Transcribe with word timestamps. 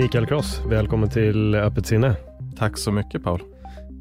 Mikael 0.00 0.26
Kross, 0.26 0.62
välkommen 0.66 1.10
till 1.10 1.54
Öppet 1.54 1.86
sinne. 1.86 2.16
Tack 2.58 2.78
så 2.78 2.92
mycket 2.92 3.24
Paul. 3.24 3.42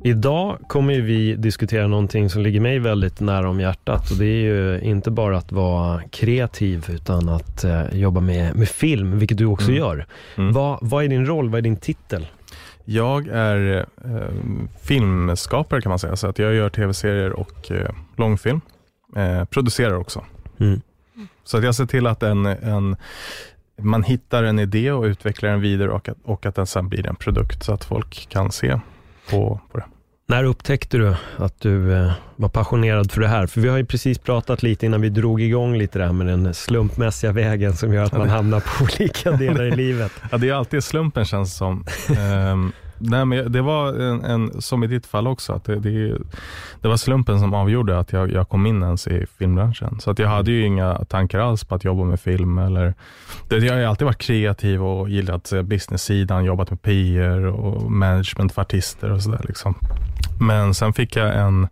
Idag 0.04 0.58
kommer 0.68 1.02
vi 1.02 1.36
diskutera 1.36 1.88
någonting 1.88 2.30
som 2.30 2.42
ligger 2.42 2.60
mig 2.60 2.80
väldigt 2.80 3.20
nära 3.20 3.50
om 3.50 3.60
hjärtat 3.60 4.12
och 4.12 4.18
det 4.18 4.26
är 4.26 4.42
ju 4.44 4.82
inte 4.82 5.12
bara 5.12 5.38
att 5.38 5.52
vara 5.52 6.02
kreativ 6.12 6.86
utan 6.90 7.30
att 7.30 7.64
eh, 7.64 7.84
jobba 7.94 8.22
med, 8.22 8.56
med 8.56 8.70
film, 8.70 9.20
vilket 9.20 9.38
du 9.38 9.46
också 9.46 9.68
Mm. 9.68 9.78
gör. 9.78 10.06
Mm. 10.36 10.54
Vad, 10.54 10.78
vad 10.82 11.04
är 11.04 11.08
din 11.08 11.26
roll? 11.26 11.50
Vad 11.50 11.58
är 11.58 11.62
din 11.62 11.78
titel? 11.78 12.28
Jag 12.86 13.28
är 13.28 13.86
eh, 14.06 14.22
filmskapare 14.82 15.82
kan 15.82 15.90
man 15.90 16.00
säga, 16.00 16.16
så 16.16 16.28
att 16.28 16.40
jag 16.40 16.54
gör 16.54 16.70
tv-serier 16.70 17.32
och 17.32 17.72
eh, 17.72 17.90
långfilm. 18.18 18.62
Eh, 19.16 19.46
producerar 19.46 19.94
också. 19.94 20.26
Mm. 20.60 20.82
Så 21.44 21.58
att 21.58 21.64
jag 21.64 21.76
ser 21.76 21.86
till 21.86 22.08
att 22.08 22.24
en, 22.24 22.46
en, 22.46 22.96
man 23.82 24.04
hittar 24.04 24.44
en 24.44 24.60
idé 24.60 24.92
och 24.92 25.04
utvecklar 25.04 25.50
den 25.50 25.62
vidare 25.62 25.90
och 25.90 26.10
att, 26.10 26.18
och 26.24 26.46
att 26.46 26.56
den 26.56 26.68
sen 26.68 26.90
blir 26.90 27.08
en 27.08 27.16
produkt 27.16 27.64
så 27.64 27.74
att 27.74 27.84
folk 27.84 28.30
kan 28.30 28.52
se 28.52 28.80
på, 29.30 29.60
på 29.72 29.78
det. 29.78 29.86
När 30.28 30.44
upptäckte 30.44 30.98
du 30.98 31.16
att 31.38 31.62
du 31.62 31.94
eh, 31.94 32.12
var 32.36 32.50
passionerad 32.50 33.12
för 33.12 33.22
det 33.22 33.28
här? 33.28 33.48
För 33.48 33.62
vi 33.62 33.70
har 33.70 33.78
ju 33.78 33.86
precis 33.86 34.18
pratat 34.18 34.64
lite 34.64 34.86
innan 34.86 35.02
vi 35.02 35.10
drog 35.10 35.42
igång 35.42 35.78
lite 35.78 36.00
där 36.00 36.12
med 36.12 36.28
den 36.28 36.54
slumpmässiga 36.54 37.32
vägen 37.32 37.76
som 37.76 37.94
gör 37.94 38.04
att 38.04 38.18
man 38.18 38.30
hamnar 38.30 38.60
på 38.60 38.84
olika 38.84 39.32
delar 39.38 39.64
i 39.64 39.72
livet. 39.72 40.12
Ja, 40.32 40.38
det 40.38 40.50
är 40.50 40.54
alltid 40.54 40.84
slumpen 40.84 41.26
känns 41.26 41.58
som. 41.58 41.86
Nej, 43.00 43.26
men 43.26 43.52
det 43.52 43.62
var 43.62 43.94
en, 43.94 44.24
en, 44.24 44.62
som 44.62 44.84
i 44.84 44.88
ditt 44.88 45.06
fall 45.06 45.28
också, 45.28 45.54
att 45.54 45.64
det, 45.64 45.80
det, 45.80 46.18
det 46.82 46.88
var 46.88 46.98
slumpen 46.98 47.40
som 47.40 47.54
avgjorde 47.54 48.00
att 48.00 48.14
jag, 48.14 48.32
jag 48.32 48.50
kom 48.50 48.66
in 48.66 48.84
ens 48.84 49.08
i 49.08 49.26
filmbranschen. 49.38 50.00
Så 50.00 50.12
att 50.12 50.20
jag 50.20 50.28
hade 50.28 50.52
ju 50.52 50.66
inga 50.66 51.06
tankar 51.06 51.40
alls 51.40 51.64
på 51.64 51.76
att 51.76 51.84
jobba 51.84 52.04
med 52.04 52.20
film. 52.20 52.58
Eller, 52.58 52.94
det, 53.48 53.58
jag 53.58 53.74
har 53.74 53.80
ju 53.80 53.86
alltid 53.86 54.06
varit 54.06 54.18
kreativ 54.18 54.84
och 54.84 55.10
gillat 55.10 55.52
eh, 55.52 55.62
business-sidan, 55.62 56.46
jobbat 56.46 56.70
med 56.70 56.82
PR 56.82 57.46
och 57.46 57.92
management 57.92 58.54
för 58.54 58.62
artister 58.62 59.12
och 59.12 59.24
sådär. 59.24 59.46
Liksom. 59.48 59.76
Men 60.40 60.74
sen 60.74 60.94
fick 60.94 61.16
jag 61.16 61.36
en, 61.36 61.68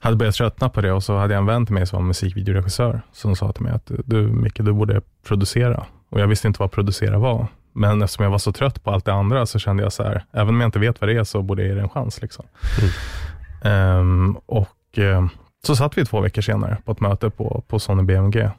hade 0.00 0.16
börjat 0.16 0.34
tröttna 0.34 0.68
på 0.68 0.80
det 0.80 0.92
och 0.92 1.02
så 1.02 1.16
hade 1.16 1.34
jag 1.34 1.40
en 1.40 1.46
vän 1.46 1.66
till 1.66 1.74
mig 1.74 1.86
som 1.86 1.98
var 1.98 2.06
musikvideoregissör 2.06 3.00
som 3.12 3.36
sa 3.36 3.52
till 3.52 3.62
mig 3.62 3.72
att 3.72 3.90
du 4.04 4.16
Micke, 4.22 4.58
du 4.58 4.72
borde 4.72 5.00
producera. 5.26 5.86
Och 6.08 6.20
jag 6.20 6.26
visste 6.26 6.48
inte 6.48 6.60
vad 6.60 6.70
producera 6.70 7.18
var. 7.18 7.46
Men 7.76 8.02
eftersom 8.02 8.22
jag 8.22 8.30
var 8.30 8.38
så 8.38 8.52
trött 8.52 8.84
på 8.84 8.90
allt 8.90 9.04
det 9.04 9.12
andra 9.12 9.46
så 9.46 9.58
kände 9.58 9.82
jag 9.82 9.92
så 9.92 10.02
här, 10.02 10.24
även 10.32 10.48
om 10.48 10.60
jag 10.60 10.68
inte 10.68 10.78
vet 10.78 11.00
vad 11.00 11.10
det 11.10 11.16
är 11.16 11.24
så 11.24 11.42
borde 11.42 11.62
jag 11.62 11.68
ge 11.68 11.74
det 11.74 11.80
en 11.80 11.88
chans. 11.88 12.22
Liksom. 12.22 12.44
Ehm, 13.64 14.36
och 14.46 14.98
eh, 14.98 15.26
så 15.66 15.76
satt 15.76 15.98
vi 15.98 16.04
två 16.04 16.20
veckor 16.20 16.42
senare 16.42 16.76
på 16.84 16.92
ett 16.92 17.00
möte 17.00 17.30
på, 17.30 17.64
på 17.68 17.78
Sony 17.78 18.02
BMG 18.02 18.50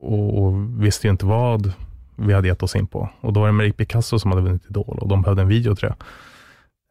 och, 0.00 0.42
och 0.42 0.82
visste 0.82 1.06
ju 1.06 1.10
inte 1.10 1.26
vad 1.26 1.72
vi 2.16 2.32
hade 2.32 2.48
gett 2.48 2.62
oss 2.62 2.76
in 2.76 2.86
på. 2.86 3.08
Och 3.20 3.32
då 3.32 3.40
var 3.40 3.46
det 3.46 3.52
Marie 3.52 3.72
Picasso 3.72 4.18
som 4.18 4.30
hade 4.30 4.42
vunnit 4.42 4.66
Idol 4.70 4.98
och 4.98 5.08
de 5.08 5.22
behövde 5.22 5.42
en 5.42 5.48
video 5.48 5.74
tror 5.74 5.94
jag. 5.94 6.06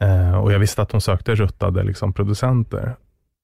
Eh, 0.10 0.36
och 0.36 0.54
jag 0.54 0.60
visste 0.60 0.82
att 0.82 0.90
de 0.90 1.02
sökte 1.02 1.36
ruttade 1.36 1.84
liksom, 1.84 2.14
producenter. 2.14 2.96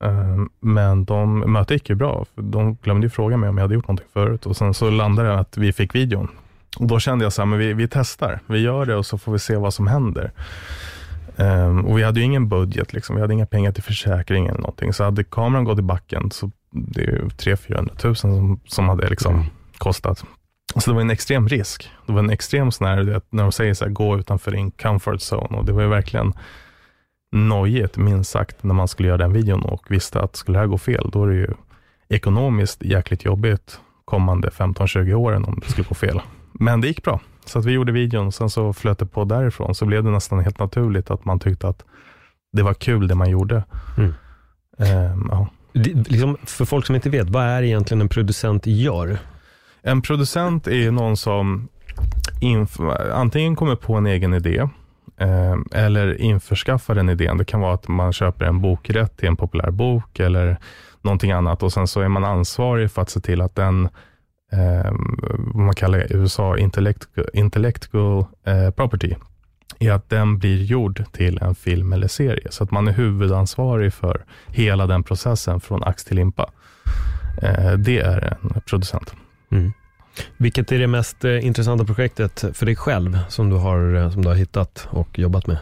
Eh, 0.03 0.37
men 0.59 1.05
de, 1.05 1.39
mötet 1.51 1.71
gick 1.71 1.89
ju 1.89 1.95
bra, 1.95 2.25
de 2.35 2.75
glömde 2.75 3.05
ju 3.05 3.09
fråga 3.09 3.37
mig 3.37 3.49
om 3.49 3.57
jag 3.57 3.63
hade 3.63 3.73
gjort 3.73 3.87
någonting 3.87 4.07
förut. 4.13 4.45
Och 4.45 4.57
sen 4.57 4.73
så 4.73 4.89
landade 4.89 5.29
det 5.29 5.39
att 5.39 5.57
vi 5.57 5.73
fick 5.73 5.95
videon. 5.95 6.27
Och 6.79 6.87
då 6.87 6.99
kände 6.99 7.25
jag 7.25 7.33
så 7.33 7.41
här, 7.41 7.45
men 7.47 7.59
vi, 7.59 7.73
vi 7.73 7.87
testar. 7.87 8.39
Vi 8.47 8.59
gör 8.59 8.85
det 8.85 8.95
och 8.95 9.05
så 9.05 9.17
får 9.17 9.31
vi 9.31 9.39
se 9.39 9.55
vad 9.55 9.73
som 9.73 9.87
händer. 9.87 10.31
Eh, 11.35 11.77
och 11.77 11.97
vi 11.97 12.03
hade 12.03 12.19
ju 12.19 12.25
ingen 12.25 12.49
budget, 12.49 12.93
liksom. 12.93 13.15
vi 13.15 13.21
hade 13.21 13.33
inga 13.33 13.45
pengar 13.45 13.71
till 13.71 13.83
försäkring 13.83 14.47
eller 14.47 14.59
någonting. 14.59 14.93
Så 14.93 15.03
hade 15.03 15.23
kameran 15.23 15.63
gått 15.63 15.79
i 15.79 15.81
backen, 15.81 16.31
så 16.31 16.51
det 16.71 17.01
är 17.01 17.05
ju 17.05 17.21
300-400 17.27 17.97
tusen 17.97 18.35
som, 18.35 18.59
som 18.67 18.89
hade 18.89 19.09
liksom 19.09 19.35
Mm. 19.35 19.45
kostat. 19.77 20.23
Så 20.75 20.89
det 20.91 20.93
var 20.95 21.01
en 21.01 21.09
extrem 21.11 21.47
risk. 21.47 21.89
Det 22.05 22.13
var 22.13 22.19
en 22.19 22.29
extrem 22.29 22.71
sån 22.71 22.87
här, 22.87 23.03
vet, 23.03 23.25
när 23.29 23.43
de 23.43 23.51
säger 23.51 23.73
så 23.73 23.85
här, 23.85 23.91
gå 23.91 24.17
utanför 24.19 24.51
din 24.51 24.71
comfort 24.71 25.19
zone. 25.33 25.57
Och 25.57 25.65
det 25.65 25.71
var 25.71 25.81
ju 25.81 25.87
verkligen 25.87 26.33
nojigt, 27.31 27.97
minst 27.97 28.31
sagt, 28.31 28.63
när 28.63 28.73
man 28.73 28.87
skulle 28.87 29.07
göra 29.07 29.17
den 29.17 29.33
videon 29.33 29.63
och 29.63 29.91
visste 29.91 30.21
att 30.21 30.35
skulle 30.35 30.57
det 30.57 30.61
här 30.61 30.67
gå 30.67 30.77
fel, 30.77 31.09
då 31.13 31.23
är 31.23 31.27
det 31.27 31.35
ju 31.35 31.47
ekonomiskt 32.09 32.83
jäkligt 32.83 33.25
jobbigt 33.25 33.79
kommande 34.05 34.49
15-20 34.49 35.13
åren 35.13 35.45
om 35.45 35.59
det 35.65 35.71
skulle 35.71 35.87
gå 35.87 35.95
fel. 35.95 36.21
Men 36.59 36.81
det 36.81 36.87
gick 36.87 37.03
bra. 37.03 37.19
Så 37.45 37.59
att 37.59 37.65
vi 37.65 37.71
gjorde 37.71 37.91
videon, 37.91 38.31
sen 38.31 38.49
så 38.49 38.73
flöt 38.73 38.99
det 38.99 39.05
på 39.05 39.23
därifrån, 39.25 39.75
så 39.75 39.85
blev 39.85 40.03
det 40.03 40.09
nästan 40.11 40.39
helt 40.39 40.59
naturligt 40.59 41.11
att 41.11 41.25
man 41.25 41.39
tyckte 41.39 41.67
att 41.67 41.83
det 42.53 42.63
var 42.63 42.73
kul 42.73 43.07
det 43.07 43.15
man 43.15 43.29
gjorde. 43.29 43.63
Mm. 43.97 44.13
Ehm, 44.77 45.27
ja. 45.31 45.47
Det- 45.73 45.93
Liksom, 46.09 46.37
för 46.43 46.65
folk 46.65 46.85
som 46.85 46.95
inte 46.95 47.09
vet, 47.09 47.29
vad 47.29 47.43
är 47.43 47.63
egentligen 47.63 48.01
en 48.01 48.09
producent 48.09 48.65
gör? 48.65 49.17
En 49.81 50.01
producent 50.01 50.67
är 50.67 50.91
någon 50.91 51.17
som 51.17 51.67
antingen 53.13 53.55
kommer 53.55 53.75
på 53.75 53.93
en 53.95 54.05
egen 54.05 54.33
idé 54.33 54.57
eh, 55.17 55.55
eller 55.71 56.21
införskaffar 56.21 56.95
den 56.95 57.09
idén. 57.09 57.37
Det 57.37 57.45
kan 57.45 57.61
vara 57.61 57.73
att 57.73 57.87
man 57.87 58.13
köper 58.13 58.45
en 58.45 58.61
bokrätt 58.61 59.17
till 59.17 59.27
en 59.27 59.35
populär 59.35 59.71
bok 59.71 60.19
eller 60.19 60.57
någonting 61.01 61.31
annat 61.31 61.63
och 61.63 61.73
sen 61.73 61.87
så 61.87 62.01
är 62.01 62.07
man 62.07 62.23
ansvarig 62.25 62.91
för 62.91 63.01
att 63.01 63.09
se 63.09 63.19
till 63.19 63.41
att 63.41 63.55
den 63.55 63.89
vad 65.37 65.55
man 65.65 65.75
kallar 65.75 65.99
i 65.99 66.15
USA 66.15 66.57
intellectual, 66.57 67.27
intellectual 67.33 68.25
eh, 68.45 68.69
property 68.69 69.13
är 69.79 69.91
att 69.91 70.09
den 70.09 70.37
blir 70.37 70.63
gjord 70.63 71.03
till 71.11 71.37
en 71.41 71.55
film 71.55 71.93
eller 71.93 72.07
serie. 72.07 72.47
Så 72.49 72.63
att 72.63 72.71
man 72.71 72.87
är 72.87 72.91
huvudansvarig 72.91 73.93
för 73.93 74.25
hela 74.47 74.87
den 74.87 75.03
processen 75.03 75.59
från 75.59 75.83
ax 75.83 76.05
till 76.05 76.15
limpa. 76.15 76.49
Eh, 77.41 77.71
det 77.73 77.99
är 77.99 78.37
en 78.41 78.61
producent. 78.61 79.13
Mm. 79.51 79.73
Vilket 80.37 80.71
är 80.71 80.79
det 80.79 80.87
mest 80.87 81.25
eh, 81.25 81.45
intressanta 81.45 81.85
projektet 81.85 82.45
för 82.53 82.65
dig 82.65 82.75
själv 82.75 83.19
som 83.29 83.49
du 83.49 83.55
har, 83.55 84.09
som 84.09 84.21
du 84.21 84.27
har 84.27 84.35
hittat 84.35 84.87
och 84.91 85.19
jobbat 85.19 85.47
med? 85.47 85.57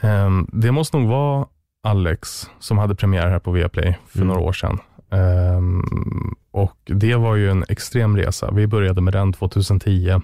Ehm, 0.00 0.46
det 0.52 0.72
måste 0.72 0.96
nog 0.96 1.08
vara 1.08 1.46
Alex 1.82 2.50
som 2.58 2.78
hade 2.78 2.94
premiär 2.94 3.28
här 3.28 3.38
på 3.38 3.50
Viaplay 3.52 3.98
för 4.08 4.18
Mm. 4.18 4.28
några 4.28 4.40
år 4.40 4.52
sedan. 4.52 4.78
Um, 5.12 6.34
och 6.50 6.76
Det 6.84 7.14
var 7.14 7.34
ju 7.36 7.50
en 7.50 7.64
extrem 7.68 8.16
resa. 8.16 8.50
Vi 8.52 8.66
började 8.66 9.00
med 9.00 9.12
den 9.12 9.32
2010, 9.32 10.20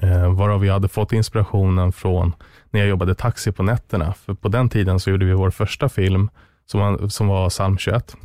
eh, 0.00 0.34
varav 0.34 0.60
vi 0.60 0.68
hade 0.68 0.88
fått 0.88 1.12
inspirationen 1.12 1.92
från 1.92 2.34
när 2.70 2.80
jag 2.80 2.88
jobbade 2.88 3.14
taxi 3.14 3.52
på 3.52 3.62
nätterna. 3.62 4.12
För 4.12 4.34
på 4.34 4.48
den 4.48 4.68
tiden 4.68 5.00
så 5.00 5.10
gjorde 5.10 5.26
vi 5.26 5.32
vår 5.32 5.50
första 5.50 5.88
film 5.88 6.30
som 6.66 6.80
var, 6.80 7.08
som 7.08 7.28
var 7.28 7.48
Psalm 7.48 7.78
21, 7.78 8.16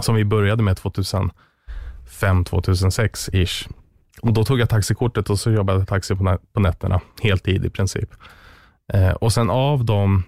som 0.00 0.14
vi 0.14 0.24
började 0.24 0.62
med 0.62 0.76
2005-2006 2.20 3.30
ish. 3.44 3.68
Och 4.22 4.32
Då 4.32 4.44
tog 4.44 4.60
jag 4.60 4.68
taxikortet 4.68 5.30
och 5.30 5.38
så 5.38 5.50
jobbade 5.50 5.78
jag 5.78 5.88
taxi 5.88 6.16
på, 6.16 6.22
nä- 6.24 6.38
på 6.52 6.60
nätterna, 6.60 7.00
heltid 7.22 7.64
i 7.64 7.70
princip. 7.70 8.10
Eh, 8.92 9.10
och 9.10 9.32
sen 9.32 9.50
av 9.50 9.84
de, 9.84 10.22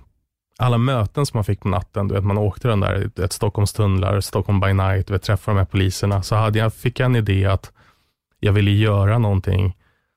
alla 0.60 0.78
möten 0.78 1.26
som 1.26 1.38
man 1.38 1.44
fick 1.44 1.60
på 1.60 1.68
natten, 1.68 2.08
du 2.08 2.14
vet, 2.14 2.24
man 2.24 2.38
åkte 2.38 2.68
den 2.68 2.80
där, 2.80 3.10
ett 3.24 3.32
Stockholms 3.32 3.72
tunnlar, 3.72 4.20
Stockholm 4.20 4.60
by 4.60 4.72
night, 4.72 5.10
vet, 5.10 5.22
träffade 5.22 5.56
de 5.56 5.58
här 5.58 5.66
poliserna, 5.66 6.22
så 6.22 6.34
hade 6.36 6.58
jag, 6.58 6.74
fick 6.74 7.00
jag 7.00 7.06
en 7.06 7.16
idé 7.16 7.46
att 7.46 7.72
jag 8.40 8.52
ville 8.52 8.70
göra 8.70 9.18
någonting 9.18 9.76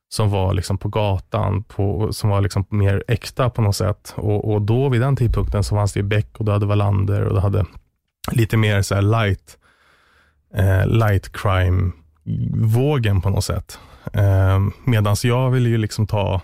som 0.10 0.30
var 0.30 0.54
liksom 0.54 0.78
på 0.78 0.90
gatan, 0.90 1.64
på, 1.64 2.14
som 2.14 2.30
var 2.30 2.42
liksom 2.42 2.66
mer 2.70 3.04
äkta 3.08 3.50
på 3.50 3.62
något 3.62 3.76
sätt. 3.76 4.14
Och, 4.18 4.54
och 4.54 4.62
då 4.62 4.90
vid 4.90 5.02
den 5.02 5.16
tidpunkten 5.16 5.64
så 5.64 5.76
fanns 5.76 5.94
det 5.94 6.00
ju 6.00 6.06
Beck 6.06 6.38
och 6.38 6.46
du 6.46 6.52
hade 6.52 6.66
Wallander 6.66 7.22
och 7.22 7.34
du 7.34 7.40
hade 7.40 7.66
lite 8.32 8.58
mer 8.58 8.82
så 8.82 8.96
här 8.96 9.02
light, 9.02 9.58
eh, 10.56 10.88
light 10.88 11.32
crime-vågen 11.34 13.22
på 13.22 13.30
något 13.30 13.44
sätt. 13.44 13.80
Eh, 14.14 14.60
Medan 14.86 15.16
jag 15.24 15.52
ville 15.52 15.70
ju 15.70 15.78
liksom 15.78 16.08
ta 16.08 16.42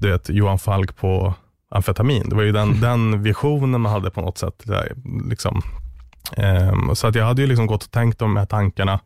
du 0.00 0.10
vet, 0.10 0.28
Johan 0.28 0.58
Falk 0.58 0.96
på 0.96 1.34
amfetamin. 1.70 2.28
Det 2.28 2.36
var 2.36 2.42
ju 2.42 2.52
den, 2.52 2.80
den 2.80 3.22
visionen 3.22 3.80
man 3.80 3.92
hade 3.92 4.10
på 4.10 4.20
något 4.20 4.38
sätt. 4.38 4.62
Där, 4.64 4.92
liksom. 5.28 5.62
Ehm, 6.36 6.94
så 6.94 7.06
att 7.06 7.14
jag 7.14 7.24
hade 7.24 7.42
ju 7.42 7.48
liksom 7.48 7.66
gått 7.66 7.84
och 7.84 7.90
tänkt 7.90 8.18
de 8.18 8.36
här 8.36 8.46
tankarna 8.46 9.00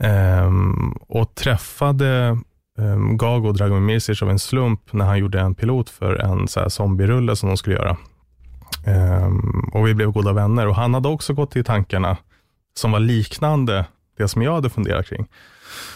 ehm, 0.00 0.92
och 0.92 1.34
träffade 1.34 2.38
um, 2.78 3.16
Gago 3.16 3.52
Dragomir 3.52 4.22
av 4.22 4.30
en 4.30 4.38
slump 4.38 4.92
när 4.92 5.04
han 5.04 5.18
gjorde 5.18 5.40
en 5.40 5.54
pilot 5.54 5.90
för 5.90 6.14
en 6.14 6.48
så 6.48 6.60
här 6.60 6.68
zombierulle 6.68 7.36
som 7.36 7.48
de 7.48 7.56
skulle 7.56 7.76
göra. 7.76 7.96
Um, 8.86 9.70
och 9.72 9.86
vi 9.86 9.94
blev 9.94 10.12
goda 10.12 10.32
vänner 10.32 10.66
och 10.66 10.74
han 10.74 10.94
hade 10.94 11.08
också 11.08 11.34
gått 11.34 11.56
i 11.56 11.64
tankarna 11.64 12.16
som 12.74 12.92
var 12.92 13.00
liknande 13.00 13.84
det 14.18 14.28
som 14.28 14.42
jag 14.42 14.54
hade 14.54 14.70
funderat 14.70 15.06
kring. 15.06 15.26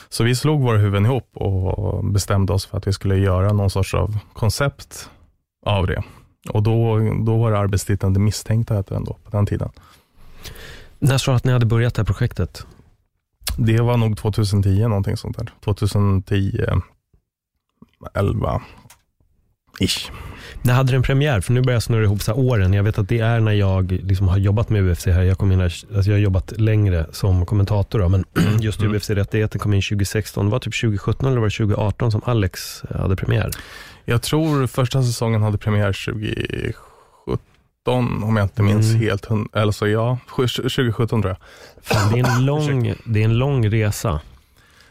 Så 0.09 0.25
vi 0.25 0.35
slog 0.35 0.63
våra 0.63 0.79
huvuden 0.79 1.07
ihop 1.07 1.31
och 1.35 2.05
bestämde 2.05 2.53
oss 2.53 2.67
för 2.67 2.79
att 2.79 2.87
vi 2.87 2.93
skulle 2.93 3.17
göra 3.17 3.53
någon 3.53 3.71
sorts 3.71 3.95
av 3.95 4.19
koncept 4.33 5.11
av 5.65 5.87
det. 5.87 6.03
Och 6.49 6.63
då, 6.63 6.99
då 7.27 7.39
var 7.39 7.51
det 7.51 7.59
arbetstiteln 7.59 8.13
Det 8.13 8.21
misstänkta 8.21 8.75
hette 8.75 8.95
den 8.95 9.05
då, 9.05 9.17
på 9.25 9.31
den 9.37 9.47
tiden. 9.47 9.69
När 10.99 11.19
sa 11.19 11.33
du 11.33 11.37
att 11.37 11.45
ni 11.45 11.53
hade 11.53 11.67
börjat 11.67 11.95
det 11.95 12.03
här 12.03 12.07
projektet? 12.07 12.67
Det 13.59 13.81
var 13.81 13.97
nog 13.97 14.17
2010, 14.17 14.89
någonting 14.89 15.17
sånt 15.17 15.37
där. 15.37 15.51
2010, 15.65 16.67
11, 18.15 18.63
ish. 19.81 20.11
När 20.63 20.75
hade 20.75 20.93
den 20.93 21.03
premiär? 21.03 21.41
För 21.41 21.53
nu 21.53 21.61
börjar 21.61 21.75
jag 21.75 21.83
snurra 21.83 22.05
ihop 22.05 22.23
så 22.23 22.33
åren. 22.33 22.73
Jag 22.73 22.83
vet 22.83 22.99
att 22.99 23.09
det 23.09 23.19
är 23.19 23.41
när 23.41 23.53
jag 23.53 23.93
liksom 23.93 24.29
har 24.29 24.39
jobbat 24.39 24.71
med 24.71 24.91
UFC 24.91 25.07
här. 25.07 25.23
Jag, 25.23 25.39
kom 25.39 25.53
in 25.53 25.61
här 25.61 25.65
alltså 25.65 26.11
jag 26.11 26.17
har 26.17 26.23
jobbat 26.23 26.53
längre 26.61 27.07
som 27.13 27.47
kommentator, 27.47 27.99
då, 27.99 28.09
men 28.09 28.25
just 28.61 28.81
mm. 28.81 28.95
UFC-rättigheten 28.95 29.59
kom 29.59 29.75
in 29.75 29.83
2016. 29.83 30.47
Det 30.47 30.53
var 30.53 30.59
typ 30.59 30.81
2017 30.81 31.29
eller 31.29 31.39
var 31.39 31.47
det 31.47 31.57
2018 31.57 32.13
som 32.13 32.21
Alex 32.25 32.83
hade 32.91 33.17
premiär? 33.17 33.51
Jag 34.05 34.23
tror 34.23 34.67
första 34.67 35.03
säsongen 35.03 35.43
hade 35.43 35.59
premiär 35.59 36.13
2017, 36.13 38.23
om 38.23 38.37
jag 38.37 38.45
inte 38.45 38.63
minns 38.63 38.91
mm. 38.91 39.01
helt. 39.01 39.29
Alltså 39.53 39.89
ja, 39.89 40.19
2017 40.37 41.23
tror 41.23 41.31
jag. 41.31 41.39
Fan, 41.83 42.13
det, 42.13 42.21
är 42.21 42.37
en 42.37 42.45
lång, 42.47 42.95
det 43.05 43.21
är 43.21 43.25
en 43.25 43.39
lång 43.39 43.71
resa. 43.71 44.21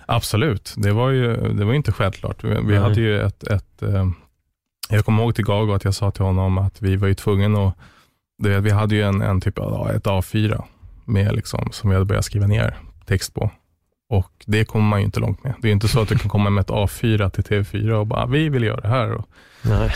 Absolut, 0.06 0.74
det 0.78 0.92
var 0.92 1.10
ju 1.10 1.54
det 1.54 1.66
var 1.66 1.74
inte 1.74 1.92
självklart. 1.92 2.44
Vi, 2.44 2.58
vi 2.66 2.78
hade 2.78 3.02
ju 3.02 3.22
ett, 3.22 3.44
ett 3.44 3.82
eh, 3.82 4.08
jag 4.90 5.06
kommer 5.06 5.24
ihåg 5.24 5.36
till 5.36 5.46
Gago 5.46 5.74
att 5.74 5.84
jag 5.84 5.94
sa 5.94 6.12
till 6.12 6.24
honom 6.24 6.58
att 6.58 6.82
vi 6.82 6.96
var 6.96 7.08
ju 7.08 7.14
tvungna 7.14 7.68
att, 7.68 7.76
vi 8.64 8.70
hade 8.70 8.96
ju 8.96 9.02
en, 9.02 9.22
en 9.22 9.42
typ 9.42 9.60
av 9.60 9.90
ett 9.90 10.04
A4 10.04 10.64
med 11.06 11.36
liksom, 11.36 11.70
som 11.72 11.90
vi 11.90 11.96
hade 11.96 12.06
börjat 12.06 12.26
skriva 12.26 12.48
ner 12.48 12.78
text 13.06 13.34
på. 13.34 13.52
Och 14.14 14.32
det 14.46 14.66
kommer 14.66 14.86
man 14.86 15.00
ju 15.00 15.06
inte 15.06 15.20
långt 15.20 15.44
med. 15.44 15.54
Det 15.62 15.68
är 15.68 15.72
inte 15.72 15.88
så 15.88 16.02
att 16.02 16.10
du 16.10 16.18
kan 16.18 16.30
komma 16.30 16.50
med 16.50 16.62
ett 16.62 16.70
A4 16.70 17.30
till 17.30 17.44
TV4 17.44 17.92
och 17.92 18.08
bara, 18.08 18.26
vi 18.26 18.50
vill 18.50 18.64
göra 18.64 18.82
det 18.82 18.88
här. 18.88 19.12
Och, 19.12 19.28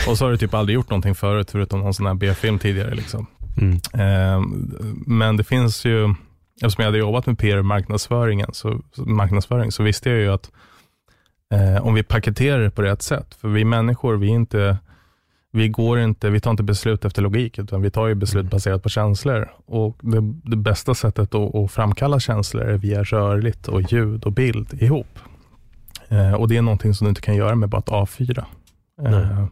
och 0.08 0.18
så 0.18 0.24
har 0.24 0.30
du 0.30 0.36
typ 0.36 0.54
aldrig 0.54 0.74
gjort 0.74 0.90
någonting 0.90 1.14
förut, 1.14 1.50
förutom 1.50 1.80
någon 1.80 1.94
sån 1.94 2.06
här 2.06 2.14
B-film 2.14 2.58
tidigare. 2.58 2.94
Liksom. 2.94 3.26
Mm. 3.60 3.74
Eh, 3.74 4.40
men 5.06 5.36
det 5.36 5.44
finns 5.44 5.84
ju, 5.84 6.14
eftersom 6.62 6.82
jag 6.82 6.84
hade 6.84 6.98
jobbat 6.98 7.26
med 7.26 7.38
PR 7.38 7.62
marknadsföringen, 7.62 8.50
så, 8.52 8.80
marknadsföring, 8.96 9.72
så 9.72 9.82
visste 9.82 10.10
jag 10.10 10.18
ju 10.18 10.32
att 10.32 10.50
eh, 11.54 11.86
om 11.86 11.94
vi 11.94 12.02
paketerar 12.02 12.60
det 12.60 12.70
på 12.70 12.82
rätt 12.82 13.02
sätt, 13.02 13.34
för 13.40 13.48
vi 13.48 13.64
människor, 13.64 14.16
vi 14.16 14.26
inte 14.26 14.78
vi 15.52 15.68
går 15.68 15.98
inte, 15.98 16.30
vi 16.30 16.40
tar 16.40 16.50
inte 16.50 16.62
beslut 16.62 17.04
efter 17.04 17.22
logik, 17.22 17.58
utan 17.58 17.82
vi 17.82 17.90
tar 17.90 18.06
ju 18.06 18.14
beslut 18.14 18.42
mm. 18.42 18.50
baserat 18.50 18.82
på 18.82 18.88
känslor. 18.88 19.50
Och 19.66 19.98
det, 20.00 20.20
det 20.50 20.56
bästa 20.56 20.94
sättet 20.94 21.34
att, 21.34 21.54
att, 21.54 21.70
framkalla 21.70 22.20
känslor 22.20 22.64
är 22.64 22.78
via 22.78 23.02
rörligt 23.02 23.68
och 23.68 23.92
ljud 23.92 24.24
och 24.24 24.32
bild 24.32 24.82
ihop. 24.82 25.18
Eh, 26.08 26.32
och 26.32 26.48
det 26.48 26.56
är 26.56 26.62
någonting 26.62 26.94
som 26.94 27.04
du 27.04 27.08
inte 27.08 27.20
kan 27.20 27.36
göra 27.36 27.54
med 27.54 27.68
bara 27.68 27.78
ett 27.78 27.88
A4. 27.88 28.44
Eh, 29.02 29.44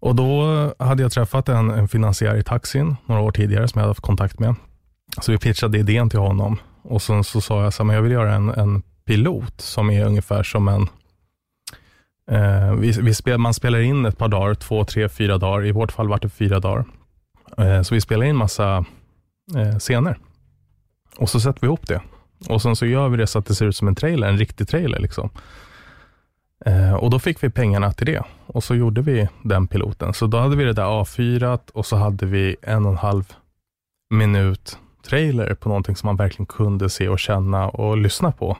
och 0.00 0.14
då 0.14 0.72
hade 0.78 1.02
jag 1.02 1.12
träffat 1.12 1.48
en, 1.48 1.70
en 1.70 1.88
finansiär 1.88 2.36
i 2.36 2.42
taxin 2.42 2.96
några 3.06 3.22
år 3.22 3.32
tidigare, 3.32 3.68
som 3.68 3.78
jag 3.78 3.82
hade 3.82 3.90
haft 3.90 4.00
kontakt 4.00 4.38
med. 4.38 4.54
Så 5.20 5.32
vi 5.32 5.38
pitchade 5.38 5.78
idén 5.78 6.10
till 6.10 6.18
honom 6.18 6.58
och 6.82 7.02
sen 7.02 7.24
så 7.24 7.40
sa 7.40 7.58
jag 7.58 7.66
att 7.66 7.78
jag 7.78 8.02
vill 8.02 8.12
göra 8.12 8.34
en, 8.34 8.48
en 8.48 8.82
pilot 9.04 9.60
som 9.60 9.90
är 9.90 10.06
ungefär 10.06 10.42
som 10.42 10.68
en 10.68 10.88
Eh, 12.30 12.74
vi, 12.74 12.90
vi 12.90 13.14
spel, 13.14 13.38
man 13.38 13.54
spelar 13.54 13.78
in 13.78 14.06
ett 14.06 14.18
par 14.18 14.28
dagar, 14.28 14.54
två, 14.54 14.84
tre, 14.84 15.08
fyra 15.08 15.38
dagar. 15.38 15.66
I 15.66 15.72
vårt 15.72 15.92
fall 15.92 16.08
var 16.08 16.18
det 16.18 16.28
fyra 16.28 16.60
dagar. 16.60 16.84
Eh, 17.58 17.82
så 17.82 17.94
vi 17.94 18.00
spelar 18.00 18.26
in 18.26 18.36
massa 18.36 18.84
eh, 19.56 19.78
scener 19.78 20.18
och 21.18 21.30
så 21.30 21.40
sätter 21.40 21.60
vi 21.60 21.66
ihop 21.66 21.86
det. 21.88 22.00
Och 22.48 22.62
sen 22.62 22.76
så 22.76 22.86
gör 22.86 23.08
vi 23.08 23.16
det 23.16 23.26
så 23.26 23.38
att 23.38 23.46
det 23.46 23.54
ser 23.54 23.66
ut 23.66 23.76
som 23.76 23.88
en 23.88 23.94
trailer, 23.94 24.28
en 24.28 24.38
riktig 24.38 24.68
trailer. 24.68 24.98
Liksom. 24.98 25.30
Eh, 26.66 26.94
och 26.94 27.10
Då 27.10 27.18
fick 27.18 27.44
vi 27.44 27.50
pengarna 27.50 27.92
till 27.92 28.06
det 28.06 28.22
och 28.46 28.64
så 28.64 28.74
gjorde 28.74 29.02
vi 29.02 29.28
den 29.42 29.66
piloten. 29.66 30.14
Så 30.14 30.26
då 30.26 30.38
hade 30.38 30.56
vi 30.56 30.64
det 30.64 30.72
där 30.72 30.82
A4 30.82 31.58
och 31.72 31.86
så 31.86 31.96
hade 31.96 32.26
vi 32.26 32.56
en 32.62 32.86
och 32.86 32.92
en 32.92 32.98
halv 32.98 33.32
minut 34.10 34.78
trailer 35.08 35.54
på 35.54 35.68
någonting 35.68 35.96
som 35.96 36.06
man 36.06 36.16
verkligen 36.16 36.46
kunde 36.46 36.90
se 36.90 37.08
och 37.08 37.18
känna 37.18 37.68
och 37.68 37.96
lyssna 37.96 38.32
på. 38.32 38.56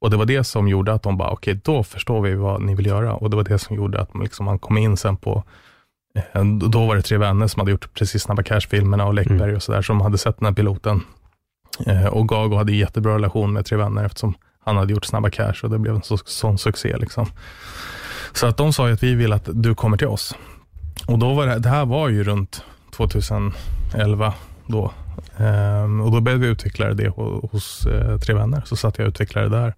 Och 0.00 0.10
Det 0.10 0.16
var 0.16 0.24
det 0.24 0.44
som 0.44 0.68
gjorde 0.68 0.92
att 0.92 1.02
de 1.02 1.16
bara, 1.16 1.30
okej, 1.30 1.52
okay, 1.52 1.60
då 1.64 1.82
förstår 1.82 2.20
vi 2.20 2.34
vad 2.34 2.62
ni 2.62 2.74
vill 2.74 2.86
göra. 2.86 3.14
Och 3.14 3.30
Det 3.30 3.36
var 3.36 3.44
det 3.44 3.58
som 3.58 3.76
gjorde 3.76 4.00
att 4.00 4.10
liksom, 4.14 4.46
man 4.46 4.58
kom 4.58 4.78
in 4.78 4.96
sen 4.96 5.16
på, 5.16 5.44
eh, 6.14 6.44
då 6.44 6.86
var 6.86 6.96
det 6.96 7.02
tre 7.02 7.18
vänner 7.18 7.46
som 7.46 7.60
hade 7.60 7.70
gjort 7.70 7.94
precis 7.94 8.22
Snabba 8.22 8.42
Cash-filmerna 8.42 9.06
och 9.06 9.14
Läckberg 9.14 9.42
mm. 9.42 9.56
och 9.56 9.62
sådär, 9.62 9.82
som 9.82 10.00
hade 10.00 10.18
sett 10.18 10.38
den 10.38 10.46
här 10.46 10.54
piloten. 10.54 11.00
Eh, 11.86 12.06
och 12.06 12.28
Gago 12.28 12.56
hade 12.56 12.72
jättebra 12.72 13.14
relation 13.14 13.52
med 13.52 13.66
tre 13.66 13.78
vänner 13.78 14.04
eftersom 14.04 14.34
han 14.64 14.76
hade 14.76 14.92
gjort 14.92 15.04
Snabba 15.04 15.30
Cash 15.30 15.54
och 15.62 15.70
det 15.70 15.78
blev 15.78 15.94
en 15.94 16.02
så, 16.02 16.16
sån 16.16 16.58
succé. 16.58 16.96
Liksom. 16.96 17.26
Så 18.32 18.46
att 18.46 18.56
de 18.56 18.72
sa 18.72 18.90
att 18.90 19.02
vi 19.02 19.14
vill 19.14 19.32
att 19.32 19.48
du 19.52 19.74
kommer 19.74 19.96
till 19.96 20.06
oss. 20.06 20.34
Och 21.06 21.18
då 21.18 21.34
var 21.34 21.46
det, 21.46 21.58
det 21.58 21.68
här 21.68 21.86
var 21.86 22.08
ju 22.08 22.24
runt 22.24 22.64
2011 22.96 24.34
då. 24.66 24.92
Um, 25.36 26.00
och 26.00 26.12
Då 26.12 26.20
började 26.20 26.44
vi 26.44 26.52
utveckla 26.52 26.94
det 26.94 27.08
hos 27.08 27.86
uh, 27.86 28.18
Tre 28.18 28.34
Vänner, 28.34 28.62
så 28.64 28.76
satt 28.76 28.98
jag 28.98 29.06
och 29.06 29.10
utvecklade 29.10 29.48
där. 29.48 29.74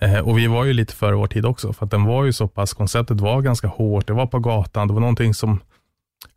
Eh, 0.00 0.18
och 0.18 0.38
Vi 0.38 0.46
var 0.46 0.64
ju 0.64 0.72
lite 0.72 0.94
före 0.94 1.14
vår 1.14 1.26
tid 1.26 1.46
också, 1.46 1.72
för 1.72 1.84
att 1.84 1.90
den 1.90 2.04
var 2.04 2.24
ju 2.24 2.32
så 2.32 2.48
pass, 2.48 2.74
konceptet 2.74 3.20
var 3.20 3.42
ganska 3.42 3.68
hårt, 3.68 4.06
det 4.06 4.12
var 4.12 4.26
på 4.26 4.38
gatan, 4.38 4.88
det 4.88 4.94
var 4.94 5.00
någonting 5.00 5.34
som 5.34 5.60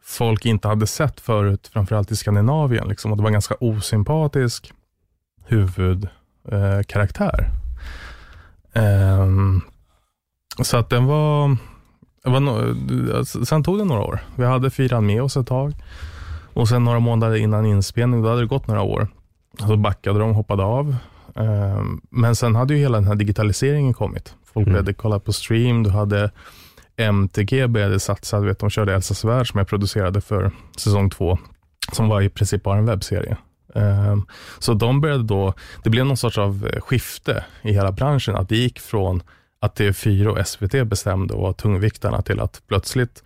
folk 0.03 0.45
inte 0.45 0.67
hade 0.67 0.87
sett 0.87 1.19
förut, 1.19 1.69
framförallt 1.73 2.11
i 2.11 2.15
Skandinavien. 2.15 2.87
Liksom, 2.87 3.11
och 3.11 3.17
Det 3.17 3.23
var 3.23 3.29
en 3.29 3.33
ganska 3.33 3.55
osympatisk 3.59 4.73
huvudkaraktär. 5.45 7.49
Eh, 8.73 9.21
eh, 9.21 9.27
så 10.61 10.77
att 10.77 10.89
den 10.89 11.05
var, 11.05 11.57
var 12.23 12.39
no, 12.39 12.75
alltså, 13.17 13.45
sen 13.45 13.63
tog 13.63 13.77
det 13.77 13.83
några 13.83 14.01
år. 14.01 14.19
Vi 14.35 14.45
hade 14.45 14.69
fyran 14.69 15.05
med 15.05 15.21
oss 15.21 15.37
ett 15.37 15.47
tag. 15.47 15.73
Och 16.57 16.69
sen 16.69 16.83
några 16.83 16.99
månader 16.99 17.35
innan 17.35 17.65
inspelning, 17.65 18.21
då 18.21 18.29
hade 18.29 18.41
det 18.41 18.47
gått 18.47 18.67
några 18.67 18.81
år. 18.81 19.07
Så 19.59 19.77
backade 19.77 20.19
de, 20.19 20.33
hoppade 20.33 20.63
av. 20.63 20.95
Ehm, 21.35 22.01
men 22.09 22.35
sen 22.35 22.55
hade 22.55 22.73
ju 22.73 22.79
hela 22.79 22.97
den 22.97 23.07
här 23.07 23.15
digitaliseringen 23.15 23.93
kommit. 23.93 24.35
Folk 24.53 24.67
mm. 24.67 24.73
började 24.73 24.93
kolla 24.93 25.19
på 25.19 25.33
stream, 25.33 25.83
du 25.83 25.89
hade 25.89 26.31
MTG 26.95 27.67
började 27.67 27.99
satsa, 27.99 28.39
vet, 28.39 28.59
de 28.59 28.69
körde 28.69 28.93
Elsas 28.93 29.25
värld 29.25 29.51
som 29.51 29.57
jag 29.57 29.67
producerade 29.67 30.21
för 30.21 30.51
säsong 30.77 31.09
två, 31.09 31.37
som 31.91 32.09
var 32.09 32.21
i 32.21 32.29
princip 32.29 32.63
bara 32.63 32.77
en 32.77 32.85
webbserie. 32.85 33.37
Ehm, 33.75 34.25
så 34.59 34.73
de 34.73 35.01
började 35.01 35.23
då, 35.23 35.53
det 35.83 35.89
blev 35.89 36.05
någon 36.05 36.17
sorts 36.17 36.37
av 36.37 36.69
skifte 36.79 37.45
i 37.61 37.73
hela 37.73 37.91
branschen, 37.91 38.35
att 38.35 38.49
det 38.49 38.57
gick 38.57 38.79
från 38.79 39.23
att 39.59 39.79
TV4 39.79 40.27
och 40.27 40.47
SVT 40.47 40.87
bestämde 40.87 41.33
och 41.33 41.41
var 41.41 41.53
tungviktarna 41.53 42.21
till 42.21 42.39
att 42.39 42.61
plötsligt 42.67 43.23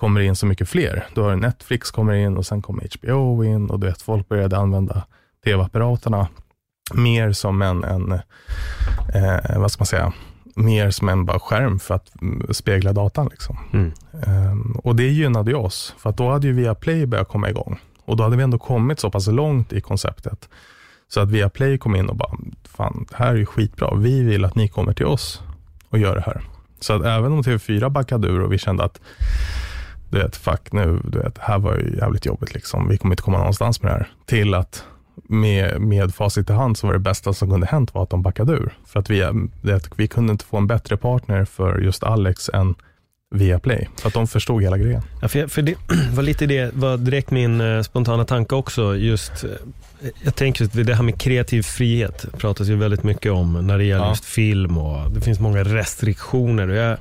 kommer 0.00 0.20
in 0.20 0.36
så 0.36 0.46
mycket 0.46 0.68
fler. 0.68 1.06
Då 1.14 1.22
har 1.22 1.36
Netflix 1.36 1.90
kommer 1.90 2.14
in 2.14 2.36
och 2.36 2.46
sen 2.46 2.62
kommer 2.62 2.88
HBO 2.98 3.44
in 3.44 3.70
och 3.70 3.80
du 3.80 3.86
vet, 3.86 4.02
folk 4.02 4.28
började 4.28 4.56
använda 4.56 5.02
tv-apparaterna 5.44 6.28
mer 6.94 7.32
som 7.32 7.62
en, 7.62 7.84
en 7.84 8.12
eh, 9.14 9.58
vad 9.58 9.72
ska 9.72 9.80
man 9.80 9.86
säga, 9.86 10.12
mer 10.54 10.90
som 10.90 11.08
en 11.08 11.24
bara 11.24 11.38
skärm 11.38 11.78
för 11.78 11.94
att 11.94 12.10
spegla 12.50 12.92
datan. 12.92 13.28
Liksom. 13.30 13.56
Mm. 13.72 13.92
Um, 14.52 14.80
och 14.84 14.96
det 14.96 15.08
gynnade 15.08 15.50
ju 15.50 15.56
oss, 15.56 15.94
för 15.98 16.10
att 16.10 16.16
då 16.16 16.30
hade 16.30 16.46
ju 16.46 16.52
Viaplay 16.52 17.06
börjat 17.06 17.28
komma 17.28 17.50
igång. 17.50 17.80
Och 18.04 18.16
då 18.16 18.24
hade 18.24 18.36
vi 18.36 18.42
ändå 18.42 18.58
kommit 18.58 19.00
så 19.00 19.10
pass 19.10 19.26
långt 19.26 19.72
i 19.72 19.80
konceptet. 19.80 20.48
Så 21.08 21.20
att 21.20 21.30
Viaplay 21.30 21.78
kom 21.78 21.96
in 21.96 22.08
och 22.08 22.16
bara, 22.16 22.36
fan, 22.64 23.06
det 23.10 23.16
här 23.16 23.30
är 23.30 23.36
ju 23.36 23.46
skitbra. 23.46 23.94
Vi 23.94 24.22
vill 24.22 24.44
att 24.44 24.54
ni 24.54 24.68
kommer 24.68 24.92
till 24.92 25.06
oss 25.06 25.42
och 25.88 25.98
gör 25.98 26.14
det 26.14 26.22
här. 26.26 26.42
Så 26.80 26.92
att 26.92 27.04
även 27.04 27.32
om 27.32 27.42
TV4 27.42 27.88
backade 27.88 28.28
ur 28.28 28.40
och 28.40 28.52
vi 28.52 28.58
kände 28.58 28.84
att 28.84 29.00
du 30.10 30.18
vet, 30.18 30.36
fuck 30.36 30.72
nu, 30.72 31.00
du 31.04 31.18
vet, 31.18 31.34
det 31.34 31.42
här 31.42 31.58
var 31.58 31.76
ju 31.76 31.96
jävligt 31.96 32.26
jobbigt 32.26 32.54
liksom. 32.54 32.88
Vi 32.88 32.98
kommer 32.98 33.12
inte 33.12 33.22
komma 33.22 33.38
någonstans 33.38 33.82
med 33.82 33.92
det 33.92 33.96
här. 33.96 34.08
Till 34.26 34.54
att 34.54 34.84
med, 35.28 35.80
med 35.80 36.14
facit 36.14 36.50
i 36.50 36.52
hand 36.52 36.78
så 36.78 36.86
var 36.86 36.94
det 36.94 37.00
bästa 37.00 37.32
som 37.32 37.50
kunde 37.50 37.66
hänt 37.66 37.94
var 37.94 38.02
att 38.02 38.10
de 38.10 38.22
backade 38.22 38.52
ur. 38.52 38.72
För 38.86 39.00
att 39.00 39.10
vi, 39.10 39.48
det, 39.62 39.90
vi 39.96 40.08
kunde 40.08 40.32
inte 40.32 40.44
få 40.44 40.56
en 40.56 40.66
bättre 40.66 40.96
partner 40.96 41.44
för 41.44 41.78
just 41.78 42.02
Alex 42.02 42.48
än 42.48 42.74
Viaplay. 43.34 43.88
För 43.96 44.08
att 44.08 44.14
de 44.14 44.26
förstod 44.26 44.62
hela 44.62 44.78
grejen. 44.78 45.02
Ja, 45.22 45.28
för, 45.28 45.46
för 45.46 45.62
det 45.62 45.74
var 46.14 46.22
lite 46.22 46.46
det, 46.46 46.74
var 46.74 46.96
direkt 46.96 47.30
min 47.30 47.60
uh, 47.60 47.82
spontana 47.82 48.24
tanke 48.24 48.54
också. 48.54 48.96
Just, 48.96 49.44
uh, 49.44 49.50
jag 50.24 50.34
tänker 50.34 50.64
att 50.64 50.86
det 50.86 50.94
här 50.94 51.02
med 51.02 51.20
kreativ 51.20 51.62
frihet 51.62 52.26
pratas 52.38 52.68
ju 52.68 52.76
väldigt 52.76 53.02
mycket 53.02 53.32
om 53.32 53.66
när 53.66 53.78
det 53.78 53.84
gäller 53.84 54.04
ja. 54.04 54.10
just 54.10 54.24
film 54.24 54.78
och 54.78 55.10
det 55.10 55.20
finns 55.20 55.40
många 55.40 55.64
restriktioner. 55.64 56.68
Och 56.68 56.76
jag, 56.76 56.98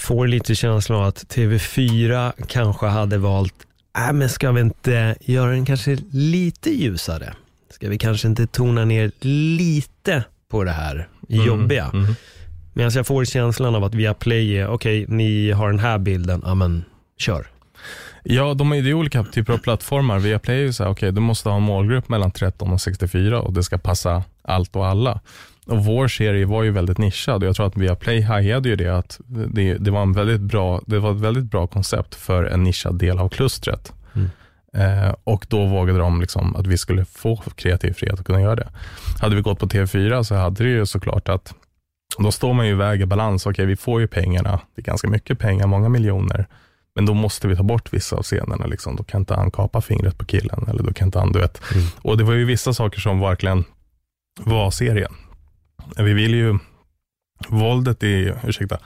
får 0.00 0.26
lite 0.26 0.54
känslan 0.54 0.98
av 0.98 1.04
att 1.04 1.24
TV4 1.34 2.32
kanske 2.46 2.86
hade 2.86 3.18
valt, 3.18 3.54
äh, 3.98 4.12
men 4.12 4.28
ska 4.28 4.52
vi 4.52 4.60
inte 4.60 5.16
göra 5.20 5.50
den 5.50 5.64
kanske 5.64 5.98
lite 6.10 6.70
ljusare? 6.70 7.34
Ska 7.70 7.88
vi 7.88 7.98
kanske 7.98 8.28
inte 8.28 8.46
tona 8.46 8.84
ner 8.84 9.12
lite 9.20 10.24
på 10.50 10.64
det 10.64 10.70
här 10.70 11.08
mm, 11.28 11.46
jobbiga? 11.46 11.90
Mm. 11.94 12.14
Medan 12.72 12.92
jag 12.94 13.06
får 13.06 13.24
känslan 13.24 13.74
av 13.74 13.84
att 13.84 13.94
Viaplay 13.94 14.56
är, 14.56 14.68
okej, 14.68 15.04
okay, 15.04 15.16
ni 15.16 15.50
har 15.50 15.70
den 15.70 15.78
här 15.78 15.98
bilden, 15.98 16.42
ja 16.44 16.54
men 16.54 16.84
kör. 17.18 17.46
Ja, 18.22 18.54
de 18.54 18.72
är, 18.72 18.86
är 18.86 18.94
olika 18.94 19.24
typer 19.24 19.52
av 19.52 19.58
plattformar. 19.58 20.18
Viaplay 20.18 20.56
är 20.56 20.62
ju 20.62 20.72
så 20.72 20.84
här, 20.84 20.90
okej, 20.90 21.08
okay, 21.08 21.14
du 21.14 21.20
måste 21.20 21.48
ha 21.48 21.56
en 21.56 21.62
målgrupp 21.62 22.08
mellan 22.08 22.30
13 22.30 22.72
och 22.72 22.80
64 22.80 23.40
och 23.40 23.52
det 23.52 23.62
ska 23.62 23.78
passa 23.78 24.24
allt 24.42 24.76
och 24.76 24.86
alla. 24.86 25.20
Och 25.70 25.84
vår 25.84 26.08
serie 26.08 26.46
var 26.46 26.62
ju 26.62 26.70
väldigt 26.70 26.98
nischad 26.98 27.42
och 27.42 27.48
jag 27.48 27.56
tror 27.56 27.66
att 27.66 27.76
Viaplay 27.76 28.20
hajade 28.20 28.68
ju 28.68 28.76
det 28.76 28.88
att 28.88 29.20
det, 29.26 29.74
det, 29.74 29.90
var 29.90 30.02
en 30.02 30.12
väldigt 30.12 30.40
bra, 30.40 30.80
det 30.86 30.98
var 30.98 31.10
ett 31.10 31.20
väldigt 31.20 31.44
bra 31.44 31.66
koncept 31.66 32.14
för 32.14 32.44
en 32.44 32.64
nischad 32.64 32.98
del 32.98 33.18
av 33.18 33.28
klustret. 33.28 33.92
Mm. 34.14 34.30
Eh, 34.74 35.14
och 35.24 35.46
då 35.48 35.66
vågade 35.66 35.98
de 35.98 36.20
liksom 36.20 36.56
att 36.56 36.66
vi 36.66 36.78
skulle 36.78 37.04
få 37.04 37.36
kreativ 37.36 37.92
frihet 37.92 38.20
att 38.20 38.26
kunna 38.26 38.40
göra 38.40 38.56
det. 38.56 38.68
Hade 39.20 39.36
vi 39.36 39.42
gått 39.42 39.58
på 39.58 39.66
TV4 39.66 40.22
så 40.22 40.34
hade 40.34 40.64
det 40.64 40.70
ju 40.70 40.86
såklart 40.86 41.28
att 41.28 41.54
då 42.18 42.32
står 42.32 42.52
man 42.52 42.66
ju 42.66 42.72
i 42.72 42.74
väger 42.74 43.06
balans. 43.06 43.46
Okej, 43.46 43.66
vi 43.66 43.76
får 43.76 44.00
ju 44.00 44.06
pengarna. 44.06 44.60
Det 44.74 44.80
är 44.80 44.84
ganska 44.84 45.08
mycket 45.08 45.38
pengar, 45.38 45.66
många 45.66 45.88
miljoner. 45.88 46.46
Men 46.94 47.06
då 47.06 47.14
måste 47.14 47.48
vi 47.48 47.56
ta 47.56 47.62
bort 47.62 47.92
vissa 47.92 48.16
av 48.16 48.22
scenerna. 48.22 48.66
Liksom. 48.66 48.96
Då 48.96 49.04
kan 49.04 49.20
inte 49.20 49.34
han 49.34 49.50
kapa 49.50 49.80
fingret 49.80 50.18
på 50.18 50.24
killen. 50.24 50.66
Eller 50.68 50.82
då 50.82 50.92
kan 50.92 51.08
inte 51.08 51.18
han, 51.18 51.32
du 51.32 51.38
vet. 51.38 51.60
Mm. 51.74 51.86
Och 52.02 52.18
det 52.18 52.24
var 52.24 52.32
ju 52.32 52.44
vissa 52.44 52.74
saker 52.74 53.00
som 53.00 53.20
verkligen 53.20 53.64
var 54.44 54.70
serien. 54.70 55.12
Vi 55.96 56.12
vill 56.12 56.34
ju, 56.34 56.58
våldet 57.48 58.02
i, 58.02 58.32
ursäkta. 58.44 58.78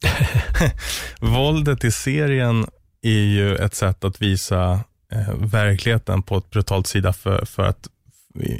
våldet 1.20 1.84
i 1.84 1.90
serien 1.90 2.66
är 3.02 3.10
ju 3.10 3.56
ett 3.56 3.74
sätt 3.74 4.04
att 4.04 4.22
visa 4.22 4.80
eh, 5.12 5.34
verkligheten 5.38 6.22
på 6.22 6.36
ett 6.36 6.50
brutalt 6.50 6.86
sida 6.86 7.12
för, 7.12 7.44
för 7.44 7.62
att 7.62 7.88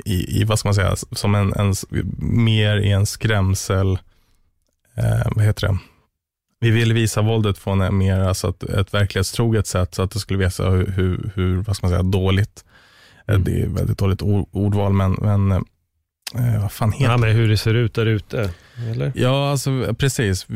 i, 0.04 0.40
i, 0.40 0.44
vad 0.44 0.58
ska 0.58 0.68
man 0.68 0.74
säga, 0.74 0.96
som 0.96 1.34
en, 1.34 1.52
en 1.52 1.74
mer 2.18 2.76
i 2.76 2.90
en 2.90 3.06
skrämsel, 3.06 3.98
eh, 4.94 5.32
vad 5.34 5.44
heter 5.44 5.68
det? 5.68 5.78
Vi 6.60 6.70
ville 6.70 6.94
visa 6.94 7.22
våldet 7.22 7.64
på 7.64 7.70
en 7.70 7.98
mer, 7.98 8.20
alltså 8.20 8.48
ett, 8.48 8.62
ett 8.62 8.94
verklighetstroget 8.94 9.66
sätt, 9.66 9.94
så 9.94 10.02
att 10.02 10.10
det 10.10 10.18
skulle 10.18 10.44
visa 10.44 10.70
hur, 10.70 10.86
hur, 10.86 11.32
hur 11.34 11.56
vad 11.56 11.76
ska 11.76 11.86
man 11.86 11.90
säga, 11.90 12.02
dåligt, 12.02 12.64
eh, 13.28 13.34
mm. 13.34 13.44
det 13.44 13.62
är 13.62 13.68
väldigt 13.68 13.98
dåligt 13.98 14.22
ord, 14.22 14.48
ordval, 14.52 14.92
men, 14.92 15.12
men 15.12 15.64
eh, 16.34 16.62
vad 16.62 16.72
fan 16.72 16.92
heter 16.92 17.04
ja, 17.04 17.16
men 17.16 17.36
hur 17.36 17.48
det 17.48 17.56
ser 17.56 17.74
ut 17.74 17.94
där 17.94 18.06
ute? 18.06 18.50
Eller? 18.90 19.12
Ja, 19.14 19.50
alltså, 19.50 19.94
precis. 19.98 20.46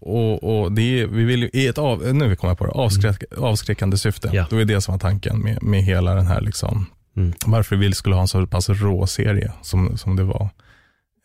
Och, 0.00 0.62
och 0.62 0.72
det 0.72 1.00
är, 1.00 1.06
vi 1.06 1.24
vill 1.24 1.50
i 1.52 1.66
ett 1.66 1.78
av, 1.78 2.14
nu 2.14 2.36
kommer 2.36 2.50
jag 2.50 2.58
på 2.58 2.66
det, 2.66 2.72
avskräck, 2.72 3.22
mm. 3.30 3.44
avskräckande 3.44 3.98
syfte. 3.98 4.30
Ja. 4.32 4.46
Det 4.50 4.56
var 4.56 4.64
det 4.64 4.80
som 4.80 4.92
var 4.92 4.98
tanken 4.98 5.38
med, 5.38 5.62
med 5.62 5.82
hela 5.82 6.14
den 6.14 6.26
här 6.26 6.40
liksom, 6.40 6.86
Mm. 7.16 7.32
Varför 7.46 7.76
vi 7.76 7.92
skulle 7.92 8.14
ha 8.14 8.22
en 8.22 8.28
så 8.28 8.46
pass 8.46 8.68
rå 8.68 9.06
serie 9.06 9.52
som, 9.62 9.98
som 9.98 10.16
det 10.16 10.24
var. 10.24 10.48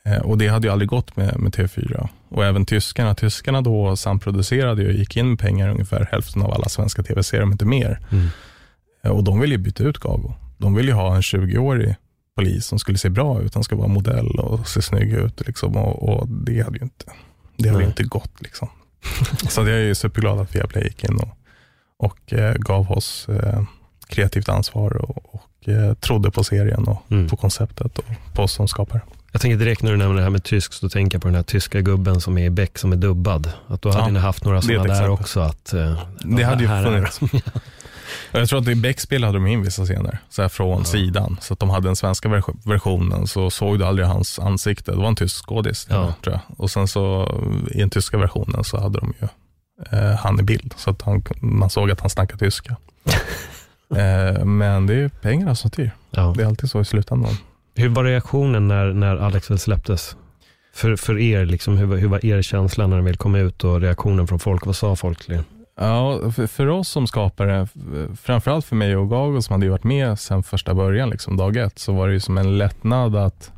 Eh, 0.05 0.17
och 0.17 0.37
Det 0.37 0.47
hade 0.47 0.67
ju 0.67 0.71
aldrig 0.71 0.89
gått 0.89 1.15
med, 1.15 1.39
med 1.39 1.55
TV4. 1.55 2.07
Och 2.29 2.45
även 2.45 2.65
tyskarna. 2.65 3.15
Tyskarna 3.15 3.61
då 3.61 3.95
samproducerade 3.95 4.87
och 4.87 4.93
gick 4.93 5.17
in 5.17 5.29
med 5.29 5.39
pengar 5.39 5.69
ungefär 5.69 6.07
hälften 6.11 6.41
av 6.41 6.53
alla 6.53 6.69
svenska 6.69 7.03
tv-serier, 7.03 7.43
om 7.43 7.51
inte 7.51 7.65
mer. 7.65 7.99
Mm. 8.11 8.27
Eh, 9.03 9.11
och 9.11 9.23
De 9.23 9.39
ville 9.39 9.55
ju 9.55 9.61
byta 9.61 9.83
ut 9.83 9.97
Gago. 9.97 10.33
De 10.57 10.75
ville 10.75 10.93
ha 10.93 11.15
en 11.15 11.21
20-årig 11.21 11.95
polis 12.37 12.65
som 12.65 12.79
skulle 12.79 12.97
se 12.97 13.09
bra 13.09 13.41
ut. 13.41 13.53
Han 13.53 13.63
ska 13.63 13.75
vara 13.75 13.87
modell 13.87 14.39
och 14.39 14.67
se 14.67 14.81
snygg 14.81 15.13
ut. 15.13 15.47
Liksom. 15.47 15.77
Och, 15.77 16.09
och 16.09 16.27
det 16.27 16.61
hade 16.61 16.77
ju 16.77 16.83
inte, 16.83 17.05
det 17.57 17.69
hade 17.69 17.85
inte 17.85 18.03
gått. 18.03 18.41
Liksom. 18.41 18.69
så 19.49 19.61
jag 19.61 19.79
är 19.79 19.93
superglad 19.93 20.39
att 20.39 20.55
Viaplay 20.55 20.83
gick 20.83 21.03
in 21.03 21.19
och, 21.19 21.37
och 21.97 22.33
eh, 22.33 22.53
gav 22.53 22.91
oss 22.91 23.29
eh, 23.29 23.61
kreativt 24.07 24.49
ansvar 24.49 24.97
och, 24.97 25.35
och 25.35 25.69
eh, 25.69 25.93
trodde 25.93 26.31
på 26.31 26.43
serien 26.43 26.87
och 26.87 27.11
mm. 27.11 27.27
på 27.27 27.35
konceptet 27.37 27.97
och 27.97 28.05
på 28.33 28.41
oss 28.41 28.53
som 28.53 28.67
skapare. 28.67 29.01
Jag 29.31 29.41
tänker 29.41 29.57
direkt 29.57 29.83
när 29.83 29.91
du 29.91 29.97
nämner 29.97 30.15
det 30.15 30.23
här 30.23 30.29
med 30.29 30.43
tysk, 30.43 30.73
så 30.73 30.89
tänker 30.89 31.15
jag 31.15 31.21
på 31.21 31.27
den 31.27 31.35
här 31.35 31.43
tyska 31.43 31.81
gubben 31.81 32.21
som 32.21 32.37
är 32.37 32.45
i 32.45 32.49
Beck 32.49 32.77
som 32.77 32.91
är 32.91 32.95
dubbad. 32.95 33.51
Att 33.67 33.81
då 33.81 33.89
hade 33.89 34.03
ja, 34.03 34.11
ni 34.11 34.19
haft 34.19 34.45
några 34.45 34.61
sådana 34.61 34.83
där 34.83 35.09
också. 35.09 35.39
Att, 35.39 35.73
uh, 35.75 36.03
det 36.19 36.43
hade 36.43 36.63
ju 36.63 36.67
funnits. 36.67 37.19
Jag 38.31 38.49
tror 38.49 38.59
att 38.59 38.67
i 38.67 38.75
Beck-spel 38.75 39.23
hade 39.23 39.37
de 39.37 39.47
in 39.47 39.61
vissa 39.61 39.85
scener 39.85 40.17
så 40.29 40.41
här 40.41 40.49
från 40.49 40.77
ja. 40.77 40.83
sidan. 40.83 41.37
Så 41.41 41.53
att 41.53 41.59
de 41.59 41.69
hade 41.69 41.87
den 41.87 41.95
svenska 41.95 42.29
versionen 42.65 43.27
så 43.27 43.49
såg 43.49 43.79
du 43.79 43.85
aldrig 43.85 44.07
hans 44.07 44.39
ansikte. 44.39 44.91
Det 44.91 44.97
var 44.97 45.07
en 45.07 45.15
tysk 45.15 45.45
skådis. 45.45 45.87
Ja. 45.89 46.13
Tror 46.23 46.33
jag. 46.35 46.59
Och 46.59 46.71
sen 46.71 46.87
så 46.87 47.31
i 47.71 47.79
den 47.79 47.89
tyska 47.89 48.17
versionen 48.17 48.63
så 48.63 48.79
hade 48.79 48.99
de 48.99 49.13
ju 49.21 49.27
eh, 49.91 50.15
han 50.15 50.39
i 50.39 50.43
bild. 50.43 50.73
Så 50.77 50.89
att 50.89 51.01
han, 51.01 51.23
man 51.41 51.69
såg 51.69 51.91
att 51.91 51.99
han 51.99 52.09
snackade 52.09 52.39
tyska. 52.39 52.75
Eh, 53.95 54.45
men 54.45 54.87
det 54.87 54.93
är 54.93 55.09
pengarna 55.09 55.55
som 55.55 55.69
styr. 55.69 55.91
Ja. 56.11 56.33
Det 56.37 56.43
är 56.43 56.47
alltid 56.47 56.69
så 56.69 56.81
i 56.81 56.85
slutändan. 56.85 57.37
Hur 57.75 57.89
var 57.89 58.03
reaktionen 58.03 58.67
när, 58.67 58.93
när 58.93 59.17
Alex 59.17 59.51
väl 59.51 59.59
släpptes? 59.59 60.15
För, 60.73 60.95
för 60.95 61.19
er, 61.19 61.45
liksom, 61.45 61.77
hur, 61.77 61.97
hur 61.97 62.07
var 62.07 62.25
er 62.25 62.41
känsla 62.41 62.87
när 62.87 62.95
den 62.95 63.05
väl 63.05 63.17
kom 63.17 63.35
ut 63.35 63.63
och 63.63 63.81
reaktionen 63.81 64.27
från 64.27 64.39
folk? 64.39 64.65
Vad 64.65 64.75
sa 64.75 64.95
folk 64.95 65.25
till 65.25 65.33
er? 65.33 65.43
Ja, 65.79 66.31
för, 66.31 66.47
för, 66.47 66.67
oss 66.67 66.89
som 66.89 67.07
skapare, 67.07 67.67
framförallt 68.15 68.65
för 68.65 68.75
mig 68.75 68.95
och 68.95 69.09
Gago 69.09 69.41
som 69.41 69.53
hade 69.53 69.69
varit 69.69 69.83
med 69.83 70.19
sedan 70.19 70.43
första 70.43 70.73
början, 70.73 71.09
liksom, 71.09 71.37
dag 71.37 71.57
ett, 71.57 71.79
så 71.79 71.93
var 71.93 72.07
det 72.07 72.13
ju 72.13 72.19
som 72.19 72.37
en 72.37 72.57
lättnad 72.57 73.15
att 73.15 73.51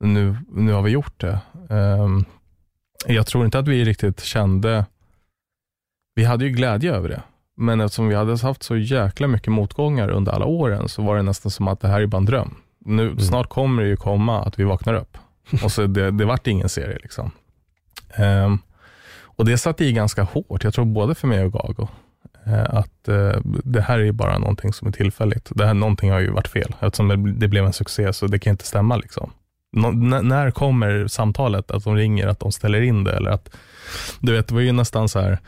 nu, 0.00 0.36
nu 0.52 0.72
har 0.72 0.82
vi 0.82 0.90
gjort 0.90 1.20
det. 1.20 1.40
Um, 1.68 2.24
jag 3.06 3.26
tror 3.26 3.44
inte 3.44 3.58
att 3.58 3.68
vi 3.68 3.84
riktigt 3.84 4.20
kände, 4.20 4.86
vi 6.14 6.24
hade 6.24 6.44
ju 6.44 6.50
glädje 6.50 6.94
över 6.94 7.08
det. 7.08 7.22
Men 7.56 7.80
eftersom 7.80 8.08
vi 8.08 8.14
hade 8.14 8.38
haft 8.38 8.62
så 8.62 8.76
jäkla 8.76 9.26
mycket 9.26 9.52
motgångar 9.52 10.08
under 10.08 10.32
alla 10.32 10.44
åren 10.44 10.88
så 10.88 11.02
var 11.02 11.16
det 11.16 11.22
nästan 11.22 11.50
som 11.50 11.68
att 11.68 11.80
det 11.80 11.88
här 11.88 12.00
är 12.00 12.06
bara 12.06 12.16
en 12.16 12.24
dröm. 12.24 12.54
Nu, 12.78 13.02
mm. 13.02 13.20
Snart 13.20 13.48
kommer 13.48 13.82
det 13.82 13.88
ju 13.88 13.96
komma 13.96 14.42
att 14.42 14.58
vi 14.58 14.64
vaknar 14.64 14.94
upp. 14.94 15.18
Och 15.64 15.72
så 15.72 15.86
det, 15.86 16.10
det 16.10 16.24
vart 16.24 16.46
ingen 16.46 16.68
serie. 16.68 16.98
liksom. 17.02 17.30
Um, 18.18 18.58
och 19.36 19.44
Det 19.44 19.58
satt 19.58 19.80
i 19.80 19.92
ganska 19.92 20.22
hårt, 20.22 20.64
jag 20.64 20.74
tror 20.74 20.84
både 20.84 21.14
för 21.14 21.28
mig 21.28 21.44
och 21.44 21.52
Gago. 21.52 21.88
Uh, 22.46 22.74
att 22.74 23.08
uh, 23.08 23.32
det 23.44 23.80
här 23.80 23.98
är 23.98 24.12
bara 24.12 24.38
någonting 24.38 24.72
som 24.72 24.88
är 24.88 24.92
tillfälligt. 24.92 25.50
Det 25.54 25.66
här 25.66 25.74
någonting 25.74 26.10
har 26.10 26.20
ju 26.20 26.30
varit 26.30 26.48
fel. 26.48 26.74
Eftersom 26.80 27.38
det 27.38 27.48
blev 27.48 27.66
en 27.66 27.72
succé 27.72 28.12
så 28.12 28.26
det 28.26 28.38
kan 28.38 28.50
inte 28.50 28.66
stämma. 28.66 28.96
liksom. 28.96 29.30
Nå, 29.72 29.90
när 29.90 30.50
kommer 30.50 31.06
samtalet 31.06 31.70
att 31.70 31.84
de 31.84 31.96
ringer, 31.96 32.26
att 32.26 32.40
de 32.40 32.52
ställer 32.52 32.80
in 32.80 33.04
det? 33.04 33.16
Eller 33.16 33.30
att, 33.30 33.56
du 34.20 34.32
vet, 34.32 34.48
det 34.48 34.54
var 34.54 34.60
ju 34.60 34.72
nästan 34.72 35.08
så 35.08 35.20
här, 35.20 35.38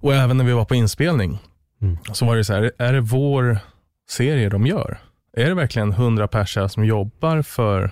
och 0.00 0.14
även 0.14 0.36
när 0.36 0.44
vi 0.44 0.52
var 0.52 0.64
på 0.64 0.74
inspelning, 0.74 1.38
mm. 1.82 1.98
så 2.12 2.26
var 2.26 2.36
det 2.36 2.44
så 2.44 2.52
här, 2.52 2.72
är 2.78 2.92
det 2.92 3.00
vår 3.00 3.58
serie 4.10 4.48
de 4.48 4.66
gör? 4.66 4.98
Är 5.36 5.46
det 5.46 5.54
verkligen 5.54 5.92
hundra 5.92 6.28
personer 6.28 6.68
som 6.68 6.84
jobbar 6.84 7.42
för 7.42 7.90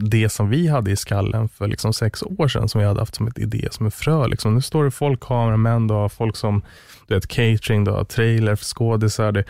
det 0.00 0.28
som 0.28 0.48
vi 0.48 0.68
hade 0.68 0.90
i 0.90 0.96
skallen 0.96 1.48
för 1.48 1.68
liksom 1.68 1.92
sex 1.92 2.22
år 2.22 2.48
sedan, 2.48 2.68
som 2.68 2.80
vi 2.80 2.86
hade 2.86 3.00
haft 3.00 3.14
som 3.14 3.26
ett 3.26 3.38
idé, 3.38 3.68
som 3.70 3.86
ett 3.86 3.94
frö. 3.94 4.26
Liksom. 4.26 4.54
Nu 4.54 4.60
står 4.60 4.84
det 4.84 4.90
folk, 4.90 5.20
kameramän, 5.20 5.86
du 5.86 5.94
har 5.94 6.08
folk 6.08 6.36
som 6.36 6.62
du 7.06 7.14
vet, 7.14 7.26
catering, 7.26 7.84
du 7.84 7.90
har 7.90 8.04
trailer 8.04 8.56
för 8.56 8.64
skådisar. 8.64 9.32
Det, 9.32 9.44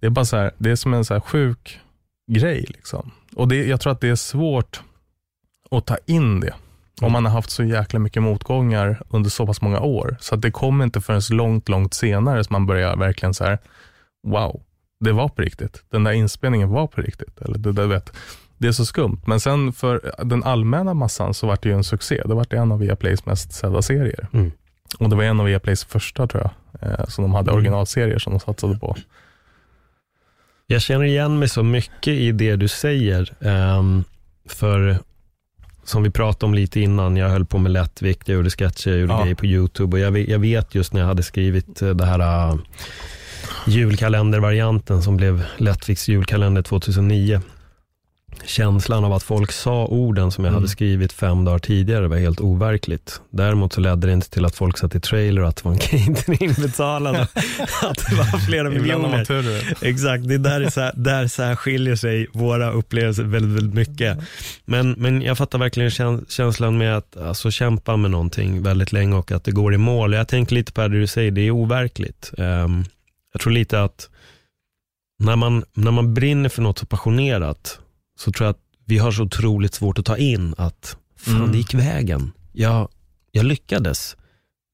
det, 0.00 0.06
är 0.06 0.10
bara 0.10 0.24
så 0.24 0.36
här, 0.36 0.50
det 0.58 0.70
är 0.70 0.76
som 0.76 0.94
en 0.94 1.04
så 1.04 1.20
sjuk 1.20 1.80
grej. 2.32 2.64
Liksom. 2.68 3.10
Och 3.34 3.48
det, 3.48 3.66
Jag 3.66 3.80
tror 3.80 3.92
att 3.92 4.00
det 4.00 4.08
är 4.08 4.16
svårt 4.16 4.80
att 5.70 5.86
ta 5.86 5.96
in 6.06 6.40
det. 6.40 6.54
Om 7.00 7.12
man 7.12 7.24
har 7.24 7.32
haft 7.32 7.50
så 7.50 7.64
jäkla 7.64 7.98
mycket 7.98 8.22
motgångar 8.22 9.02
under 9.08 9.30
så 9.30 9.46
pass 9.46 9.62
många 9.62 9.80
år. 9.80 10.16
Så 10.20 10.34
att 10.34 10.42
det 10.42 10.50
kommer 10.50 10.84
inte 10.84 11.00
förrän 11.00 11.22
långt, 11.30 11.68
långt 11.68 11.94
senare 11.94 12.44
som 12.44 12.54
man 12.54 12.66
börjar 12.66 12.96
verkligen 12.96 13.34
så 13.34 13.44
här, 13.44 13.58
wow, 14.26 14.62
det 15.00 15.12
var 15.12 15.28
på 15.28 15.42
riktigt. 15.42 15.84
Den 15.90 16.04
där 16.04 16.12
inspelningen 16.12 16.68
var 16.68 16.86
på 16.86 17.00
riktigt. 17.00 17.40
Eller 17.40 17.58
det, 17.58 17.72
där, 17.72 17.86
vet, 17.86 18.12
det 18.60 18.68
är 18.68 18.72
så 18.72 18.84
skumt. 18.84 19.20
Men 19.26 19.40
sen 19.40 19.72
för 19.72 20.12
den 20.24 20.44
allmänna 20.44 20.94
massan 20.94 21.34
så 21.34 21.46
var 21.46 21.58
det 21.62 21.68
ju 21.68 21.74
en 21.74 21.84
succé. 21.84 22.22
Det 22.24 22.34
var 22.34 22.54
en 22.54 22.72
av 22.72 22.78
Viaplays 22.78 23.26
mest 23.26 23.52
sedda 23.52 23.82
serier. 23.82 24.28
Mm. 24.32 24.52
Och 24.98 25.10
det 25.10 25.16
var 25.16 25.24
en 25.24 25.40
av 25.40 25.46
Viaplays 25.46 25.84
första 25.84 26.26
tror 26.26 26.42
jag, 26.42 26.90
eh, 26.90 27.06
som 27.06 27.24
de 27.24 27.34
hade 27.34 27.50
mm. 27.50 27.56
originalserier 27.56 28.18
som 28.18 28.32
de 28.32 28.40
satsade 28.40 28.78
på. 28.78 28.96
Jag 30.66 30.82
känner 30.82 31.04
igen 31.04 31.38
mig 31.38 31.48
så 31.48 31.62
mycket 31.62 32.14
i 32.14 32.32
det 32.32 32.56
du 32.56 32.68
säger. 32.68 33.32
Um, 33.40 34.04
för 34.48 34.98
som 35.84 36.02
vi 36.02 36.10
pratade 36.10 36.46
om 36.46 36.54
lite 36.54 36.80
innan, 36.80 37.16
jag 37.16 37.28
höll 37.28 37.44
på 37.44 37.58
med 37.58 37.72
lättvikt, 37.72 38.28
jag 38.28 38.36
gjorde 38.36 38.50
sketcher, 38.50 38.90
jag 38.90 39.00
gjorde 39.00 39.12
ja. 39.12 39.22
grejer 39.22 39.34
på 39.34 39.46
YouTube 39.46 39.96
och 39.96 40.00
jag, 40.00 40.18
jag, 40.18 40.38
vet 40.38 40.74
just 40.74 40.92
när 40.92 41.00
jag 41.00 41.08
hade 41.08 41.22
skrivit 41.22 41.82
eh, 41.82 41.90
det 41.90 42.04
här 42.04 42.50
uh, 42.52 42.60
julkalendervarianten 43.66 45.02
som 45.02 45.16
blev 45.16 45.44
Lättvikts 45.56 46.08
julkalender 46.08 46.62
2009 46.62 47.40
känslan 48.44 49.04
av 49.04 49.12
att 49.12 49.22
folk 49.22 49.52
sa 49.52 49.86
orden 49.86 50.30
som 50.30 50.44
jag 50.44 50.50
mm. 50.50 50.62
hade 50.62 50.68
skrivit 50.68 51.12
fem 51.12 51.44
dagar 51.44 51.58
tidigare 51.58 52.08
var 52.08 52.16
helt 52.16 52.40
overkligt. 52.40 53.20
Däremot 53.30 53.72
så 53.72 53.80
ledde 53.80 54.06
det 54.06 54.12
inte 54.12 54.30
till 54.30 54.44
att 54.44 54.54
folk 54.54 54.78
satt 54.78 54.94
i 54.94 55.00
trailer 55.00 55.42
och 55.42 55.48
att 55.48 55.56
det 55.56 55.64
var 55.64 55.72
en 55.72 55.78
catering 55.78 56.52
betalad 56.52 57.16
att 57.82 58.06
det 58.10 58.14
var 58.16 58.38
flera 58.38 58.70
miljoner. 58.70 59.20
Exakt, 59.84 60.28
det 60.28 60.34
är 60.34 60.38
där, 60.38 60.70
så 60.70 60.80
här, 60.80 60.92
där 60.96 61.26
så 61.26 61.42
här 61.42 61.56
skiljer 61.56 61.96
sig 61.96 62.26
våra 62.32 62.70
upplevelser 62.70 63.22
väldigt, 63.22 63.56
väldigt 63.56 63.74
mycket. 63.74 64.18
Men, 64.64 64.92
men 64.92 65.22
jag 65.22 65.38
fattar 65.38 65.58
verkligen 65.58 65.90
känslan 66.28 66.78
med 66.78 66.96
att 66.96 67.16
alltså, 67.16 67.50
kämpa 67.50 67.96
med 67.96 68.10
någonting 68.10 68.62
väldigt 68.62 68.92
länge 68.92 69.16
och 69.16 69.32
att 69.32 69.44
det 69.44 69.52
går 69.52 69.74
i 69.74 69.78
mål. 69.78 70.12
Jag 70.12 70.28
tänker 70.28 70.54
lite 70.54 70.72
på 70.72 70.80
det 70.80 70.88
du 70.88 71.06
säger, 71.06 71.30
det 71.30 71.40
är 71.40 71.50
overkligt. 71.50 72.30
Um, 72.38 72.84
jag 73.32 73.40
tror 73.40 73.52
lite 73.52 73.82
att 73.82 74.08
när 75.18 75.36
man, 75.36 75.64
när 75.72 75.90
man 75.90 76.14
brinner 76.14 76.48
för 76.48 76.62
något 76.62 76.78
så 76.78 76.86
passionerat 76.86 77.78
så 78.20 78.32
tror 78.32 78.46
jag 78.46 78.50
att 78.50 78.60
vi 78.86 78.98
har 78.98 79.10
så 79.12 79.22
otroligt 79.22 79.74
svårt 79.74 79.98
att 79.98 80.04
ta 80.04 80.16
in 80.16 80.54
att 80.58 80.96
fan 81.16 81.36
Mm. 81.36 81.52
det 81.52 81.58
gick 81.58 81.74
vägen. 81.74 82.32
Jag, 82.52 82.88
jag 83.32 83.44
lyckades. 83.44 84.16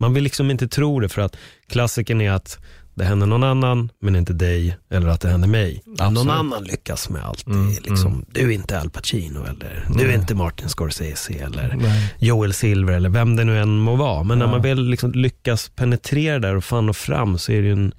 Man 0.00 0.15
vill 0.15 0.25
liksom 0.25 0.50
inte 0.50 0.69
tro 0.69 1.00
det 1.00 1.09
för 1.09 1.23
att 1.23 1.37
klassikern 1.69 2.21
är 2.21 2.31
att 2.31 2.59
det 2.95 3.05
händer 3.05 3.26
någon 3.26 3.43
annan 3.45 3.91
men 4.00 4.17
inte 4.17 4.33
dig 4.33 4.76
eller 4.91 5.09
att 5.09 5.21
det 5.21 5.29
händer 5.29 5.49
mig. 5.49 5.83
Någon 5.87 6.07
Absolut. 6.07 6.33
annan 6.35 6.65
lyckas 6.65 7.09
med 7.11 7.25
allt. 7.25 7.47
Mm, 7.47 7.69
liksom, 7.71 8.12
mm. 8.12 8.25
Du 8.33 8.41
är 8.41 8.50
inte 8.55 8.81
Al 8.81 8.91
Pacino 8.91 9.45
eller 9.45 9.87
du 9.97 10.03
är 10.03 10.07
Nej. 10.07 10.15
inte 10.17 10.35
Martin 10.35 10.69
Scorsese 10.69 11.31
eller 11.35 11.76
Nej. 11.81 12.15
Joel 12.19 12.53
Silver 12.53 12.93
eller 12.95 13.09
vem 13.09 13.37
det 13.37 13.45
nu 13.45 13.59
än 13.61 13.79
må 13.79 13.97
vara. 13.97 14.23
Men 14.23 14.38
när 14.38 14.47
Ja. 14.47 14.50
man 14.50 14.62
väl 14.62 14.85
liksom 14.88 15.12
lyckas 15.12 15.69
penetrera 15.69 16.38
där 16.38 16.57
och 16.57 16.65
fan 16.65 16.88
och 16.88 16.97
fram 16.97 17.38
så 17.38 17.53
är 17.53 17.61
det 17.62 17.67
ju 17.67 17.73
en, 17.73 17.93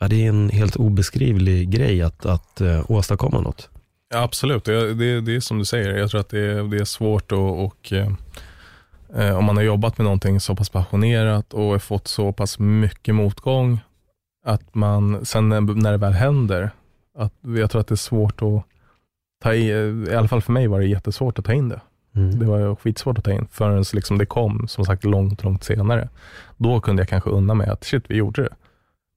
ja, 0.00 0.08
det 0.08 0.24
är 0.24 0.28
en 0.28 0.50
helt 0.50 0.76
obeskrivlig 0.76 1.70
grej 1.70 2.02
att, 2.02 2.26
att 2.26 2.60
uh, 2.60 2.90
åstadkomma 2.90 3.40
något. 3.40 3.68
Ja, 4.14 4.22
absolut, 4.22 4.64
det, 4.64 4.94
det, 4.94 5.20
det 5.20 5.36
är 5.36 5.40
som 5.40 5.58
du 5.58 5.64
säger. 5.64 5.96
Jag 5.96 6.10
tror 6.10 6.20
att 6.20 6.28
det, 6.28 6.40
är- 6.40 6.62
det 6.70 6.76
är 6.76 6.84
svårt 6.84 7.32
och, 7.32 7.64
och 7.64 7.92
eh, 7.92 9.36
om 9.38 9.44
man 9.44 9.56
har 9.56 9.62
jobbat 9.64 9.98
med 9.98 10.04
någonting 10.04 10.40
så 10.40 10.56
pass 10.56 10.68
passionerat 10.70 11.54
och 11.54 11.82
fått 11.82 12.08
så 12.08 12.32
pass 12.32 12.58
mycket 12.58 13.14
motgång 13.14 13.80
att 14.46 14.74
man 14.74 15.24
sen 15.26 15.48
när, 15.48 15.90
det 15.92 15.96
väl 15.98 16.12
händer, 16.12 16.70
att 17.18 17.32
jag 17.56 17.70
tror 17.70 17.80
att 17.80 17.86
det 17.88 17.94
är 17.94 17.96
svårt 17.96 18.42
att 18.42 18.62
ta 19.42 19.54
i, 19.54 19.68
i 20.10 20.14
alla 20.14 20.28
fall 20.28 20.42
för 20.42 20.52
mig 20.52 20.66
var 20.66 20.80
det 20.80 20.86
jättesvårt 20.86 21.38
att 21.38 21.44
ta 21.44 21.52
in 21.52 21.68
det. 21.68 21.80
Mm. 22.16 22.38
Det 22.38 22.46
var 22.46 22.74
skitsvårt 22.76 23.18
att 23.18 23.24
ta 23.24 23.32
in 23.32 23.46
förrän 23.52 23.84
liksom 23.92 24.18
det 24.18 24.26
kom, 24.26 24.68
som 24.68 24.84
sagt 24.84 25.04
långt, 25.04 25.44
långt 25.44 25.64
senare. 25.64 26.08
Då 26.56 26.80
kunde 26.80 27.02
jag 27.02 27.08
kanske 27.08 27.30
unna 27.30 27.54
mig 27.54 27.68
att 27.68 27.84
shit, 27.84 28.04
vi 28.08 28.16
gjorde 28.16 28.42
det. 28.42 28.54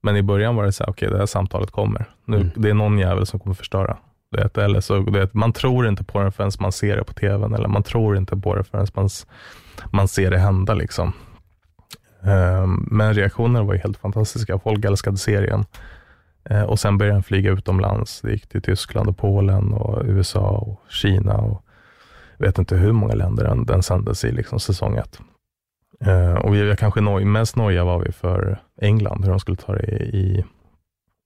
Men 0.04 0.16
i 0.18 0.22
början 0.24 0.56
var 0.56 0.64
det 0.64 0.72
så 0.72 0.84
här, 0.84 0.92
okej, 0.92 1.10
det 1.10 1.18
här 1.18 1.26
samtalet 1.26 1.72
kommer. 1.72 2.06
Nu, 2.26 2.36
Mm. 2.38 2.50
Det 2.56 2.70
är 2.70 2.74
någon 2.74 3.00
jävel 3.00 3.26
som 3.26 3.40
kommer 3.40 3.54
förstöra. 3.56 3.98
Vet, 4.38 4.58
eller 4.58 4.82
så, 4.82 5.02
vet, 5.02 5.34
man 5.34 5.54
tror 5.54 5.88
inte 5.88 6.04
på 6.04 6.20
den 6.20 6.32
förrän 6.32 6.52
man 6.60 6.72
ser 6.72 6.98
det 6.98 7.04
på 7.04 7.14
tvn, 7.14 7.54
eller 7.54 7.68
man 7.68 7.84
tror 7.84 8.18
inte 8.18 8.38
på 8.38 8.56
det 8.56 8.64
förrän 8.64 8.88
man, 8.94 9.10
man 9.92 10.08
ser 10.08 10.32
det 10.32 10.38
hända. 10.38 10.74
Liksom. 10.74 11.14
Ehm, 12.24 12.88
men 12.92 13.14
reaktionerna 13.14 13.64
var 13.64 13.74
ju 13.74 13.80
helt 13.80 13.98
fantastiska. 13.98 14.60
Folk 14.60 14.86
älskade 14.86 15.18
serien. 15.18 15.66
Eh, 16.50 16.64
och 16.64 16.80
sen 16.80 16.98
började 16.98 17.16
den 17.16 17.24
flyga 17.24 17.52
utomlands. 17.52 18.22
Det 18.22 18.32
gick 18.32 18.50
till 18.50 18.62
Tyskland, 18.62 19.10
och 19.10 19.18
Polen, 19.18 19.74
och 19.74 20.02
USA 20.06 20.50
och 20.50 20.82
Kina. 20.90 21.38
och 21.38 21.64
jag 22.38 22.46
vet 22.46 22.58
inte 22.58 22.76
hur 22.76 22.92
många 22.92 23.14
länder 23.14 23.44
den, 23.44 23.66
den 23.66 23.84
sändes 23.84 24.26
i 24.26 24.32
liksom, 24.32 24.60
säsong 24.60 24.98
ett. 24.98 25.20
Eh, 26.06 26.34
och 26.34 26.56
vi 26.56 26.68
var 26.68 26.76
kanske 26.76 27.02
noj, 27.02 27.26
mest 27.26 27.56
noja 27.56 27.84
var 27.84 28.00
vi 28.00 28.12
för 28.12 28.62
England, 28.82 29.24
hur 29.24 29.30
de 29.30 29.40
skulle 29.40 29.58
ta 29.58 29.74
det 29.74 29.84
i, 29.84 30.18
i 30.18 30.46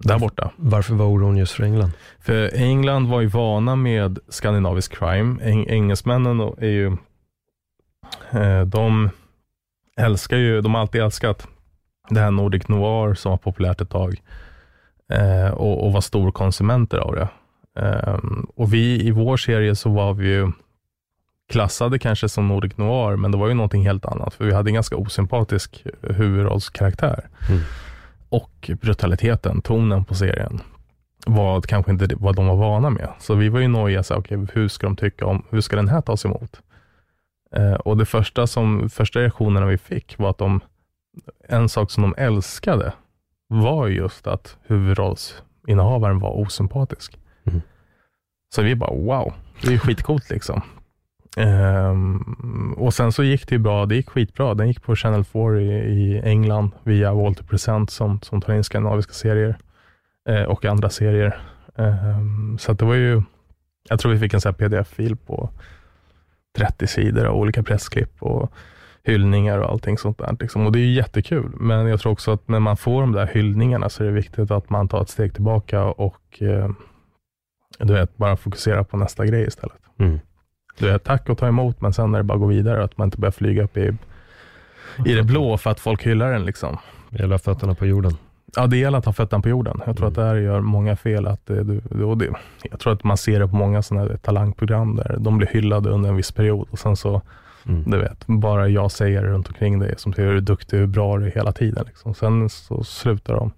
där 0.03 0.19
borta. 0.19 0.51
Varför 0.55 0.93
var 0.93 1.05
oron 1.05 1.37
just 1.37 1.53
för 1.53 1.63
England? 1.63 1.91
För 2.19 2.55
England 2.55 3.07
var 3.07 3.21
ju 3.21 3.27
vana 3.27 3.75
med 3.75 4.19
skandinavisk 4.29 4.97
crime. 4.97 5.43
Eng 5.43 5.65
engelsmännen 5.69 6.39
är 6.39 6.67
ju, 6.67 6.97
eh, 8.31 8.61
de 8.61 9.09
älskar 9.97 10.37
ju, 10.37 10.61
de 10.61 10.73
har 10.73 10.81
alltid 10.81 11.01
älskat 11.01 11.47
det 12.09 12.19
här 12.19 12.31
Nordic 12.31 12.67
Noir 12.67 13.13
som 13.13 13.29
var 13.29 13.37
populärt 13.37 13.81
ett 13.81 13.89
tag 13.89 14.21
eh, 15.13 15.53
och, 15.53 15.85
och 15.85 15.93
var 15.93 16.01
storkonsumenter 16.01 16.97
av 16.97 17.15
det. 17.15 17.27
Eh, 17.79 18.19
och 18.55 18.73
vi 18.73 19.07
i 19.07 19.11
vår 19.11 19.37
serie 19.37 19.75
så 19.75 19.89
var 19.89 20.13
vi 20.13 20.27
ju 20.27 20.51
klassade 21.51 21.99
kanske 21.99 22.29
som 22.29 22.47
Nordic 22.47 22.77
Noir, 22.77 23.15
men 23.15 23.31
det 23.31 23.37
var 23.37 23.47
ju 23.47 23.53
någonting 23.53 23.85
helt 23.85 24.05
annat, 24.05 24.33
för 24.33 24.45
vi 24.45 24.53
hade 24.53 24.69
en 24.69 24.73
ganska 24.73 24.95
osympatisk 24.95 25.85
huvudrollskaraktär. 26.01 27.27
Mm. 27.49 27.61
Och 28.33 28.71
brutaliteten, 28.81 29.61
tonen 29.61 30.05
på 30.05 30.15
serien 30.15 30.61
var 31.25 31.61
kanske 31.61 31.91
inte 31.91 32.15
vad 32.15 32.35
de 32.35 32.47
var 32.47 32.55
vana 32.55 32.89
med. 32.89 33.09
Så 33.19 33.35
vi 33.35 33.49
var 33.49 33.59
ju 33.59 33.67
nojiga, 33.67 34.03
så 34.03 34.13
här, 34.13 34.21
okej, 34.21 34.47
hur 34.53 34.67
ska 34.67 34.87
de 34.87 34.95
tycka 34.95 35.25
om, 35.25 35.45
hur 35.49 35.61
ska 35.61 35.75
den 35.75 35.87
här 35.87 36.01
tas 36.01 36.25
emot? 36.25 36.61
Eh, 37.55 37.73
och 37.73 37.97
det 37.97 38.05
första, 38.05 38.47
som, 38.47 38.89
första 38.89 39.19
reaktionerna 39.19 39.65
vi 39.65 39.77
fick 39.77 40.17
var 40.17 40.29
att 40.29 40.37
de, 40.37 40.61
en 41.49 41.69
sak 41.69 41.91
som 41.91 42.03
de 42.03 42.15
älskade 42.17 42.93
var 43.47 43.87
just 43.87 44.27
att 44.27 44.57
huvudrollsinnehavaren 44.63 46.19
var 46.19 46.31
osympatisk. 46.31 47.19
Mm. 47.45 47.61
Så 48.55 48.61
vi 48.61 48.75
bara, 48.75 48.93
wow, 48.93 49.33
det 49.61 49.73
är 49.73 49.77
skitcoolt 49.77 50.29
liksom. 50.29 50.61
Um, 51.37 52.73
och 52.77 52.93
sen 52.93 53.11
så 53.11 53.23
gick 53.23 53.47
det 53.47 53.55
ju 53.55 53.59
bra, 53.59 53.85
det 53.85 53.95
gick 53.95 54.09
skitbra. 54.09 54.53
Den 54.53 54.67
gick 54.67 54.83
på 54.83 54.95
Channel 54.95 55.23
4 55.23 55.61
i, 55.61 55.67
i 55.67 56.21
England 56.23 56.71
via 56.83 57.13
Walter 57.13 57.43
Present 57.43 57.89
som, 57.89 58.21
som 58.21 58.41
tar 58.41 58.53
in 58.53 58.63
skandinaviska 58.63 59.13
serier 59.13 59.57
eh, 60.29 60.43
och 60.43 60.65
andra 60.65 60.89
serier. 60.89 61.41
Um, 61.75 62.57
så 62.59 62.71
att 62.71 62.79
det 62.79 62.85
var 62.85 62.95
ju, 62.95 63.21
jag 63.89 63.99
tror 63.99 64.11
vi 64.11 64.19
fick 64.19 64.33
en 64.33 64.41
sån 64.41 64.49
här 64.49 64.57
pdf-fil 64.67 65.15
på 65.15 65.49
30 66.57 66.87
sidor 66.87 67.25
av 67.25 67.35
olika 67.35 67.63
pressklipp 67.63 68.23
och 68.23 68.51
hyllningar 69.03 69.57
och 69.57 69.71
allting 69.71 69.97
sånt 69.97 70.17
där. 70.17 70.35
Liksom. 70.39 70.65
Och 70.65 70.71
det 70.71 70.79
är 70.79 70.85
ju 70.85 70.93
jättekul, 70.93 71.51
men 71.53 71.87
jag 71.87 71.99
tror 71.99 72.11
också 72.11 72.31
att 72.31 72.47
när 72.47 72.59
man 72.59 72.77
får 72.77 73.01
de 73.01 73.11
där 73.11 73.27
hyllningarna 73.27 73.89
så 73.89 74.03
är 74.03 74.07
det 74.07 74.13
viktigt 74.13 74.51
att 74.51 74.69
man 74.69 74.87
tar 74.87 75.01
ett 75.01 75.09
steg 75.09 75.33
tillbaka 75.33 75.83
och 75.83 76.41
eh, 76.41 76.69
du 77.79 77.93
vet, 77.93 78.17
bara 78.17 78.37
fokusera 78.37 78.83
på 78.83 78.97
nästa 78.97 79.25
grej 79.25 79.47
istället. 79.47 79.81
Mm. 79.99 80.19
Du 80.77 80.85
vet, 80.91 81.03
tack 81.03 81.29
och 81.29 81.37
ta 81.37 81.47
emot, 81.47 81.81
men 81.81 81.93
sen 81.93 82.13
är 82.13 82.17
det 82.17 82.23
bara 82.23 82.33
att 82.33 82.39
gå 82.39 82.45
vidare, 82.47 82.83
att 82.83 82.97
man 82.97 83.07
inte 83.07 83.17
börjar 83.19 83.31
flyga 83.31 83.63
upp 83.63 83.77
i, 83.77 83.91
i 85.05 85.13
det 85.13 85.23
blå 85.23 85.57
för 85.57 85.69
att 85.69 85.79
folk 85.79 86.03
hyllar 86.07 86.31
den. 86.31 86.45
Liksom. 86.45 86.77
Hela 87.11 87.37
fötterna 87.39 87.75
på 87.75 87.85
jorden. 87.85 88.11
Ja, 88.55 88.67
det 88.67 88.77
gäller 88.77 88.97
att 88.97 89.05
ha 89.05 89.13
fötterna 89.13 89.41
på 89.41 89.49
jorden. 89.49 89.81
Jag 89.85 89.97
tror 89.97 90.07
Mm. 90.07 90.09
att 90.09 90.15
det 90.15 90.23
här 90.23 90.35
gör 90.35 90.61
många 90.61 90.95
fel. 90.95 91.27
Att 91.27 91.45
det, 91.45 91.63
det, 91.63 91.81
det, 92.15 92.33
jag 92.71 92.79
tror 92.79 92.93
att 92.93 93.03
man 93.03 93.17
ser 93.17 93.39
det 93.39 93.47
på 93.47 93.55
många 93.55 93.81
sådana 93.81 94.07
här 94.07 94.17
talangprogram 94.17 94.95
där 94.95 95.15
de 95.19 95.37
blir 95.37 95.47
hyllade 95.47 95.89
under 95.89 96.09
en 96.09 96.15
viss 96.15 96.31
period 96.31 96.67
och 96.71 96.79
sen 96.79 96.95
så, 96.95 97.21
Mm. 97.67 97.83
du 97.91 97.97
vet, 97.97 98.27
bara 98.27 98.67
jag 98.69 98.91
säger 98.91 99.23
runt 99.23 99.47
omkring 99.47 99.79
dig 99.79 99.93
som 99.97 100.13
säger 100.13 100.29
hur 100.31 100.41
duktig, 100.41 100.77
hur 100.77 100.87
bra 100.87 101.17
du 101.17 101.25
är 101.27 101.31
hela 101.31 101.51
tiden. 101.51 101.83
Liksom. 101.87 102.13
Sen 102.13 102.49
så 102.49 102.83
slutar 102.83 103.33
de 103.33 103.51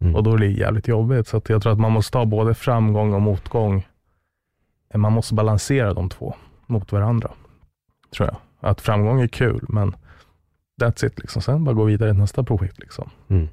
Mm. 0.00 0.14
och 0.14 0.22
då 0.22 0.34
blir 0.36 0.48
det 0.48 0.54
jävligt 0.54 0.88
jobbigt. 0.88 1.28
Så 1.28 1.36
att 1.36 1.48
jag 1.48 1.62
tror 1.62 1.72
att 1.72 1.78
man 1.78 1.92
måste 1.92 2.18
ha 2.18 2.24
både 2.24 2.54
framgång 2.54 3.14
och 3.14 3.22
motgång. 3.22 3.86
Man 4.94 5.12
måste 5.12 5.34
balansera 5.34 5.94
de 5.94 6.08
två 6.08 6.34
mot 6.68 6.92
varandra, 6.92 7.30
tror 8.16 8.28
jag. 8.28 8.36
Att 8.70 8.80
framgång 8.80 9.20
är 9.20 9.28
kul, 9.28 9.64
men 9.68 9.96
that's 10.82 11.06
it. 11.06 11.18
Liksom. 11.18 11.42
Sen 11.42 11.64
bara 11.64 11.74
gå 11.74 11.84
vidare 11.84 12.10
till 12.10 12.20
nästa 12.20 12.42
projekt. 12.42 12.78
Liksom. 12.78 13.10
Mm. 13.28 13.48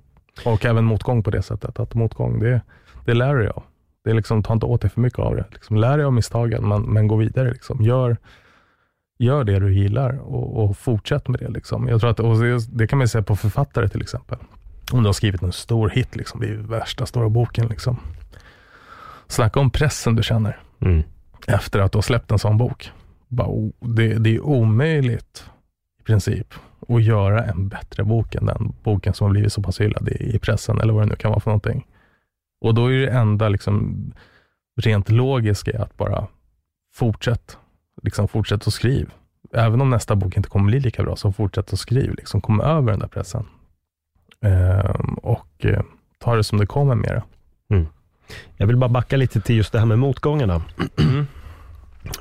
Och 0.45 0.65
även 0.65 0.86
motgång 0.86 1.23
på 1.23 1.32
det 1.32 1.41
sättet. 1.41 1.80
Att 1.80 1.93
motgång, 1.93 2.39
det, 2.39 2.62
det 3.06 3.13
lär 3.13 3.36
dig 3.36 3.47
av. 3.47 3.63
Det 4.04 4.10
är 4.10 4.13
liksom, 4.15 4.43
ta 4.43 4.54
inte 4.54 4.65
åt 4.65 4.82
dig 4.82 4.89
för 4.89 5.01
mycket 5.01 5.19
av 5.19 5.36
det. 5.36 5.45
Liksom, 5.51 5.78
lär 5.78 5.97
dig 5.97 6.06
av 6.06 6.13
misstagen, 6.13 6.67
men, 6.67 6.82
men 6.82 7.08
gå 7.08 7.15
vidare. 7.15 7.51
Liksom. 7.51 7.82
Gör, 7.82 8.17
gör 9.19 9.43
det 9.43 9.60
du 9.60 9.73
gillar 9.73 10.19
och, 10.19 10.63
och 10.63 10.78
fortsätt 10.78 11.28
med 11.28 11.39
det. 11.39 11.49
Liksom. 11.49 11.88
Jag 11.88 11.99
tror 11.99 12.10
att, 12.12 12.19
och 12.19 12.39
det, 12.39 12.78
det 12.78 12.88
kan 12.88 12.99
man 12.99 13.08
säga 13.08 13.23
på 13.23 13.36
författare 13.36 13.89
till 13.89 14.01
exempel. 14.01 14.38
Om 14.91 15.04
du 15.04 15.08
har 15.08 15.13
skrivit 15.13 15.41
en 15.41 15.51
stor 15.51 15.89
hit, 15.89 16.15
liksom, 16.15 16.39
det 16.39 16.47
är 16.47 16.56
värsta 16.56 17.06
stora 17.06 17.30
boken. 17.30 17.67
Liksom. 17.67 17.99
Snacka 19.28 19.60
om 19.60 19.69
pressen 19.69 20.15
du 20.15 20.23
känner 20.23 20.60
Mm. 20.80 21.04
efter 21.47 21.80
att 21.80 21.91
du 21.91 21.97
har 21.97 22.04
släppt 22.04 22.32
en 22.32 22.39
sån 22.39 22.58
bok. 22.58 22.91
Bara, 23.27 23.71
det, 23.79 24.13
det 24.13 24.35
är 24.35 24.41
omöjligt 24.41 25.45
i 25.99 26.03
princip 26.03 26.53
att 26.88 27.03
göra 27.03 27.43
en 27.43 27.67
bättre 27.67 28.03
bok 28.03 28.35
än 28.35 28.45
den 28.45 28.73
boken 28.83 29.13
som 29.13 29.25
har 29.25 29.31
blivit 29.31 29.53
så 29.53 29.61
pass 29.61 29.81
hyllad 29.81 30.09
i, 30.09 30.35
i 30.35 30.39
pressen 30.39 30.79
eller 30.79 30.93
vad 30.93 31.03
det 31.03 31.09
nu 31.09 31.15
kan 31.15 31.31
vara 31.31 31.39
för 31.39 31.51
någonting. 31.51 31.88
Och 32.61 32.73
då 32.73 32.93
är 32.93 32.99
det 32.99 33.09
enda 33.09 33.49
liksom, 33.49 34.05
rent 34.81 35.09
logiska 35.09 35.81
att 35.83 35.97
bara 35.97 36.27
fortsätt, 36.93 37.57
liksom 38.03 38.27
fortsätt 38.27 38.67
att 38.67 38.73
skriv. 38.73 39.09
Även 39.53 39.81
om 39.81 39.89
nästa 39.89 40.15
bok 40.15 40.38
inte 40.38 40.49
kommer 40.49 40.65
bli 40.65 40.79
lika 40.79 41.03
bra, 41.03 41.15
så 41.15 41.31
fortsätt 41.31 41.73
att 41.73 41.79
skriv. 41.79 42.15
Liksom, 42.15 42.41
kom 42.41 42.61
över 42.61 42.91
den 42.91 42.99
där 42.99 43.07
pressen. 43.07 43.45
Ehm, 44.41 45.13
och 45.13 45.65
eh, 45.65 45.81
ta 46.19 46.35
det 46.35 46.43
som 46.43 46.57
det 46.57 46.65
kommer 46.65 46.95
med 46.95 47.09
det. 47.09 47.23
Jag 48.57 48.67
vill 48.67 48.77
bara 48.77 48.89
backa 48.89 49.17
lite 49.17 49.41
till 49.41 49.55
just 49.55 49.71
det 49.71 49.79
här 49.79 49.85
med 49.85 49.99
motgångarna. 49.99 50.61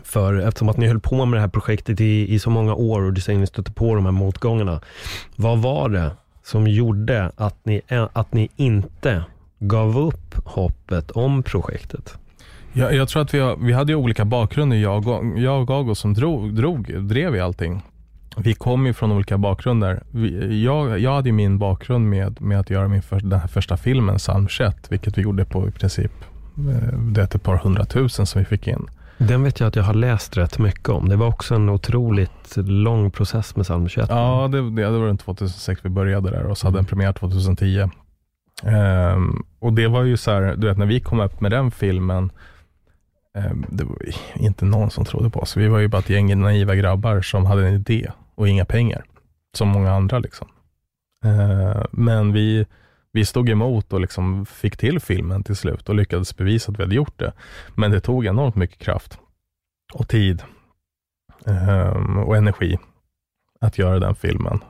För 0.03 0.35
eftersom 0.35 0.69
att 0.69 0.77
ni 0.77 0.87
höll 0.87 1.01
på 1.01 1.25
med 1.25 1.37
det 1.37 1.41
här 1.41 1.49
projektet 1.49 2.01
i, 2.01 2.35
i 2.35 2.39
så 2.39 2.51
många 2.51 2.75
år 2.75 3.03
och 3.03 3.13
du 3.13 3.21
säger 3.21 3.39
att 3.39 3.41
ni 3.41 3.47
stötte 3.47 3.73
på 3.73 3.95
de 3.95 4.05
här 4.05 4.13
motgångarna. 4.13 4.81
Vad 5.37 5.59
var 5.59 5.89
det 5.89 6.11
som 6.43 6.67
gjorde 6.67 7.33
att 7.37 7.65
ni, 7.65 7.81
att 8.13 8.33
ni 8.33 8.49
inte 8.57 9.25
gav 9.59 9.99
upp 9.99 10.35
hoppet 10.45 11.11
om 11.11 11.43
projektet? 11.43 12.19
Jag, 12.73 12.95
jag 12.95 13.09
tror 13.09 13.23
att 13.23 13.35
vi, 13.35 13.39
har, 13.39 13.57
vi 13.57 13.73
hade 13.73 13.93
ju 13.93 13.97
olika 13.97 14.25
bakgrunder, 14.25 14.77
jag 14.77 15.09
och, 15.09 15.39
jag 15.39 15.61
och 15.61 15.69
Gago 15.69 15.95
som 15.95 16.15
drog, 16.15 16.55
drog, 16.55 17.03
drev 17.03 17.37
i 17.37 17.41
allting. 17.41 17.83
Vi 18.37 18.55
kom 18.55 18.87
ju 18.87 18.93
från 18.93 19.13
olika 19.13 19.39
bakgrunder. 19.39 20.03
Vi, 20.11 20.65
jag, 20.65 20.99
jag 20.99 21.15
hade 21.15 21.29
ju 21.29 21.33
min 21.33 21.59
bakgrund 21.59 22.11
med, 22.11 22.41
med 22.41 22.61
att 22.61 22.71
göra 22.71 22.89
min 22.89 23.03
för, 23.03 23.21
den 23.21 23.41
här 23.41 23.49
första 23.49 23.77
filmen, 23.77 24.17
Psalm 24.17 24.49
21, 24.49 24.77
vilket 24.89 25.19
vi 25.19 25.23
gjorde 25.23 25.45
på 25.45 25.69
i 25.69 25.71
princip 25.71 26.13
eh, 26.57 26.99
det 26.99 27.21
är 27.21 27.25
ett 27.25 27.43
par 27.43 27.57
hundratusen 27.57 28.27
som 28.27 28.39
vi 28.39 28.45
fick 28.45 28.69
in. 28.69 28.87
Den 29.19 29.43
vet 29.43 29.61
jag 29.61 29.67
att 29.67 29.77
jag 29.77 29.83
har 29.83 29.95
läst 29.95 30.37
rätt 30.37 30.59
mycket 30.59 30.89
om. 30.89 31.09
Det 31.09 31.17
var 31.17 31.27
också 31.27 31.55
en 31.55 31.69
otroligt 31.69 32.57
lång 32.57 33.11
process 33.11 33.57
med 33.57 33.65
Psalm 33.65 33.89
21. 33.89 34.07
Ja, 34.11 34.49
det, 34.53 34.71
det, 34.71 34.83
det 34.83 34.99
var 34.99 35.07
runt 35.07 35.21
2006 35.21 35.81
vi 35.85 35.89
började 35.89 36.31
där 36.31 36.47
och 36.47 36.59
så 36.59 36.67
hade 36.67 36.79
den 36.79 36.85
premiär 36.85 37.13
2010. 37.13 37.89
Ehm, 38.63 39.43
och 39.59 39.73
det 39.73 39.89
var 39.89 40.03
ju 40.03 40.17
så 40.17 40.31
här, 40.31 40.55
du 40.57 40.67
vet 40.67 40.79
när 40.79 40.87
vi 40.87 41.01
kom 41.01 41.21
upp 41.21 41.41
med 41.41 41.51
den 41.51 41.71
filmen, 41.71 42.31
Ehm, 43.35 43.67
det 43.69 43.85
var 43.85 43.97
inte 44.35 44.65
någon 44.65 44.91
som 44.91 45.05
trodde 45.05 45.31
på 45.31 45.41
oss. 45.41 45.57
Vi 45.57 45.69
var 45.69 45.79
ju 45.79 45.89
bara 45.89 45.99
ett 45.99 46.11
gäng 46.11 46.41
naiva 46.41 46.75
grabbar 46.75 47.21
som 47.21 47.47
hade 47.47 47.69
en 47.69 47.75
idé 47.75 48.11
och 48.35 48.49
inga 48.49 48.65
pengar, 48.65 49.05
som 49.57 49.69
många 49.69 49.93
andra. 49.93 50.19
Liksom. 50.19 50.49
Ehm, 51.25 51.87
men 51.91 52.33
vi, 52.33 52.67
vi 53.15 53.25
stod 53.25 53.49
emot 53.49 53.93
och 53.93 54.01
liksom 54.01 54.47
fick 54.47 54.77
till 54.77 55.01
filmen 55.01 55.43
till 55.43 55.57
slut 55.57 55.89
och 55.89 55.95
lyckades 55.95 56.37
bevisa 56.37 56.73
att 56.73 56.79
vi 56.79 56.83
hade 56.83 56.95
gjort 56.95 57.19
det. 57.19 57.33
Men 57.75 57.91
det 57.91 58.01
tog 58.01 58.27
enormt 58.27 58.57
mycket 58.57 58.79
kraft 58.79 59.19
och 59.95 60.09
tid 60.09 60.43
ehm, 61.47 62.19
och 62.19 62.37
energi 62.37 62.79
att 63.61 63.79
göra 63.79 63.99
den 63.99 64.15
filmen. 64.15 64.61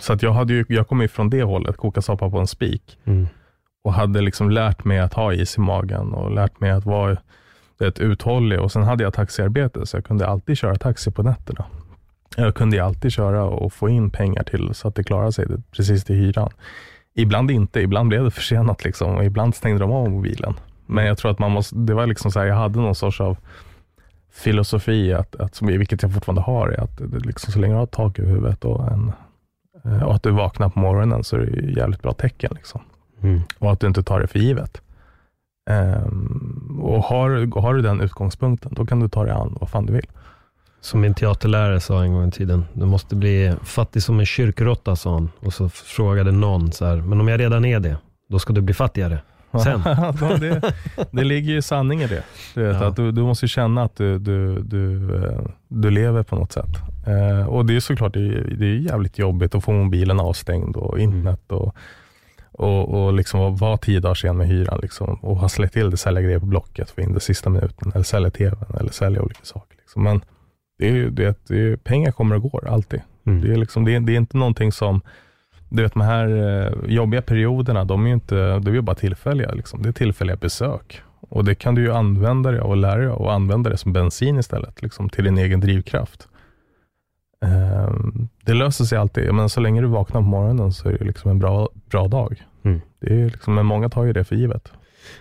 Så 0.00 0.12
att 0.12 0.22
jag, 0.22 0.32
hade 0.32 0.52
ju, 0.52 0.64
jag 0.68 0.88
kom 0.88 1.00
ju 1.00 1.08
från 1.08 1.30
det 1.30 1.42
hållet, 1.42 1.76
koka 1.76 2.02
soppa 2.02 2.30
på 2.30 2.38
en 2.38 2.46
spik. 2.46 2.98
Mm. 3.04 3.26
Och 3.84 3.92
hade 3.92 4.20
liksom 4.20 4.50
lärt 4.50 4.84
mig 4.84 4.98
att 4.98 5.14
ha 5.14 5.32
is 5.32 5.56
i 5.56 5.60
magen 5.60 6.12
och 6.12 6.34
lärt 6.34 6.60
mig 6.60 6.70
att 6.70 6.86
vara 6.86 7.16
vet, 7.78 7.98
uthållig. 7.98 8.60
Och 8.60 8.72
sen 8.72 8.82
hade 8.82 9.04
jag 9.04 9.14
taxiarbete, 9.14 9.86
så 9.86 9.96
jag 9.96 10.04
kunde 10.04 10.26
alltid 10.26 10.58
köra 10.58 10.76
taxi 10.76 11.10
på 11.10 11.22
nätterna. 11.22 11.64
Jag 12.36 12.54
kunde 12.54 12.84
alltid 12.84 13.12
köra 13.12 13.44
och 13.44 13.72
få 13.72 13.88
in 13.88 14.10
pengar 14.10 14.42
till 14.42 14.74
så 14.74 14.88
att 14.88 14.94
det 14.94 15.04
klarade 15.04 15.32
sig 15.32 15.46
precis 15.70 16.04
till 16.04 16.16
hyran. 16.16 16.50
Ibland 17.14 17.50
inte, 17.50 17.80
ibland 17.80 18.08
blev 18.08 18.24
det 18.24 18.30
försenat 18.30 18.84
liksom, 18.84 19.16
och 19.16 19.24
ibland 19.24 19.54
stängde 19.54 19.78
de 19.78 19.92
av 19.92 20.10
mobilen. 20.10 20.54
Men 20.86 21.06
jag 21.06 21.18
tror 21.18 21.30
att 21.30 21.38
man 21.38 21.50
måste, 21.50 21.76
det 21.76 21.94
var 21.94 22.06
liksom 22.06 22.30
så 22.30 22.38
här, 22.38 22.46
jag 22.46 22.54
hade 22.54 22.78
någon 22.78 22.94
sorts 22.94 23.20
av 23.20 23.36
filosofi, 24.32 25.12
att, 25.12 25.36
att, 25.36 25.62
vilket 25.62 26.02
jag 26.02 26.14
fortfarande 26.14 26.42
har, 26.42 26.68
är 26.68 26.80
att 26.80 27.00
liksom, 27.26 27.52
så 27.52 27.58
länge 27.58 27.74
du 27.74 27.78
har 27.78 27.86
tak 27.86 28.18
över 28.18 28.30
huvudet 28.30 28.64
och, 28.64 28.92
en, 28.92 29.12
eh, 29.84 30.02
och 30.02 30.14
att 30.14 30.22
du 30.22 30.30
vaknar 30.30 30.68
på 30.68 30.78
morgonen 30.78 31.24
så 31.24 31.36
är 31.36 31.40
det 31.40 31.80
jävligt 31.80 32.02
bra 32.02 32.12
tecken. 32.12 32.52
Liksom. 32.54 32.80
Mm. 33.22 33.40
Och 33.58 33.72
att 33.72 33.80
du 33.80 33.86
inte 33.86 34.02
tar 34.02 34.20
det 34.20 34.26
för 34.26 34.38
givet. 34.38 34.80
Um, 35.70 36.80
och 36.82 37.02
har, 37.02 37.60
har 37.60 37.74
du 37.74 37.82
den 37.82 38.00
utgångspunkten, 38.00 38.74
då 38.74 38.86
kan 38.86 39.00
du 39.00 39.08
ta 39.08 39.24
dig 39.24 39.32
an 39.32 39.56
vad 39.60 39.70
fan 39.70 39.86
du 39.86 39.92
vill. 39.92 40.06
Som 40.84 41.00
min 41.00 41.14
teaterlärare 41.14 41.80
sa 41.80 42.02
en 42.02 42.12
gång 42.12 42.28
i 42.28 42.30
tiden, 42.30 42.64
du 42.72 42.86
måste 42.86 43.16
bli 43.16 43.54
fattig 43.62 44.02
som 44.02 44.20
en 44.20 44.26
kyrkråtta, 44.26 44.96
sa 44.96 45.12
han. 45.12 45.30
Och 45.40 45.52
så 45.52 45.68
frågade 45.68 46.32
någon 46.32 46.72
så 46.72 46.86
här, 46.86 46.96
men 46.96 47.20
om 47.20 47.28
jag 47.28 47.40
redan 47.40 47.64
är 47.64 47.80
det, 47.80 47.96
då 48.28 48.38
ska 48.38 48.52
du 48.52 48.60
bli 48.60 48.74
fattigare. 48.74 49.18
Sen. 49.64 49.82
det, 50.40 50.72
det 51.10 51.24
ligger 51.24 51.52
ju 51.52 51.62
sanning 51.62 52.02
i 52.02 52.06
det. 52.06 52.22
Du, 52.54 52.62
vet, 52.62 52.80
ja. 52.80 52.86
att 52.86 52.96
du, 52.96 53.12
du 53.12 53.22
måste 53.22 53.48
känna 53.48 53.82
att 53.82 53.96
du, 53.96 54.18
du, 54.18 54.62
du, 54.62 55.14
eh, 55.16 55.40
du 55.68 55.90
lever 55.90 56.22
på 56.22 56.36
något 56.36 56.52
sätt. 56.52 56.76
Eh, 57.06 57.48
och 57.48 57.66
det 57.66 57.76
är 57.76 57.80
såklart, 57.80 58.14
det 58.14 58.20
är, 58.20 58.56
det 58.58 58.66
är 58.66 58.76
jävligt 58.76 59.18
jobbigt 59.18 59.54
att 59.54 59.64
få 59.64 59.72
mobilen 59.72 60.20
avstängd 60.20 60.76
och 60.76 60.98
internet 60.98 61.52
och 61.52 61.76
och, 62.52 62.88
och 62.88 63.12
liksom 63.12 63.56
vara 63.56 63.76
tio 63.76 64.00
dagar 64.00 64.14
sen 64.14 64.36
med 64.36 64.48
hyran 64.48 64.78
liksom, 64.82 65.14
och 65.14 65.36
ha 65.36 65.48
släppt 65.48 65.72
till 65.72 65.90
det, 65.90 65.96
sälja 65.96 66.22
grejer 66.22 66.38
på 66.38 66.46
Blocket, 66.46 66.90
få 66.90 67.00
in 67.00 67.12
det 67.12 67.20
sista 67.20 67.50
minuten, 67.50 67.92
eller 67.94 68.04
sälja 68.04 68.30
tvn, 68.30 68.76
eller 68.80 68.92
sälja 68.92 69.22
olika 69.22 69.44
saker. 69.44 69.76
Liksom. 69.76 70.02
Men 70.02 70.20
det 70.84 70.98
är, 70.98 71.10
det, 71.10 71.38
det 71.48 71.72
är, 71.72 71.76
pengar 71.76 72.12
kommer 72.12 72.36
och 72.36 72.42
går, 72.42 72.68
alltid. 72.68 73.00
Mm. 73.26 73.40
Det, 73.40 73.52
är 73.52 73.56
liksom, 73.56 73.84
det, 73.84 73.94
är, 73.94 74.00
det 74.00 74.12
är 74.12 74.16
inte 74.16 74.36
någonting 74.36 74.72
som, 74.72 75.00
du 75.68 75.82
vet 75.82 75.92
de 75.92 76.00
här 76.02 76.28
eh, 76.28 76.94
jobbiga 76.94 77.22
perioderna, 77.22 77.84
de 77.84 78.04
är 78.04 78.08
ju 78.08 78.14
inte, 78.14 78.58
det 78.58 78.70
är 78.70 78.80
bara 78.80 78.96
tillfälliga. 78.96 79.52
Liksom. 79.52 79.82
Det 79.82 79.88
är 79.88 79.92
tillfälliga 79.92 80.36
besök. 80.36 81.02
Och 81.20 81.44
det 81.44 81.54
kan 81.54 81.74
du 81.74 81.82
ju 81.82 81.92
använda 81.92 82.50
dig 82.50 82.60
av 82.60 82.70
och 82.70 82.76
lära 82.76 82.96
dig 82.96 83.08
och 83.08 83.32
använda 83.32 83.70
det 83.70 83.76
som 83.76 83.92
bensin 83.92 84.38
istället, 84.38 84.82
liksom, 84.82 85.08
till 85.08 85.24
din 85.24 85.38
egen 85.38 85.60
drivkraft. 85.60 86.28
Ehm, 87.44 88.28
det 88.44 88.54
löser 88.54 88.84
sig 88.84 88.98
alltid, 88.98 89.34
men 89.34 89.48
så 89.48 89.60
länge 89.60 89.80
du 89.80 89.86
vaknar 89.86 90.20
på 90.20 90.26
morgonen 90.26 90.72
så 90.72 90.88
är 90.88 90.98
det 90.98 91.04
liksom 91.04 91.30
en 91.30 91.38
bra, 91.38 91.68
bra 91.90 92.08
dag. 92.08 92.42
Mm. 92.62 92.80
Det 93.00 93.22
är 93.22 93.30
liksom, 93.30 93.54
men 93.54 93.66
många 93.66 93.88
tar 93.88 94.04
ju 94.04 94.12
det 94.12 94.24
för 94.24 94.36
givet. 94.36 94.72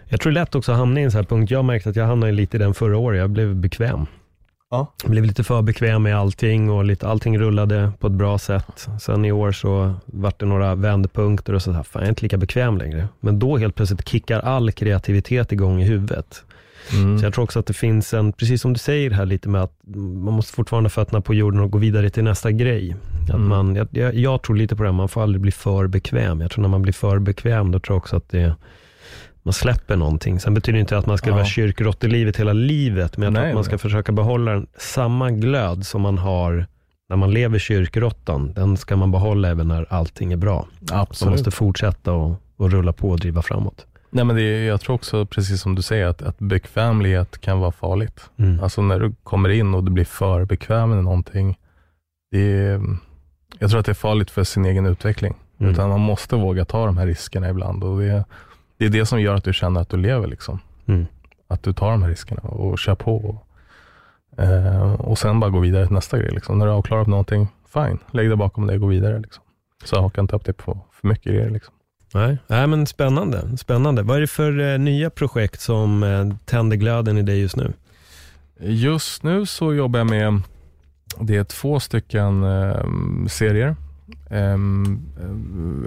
Jag 0.06 0.22
tror 0.22 0.32
lätt 0.32 0.56
också 0.56 0.72
att 0.72 0.78
hamna 0.78 1.00
i 1.00 1.04
en 1.04 1.12
sån 1.12 1.20
här 1.20 1.26
punkt. 1.26 1.52
Jag 1.52 1.66
märkte 1.66 1.90
att 1.90 1.96
jag 1.96 2.06
hamnade 2.06 2.32
lite 2.32 2.58
i 2.58 2.60
den 2.60 2.74
förra 2.74 2.98
året. 2.98 3.20
Jag 3.20 3.30
blev 3.30 3.56
bekväm. 3.56 4.06
Ja. 4.74 4.94
Jag 5.04 5.12
blev 5.12 5.24
lite 5.26 5.44
för 5.44 5.62
bekväm 5.62 6.04
med 6.04 6.18
allting 6.18 6.70
och 6.70 6.86
lite, 6.86 7.08
allting 7.08 7.40
rullade 7.40 7.92
på 8.00 8.08
ett 8.08 8.14
bra 8.14 8.38
sätt. 8.38 8.88
Sen 9.02 9.26
i 9.26 9.32
år 9.32 9.52
så 9.52 9.94
vart 10.06 10.40
det 10.40 10.46
några 10.46 10.76
vändpunkter 10.76 11.54
och 11.54 11.62
så, 11.62 11.72
här, 11.72 11.84
fan 11.84 12.02
jag 12.02 12.06
är 12.06 12.10
inte 12.10 12.22
lika 12.22 12.38
bekväm 12.38 12.78
längre. 12.78 13.08
Men 13.20 13.40
då 13.40 13.58
helt 13.58 13.76
plötsligt 13.76 14.08
kickar 14.08 14.40
all 14.40 14.72
kreativitet 14.72 15.52
igång 15.52 15.82
i 15.82 15.86
huvudet. 15.86 16.44
Mm. 16.94 17.20
Så 17.20 17.26
jag 17.26 17.34
tror 17.34 17.44
också 17.44 17.60
att 17.60 17.66
det 17.66 17.74
finns 17.74 18.14
en, 18.14 18.34
precis 18.34 18.62
som 18.62 18.74
du 18.74 18.80
säger 18.80 19.12
här 19.12 19.26
lite 19.26 19.50
med 19.50 19.64
att 19.64 19.80
man 19.96 20.34
måste 20.34 20.54
fortfarande 20.54 20.90
fötterna 20.90 21.22
på 21.22 21.34
jorden 21.34 21.60
och 21.60 21.72
gå 21.72 21.78
vidare 21.78 22.10
till 22.10 22.24
nästa 22.24 22.52
grej. 22.52 22.96
Att 23.24 23.30
mm. 23.30 23.48
man, 23.48 23.76
jag, 23.92 24.16
jag, 24.16 24.42
tror 24.42 24.56
lite 24.56 24.76
på 24.76 24.84
det, 24.84 24.92
man 24.92 25.10
får 25.10 25.24
aldrig 25.24 25.42
bli 25.42 25.52
för 25.52 25.88
bekväm. 25.88 26.42
Jag 26.42 26.52
tror 26.52 26.62
när 26.62 26.70
man 26.70 26.82
blir 26.82 26.94
för 26.94 27.20
bekväm, 27.20 27.72
då 27.72 27.80
tror 27.80 27.96
jag 27.96 28.02
också 28.02 28.16
att 28.16 28.30
det 28.30 28.56
man 29.44 29.54
släpper 29.54 29.96
någonting. 29.96 30.40
Sen 30.40 30.54
betyder 30.54 30.78
det 30.78 30.82
inte 30.82 30.98
att 30.98 31.06
man 31.06 31.18
ska 31.18 31.30
ja. 31.30 31.36
vara 31.36 31.46
kyrkråttelivet 31.46 32.38
hela 32.38 32.54
livet, 32.54 33.18
men 33.18 33.26
jag 33.26 33.36
tror 33.36 33.48
att 33.48 33.56
man 33.56 33.64
ska 33.64 33.78
försöka 33.78 34.12
behålla 34.12 34.64
samma 34.78 35.32
glöd 35.32 35.86
som 35.86 36.02
man 36.02 36.18
har 36.18 36.66
när 37.10 37.18
man 37.18 37.32
lever 37.32 37.60
kyrkråttan. 37.60 38.54
Den 38.54 38.78
ska 38.78 38.96
man 38.96 39.12
behålla 39.12 39.50
även 39.50 39.68
när 39.68 39.86
allting 39.90 40.32
är 40.32 40.38
bra. 40.38 40.68
Absolut. 40.92 41.30
Man 41.30 41.32
måste 41.32 41.52
fortsätta 41.52 42.14
och, 42.14 42.42
och 42.58 42.72
rulla 42.72 42.94
på 42.94 43.10
och 43.10 43.20
driva 43.20 43.42
framåt. 43.42 43.86
Nej, 44.10 44.26
men 44.26 44.36
det 44.36 44.42
är, 44.42 44.68
jag 44.68 44.82
tror 44.82 44.96
också, 44.96 45.26
precis 45.26 45.62
som 45.62 45.76
du 45.76 45.82
säger, 45.82 46.06
att, 46.06 46.22
att 46.22 46.40
bekvämlighet 46.40 47.42
kan 47.42 47.60
vara 47.60 47.72
farligt. 47.72 48.30
Mm. 48.38 48.64
Alltså 48.64 48.82
när 48.82 49.00
du 49.00 49.16
kommer 49.24 49.50
in 49.50 49.74
och 49.74 49.84
du 49.84 49.92
blir 49.92 50.06
för 50.06 50.46
bekväm 50.46 50.90
med 50.90 51.04
någonting. 51.04 51.58
Det 52.32 52.40
är, 52.40 52.82
jag 53.60 53.70
tror 53.70 53.80
att 53.80 53.86
det 53.86 53.92
är 53.92 53.94
farligt 53.94 54.32
för 54.32 54.44
sin 54.44 54.66
egen 54.66 54.86
utveckling. 54.86 55.34
Mm. 55.60 55.72
Utan 55.72 55.90
man 55.90 56.00
måste 56.00 56.36
våga 56.36 56.66
ta 56.66 56.86
de 56.86 56.98
här 56.98 57.06
riskerna 57.08 57.50
ibland. 57.50 57.84
Och 57.84 58.00
det, 58.00 58.26
det 58.84 58.98
är 58.98 59.00
det 59.00 59.06
som 59.06 59.22
gör 59.22 59.36
att 59.36 59.44
du 59.44 59.54
känner 59.54 59.82
att 59.82 59.90
du 59.90 59.98
lever. 59.98 60.28
Liksom. 60.28 60.60
Mm. 60.86 61.06
Att 61.48 61.64
du 61.64 61.74
tar 61.74 61.92
de 61.92 62.04
här 62.04 62.10
riskerna 62.10 62.42
och 62.42 62.80
kör 62.80 62.96
på. 62.96 63.16
Och, 63.16 64.44
eh, 64.44 64.94
och 64.94 65.18
sen 65.18 65.40
bara 65.40 65.50
gå 65.50 65.60
vidare 65.60 65.86
till 65.86 65.94
nästa 65.94 66.18
grej. 66.18 66.32
Liksom. 66.32 66.60
När 66.60 66.66
du 66.66 66.72
har 66.72 66.82
klarat 66.82 67.08
någonting, 67.08 67.48
fine, 67.74 68.00
lägg 68.12 68.30
det 68.30 68.36
bakom 68.36 68.68
dig 68.68 68.76
och 68.76 68.82
gå 68.82 68.88
vidare. 68.88 69.20
Liksom. 69.20 69.44
Så 69.84 70.02
haka 70.02 70.22
inte 70.22 70.36
upp 70.36 70.46
dig 70.46 70.54
på 70.54 70.78
för 70.92 71.08
mycket 71.08 71.34
grejer. 71.34 71.50
Liksom. 71.50 71.74
Nej, 72.14 72.38
Nej 72.48 72.68
men 72.68 72.88
spännande, 72.88 73.58
spännande. 73.58 74.02
Vad 74.02 74.18
är 74.18 74.22
det 74.22 74.28
för 74.28 74.74
eh, 74.74 74.80
nya 74.80 75.10
projekt 75.10 75.62
som 75.62 76.04
eh, 76.04 76.36
tänder 76.46 76.78
glöden 76.78 77.18
i 77.18 77.22
dig 77.22 77.42
just 77.42 77.56
nu? 77.56 77.74
Just 78.60 79.24
nu 79.24 79.46
så 79.46 79.74
jobbar 79.74 80.00
jag 80.00 80.10
med, 80.10 80.42
det 81.20 81.36
är 81.36 81.44
två 81.44 81.80
stycken 81.80 82.44
eh, 82.44 82.86
serier. 83.28 83.76
Um, 84.34 85.02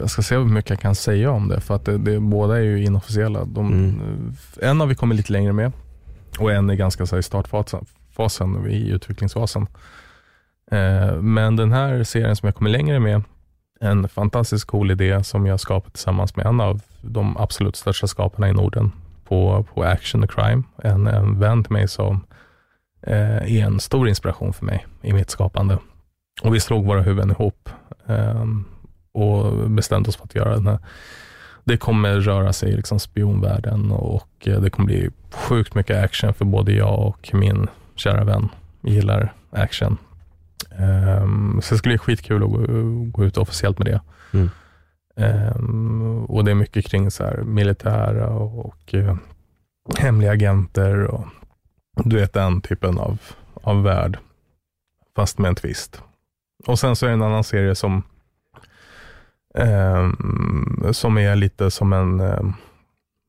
jag 0.01 0.11
ska 0.11 0.23
se 0.23 0.37
hur 0.37 0.45
mycket 0.45 0.71
jag 0.71 0.81
kan 0.81 0.95
säga 0.95 1.31
om 1.31 1.49
det, 1.49 1.61
för 1.61 1.75
att 1.75 1.85
det, 1.85 1.99
det, 1.99 2.21
båda 2.21 2.57
är 2.57 2.63
ju 2.63 2.85
inofficiella. 2.85 3.45
De, 3.45 3.73
mm. 3.73 4.33
En 4.63 4.81
har 4.81 4.87
vi 4.87 4.95
kommit 4.95 5.17
lite 5.17 5.33
längre 5.33 5.53
med 5.53 5.73
och 6.39 6.53
en 6.53 6.71
är 6.71 6.75
ganska 6.75 7.07
så 7.07 7.19
i 7.19 7.23
startfasen, 7.23 7.87
fasen, 8.11 8.71
i 8.71 8.89
utvecklingsfasen. 8.89 9.63
Uh, 10.73 11.21
men 11.21 11.57
den 11.57 11.73
här 11.73 12.05
serien 12.05 12.37
som 12.37 12.47
jag 12.47 12.55
kommer 12.55 12.71
längre 12.71 13.01
med, 13.01 13.23
en 13.81 14.09
fantastiskt 14.09 14.65
cool 14.65 14.91
idé 14.91 15.25
som 15.25 15.47
jag 15.47 15.61
skapat 15.61 15.93
tillsammans 15.95 16.37
med 16.37 16.47
en 16.47 16.61
av 16.61 16.81
de 17.03 17.37
absolut 17.37 17.77
största 17.77 18.07
skaparna 18.07 18.49
i 18.49 18.53
Norden 18.53 18.93
på, 19.25 19.67
på 19.75 19.85
action 19.85 20.25
och 20.25 20.31
crime. 20.31 20.63
En, 20.83 21.07
en 21.07 21.39
vän 21.39 21.65
till 21.65 21.73
mig 21.73 21.89
som 21.89 22.25
eh, 23.03 23.57
är 23.57 23.67
en 23.67 23.81
stor 23.81 24.09
inspiration 24.09 24.53
för 24.53 24.65
mig 24.65 24.87
i 25.03 25.13
mitt 25.13 25.31
skapande. 25.31 25.79
Och 26.43 26.55
vi 26.55 26.61
slog 26.61 26.87
våra 26.87 27.03
huvuden 27.03 27.31
ihop 27.31 27.69
eh, 28.07 28.45
och 29.13 29.71
bestämde 29.71 30.09
oss 30.09 30.17
för 30.17 30.25
att 30.25 30.35
göra 30.35 30.55
den 30.55 30.67
här. 30.67 30.79
Det 31.65 31.77
kommer 31.77 32.21
röra 32.21 32.53
sig 32.53 32.73
i 32.73 32.77
liksom 32.77 33.01
spionvärlden 33.01 33.91
och 33.91 34.29
det 34.41 34.71
kommer 34.71 34.87
bli 34.87 35.11
sjukt 35.33 35.75
mycket 35.75 36.05
action 36.05 36.35
för 36.35 36.45
både 36.45 36.73
jag 36.73 36.99
och 36.99 37.31
min 37.33 37.67
kära 37.95 38.25
vän 38.25 38.49
gillar 38.83 39.33
action. 39.51 39.99
Um, 40.79 41.61
så 41.63 41.75
det 41.75 41.79
skulle 41.79 41.93
bli 41.93 41.99
skitkul 41.99 42.43
att 42.43 42.51
gå, 42.51 42.67
gå 43.11 43.25
ut 43.25 43.37
officiellt 43.37 43.79
med 43.79 43.87
det. 43.87 44.01
Mm. 44.33 44.51
Um, 45.17 46.25
och 46.25 46.45
det 46.45 46.51
är 46.51 46.55
mycket 46.55 46.87
kring 46.87 47.11
så 47.11 47.25
här, 47.25 47.37
militära 47.37 48.29
och, 48.29 48.67
och 48.67 48.95
uh, 48.95 49.17
hemliga 49.99 50.31
agenter 50.31 51.05
och 51.05 51.27
du 52.05 52.17
vet 52.17 52.33
den 52.33 52.61
typen 52.61 52.99
av, 52.99 53.19
av 53.63 53.83
värld. 53.83 54.19
Fast 55.17 55.39
med 55.39 55.49
en 55.49 55.55
twist. 55.55 56.03
Och 56.67 56.79
sen 56.79 56.97
så 56.97 57.07
är 57.07 57.11
det 57.11 57.15
en 57.15 57.23
annan 57.23 57.45
serie 57.45 57.75
som 57.75 58.03
um, 59.55 60.87
som 60.93 61.19
är 61.19 61.37
lite 61.37 61.71
som 61.71 61.93
en, 61.93 62.21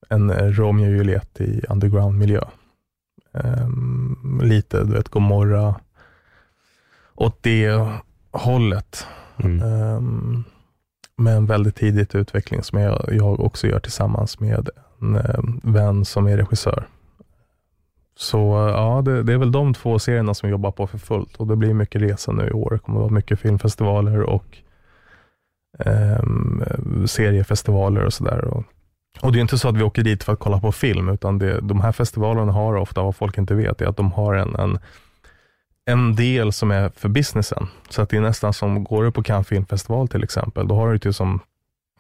en 0.10 0.54
Romeo 0.54 0.86
och 0.86 0.92
Juliet 0.92 1.42
i 1.42 1.62
underground-miljö. 1.70 2.42
lite, 4.42 4.84
du 4.84 4.94
vet, 4.94 5.10
Gomorra 5.10 5.76
åt 7.16 7.44
det 7.44 7.88
hållet. 8.32 9.08
Mm. 9.38 9.62
Um, 9.62 10.44
med 11.18 11.38
en 11.38 11.46
väldigt 11.46 11.76
tidigt 11.76 12.16
utveckling 12.16 12.64
som 12.64 12.80
jag, 12.80 13.10
jag 13.12 13.40
också 13.40 13.68
gör 13.68 13.80
tillsammans 13.80 14.40
med 14.40 14.70
en 15.02 15.16
um, 15.16 15.62
vän 15.64 16.06
som 16.06 16.28
är 16.28 16.38
regissör. 16.38 16.88
Så 18.20 18.38
ja, 18.76 19.02
det, 19.06 19.24
det, 19.24 19.34
är 19.34 19.38
väl 19.38 19.52
de 19.52 19.74
två 19.74 20.00
serierna 20.00 20.34
som 20.34 20.48
vi 20.48 20.52
jobbar 20.52 20.72
på 20.72 20.88
för 20.88 20.98
fullt 20.98 21.36
och 21.36 21.48
det 21.48 21.56
blir 21.56 21.74
mycket 21.74 22.02
resa 22.02 22.32
nu 22.32 22.48
i 22.48 22.52
år. 22.52 22.70
Det 22.72 22.80
kommer 22.80 23.00
att 23.00 23.04
vara 23.04 23.14
mycket 23.14 23.40
filmfestivaler 23.40 24.22
och 24.22 24.58
eh, 25.80 26.24
seriefestivaler 27.06 28.06
och 28.06 28.14
sådär. 28.14 28.64
och 29.22 29.32
det 29.32 29.40
är 29.40 29.42
inte 29.42 29.58
så 29.58 29.70
att 29.70 29.78
vi 29.78 29.84
åker 29.84 30.04
dit 30.04 30.24
för 30.24 30.34
att 30.34 30.40
kolla 30.40 30.60
på 30.60 30.72
film, 30.72 31.10
utan 31.10 31.40
det, 31.40 31.60
de 31.62 31.82
här 31.82 31.92
festivalerna 31.92 32.52
har 32.52 32.76
ofta, 32.76 33.04
vad 33.04 33.16
folk 33.16 33.38
inte 33.38 33.56
vet, 33.56 33.82
är 33.82 33.88
att 33.88 33.98
de 33.98 34.12
har 34.12 34.34
en, 34.34 34.56
en, 34.56 34.80
en 35.86 36.16
del 36.16 36.54
som 36.54 36.72
är 36.72 36.90
för 36.90 37.10
businessen. 37.10 37.68
Så 37.90 38.02
att 38.02 38.10
det 38.10 38.18
är 38.18 38.22
nästan 38.22 38.54
som, 38.54 38.84
går 38.84 39.04
du 39.04 39.12
på 39.12 39.24
Cannes 39.24 39.48
filmfestival 39.48 40.08
till 40.08 40.24
exempel, 40.24 40.68
då 40.68 40.76
har 40.76 40.94
du 40.94 41.00
ju 41.04 41.14
som 41.14 41.40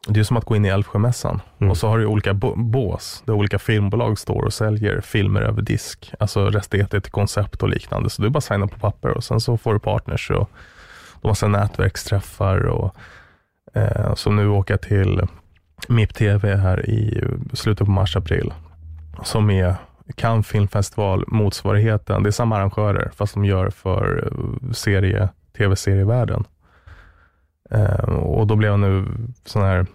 det 0.07 0.19
är 0.19 0.23
som 0.23 0.37
att 0.37 0.45
gå 0.45 0.55
in 0.55 0.65
i 0.65 0.69
Älvsjömässan 0.69 1.41
mm. 1.59 1.71
och 1.71 1.77
så 1.77 1.87
har 1.87 1.97
du 1.97 2.05
olika 2.05 2.33
bås 2.55 3.23
där 3.25 3.33
olika 3.33 3.59
filmbolag 3.59 4.19
står 4.19 4.43
och 4.43 4.53
säljer 4.53 5.01
filmer 5.01 5.41
över 5.41 5.61
disk. 5.61 6.13
Alltså 6.19 6.49
rättigheter 6.49 6.99
till 6.99 7.11
koncept 7.11 7.63
och 7.63 7.69
liknande. 7.69 8.09
Så 8.09 8.21
du 8.21 8.29
bara 8.29 8.41
signar 8.41 8.67
på 8.67 8.79
papper 8.79 9.09
och 9.09 9.23
sen 9.23 9.39
så 9.39 9.57
får 9.57 9.73
du 9.73 9.79
partners 9.79 10.31
och 10.31 10.49
de 11.21 11.27
har 11.27 11.47
nätverksträffar 11.47 12.65
och 12.65 12.95
eh, 13.73 14.13
så 14.15 14.31
nu 14.31 14.47
åka 14.47 14.77
till 14.77 15.21
MIP 15.87 16.13
TV 16.13 16.55
här 16.55 16.89
i 16.89 17.23
slutet 17.53 17.85
på 17.85 17.91
mars-april 17.91 18.53
som 19.23 19.49
är 19.49 19.75
Cannes 20.15 20.47
filmfestival 20.47 21.23
motsvarigheten. 21.27 22.23
Det 22.23 22.29
är 22.29 22.31
samma 22.31 22.57
arrangörer 22.57 23.11
fast 23.15 23.33
de 23.33 23.45
gör 23.45 23.69
för 23.69 24.29
eh, 24.31 24.71
serie, 24.71 25.29
tv-serievärlden. 25.57 26.43
Eh, 27.69 28.09
och 28.09 28.47
då 28.47 28.55
blev 28.55 28.71
jag 28.71 28.79
nu 28.79 29.05
sån 29.45 29.61
här, 29.61 29.85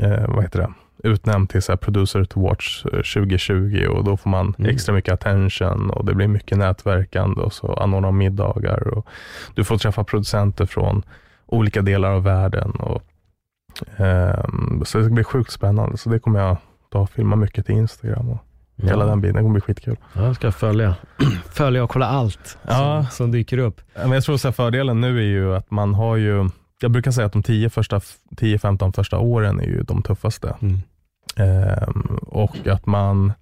eh, 0.00 0.28
vad 0.28 0.42
heter 0.42 0.58
det, 0.58 0.72
utnämnd 1.08 1.50
till 1.50 1.62
så 1.62 1.72
här 1.72 1.76
producer 1.76 2.24
to 2.24 2.42
watch 2.42 2.82
2020 2.82 3.86
och 3.90 4.04
då 4.04 4.16
får 4.16 4.30
man 4.30 4.54
mm. 4.58 4.70
extra 4.70 4.94
mycket 4.94 5.14
attention 5.14 5.90
och 5.90 6.04
det 6.04 6.14
blir 6.14 6.28
mycket 6.28 6.58
nätverkande 6.58 7.40
och 7.40 7.52
så 7.52 7.72
anordnar 7.72 8.12
middagar 8.12 8.88
och 8.88 9.06
du 9.54 9.64
får 9.64 9.78
träffa 9.78 10.04
producenter 10.04 10.66
från 10.66 11.02
olika 11.46 11.82
delar 11.82 12.10
av 12.10 12.22
världen. 12.22 12.70
Och, 12.70 13.02
eh, 14.00 14.44
så 14.84 14.98
det 14.98 15.10
blir 15.10 15.24
sjukt 15.24 15.52
spännande. 15.52 15.96
Så 15.96 16.10
det 16.10 16.18
kommer 16.18 16.40
jag 16.40 16.56
ta 16.90 16.98
och 16.98 17.10
filma 17.10 17.36
mycket 17.36 17.66
till 17.66 17.74
Instagram. 17.74 18.28
Och, 18.28 18.44
Ja. 18.80 18.88
Hela 18.88 19.06
den 19.06 19.20
biten, 19.20 19.36
det 19.36 19.42
kommer 19.42 19.52
bli 19.52 19.60
skitkul. 19.60 19.96
Ja, 20.12 20.24
jag 20.24 20.36
ska 20.36 20.52
följa. 20.52 20.96
följa 21.52 21.84
och 21.84 21.90
kolla 21.90 22.06
allt 22.06 22.58
ja. 22.66 22.74
som, 22.74 23.06
som 23.10 23.32
dyker 23.32 23.58
upp. 23.58 23.80
Men 23.94 24.12
jag 24.12 24.24
tror 24.24 24.46
att 24.46 24.56
fördelen 24.56 25.00
nu 25.00 25.18
är 25.18 25.22
ju 25.22 25.54
att 25.54 25.70
man 25.70 25.94
har 25.94 26.16
ju, 26.16 26.48
jag 26.80 26.90
brukar 26.90 27.10
säga 27.10 27.26
att 27.26 27.32
de 27.32 27.42
10-15 27.42 28.92
första 28.92 29.18
åren 29.18 29.60
är 29.60 29.64
ju 29.64 29.82
de 29.82 30.02
tuffaste. 30.02 30.56
Mm. 30.62 30.78
Ehm, 31.36 32.18
och 32.22 32.66
att 32.66 32.86
man, 32.86 33.32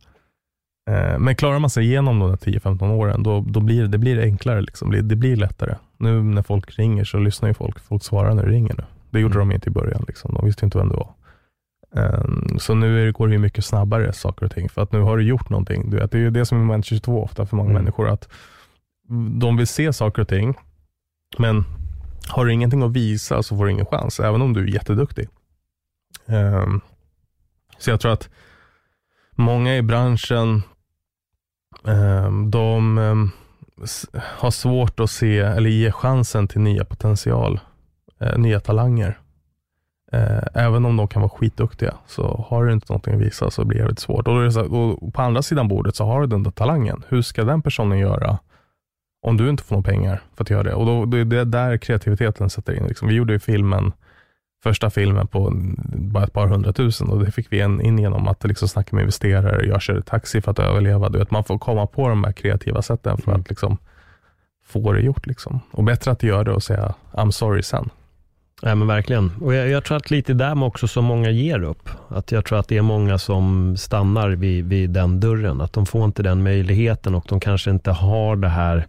eh, 0.91 1.19
men 1.19 1.37
klarar 1.37 1.59
man 1.59 1.71
sig 1.71 1.85
igenom 1.85 2.19
de 2.19 2.37
10-15 2.37 2.91
åren, 2.91 3.23
då, 3.23 3.45
då 3.49 3.61
blir 3.61 3.87
det 3.87 3.99
blir 3.99 4.23
enklare. 4.23 4.61
Liksom. 4.61 5.09
Det, 5.09 5.17
blir 5.17 5.37
lättare. 5.37 5.75
Nu 5.97 6.23
när 6.23 6.43
folk 6.43 6.79
ringer 6.79 7.05
så 7.05 7.19
lyssnar 7.19 7.49
ju 7.49 7.55
folk. 7.55 7.81
Folk 7.81 8.05
svarar 8.05 8.35
när 8.35 8.43
det 8.43 8.51
ringer 8.51 8.75
nu. 8.79 8.85
Det 9.11 9.21
gjorde 9.21 9.35
mm. 9.35 9.49
de 9.49 9.55
inte 9.55 9.69
i 9.69 9.73
början. 9.73 10.05
Liksom. 10.09 10.35
De 10.35 10.47
visste 10.47 10.65
inte 10.65 10.79
vem 10.79 10.89
det 10.89 10.97
var. 10.97 11.13
Um, 11.91 12.59
så 12.59 12.75
nu 12.75 13.13
går 13.13 13.27
det 13.27 13.33
ju 13.33 13.39
mycket 13.39 13.65
snabbare 13.65 14.13
saker 14.13 14.47
och 14.47 14.53
ting, 14.53 14.69
för 14.69 14.83
att 14.83 14.93
nu 14.93 15.01
har 15.01 15.17
du 15.17 15.23
gjort 15.23 15.51
någonting. 15.51 15.91
Du 15.91 15.97
vet, 15.97 16.11
det 16.11 16.19
är 16.19 16.23
ju 16.23 16.31
det 16.31 16.47
som 16.47 16.59
är 16.59 16.65
moment 16.65 16.85
22 16.85 17.23
ofta 17.25 17.47
för 17.47 17.57
många 17.57 17.71
mm. 17.71 17.83
människor, 17.83 18.09
att 18.09 18.29
de 19.41 19.57
vill 19.57 19.67
se 19.67 19.93
saker 19.93 20.23
och 20.23 20.29
ting, 20.29 20.55
men 21.39 21.65
har 22.29 22.45
du 22.45 22.53
ingenting 22.53 22.83
att 22.83 22.93
visa 22.93 23.43
så 23.43 23.57
får 23.57 23.65
du 23.65 23.73
ingen 23.73 23.87
chans, 23.87 24.21
även 24.21 24.43
om 24.43 24.53
du 24.53 24.63
är 24.63 24.67
jätteduktig. 24.67 25.29
Um, 26.27 26.81
så 27.79 27.91
jag 27.91 28.01
tror 28.01 28.13
att 28.13 28.29
många 29.33 29.77
i 29.77 29.83
branschen, 29.83 30.63
um, 31.83 32.51
de 32.51 32.99
ehm, 32.99 33.31
har 34.15 34.51
svårt 34.51 35.01
att 35.01 35.11
se, 35.11 35.39
eller 35.39 35.71
ge 35.71 35.93
chansen 35.93 36.49
till 36.49 36.61
nya 36.61 36.85
potential, 36.85 37.61
uh, 38.23 38.39
nya 38.39 38.61
talanger. 38.61 39.19
Eh, 40.13 40.43
även 40.55 40.85
om 40.85 40.97
de 40.97 41.09
kan 41.09 41.23
vara 41.23 41.31
skitduktiga, 41.31 41.95
så 42.07 42.47
har 42.49 42.65
du 42.65 42.73
inte 42.73 42.93
någonting 42.93 43.15
att 43.15 43.21
visa 43.21 43.51
så 43.51 43.65
blir 43.65 43.83
det 43.83 44.01
svårt. 44.01 44.29
Och, 44.29 44.53
så, 44.53 44.63
och 44.65 45.15
på 45.15 45.23
andra 45.23 45.43
sidan 45.43 45.69
bordet 45.69 45.97
så 45.97 46.05
har 46.05 46.21
du 46.21 46.27
den 46.27 46.43
där 46.43 46.51
talangen. 46.51 47.05
Hur 47.09 47.23
ska 47.23 47.45
den 47.45 47.63
personen 47.63 47.99
göra 47.99 48.39
om 49.27 49.37
du 49.37 49.51
inte 49.51 49.63
får 49.63 49.77
några 49.77 49.91
pengar 49.91 50.21
för 50.35 50.45
att 50.45 50.51
göra 50.51 50.63
det? 50.63 50.75
Och 50.75 50.87
då, 50.87 51.05
då 51.05 51.17
är 51.17 51.25
det 51.25 51.45
där 51.45 51.77
kreativiteten 51.77 52.51
sätter 52.51 52.73
in. 52.73 52.87
Liksom. 52.87 53.09
Vi 53.09 53.15
gjorde 53.15 53.33
ju 53.33 53.39
filmen, 53.39 53.93
första 54.63 54.91
filmen 54.91 55.27
på 55.27 55.53
bara 55.95 56.25
ett 56.25 56.33
par 56.33 56.47
hundratusen 56.47 57.09
och 57.09 57.25
det 57.25 57.31
fick 57.31 57.53
vi 57.53 57.63
in 57.63 57.99
genom 57.99 58.29
att 58.29 58.45
liksom 58.45 58.69
snacka 58.69 58.97
med 58.97 59.03
investerare. 59.03 59.67
Jag 59.67 59.83
kör 59.83 60.01
taxi 60.01 60.41
för 60.41 60.51
att 60.51 60.59
överleva. 60.59 61.09
Du 61.09 61.19
vet, 61.19 61.31
man 61.31 61.45
får 61.45 61.59
komma 61.59 61.87
på 61.87 62.09
de 62.09 62.25
här 62.25 62.33
kreativa 62.33 62.83
sätten 62.83 63.17
för 63.17 63.31
mm. 63.31 63.41
att 63.41 63.49
liksom, 63.49 63.79
få 64.67 64.93
det 64.93 65.01
gjort. 65.01 65.27
Liksom. 65.27 65.61
Och 65.71 65.85
bättre 65.85 66.11
att 66.11 66.23
göra 66.23 66.45
det 66.45 66.53
och 66.53 66.63
säga 66.63 66.95
I'm 67.13 67.31
sorry 67.31 67.63
sen. 67.63 67.91
Ja, 68.63 68.75
men 68.75 68.89
verkligen. 68.89 69.33
Och 69.41 69.55
jag, 69.55 69.69
jag, 69.69 69.85
tror 69.85 69.97
att 69.97 70.11
lite 70.11 70.35
där 70.35 70.65
också 70.65 70.89
så 70.89 71.03
många 71.03 71.31
ger 71.31 71.63
upp. 71.63 71.89
Att 72.09 72.33
jag 72.33 72.45
tror 72.45 72.59
att 72.59 72.69
det 72.69 72.77
är 72.77 72.83
många 72.83 73.19
som 73.19 73.77
stannar 73.77 74.29
vid, 74.29 74.65
vid 74.65 74.91
den 74.91 75.21
dörren. 75.21 75.61
Att 75.61 75.73
de 75.73 75.87
får 75.87 76.05
inte 76.05 76.23
den 76.23 76.43
möjligheten 76.43 77.15
och 77.15 77.25
de 77.29 77.41
kanske 77.41 77.71
inte 77.71 77.91
har 77.91 78.37
det 78.37 78.49
här 78.49 78.87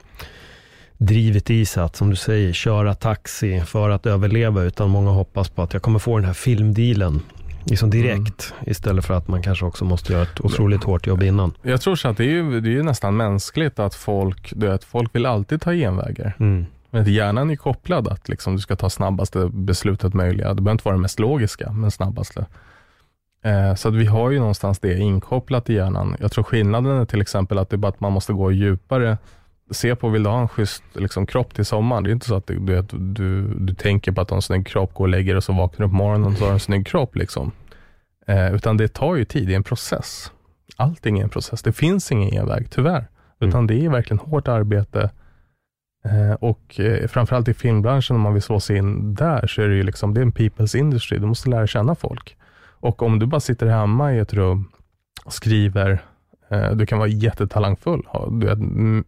drivet 0.97 1.49
i 1.49 1.65
sig 1.65 1.84
att, 1.84 1.95
som 1.95 2.10
du 2.10 2.15
säger, 2.15 2.53
köra 2.53 2.95
taxi 2.95 3.62
för 3.65 3.89
att 3.89 4.06
överleva, 4.06 4.63
utan 4.63 4.89
många 4.89 5.12
hoppas 5.12 5.49
på 5.49 5.62
att 5.62 5.73
jag 5.73 5.82
kommer 5.82 5.99
få 5.99 6.17
den 6.17 6.25
här 6.25 6.34
filmdealen 6.34 7.21
liksom 7.69 7.89
direkt, 7.89 8.53
mm. 8.58 8.71
istället 8.71 9.06
för 9.06 9.13
att 9.13 9.27
man 9.27 9.41
kanske 9.41 9.65
också 9.65 9.86
måste 9.86 10.13
göra 10.13 10.23
ett 10.23 10.41
otroligt 10.41 10.84
hårt 10.84 11.08
jobb 11.08 11.23
innan. 11.23 11.53
Jag 11.62 11.82
tror 11.82 11.95
så 11.95 12.08
att 12.08 12.17
det 12.17 12.23
är 12.23 12.30
ju, 12.30 12.62
det 12.62 12.69
är 12.69 12.71
ju 12.71 12.84
nästan 12.84 13.17
mänskligt 13.17 13.80
att 13.80 13.95
folk, 13.95 14.53
du 14.56 14.67
vet, 14.67 14.84
folk 14.84 15.15
vill 15.15 15.25
alltid 15.25 15.62
ta 15.62 15.73
genvägar. 15.73 16.36
Mm. 16.39 16.65
Men 16.89 17.06
hjärnan 17.06 17.50
är 17.50 17.56
kopplad 17.56 18.08
att 18.08 18.30
liksom 18.30 18.56
du 18.56 18.62
ska 18.62 18.76
ta 18.76 18.89
snabbaste 18.89 19.50
beslutet 19.54 20.13
möjliga. 20.13 20.54
Det 20.54 20.62
behöver 20.62 20.71
inte 20.71 20.86
vara 20.86 20.95
det 20.95 21.02
mest 21.02 21.19
logiska, 21.19 21.71
men 21.71 21.91
snabbaste. 21.91 22.45
Eh, 23.41 23.76
så 23.76 23.88
att 23.88 23.95
vi 23.95 24.06
har 24.06 24.32
ju 24.32 24.39
någonstans 24.39 24.80
det 24.80 24.97
inkopplat 24.97 25.69
i 25.69 25.73
hjärnan. 25.73 26.15
Jag 26.19 26.32
tror 26.32 26.43
skillnaden 26.43 26.97
är 26.97 27.06
till 27.06 27.21
exempel 27.21 27.58
att 27.58 27.69
det 27.69 27.76
är 27.76 27.78
bara 27.78 27.88
att 27.88 28.00
man 28.00 28.12
måste 28.12 28.34
gå 28.34 28.52
djupare. 28.52 29.17
Se 29.71 29.95
på, 29.95 30.10
vill 30.10 30.23
du 30.23 30.30
ha 30.30 30.41
en 30.41 30.47
schysst 30.47 30.84
liksom, 30.93 31.26
kropp 31.26 31.54
till 31.54 31.65
sommaren? 31.65 32.04
Det 32.04 32.10
är 32.10 32.12
inte 32.12 32.28
så 32.28 32.36
att 32.36 32.47
du, 32.47 32.60
du, 32.60 32.82
du, 32.82 33.54
du 33.60 33.73
tänker 33.73 34.12
på 34.12 34.21
att 34.21 34.28
du 34.28 34.32
har 34.32 34.38
en 34.38 34.41
snygg 34.41 34.67
kropp, 34.67 34.93
går 34.93 35.06
och 35.06 35.10
lägger 35.10 35.36
och 35.36 35.43
så 35.43 35.54
vaknar 35.54 35.86
du 35.86 35.91
på 35.91 35.95
morgonen 35.95 36.32
och 36.32 36.38
så 36.38 36.43
har 36.43 36.50
du 36.50 36.54
en 36.54 36.60
snygg 36.60 36.88
kropp. 36.88 37.15
Liksom. 37.15 37.52
Eh, 38.28 38.56
utan 38.56 38.78
det 38.78 38.88
tar 38.88 39.15
ju 39.15 39.26
tid, 39.26 39.47
det 39.47 39.54
är 39.54 39.58
en 39.58 39.63
process. 39.63 40.32
Allting 40.76 41.19
är 41.19 41.23
en 41.23 41.30
process. 41.30 41.62
Det 41.62 41.71
finns 41.71 42.12
ingen 42.12 42.32
genväg, 42.32 42.69
tyvärr. 42.69 43.08
Utan 43.39 43.60
mm. 43.60 43.67
det 43.67 43.86
är 43.86 43.89
verkligen 43.89 44.19
hårt 44.19 44.47
arbete 44.47 45.10
och 46.39 46.80
eh, 46.80 47.08
framförallt 47.08 47.48
i 47.48 47.54
filmbranschen, 47.54 48.15
om 48.15 48.22
man 48.22 48.34
vill 48.34 48.41
slå 48.41 48.60
sig 48.60 48.78
in 48.78 49.15
där, 49.15 49.48
så 49.48 49.62
är 49.62 49.67
det 49.67 49.76
ju 49.76 49.84
liksom, 49.84 50.13
det 50.13 50.20
är 50.20 50.26
en 50.26 50.34
people's 50.34 50.78
industry. 50.78 51.17
Du 51.17 51.26
måste 51.26 51.50
lära 51.50 51.67
känna 51.67 51.96
folk. 51.96 52.38
Och 52.80 53.02
om 53.02 53.20
du 53.20 53.26
bara 53.26 53.39
sitter 53.39 53.67
hemma 53.67 54.13
i 54.13 54.20
ett 54.20 54.34
rum 54.34 54.72
och 55.26 55.34
skriver, 55.34 56.00
eh, 56.50 56.72
du 56.72 56.86
kan 56.86 57.00
vara 57.00 57.10
jättetalangfull. 57.10 58.08
Du, 58.32 58.56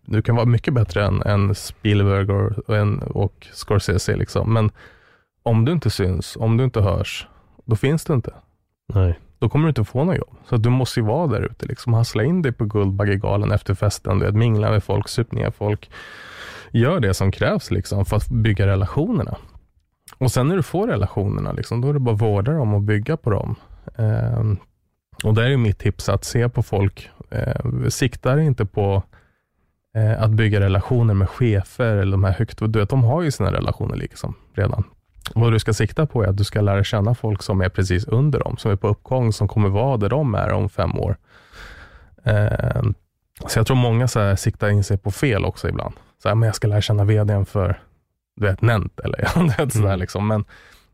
du 0.05 0.21
kan 0.21 0.35
vara 0.35 0.45
mycket 0.45 0.73
bättre 0.73 1.05
än, 1.05 1.21
än 1.21 1.55
Spielberg 1.55 2.31
och, 2.31 2.51
och, 2.69 3.23
och 3.23 3.47
Scorsese. 3.53 4.15
Liksom. 4.15 4.53
Men 4.53 4.71
om 5.43 5.65
du 5.65 5.71
inte 5.71 5.89
syns, 5.89 6.37
om 6.39 6.57
du 6.57 6.63
inte 6.63 6.81
hörs, 6.81 7.27
då 7.65 7.75
finns 7.75 8.05
du 8.05 8.13
inte. 8.13 8.33
Nej. 8.93 9.19
Då 9.39 9.49
kommer 9.49 9.65
du 9.65 9.69
inte 9.69 9.83
få 9.83 10.03
något 10.03 10.17
jobb. 10.17 10.35
Så 10.45 10.57
du 10.57 10.69
måste 10.69 10.99
ju 10.99 11.05
vara 11.05 11.27
där 11.27 11.41
ute. 11.41 11.65
Liksom. 11.65 11.93
Hassla 11.93 12.23
in 12.23 12.41
dig 12.41 12.51
på 12.51 12.65
Guldbaggegalan 12.65 13.51
efter 13.51 13.73
festen, 13.73 14.19
du 14.19 14.25
vet, 14.25 14.35
mingla 14.35 14.71
med 14.71 14.83
folk, 14.83 15.07
sup 15.07 15.31
ner 15.31 15.51
folk 15.51 15.89
gör 16.71 16.99
det 16.99 17.13
som 17.13 17.31
krävs 17.31 17.71
liksom 17.71 18.05
för 18.05 18.17
att 18.17 18.29
bygga 18.29 18.67
relationerna. 18.67 19.37
Och 20.17 20.31
sen 20.31 20.47
när 20.47 20.55
du 20.55 20.63
får 20.63 20.87
relationerna, 20.87 21.51
liksom, 21.51 21.81
då 21.81 21.89
är 21.89 21.93
det 21.93 21.99
bara 21.99 22.15
att 22.15 22.21
vårda 22.21 22.51
dem 22.51 22.73
och 22.73 22.81
bygga 22.81 23.17
på 23.17 23.29
dem. 23.29 23.55
Eh, 23.95 24.43
och 25.23 25.33
där 25.33 25.49
är 25.49 25.57
mitt 25.57 25.79
tips 25.79 26.09
att 26.09 26.23
se 26.23 26.49
på 26.49 26.63
folk. 26.63 27.09
Eh, 27.29 27.87
sikta 27.89 28.41
inte 28.41 28.65
på 28.65 29.03
eh, 29.95 30.23
att 30.23 30.31
bygga 30.31 30.59
relationer 30.59 31.13
med 31.13 31.29
chefer 31.29 31.95
eller 31.95 32.11
de 32.11 32.23
här 32.23 32.33
högt, 32.33 32.59
du 32.59 32.79
vet, 32.79 32.89
de 32.89 33.03
har 33.03 33.21
ju 33.21 33.31
sina 33.31 33.53
relationer 33.53 33.95
liksom 33.95 34.35
redan. 34.53 34.83
Vad 35.35 35.51
du 35.51 35.59
ska 35.59 35.73
sikta 35.73 36.05
på 36.05 36.23
är 36.23 36.27
att 36.27 36.37
du 36.37 36.43
ska 36.43 36.61
lära 36.61 36.83
känna 36.83 37.15
folk 37.15 37.43
som 37.43 37.61
är 37.61 37.69
precis 37.69 38.05
under 38.05 38.39
dem, 38.39 38.57
som 38.57 38.71
är 38.71 38.75
på 38.75 38.87
uppgång, 38.87 39.33
som 39.33 39.47
kommer 39.47 39.69
vara 39.69 39.97
där 39.97 40.09
de 40.09 40.35
är 40.35 40.51
om 40.51 40.69
fem 40.69 40.99
år. 40.99 41.17
Eh, 42.23 42.83
så 43.47 43.59
jag 43.59 43.67
tror 43.67 43.77
många 43.77 44.07
så 44.07 44.19
här, 44.19 44.35
siktar 44.35 44.69
in 44.69 44.83
sig 44.83 44.97
på 44.97 45.11
fel 45.11 45.45
också 45.45 45.69
ibland 45.69 45.93
så 46.21 46.27
här, 46.27 46.35
men 46.35 46.47
jag 46.47 46.55
ska 46.55 46.67
lära 46.67 46.81
känna 46.81 47.03
vdn 47.03 47.45
för 47.45 47.79
du 48.35 48.45
vet, 48.45 48.61
Nent 48.61 48.99
eller 48.99 49.17
vet, 49.57 49.73
sådär 49.73 49.87
mm. 49.87 49.99
liksom. 49.99 50.27
Men 50.27 50.45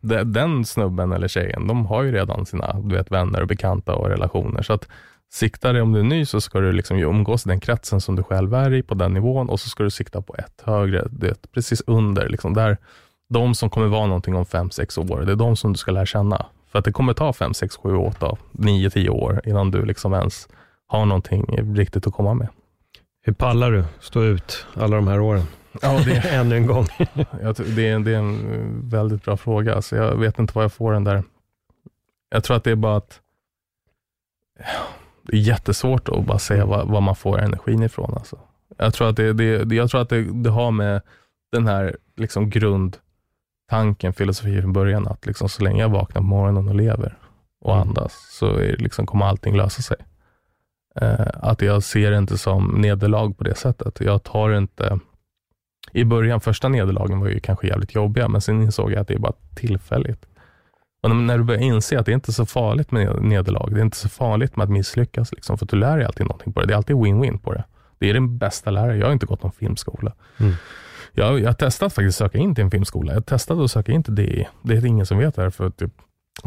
det, 0.02 0.24
den 0.24 0.66
snubben 0.66 1.12
eller 1.12 1.28
tjejen, 1.28 1.68
de 1.68 1.86
har 1.86 2.04
ju 2.04 2.12
redan 2.12 2.46
sina 2.46 2.74
du 2.74 2.96
vet, 2.96 3.12
vänner 3.12 3.42
och 3.42 3.48
bekanta 3.48 3.96
och 3.96 4.10
relationer. 4.10 4.62
Så 4.62 4.74
att 4.74 4.88
sikta 5.32 5.74
dig, 5.74 5.82
om 5.82 5.92
du 5.92 6.00
är 6.00 6.04
ny, 6.04 6.26
så 6.26 6.42
ska 6.42 6.60
du 6.60 6.72
liksom 6.72 6.98
umgås 6.98 7.46
i 7.46 7.50
den 7.50 7.60
kretsen 7.60 8.02
som 8.02 8.16
du 8.16 8.24
själv 8.24 8.54
är 8.54 8.74
i, 8.74 8.84
på 8.84 8.96
den 8.96 9.14
nivån 9.14 9.50
och 9.50 9.60
så 9.60 9.70
ska 9.70 9.84
du 9.84 9.92
sikta 9.92 10.22
på 10.22 10.36
ett 10.36 10.62
högre, 10.64 11.08
det, 11.12 11.52
precis 11.52 11.82
under. 11.88 12.30
Liksom, 12.30 12.54
där, 12.54 12.78
de 13.30 13.56
som 13.56 13.70
kommer 13.70 13.88
vara 13.88 14.06
någonting 14.06 14.36
om 14.36 14.46
fem, 14.46 14.72
sex 14.72 14.98
år, 14.98 15.24
det 15.26 15.32
är 15.32 15.36
de 15.36 15.56
som 15.56 15.74
du 15.74 15.78
ska 15.78 15.92
lära 15.92 16.06
känna. 16.06 16.46
För 16.72 16.80
att 16.80 16.86
det 16.86 16.92
kommer 16.92 17.14
ta 17.14 17.34
fem, 17.34 17.54
sex, 17.54 17.78
sju, 17.78 17.96
åtta, 17.96 18.38
nio, 18.52 18.90
tio 18.90 19.10
år 19.10 19.42
innan 19.46 19.72
du 19.72 19.86
liksom 19.86 20.14
ens 20.14 20.48
har 20.88 21.06
någonting 21.06 21.46
riktigt 21.76 22.08
att 22.08 22.14
komma 22.14 22.34
med. 22.34 22.48
Hur 23.28 23.34
pallar 23.34 23.72
du 23.72 23.84
stå 24.00 24.24
ut 24.24 24.66
alla 24.74 24.96
de 24.96 25.08
här 25.08 25.20
åren? 25.20 25.44
Ja, 25.82 26.02
det, 26.06 26.18
Ännu 26.30 26.56
en 26.56 26.66
gång. 26.66 26.86
jag, 27.42 27.56
det, 27.76 27.90
är, 27.90 28.00
det 28.00 28.12
är 28.12 28.18
en 28.18 28.90
väldigt 28.90 29.24
bra 29.24 29.38
fråga. 29.38 29.76
Alltså 29.76 29.96
jag 29.96 30.18
vet 30.18 30.40
inte 30.40 30.54
var 30.56 30.62
jag 30.62 30.74
får 30.74 30.94
den 30.94 31.04
där. 31.04 31.24
Jag 32.30 32.44
tror 32.44 32.58
att 32.58 32.64
det 32.64 32.72
är 32.72 32.76
bara 32.76 32.98
att 32.98 33.22
det 35.22 35.38
är 35.38 35.42
jättesvårt 35.42 36.10
att 36.10 36.26
bara 36.26 36.40
säga 36.40 36.66
var, 36.66 36.86
var 36.86 37.02
man 37.02 37.16
får 37.16 37.40
energin 37.40 37.84
ifrån. 37.84 38.14
Alltså. 38.14 38.40
Jag 38.78 38.94
tror 38.94 39.10
att, 39.10 39.16
det, 39.16 39.34
det, 39.34 39.76
jag 39.76 39.90
tror 39.90 40.02
att 40.02 40.10
det, 40.10 40.44
det 40.44 40.50
har 40.50 40.72
med 40.72 41.02
den 41.52 41.68
här 41.68 41.98
liksom 42.16 42.50
grundtanken, 42.50 44.14
filosofin 44.14 44.62
från 44.62 44.74
början, 44.74 45.08
att 45.08 45.26
liksom 45.26 45.50
så 45.50 45.64
länge 45.64 45.82
jag 45.82 45.90
vaknar 45.90 46.22
på 46.22 46.28
morgonen 46.28 46.68
och 46.68 46.76
lever 46.76 47.18
och 47.62 47.78
andas, 47.78 48.14
så 48.40 48.58
är, 48.58 48.78
liksom, 48.78 49.06
kommer 49.06 49.26
allting 49.26 49.58
lösa 49.58 49.82
sig. 49.82 49.98
Eh, 51.02 51.28
att 51.34 51.62
jag 51.62 51.84
ser 51.84 52.12
det 52.12 52.18
inte 52.18 52.38
som 52.38 52.66
nederlag 52.68 53.34
på 53.38 53.44
det 53.44 53.56
sättet. 53.56 54.00
Jag 54.02 54.24
tar 54.24 54.58
inte, 54.58 55.00
i 55.92 56.04
början, 56.04 56.42
första 56.42 56.68
nederlagen 56.70 57.20
var 57.20 57.28
ju 57.28 57.40
kanske 57.40 57.68
jävligt 57.68 57.96
jobbiga, 57.96 58.28
men 58.28 58.42
sen 58.42 58.62
insåg 58.62 58.92
jag 58.92 59.00
att 59.00 59.08
det 59.08 59.14
är 59.14 59.20
bara 59.20 59.34
tillfälligt. 59.56 60.26
Och 61.04 61.16
när- 61.16 61.38
du 61.38 61.44
börjar 61.44 61.62
inse 61.62 62.00
att 62.00 62.06
det 62.06 62.12
är 62.12 62.14
inte 62.14 62.32
är 62.32 62.34
så 62.34 62.46
farligt 62.46 62.92
med 62.92 63.22
nederlag, 63.22 63.70
det 63.74 63.80
är 63.80 63.84
inte 63.84 63.98
så 63.98 64.10
farligt 64.10 64.56
med 64.58 64.64
att 64.64 64.70
misslyckas, 64.70 65.32
liksom, 65.32 65.58
för 65.58 65.66
du 65.66 65.76
lär 65.78 65.98
dig 65.98 66.06
alltid 66.06 66.26
någonting 66.26 66.54
på 66.54 66.62
det. 66.62 66.68
Det 66.68 66.74
är 66.74 66.78
alltid 66.78 66.96
win-win 66.96 67.38
på 67.40 67.54
det. 67.54 67.64
Det 68.00 68.10
är 68.10 68.14
den 68.14 68.38
bästa 68.38 68.72
lärare. 68.72 68.98
Jag 68.98 69.06
har 69.06 69.14
inte 69.14 69.26
gått 69.26 69.44
någon 69.44 69.52
filmskola. 69.52 70.12
Mm. 70.38 70.54
Jag, 71.14 71.40
jag 71.40 71.48
har 71.48 71.54
testat 71.54 71.94
faktiskt 71.94 72.22
att 72.22 72.26
söka 72.32 72.38
in 72.38 72.56
till 72.56 72.64
en 72.64 72.72
filmskola. 72.72 73.14
Jag 73.14 73.26
testade 73.26 73.64
att 73.64 73.72
söka 73.72 73.92
in 73.92 74.04
till 74.04 74.16
DI. 74.16 74.48
Det 74.64 74.74
är 74.78 74.86
ingen 74.86 75.06
som 75.06 75.18
vet 75.18 75.36
det 75.36 75.42
här 75.42 75.50
för 75.50 75.70
typ 75.70 75.92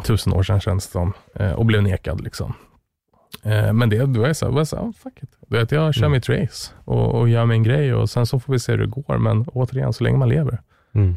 tusen 0.05 0.33
år 0.33 0.43
sedan 0.43 0.61
känns 0.61 0.87
det 0.87 0.93
som. 0.93 1.13
Eh, 1.35 1.53
och 1.53 1.67
blev 1.67 1.83
nekad. 1.83 2.21
Liksom. 2.21 2.55
Eh, 3.43 3.73
men 3.73 3.89
det, 3.91 4.07
då 4.07 4.23
är 4.23 4.27
jag 4.27 4.37
så 4.37 4.47
här, 4.47 4.53
bara 4.53 4.65
så 4.65 4.77
här, 4.77 4.83
"Ah, 4.83 4.93
fuck 5.03 5.23
it. 5.23 5.31
Du 5.49 5.59
vet, 5.59 5.73
jag 5.73 5.95
kör 5.95 6.03
Mm. 6.07 6.13
mitt 6.13 6.29
race 6.29 6.73
och, 6.85 7.15
och 7.15 7.29
gör 7.29 7.47
min 7.47 7.63
grej 7.63 7.95
och 7.95 8.11
sen 8.11 8.27
så 8.27 8.41
får 8.41 8.53
vi 8.53 8.59
se 8.59 8.73
hur 8.73 8.79
det 8.79 8.87
går. 8.87 9.19
Men 9.19 9.45
återigen, 9.49 9.93
så 9.93 10.05
länge 10.05 10.19
man 10.19 10.29
lever. 10.29 10.59
Mm. 10.95 11.17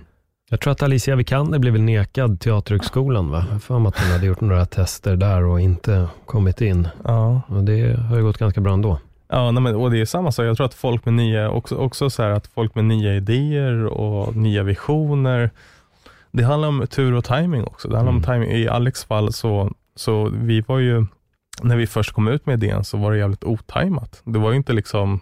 Jag 0.49 0.59
tror 0.59 0.71
att 0.71 0.83
Alicia 0.83 1.15
Vikander 1.15 1.59
blev 1.59 1.73
väl 1.73 1.81
nekad 1.81 2.39
Teaterhögskolan 2.39 3.29
va? 3.29 3.45
Jag 3.51 3.63
för 3.63 3.79
mig 3.79 3.89
att 3.89 3.99
hon 3.99 4.11
hade 4.11 4.25
gjort 4.25 4.41
några 4.41 4.65
tester 4.65 5.15
där 5.15 5.43
och 5.45 5.61
inte 5.61 6.07
kommit 6.25 6.61
in. 6.61 6.87
Ja, 7.03 7.41
Och 7.47 7.63
det 7.63 7.99
har 7.99 8.17
ju 8.17 8.23
gått 8.23 8.37
ganska 8.37 8.61
bra 8.61 8.73
ändå. 8.73 8.99
Ja, 9.29 9.51
nej, 9.51 9.63
men, 9.63 9.75
och 9.75 9.91
det 9.91 10.01
är 10.01 10.05
samma 10.05 10.31
sak. 10.31 10.45
Jag 10.45 10.57
tror 10.57 10.65
att 10.65 10.73
folk 10.73 11.05
med 11.05 11.13
nya, 11.13 11.49
också, 11.49 11.75
också 11.75 12.09
så 12.09 12.23
att 12.23 12.47
folk 12.47 12.75
med 12.75 12.85
nya 12.85 13.15
idéer 13.15 13.85
och 13.85 14.35
nya 14.35 14.63
visioner. 14.63 15.49
Det 16.31 16.43
handlar 16.43 16.67
om 16.67 16.87
tur 16.89 17.13
och 17.13 17.25
timing 17.25 17.63
också. 17.63 17.87
Det 17.87 17.95
handlar 17.97 18.11
Mm. 18.13 18.23
om 18.23 18.33
timing. 18.33 18.51
I 18.57 18.67
Alex 18.67 19.03
fall 19.05 19.33
så, 19.33 19.71
så 19.95 20.29
vi 20.33 20.61
var 20.61 20.79
ju, 20.79 21.05
när 21.63 21.77
vi 21.77 21.87
först 21.87 22.11
kom 22.13 22.27
ut 22.27 22.45
med 22.45 22.63
idén 22.63 22.83
så 22.83 22.97
var 22.97 23.11
det 23.11 23.17
jävligt 23.17 23.43
otajmat. 23.43 24.21
Det 24.23 24.39
var 24.39 24.51
ju 24.51 24.57
inte 24.57 24.73
liksom, 24.73 25.19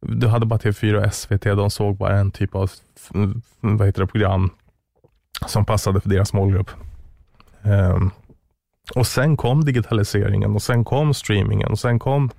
du 0.00 0.26
hade 0.26 0.46
bara 0.46 0.58
TV4 0.58 1.06
och 1.06 1.14
SVT, 1.14 1.42
de 1.42 1.70
såg 1.70 1.96
bara 1.96 2.16
en 2.18 2.30
typ 2.30 2.54
av 2.54 2.70
f- 2.96 3.10
vad 3.60 3.86
heter 3.86 4.00
det, 4.00 4.06
program 4.06 4.50
som 5.46 5.64
passade 5.64 6.00
för 6.00 6.08
deras 6.08 6.32
målgrupp. 6.32 6.70
Ehm, 7.62 8.10
och 8.94 9.06
sen 9.06 9.36
kom 9.36 9.64
digitaliseringen 9.64 10.54
och 10.54 10.62
sen 10.62 10.84
kom 10.84 11.14
streamingen 11.14 11.68
och 11.68 11.78
sen 11.78 11.98
kom 11.98 12.30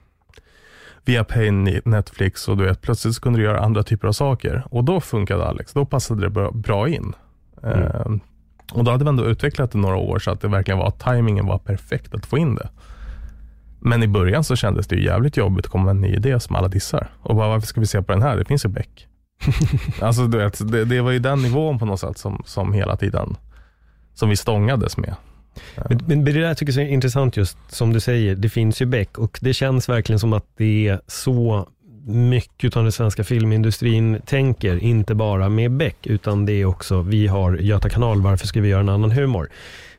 via 1.06 1.24
Pay 1.24 1.52
Netflix 1.86 2.48
och 2.48 2.58
du 2.58 2.64
vet, 2.66 2.82
plötsligt 2.82 3.20
kunde 3.20 3.40
du 3.40 3.44
göra 3.46 3.60
andra 3.60 3.84
typer 3.84 4.08
av 4.08 4.12
saker. 4.12 4.64
Och 4.72 4.84
då 4.84 5.02
funkade 5.02 5.46
Alex. 5.48 5.74
Då 5.74 5.86
passade 5.86 6.22
det 6.22 6.30
bra, 6.30 6.52
bra 6.52 6.90
in. 6.90 7.14
Mm. 7.64 7.80
Ehm, 7.80 8.20
och 8.74 8.84
då 8.84 8.92
hade 8.92 9.04
vi 9.04 9.10
ändå 9.10 9.26
utvecklat 9.26 9.72
det 9.72 9.78
några 9.78 9.96
år 9.96 10.20
så 10.20 10.32
att 10.32 10.42
det 10.42 10.48
verkligen 10.48 10.78
var, 10.78 10.92
timingen 10.92 11.46
var 11.46 11.58
perfekt 11.58 12.14
att 12.14 12.26
få 12.26 12.38
in 12.38 12.56
det. 12.56 12.70
Men 13.80 14.04
i 14.04 14.08
början 14.08 14.44
så 14.44 14.56
kändes 14.56 14.88
det 14.88 14.96
ju 14.96 15.06
jävligt 15.06 15.38
jobbigt 15.38 15.66
att 15.66 15.72
komma 15.72 15.84
med 15.84 15.92
en 15.92 16.02
ny 16.02 16.16
idé 16.16 16.40
som 16.40 16.56
alla 16.56 16.68
dissar. 16.68 17.10
Och 17.22 17.36
bara, 17.36 17.48
varför 17.48 17.68
ska 17.68 17.80
vi 17.80 17.88
se 17.88 18.02
på 18.02 18.12
den 18.12 18.22
här? 18.22 18.38
Det 18.38 18.46
finns 18.46 18.66
ju 18.66 18.70
Beck. 18.70 19.08
alltså 20.02 20.28
du 20.28 20.38
vet, 20.38 20.72
det, 20.72 20.86
det 20.86 21.02
var 21.02 21.12
ju 21.12 21.20
den 21.20 21.42
nivån 21.42 21.80
på 21.80 21.86
något 21.86 22.00
sätt 22.00 22.18
som, 22.18 22.44
som 22.46 22.74
hela 22.74 22.98
tiden, 22.98 23.38
som 24.14 24.30
vi 24.30 24.36
stångades 24.36 24.98
med. 24.98 25.16
Men, 25.90 26.02
men 26.06 26.26
det 26.26 26.32
där 26.32 26.54
tycker 26.54 26.80
jag 26.80 26.90
är 26.90 26.94
intressant 26.94 27.38
just 27.38 27.58
som 27.68 27.94
du 27.94 28.00
säger, 28.00 28.36
det 28.36 28.50
finns 28.50 28.82
ju 28.82 28.86
Beck 28.86 29.18
och 29.18 29.40
det 29.42 29.54
känns 29.54 29.90
verkligen 29.90 30.20
som 30.20 30.34
att 30.34 30.46
det 30.58 30.88
är 30.88 31.02
så 31.08 31.68
mycket 32.10 32.78
av 32.78 32.84
den 32.84 32.92
svenska 32.92 33.24
filmindustrin 33.24 34.22
tänker, 34.26 34.84
inte 34.84 35.16
bara 35.16 35.50
med 35.50 35.72
Beck, 35.72 36.08
utan 36.08 36.46
det 36.46 36.54
är 36.54 36.66
också, 36.66 37.02
vi 37.02 37.28
har 37.28 37.58
Göta 37.58 37.90
kanal, 37.90 38.22
varför 38.22 38.48
ska 38.48 38.62
vi 38.62 38.70
göra 38.70 38.82
en 38.82 38.90
annan 38.90 39.12
humor? 39.12 39.50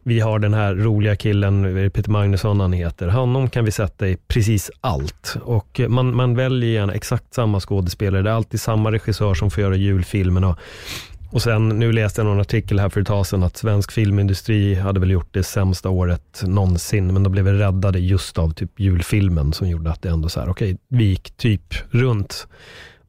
Vi 0.02 0.20
har 0.20 0.38
den 0.38 0.54
här 0.54 0.74
roliga 0.74 1.16
killen, 1.16 1.84
eh, 1.84 1.90
Peter 1.90 2.10
Magnusson 2.10 2.60
han 2.60 2.72
heter, 2.72 3.08
honom 3.08 3.50
kan 3.50 3.64
vi 3.64 3.70
sätta 3.70 4.08
i 4.08 4.16
precis 4.28 4.70
allt. 4.80 5.36
Och 5.42 5.80
eh, 5.80 5.88
man, 5.88 6.16
man 6.16 6.36
väljer 6.36 6.70
gärna 6.70 6.92
exakt 6.92 7.34
samma 7.34 7.60
skådespelare, 7.60 8.22
det 8.22 8.30
är 8.30 8.34
alltid 8.34 8.60
samma 8.60 8.92
regissör 8.92 9.34
som 9.34 9.50
får 9.50 9.62
göra 9.62 9.76
julfilmen. 9.76 10.54
Och, 11.32 11.42
sen, 11.42 11.68
nu 11.68 11.92
läste 11.92 12.20
jag 12.20 12.26
någon 12.26 12.40
artikel 12.40 12.80
här 12.80 12.88
för 12.88 13.00
ett 13.00 13.06
tag 13.06 13.26
sedan 13.26 13.42
att 13.42 13.56
svensk 13.56 13.92
filmindustri 13.92 14.74
hade 14.74 15.00
väl 15.00 15.10
gjort 15.10 15.28
det 15.30 15.42
sämsta 15.42 15.88
året 15.88 16.42
någonsin, 16.46 17.14
men 17.14 17.22
de 17.22 17.32
blev 17.32 17.46
räddade 17.46 17.98
just 17.98 18.38
av 18.38 18.50
typ 18.50 18.80
julfilmen 18.80 19.52
som 19.52 19.68
gjorde 19.68 19.90
att 19.90 20.02
det 20.02 20.08
ändå 20.08 20.28
så 20.28 20.40
här, 20.40 20.48
okej, 20.48 20.78
vi 20.88 21.04
gick 21.04 21.30
typ 21.30 21.74
runt. 21.90 22.46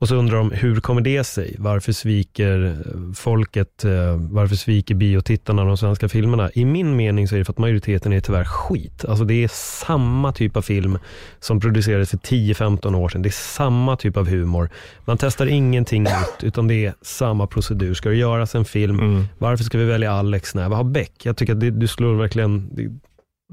Och 0.02 0.08
så 0.08 0.16
undrar 0.16 0.38
de, 0.38 0.52
hur 0.52 0.80
kommer 0.80 1.02
det 1.02 1.24
sig? 1.24 1.56
Varför 1.60 1.92
sviker 1.92 2.64
eh, 2.66 3.14
folket, 3.16 3.86
eh, 3.86 4.16
varför 4.30 4.56
sviker 4.56 4.96
biotittarna 4.96 5.64
de 5.66 5.78
svenska 5.78 6.10
filmerna? 6.10 6.50
I 6.54 6.66
min 6.66 6.96
mening 6.96 7.28
så 7.28 7.36
är 7.36 7.40
det 7.40 7.46
för 7.46 7.54
att 7.54 7.58
majoriteten 7.58 8.14
är 8.14 8.20
tyvärr 8.20 8.44
skit. 8.46 9.06
Alltså 9.06 9.26
det 9.26 9.44
är 9.44 9.48
samma 9.86 10.32
typ 10.32 10.58
av 10.58 10.62
film 10.62 10.98
som 11.40 11.60
producerades 11.60 12.10
för 12.10 12.18
10-15 12.18 12.96
år 12.96 13.10
sedan. 13.10 13.22
Det 13.22 13.30
är 13.30 13.32
samma 13.32 13.98
typ 13.98 14.18
av 14.18 14.30
humor. 14.30 14.70
Man 15.06 15.18
testar 15.18 15.46
ingenting 15.48 16.04
nytt, 16.04 16.44
utan 16.44 16.68
det 16.68 16.86
är 16.86 16.94
samma 17.02 17.48
procedur. 17.48 17.94
Ska 17.94 18.10
det 18.10 18.16
göras 18.16 18.56
en 18.56 18.66
film, 18.66 19.00
Mm. 19.00 19.26
varför 19.38 19.64
ska 19.64 19.78
vi 19.78 19.86
välja 19.86 20.12
Alex? 20.14 20.56
Nej, 20.56 20.70
vad 20.70 20.78
har 20.78 20.84
Beck? 20.84 21.14
Jag 21.24 21.38
tycker 21.38 21.54
att 21.54 21.60
det, 21.60 21.70
du 21.72 21.88
slår 21.88 22.14
verkligen, 22.16 22.70
det, 22.76 22.90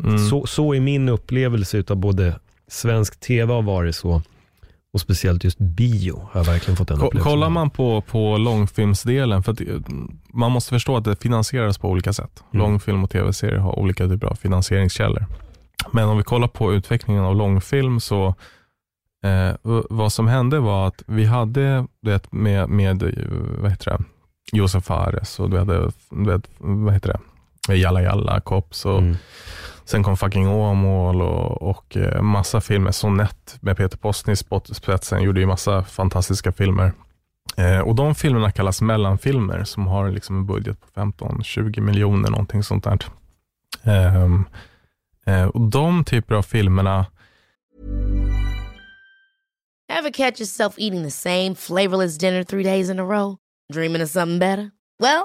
Mm. 0.04 0.18
så, 0.18 0.46
så 0.46 0.74
är 0.74 0.80
min 0.80 1.08
upplevelse 1.08 1.78
utav 1.78 1.96
både 1.96 2.34
svensk 2.68 3.20
tv 3.20 3.52
har 3.52 3.62
varit 3.62 3.96
så, 3.96 4.22
och 4.92 5.01
speciellt 5.01 5.44
just 5.44 5.59
bio 5.59 6.29
har 6.33 6.40
jag 6.40 6.44
verkligen 6.44 6.77
fått 6.77 6.88
den 6.88 6.96
upplevelsen. 6.96 7.33
Kollar 7.33 7.51
man 7.51 7.70
på, 7.70 8.01
på 8.01 8.37
långfilmsdelen, 8.37 9.42
för 9.42 9.53
att 9.53 9.61
eh, 9.61 9.66
man 10.33 10.53
måste 10.53 10.70
förstå 10.70 10.96
att 10.96 11.05
det 11.05 11.22
finansieras 11.22 11.79
på 11.79 11.88
olika 11.88 12.12
sätt. 12.12 12.44
Mm. 12.53 12.66
Långfilm 12.66 13.05
och 13.05 13.11
tv-serier 13.11 13.59
har 13.59 13.79
olika 13.79 14.09
typer 14.09 14.27
av 14.27 14.35
finansieringskällor. 14.35 15.27
Men 15.92 16.09
om 16.09 16.16
vi 16.16 16.22
kollar 16.22 16.48
på 16.48 16.74
utvecklingen 16.74 17.24
av 17.24 17.37
långfilm 17.37 18.01
så 18.01 18.35
eh, 19.24 19.51
vad 19.90 20.12
som 20.12 20.29
hände 20.29 20.61
var 20.61 20.87
att 20.87 21.03
vi 21.07 21.24
hade 21.24 21.87
det 22.03 22.33
med, 22.33 22.68
med 22.68 23.03
eh, 23.03 23.09
vad 23.59 23.70
heter 23.70 23.90
det, 23.90 24.05
Josef 24.53 24.85
Fares 24.85 25.40
och 25.40 25.51
du 25.51 25.59
hade, 25.59 25.90
du 26.11 26.31
vet, 26.31 26.51
vad 26.59 26.94
heter 26.94 27.20
det, 27.68 27.74
Jalla 27.74 28.03
Jalla, 28.03 28.40
Cops 28.40 28.85
och 28.85 28.98
Mm. 28.98 29.16
Sen 29.88 30.03
kom 30.03 30.16
Fucking 30.16 30.48
Åmål 30.48 31.22
och, 31.22 31.62
och 31.62 31.96
eh, 31.96 32.22
massa 32.22 32.61
filmer. 32.61 32.92
Sonett 32.92 33.57
med 33.61 33.77
Peter 33.77 33.96
Postny 33.96 34.33
i 34.33 34.74
spetsen 34.74 35.22
gjorde 35.22 35.40
ju 35.40 35.46
massa 35.46 35.85
fantastiska 35.85 36.53
filmer. 36.53 36.92
Eh, 37.57 37.81
och 37.81 37.94
De 37.94 38.14
filmerna 38.14 38.51
kallas 38.51 38.83
mellanfilmer 38.83 39.64
som 39.64 39.87
har 39.87 40.11
liksom 40.11 40.37
en 40.37 40.46
budget 40.46 40.81
på 40.81 41.01
15-20 41.01 41.81
miljoner, 41.81 42.31
någonting 42.31 42.62
sånt 42.62 42.85
där. 42.85 42.98
Ehm, 43.83 44.44
eh, 45.27 45.44
och 45.44 45.61
De 45.61 46.05
typer 46.05 46.35
av 46.35 46.42
filmerna 46.42 47.07
Ever 49.98 50.11
catch 50.12 50.40
yourself 50.40 50.74
eating 50.79 51.05
the 51.05 51.11
same 51.11 51.55
flavorless 51.55 52.18
dinner 52.18 52.44
three 52.44 52.62
days 52.62 52.90
in 52.90 52.98
a 52.98 53.05
row? 53.05 53.37
Dreaming 53.72 54.03
of 54.03 54.11
something 54.11 54.38
better? 54.38 54.70
Well, 55.03 55.24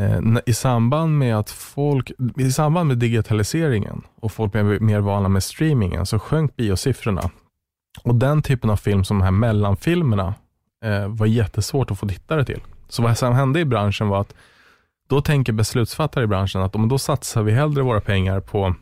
Eh, 0.00 0.20
i 0.46 0.54
samband 0.54 1.18
med 1.18 1.36
att 1.36 1.50
folk, 1.50 2.12
i 2.36 2.52
samband 2.52 2.88
med 2.88 2.98
digitaliseringen 2.98 4.02
och 4.20 4.32
folk 4.32 4.52
blev 4.52 4.82
mer 4.82 5.00
vana 5.00 5.28
med 5.28 5.42
streamingen 5.42 6.06
så 6.06 6.18
sjönk 6.18 6.56
biosiffrorna. 6.56 7.30
Och 8.04 8.14
den 8.14 8.42
typen 8.42 8.70
av 8.70 8.76
film 8.76 9.04
som 9.04 9.18
de 9.18 9.24
här 9.24 9.30
mellanfilmerna 9.30 10.34
eh, 10.84 11.08
var 11.08 11.26
jättesvårt 11.26 11.90
att 11.90 11.98
få 11.98 12.08
tittare 12.08 12.44
till. 12.44 12.60
Så 12.88 13.02
vad 13.02 13.18
som 13.18 13.34
hände 13.34 13.60
i 13.60 13.64
branschen 13.64 14.08
var 14.08 14.20
att 14.20 14.34
då 15.08 15.20
tänker 15.20 15.52
beslutsfattare 15.52 16.24
i 16.24 16.26
branschen 16.26 16.62
att 16.62 16.74
om 16.74 16.88
då 16.88 16.98
satsar 16.98 17.42
vi 17.42 17.52
hellre 17.52 17.82
våra 17.82 18.00
pengar 18.00 18.40
på 18.40 18.74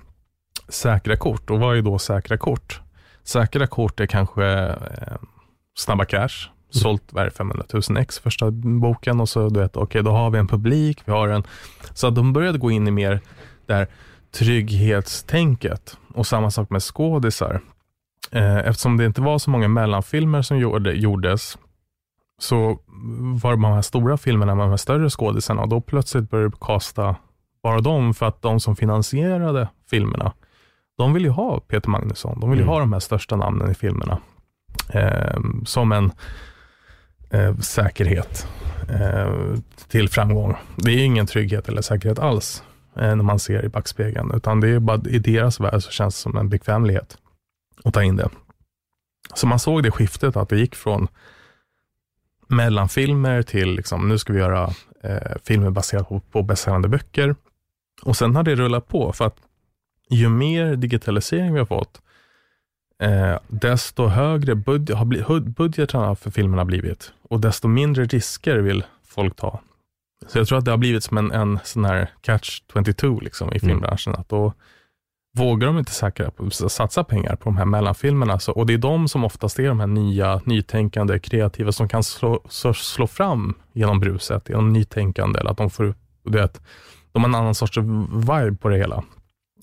säkra 0.69 1.17
kort. 1.17 1.51
Och 1.51 1.61
vad 1.61 1.77
är 1.77 1.83
då 1.83 1.99
säkra 1.99 2.37
kort? 2.37 2.81
Säkra 3.25 3.67
kort 3.67 4.01
är 4.01 4.07
kanske 4.07 4.45
eh, 4.45 5.17
snabba 5.79 6.05
cash, 6.05 6.51
sålt 6.71 7.03
vad 7.11 7.33
500 7.33 7.67
000 7.89 7.99
ex 7.99 8.19
första 8.19 8.51
boken 8.51 9.21
och 9.21 9.29
så 9.29 9.49
du 9.49 9.61
vet, 9.61 9.77
okej 9.77 9.85
okay, 9.85 10.03
då 10.03 10.11
har 10.11 10.31
vi 10.31 10.39
en 10.39 10.49
publik, 10.49 11.03
vi 11.05 11.13
har 11.13 11.29
en, 11.29 11.43
så 11.95 12.11
de 12.11 12.33
började 12.33 12.59
gå 12.59 12.71
in 12.71 12.89
i 12.89 12.91
mer 12.91 13.21
där 13.67 13.87
trygghetstänket 14.31 15.97
och 16.15 16.27
samma 16.27 16.51
sak 16.51 16.71
med 16.71 16.83
skådisar. 16.83 17.61
Eh, 18.31 18.57
eftersom 18.57 18.97
det 18.97 19.05
inte 19.05 19.21
var 19.21 19.39
så 19.39 19.51
många 19.51 19.69
mellanfilmer 19.69 20.43
som 20.43 20.59
gjorde, 20.59 20.93
gjordes 20.93 21.59
så 22.39 22.79
var 23.43 23.51
det 23.51 23.57
de 23.57 23.65
här 23.65 23.83
stora 23.83 24.17
filmerna 24.17 24.55
med 24.55 24.65
de 24.65 24.71
här 24.71 24.77
större 24.77 25.11
skådisarna 25.11 25.63
och 25.63 25.69
då 25.69 25.81
plötsligt 25.81 26.31
började 26.31 26.51
det 26.51 26.57
kasta 26.61 27.17
bara 27.63 27.81
dem 27.81 28.15
för 28.15 28.27
att 28.27 28.43
de 28.43 28.61
som 28.61 28.77
finansierade 28.77 29.69
filmerna, 29.91 30.33
de 30.99 31.13
vill 31.13 31.25
ju 31.25 31.31
ha 31.31 31.61
Peter 31.61 31.91
Magnusson. 31.91 32.41
De 32.41 32.51
vill 32.51 32.59
ju 32.59 32.63
mm. 32.63 32.73
ha 32.73 32.81
de 32.81 32.93
här 32.93 33.01
största 33.01 33.37
namnen 33.37 33.71
i 33.71 33.75
filmerna 33.75 34.19
eh, 34.89 35.41
som 35.65 35.93
en 35.93 36.13
eh, 37.31 37.57
säkerhet 37.57 38.47
eh, 38.89 39.55
till 39.89 40.09
framgång. 40.09 40.57
Det 40.77 40.91
är 40.91 41.05
ingen 41.05 41.27
trygghet 41.27 41.69
eller 41.69 41.83
säkerhet 41.83 42.19
alls 42.19 42.63
eh, 42.97 43.17
när 43.17 43.25
man 43.25 43.39
ser 43.39 43.65
i 43.65 43.69
backspegeln, 43.69 44.33
utan 44.35 44.61
det 44.61 44.69
är 44.69 44.79
bara 44.79 45.01
i 45.09 45.19
deras 45.19 45.61
värld 45.61 45.83
så 45.83 45.91
känns 45.91 46.15
det 46.15 46.21
som 46.21 46.37
en 46.37 46.49
bekvämlighet 46.49 47.19
att 47.85 47.95
ta 47.95 48.03
in 48.03 48.17
det. 48.17 48.29
Så 49.35 49.47
man 49.47 49.59
såg 49.59 49.83
det 49.83 49.91
skiftet, 49.91 50.37
att 50.37 50.49
det 50.49 50.59
gick 50.59 50.75
från 50.75 51.09
mellanfilmer 52.49 53.43
till, 53.43 53.75
liksom, 53.75 54.09
nu 54.09 54.19
ska 54.19 54.33
vi 54.33 54.39
göra 54.39 54.71
eh, 55.03 55.33
filmer 55.45 55.71
baserat 55.71 56.09
på, 56.09 56.21
på 56.21 56.43
bästsäljande 56.43 56.89
böcker. 56.89 57.35
Och 58.03 58.17
sen 58.17 58.37
har 58.37 58.43
det 58.43 58.55
rullat 58.55 58.89
på, 58.89 59.13
för 59.13 59.25
att 59.25 59.37
ju 60.11 60.29
mer 60.29 60.77
digitalisering 60.77 61.53
vi 61.53 61.59
har 61.59 61.67
fått, 61.67 62.03
eh, 63.03 63.39
desto 63.49 64.07
högre 64.07 64.55
budget, 64.55 64.97
har 64.97 65.05
bli, 65.05 65.25
budgeterna 65.41 66.15
för 66.15 66.31
filmerna 66.31 66.65
blivit 66.65 67.13
och 67.23 67.41
desto 67.41 67.69
mindre 67.69 68.05
risker 68.05 68.59
vill 68.59 68.85
folk 69.07 69.37
ta. 69.37 69.61
Så 70.27 70.39
jag 70.39 70.49
tror 70.49 70.59
att 70.59 70.65
det 70.65 70.71
har 70.71 70.79
blivit 70.79 71.05
som 71.05 71.19
en, 71.19 71.33
en 71.33 71.59
sån 71.65 71.85
här 71.85 72.11
catch 72.21 72.63
22 72.73 73.21
liksom, 73.21 73.49
i 73.49 73.51
mm. 73.51 73.61
filmbranschen. 73.61 74.13
Mm. 74.13 74.21
Att 74.21 74.29
då 74.29 74.53
vågar 75.37 75.67
de 75.67 75.79
inte 75.79 75.93
säkra, 75.93 76.31
satsa 76.51 77.05
pengar 77.05 77.37
på 77.37 77.45
de 77.45 77.57
här 77.57 77.65
mellanfilmerna. 77.65 78.39
Så, 78.39 78.53
och 78.53 78.67
det 78.67 78.75
är 78.75 78.79
de 78.79 79.09
som 79.09 79.25
oftast 79.25 79.59
är 79.59 79.69
de 79.69 79.81
här 79.81 79.87
nya, 79.87 80.41
nytänkande, 80.45 81.19
kreativa 81.19 81.73
som 81.73 81.89
kan 81.89 82.05
slå, 82.05 82.43
slå 82.75 83.07
fram 83.07 83.55
genom 83.73 84.01
bruset, 84.01 84.49
genom 84.49 84.73
nytänkande. 84.73 85.41
Eller 85.41 85.51
att 85.51 85.57
de 85.57 85.71
får, 85.71 85.95
du 86.23 86.39
vet, 86.39 86.61
de 87.13 87.23
har 87.23 87.29
en 87.29 87.35
annan 87.35 87.55
sorts 87.55 87.77
vibe 87.77 88.57
på 88.61 88.69
det 88.69 88.77
hela. 88.77 89.05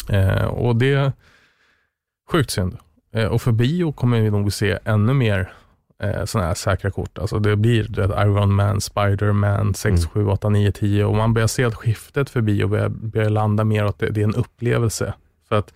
Eh, 0.09 0.45
och 0.45 0.75
det 0.75 0.93
är 0.93 1.11
sjukt 2.31 2.51
synd. 2.51 2.77
Eh, 3.15 3.27
och 3.27 3.41
för 3.41 3.51
bio 3.51 3.91
kommer 3.91 4.21
vi 4.21 4.31
nog 4.31 4.53
se 4.53 4.79
ännu 4.85 5.13
mer 5.13 5.53
eh, 6.03 6.25
sådana 6.25 6.47
här 6.47 6.55
säkra 6.55 6.91
kort. 6.91 7.17
Alltså 7.17 7.39
det 7.39 7.55
blir 7.55 7.83
vet, 7.83 8.11
Iron 8.11 8.53
Man, 8.53 8.81
Spider-Man, 8.81 9.73
6, 9.73 10.05
7, 10.05 10.27
8, 10.27 10.49
9, 10.49 10.71
10 10.71 11.05
och 11.05 11.15
man 11.15 11.33
börjar 11.33 11.47
se 11.47 11.63
att 11.63 11.75
skiftet 11.75 12.29
för 12.29 12.41
bio 12.41 12.67
börjar, 12.67 12.89
börjar 12.89 13.29
landa 13.29 13.63
mer 13.63 13.85
åt 13.85 13.99
det, 13.99 14.09
det 14.09 14.21
är 14.21 14.25
en 14.25 14.35
upplevelse. 14.35 15.13
För 15.49 15.55
att 15.55 15.73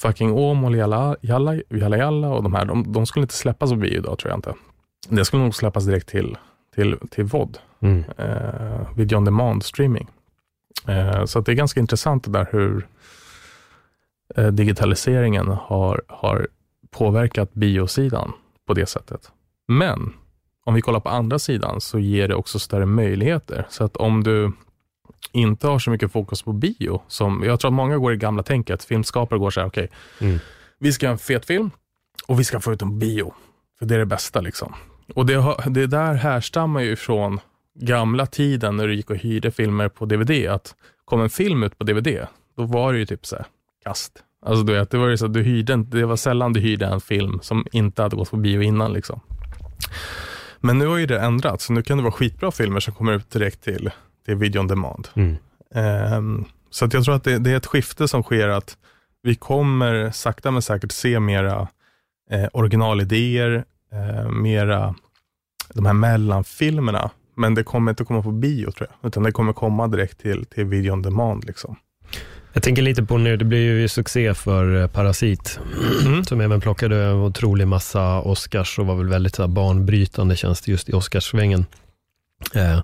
fucking 0.00 0.32
Åmål, 0.32 0.74
Jalla, 0.74 1.16
Jalla, 1.20 1.54
Jalla, 1.68 1.96
Jalla 1.96 2.28
och 2.28 2.42
de 2.42 2.54
här, 2.54 2.64
de, 2.64 2.92
de, 2.92 3.06
skulle 3.06 3.22
inte 3.22 3.34
släppas 3.34 3.70
på 3.70 3.76
bio 3.76 3.98
idag 3.98 4.18
tror 4.18 4.30
jag 4.30 4.38
inte. 4.38 4.54
Det 5.08 5.24
skulle 5.24 5.42
nog 5.42 5.54
släppas 5.54 5.84
direkt 5.84 6.08
till, 6.08 6.36
till, 6.74 6.96
till 7.10 7.24
VOD, 7.24 7.58
mm. 7.80 8.04
eh, 8.16 8.96
video 8.96 9.16
on 9.16 9.24
demand 9.24 9.64
streaming. 9.64 10.08
Eh, 10.88 11.24
så 11.24 11.40
det 11.40 11.52
är 11.52 11.56
ganska 11.56 11.80
intressant 11.80 12.24
det 12.24 12.30
där 12.30 12.48
hur 12.52 12.86
digitaliseringen 14.52 15.46
har, 15.48 16.02
har 16.08 16.48
påverkat 16.90 17.54
biosidan 17.54 18.32
på 18.66 18.74
det 18.74 18.86
sättet. 18.86 19.30
Men 19.68 20.12
om 20.64 20.74
vi 20.74 20.80
kollar 20.80 21.00
på 21.00 21.08
andra 21.08 21.38
sidan 21.38 21.80
så 21.80 21.98
ger 21.98 22.28
det 22.28 22.34
också 22.34 22.58
större 22.58 22.86
möjligheter. 22.86 23.66
Så 23.70 23.84
att 23.84 23.96
om 23.96 24.24
du 24.24 24.52
inte 25.32 25.66
har 25.66 25.78
så 25.78 25.90
mycket 25.90 26.12
fokus 26.12 26.42
på 26.42 26.52
bio, 26.52 27.02
som 27.08 27.42
jag 27.44 27.60
tror 27.60 27.68
att 27.68 27.74
många 27.74 27.98
går 27.98 28.12
i 28.12 28.16
gamla 28.16 28.42
tänket, 28.42 28.84
filmskapare 28.84 29.38
går 29.38 29.50
så 29.50 29.60
här, 29.60 29.66
okej, 29.66 29.88
okay, 30.16 30.28
mm. 30.28 30.40
vi 30.78 30.92
ska 30.92 31.06
ha 31.06 31.12
en 31.12 31.18
fet 31.18 31.46
film 31.46 31.70
och 32.26 32.40
vi 32.40 32.44
ska 32.44 32.60
få 32.60 32.72
ut 32.72 32.82
en 32.82 32.98
bio, 32.98 33.34
för 33.78 33.86
det 33.86 33.94
är 33.94 33.98
det 33.98 34.06
bästa. 34.06 34.40
liksom. 34.40 34.74
Och 35.14 35.26
det, 35.26 35.56
det 35.66 35.86
där 35.86 36.14
härstammar 36.14 36.80
ju 36.80 36.96
från 36.96 37.40
gamla 37.74 38.26
tiden 38.26 38.76
när 38.76 38.86
du 38.86 38.94
gick 38.94 39.10
och 39.10 39.16
hyrde 39.16 39.50
filmer 39.50 39.88
på 39.88 40.04
DVD, 40.04 40.46
att 40.46 40.74
kom 41.04 41.20
en 41.20 41.30
film 41.30 41.62
ut 41.62 41.78
på 41.78 41.84
DVD, 41.84 42.26
då 42.56 42.62
var 42.64 42.92
det 42.92 42.98
ju 42.98 43.06
typ 43.06 43.26
så 43.26 43.36
här, 43.36 43.46
kast. 43.86 44.12
Alltså 44.46 44.64
du 44.64 44.72
vet, 44.72 44.90
det 44.90 44.98
var 44.98 45.08
ju 45.08 45.16
så 45.16 45.26
du 45.26 45.42
hyrde, 45.42 45.76
det 45.76 46.06
var 46.06 46.16
sällan 46.16 46.52
du 46.52 46.60
hyrde 46.60 46.86
en 46.86 47.00
film 47.00 47.38
som 47.42 47.66
inte 47.72 48.02
hade 48.02 48.16
gått 48.16 48.30
på 48.30 48.36
bio 48.36 48.62
innan. 48.62 48.92
Liksom. 48.92 49.20
Men 50.60 50.78
nu 50.78 50.86
har 50.86 50.96
ju 50.96 51.06
det 51.06 51.20
ändrats, 51.20 51.64
så 51.64 51.72
nu 51.72 51.82
kan 51.82 51.96
det 51.96 52.02
vara 52.02 52.12
skitbra 52.12 52.50
filmer 52.50 52.80
som 52.80 52.94
kommer 52.94 53.12
ut 53.12 53.30
direkt 53.30 53.64
till, 53.64 53.90
till 54.24 54.36
video 54.36 54.60
on 54.60 54.66
demand. 54.66 55.08
Mm. 55.14 55.36
Um, 56.14 56.44
så 56.70 56.84
att 56.84 56.94
jag 56.94 57.04
tror 57.04 57.14
att 57.14 57.24
det, 57.24 57.38
det, 57.38 57.50
är 57.50 57.56
ett 57.56 57.66
skifte 57.66 58.08
som 58.08 58.22
sker, 58.22 58.48
att 58.48 58.76
vi 59.22 59.34
kommer 59.34 60.10
sakta 60.10 60.50
men 60.50 60.62
säkert 60.62 60.92
se 60.92 61.20
mera 61.20 61.68
eh, 62.30 62.48
originalidéer, 62.52 63.64
eh, 63.92 64.30
mera 64.30 64.94
de 65.74 65.86
här 65.86 65.92
mellanfilmerna. 65.92 67.10
Men 67.36 67.54
det 67.54 67.64
kommer 67.64 67.92
inte 67.92 68.04
komma 68.04 68.22
på 68.22 68.32
bio 68.32 68.70
tror 68.70 68.88
jag, 68.90 69.08
utan 69.08 69.22
det 69.22 69.32
kommer 69.32 69.52
komma 69.52 69.88
direkt 69.88 70.20
till, 70.20 70.44
till 70.44 70.64
video 70.64 70.92
on 70.92 71.02
demand. 71.02 71.44
Liksom. 71.44 71.76
Jag 72.56 72.62
tänker 72.62 72.82
lite 72.82 73.02
på 73.02 73.18
nu, 73.18 73.36
det 73.36 73.44
blir 73.44 73.58
ju 73.58 73.88
succé 73.88 74.34
för 74.34 74.82
eh, 74.82 74.86
Parasit, 74.86 75.60
mm. 76.04 76.24
som 76.24 76.40
även 76.40 76.60
plockade 76.60 77.04
en 77.04 77.14
otrolig 77.14 77.68
massa 77.68 78.20
Oscars 78.20 78.78
och 78.78 78.86
var 78.86 78.94
väl 78.94 79.08
väldigt 79.08 79.34
så 79.34 79.48
banbrytande 79.48 80.36
känns 80.36 80.60
det 80.60 80.70
just 80.70 80.88
i 80.88 80.92
Oscarssvängen. 80.92 81.66
Eh, 82.54 82.80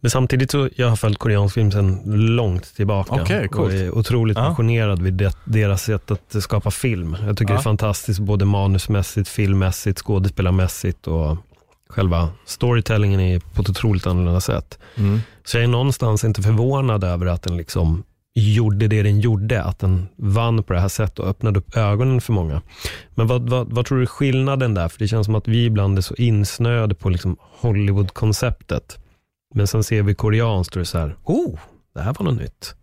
men 0.00 0.10
samtidigt 0.10 0.50
så, 0.50 0.68
jag 0.76 0.88
har 0.88 0.96
följt 0.96 1.18
koreansk 1.18 1.54
film 1.54 1.72
sedan 1.72 2.02
långt 2.36 2.76
tillbaka. 2.76 3.22
Okay. 3.22 3.46
Och 3.46 3.72
är 3.72 3.94
otroligt 3.94 4.36
ja. 4.36 4.44
passionerad 4.44 5.02
vid 5.02 5.14
det, 5.14 5.36
deras 5.44 5.82
sätt 5.82 6.10
att 6.10 6.42
skapa 6.42 6.70
film. 6.70 7.16
Jag 7.26 7.36
tycker 7.36 7.52
ja. 7.52 7.56
det 7.56 7.60
är 7.60 7.64
fantastiskt, 7.64 8.20
både 8.20 8.44
manusmässigt, 8.44 9.28
filmmässigt, 9.28 9.98
skådespelarmässigt 9.98 11.06
och 11.06 11.36
själva 11.88 12.28
storytellingen 12.46 13.20
är 13.20 13.40
på 13.40 13.62
ett 13.62 13.68
otroligt 13.68 14.06
annorlunda 14.06 14.40
sätt. 14.40 14.78
Mm. 14.94 15.20
Så 15.44 15.56
jag 15.56 15.64
är 15.64 15.68
någonstans 15.68 16.24
inte 16.24 16.42
förvånad 16.42 17.04
över 17.04 17.26
att 17.26 17.42
den 17.42 17.56
liksom 17.56 18.02
gjorde 18.40 18.88
det 18.88 19.02
den 19.02 19.20
gjorde, 19.20 19.62
att 19.62 19.78
den 19.78 20.08
vann 20.16 20.62
på 20.62 20.72
det 20.72 20.80
här 20.80 20.88
sättet 20.88 21.18
och 21.18 21.28
öppnade 21.28 21.58
upp 21.58 21.76
ögonen 21.76 22.20
för 22.20 22.32
många. 22.32 22.62
Men 23.14 23.26
vad, 23.26 23.50
vad, 23.50 23.72
vad 23.72 23.86
tror 23.86 23.98
du 23.98 24.02
är 24.02 24.06
skillnaden 24.06 24.74
där? 24.74 24.88
För 24.88 24.98
det 24.98 25.08
känns 25.08 25.24
som 25.24 25.34
att 25.34 25.48
vi 25.48 25.64
ibland 25.64 25.98
är 25.98 26.02
så 26.02 26.14
insnöade 26.14 26.94
på 26.94 27.08
liksom 27.08 27.36
Hollywood-konceptet. 27.40 28.98
Men 29.54 29.66
sen 29.66 29.84
ser 29.84 30.02
vi 30.02 30.14
koreanskt 30.14 30.76
och 30.76 30.80
det 30.80 30.82
är 30.82 30.84
så 30.84 30.98
här, 30.98 31.16
oh, 31.24 31.58
det 31.94 32.00
här 32.00 32.14
var 32.18 32.24
något 32.24 32.40
nytt. 32.40 32.74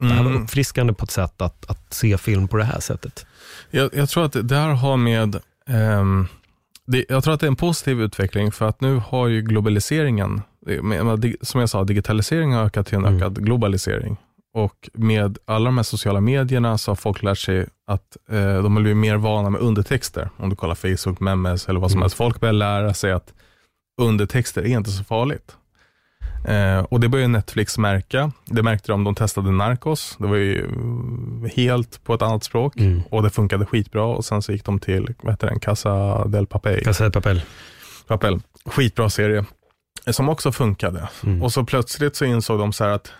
Det 0.00 0.06
här 0.06 0.22
var 0.22 0.30
mm. 0.30 0.42
uppfriskande 0.42 0.92
på 0.92 1.04
ett 1.04 1.10
sätt 1.10 1.40
att, 1.40 1.70
att 1.70 1.94
se 1.94 2.18
film 2.18 2.48
på 2.48 2.56
det 2.56 2.64
här 2.64 2.80
sättet. 2.80 3.26
Jag, 3.70 3.94
jag 3.94 4.08
tror 4.08 4.24
att 4.24 4.32
det 4.32 4.42
där 4.42 4.68
har 4.68 4.96
med, 4.96 5.36
um, 5.68 6.28
det, 6.86 7.04
jag 7.08 7.24
tror 7.24 7.34
att 7.34 7.40
det 7.40 7.46
är 7.46 7.48
en 7.48 7.56
positiv 7.56 8.00
utveckling 8.00 8.52
för 8.52 8.68
att 8.68 8.80
nu 8.80 8.96
har 9.06 9.28
ju 9.28 9.42
globaliseringen, 9.42 10.42
som 11.42 11.60
jag 11.60 11.68
sa, 11.68 11.84
digitaliseringen 11.84 12.58
har 12.58 12.64
ökat 12.64 12.86
till 12.86 12.96
en 12.96 13.04
mm. 13.04 13.16
ökad 13.16 13.44
globalisering. 13.44 14.16
Och 14.56 14.90
med 14.92 15.38
alla 15.44 15.64
de 15.64 15.76
här 15.76 15.82
sociala 15.82 16.20
medierna 16.20 16.78
så 16.78 16.90
har 16.90 16.96
folk 16.96 17.22
lärt 17.22 17.38
sig 17.38 17.66
att 17.86 18.16
eh, 18.30 18.62
de 18.62 18.76
har 18.76 18.82
blivit 18.82 18.96
mer 18.96 19.16
vana 19.16 19.50
med 19.50 19.60
undertexter. 19.60 20.30
Om 20.36 20.50
du 20.50 20.56
kollar 20.56 20.74
Facebook, 20.74 21.20
memes 21.20 21.68
eller 21.68 21.80
vad 21.80 21.90
som 21.90 21.98
mm. 21.98 22.02
helst. 22.02 22.16
Folk 22.16 22.40
börjar 22.40 22.52
lära 22.52 22.94
sig 22.94 23.12
att 23.12 23.34
undertexter 24.00 24.62
är 24.62 24.76
inte 24.76 24.90
så 24.90 25.04
farligt. 25.04 25.56
Eh, 26.48 26.78
och 26.78 27.00
det 27.00 27.08
började 27.08 27.32
Netflix 27.32 27.78
märka. 27.78 28.32
Det 28.44 28.62
märkte 28.62 28.92
de, 28.92 29.04
de 29.04 29.14
testade 29.14 29.50
Narcos. 29.50 30.16
Det 30.18 30.26
var 30.26 30.36
ju 30.36 30.68
helt 31.56 32.04
på 32.04 32.14
ett 32.14 32.22
annat 32.22 32.44
språk 32.44 32.76
mm. 32.76 33.02
och 33.10 33.22
det 33.22 33.30
funkade 33.30 33.66
skitbra. 33.66 34.04
Och 34.04 34.24
sen 34.24 34.42
så 34.42 34.52
gick 34.52 34.64
de 34.64 34.78
till, 34.78 35.14
vad 35.22 35.32
heter 35.32 35.46
den, 35.46 35.60
Casa 35.60 36.24
del 36.28 36.46
Papel. 36.46 36.84
Casa 36.84 37.04
del 37.04 37.12
Papel. 37.12 37.42
Papel. 38.06 38.40
Skitbra 38.64 39.10
serie 39.10 39.44
som 40.06 40.28
också 40.28 40.52
funkade. 40.52 41.08
Mm. 41.24 41.42
Och 41.42 41.52
så 41.52 41.64
plötsligt 41.64 42.16
så 42.16 42.24
insåg 42.24 42.58
de 42.58 42.72
så 42.72 42.84
att 42.84 43.12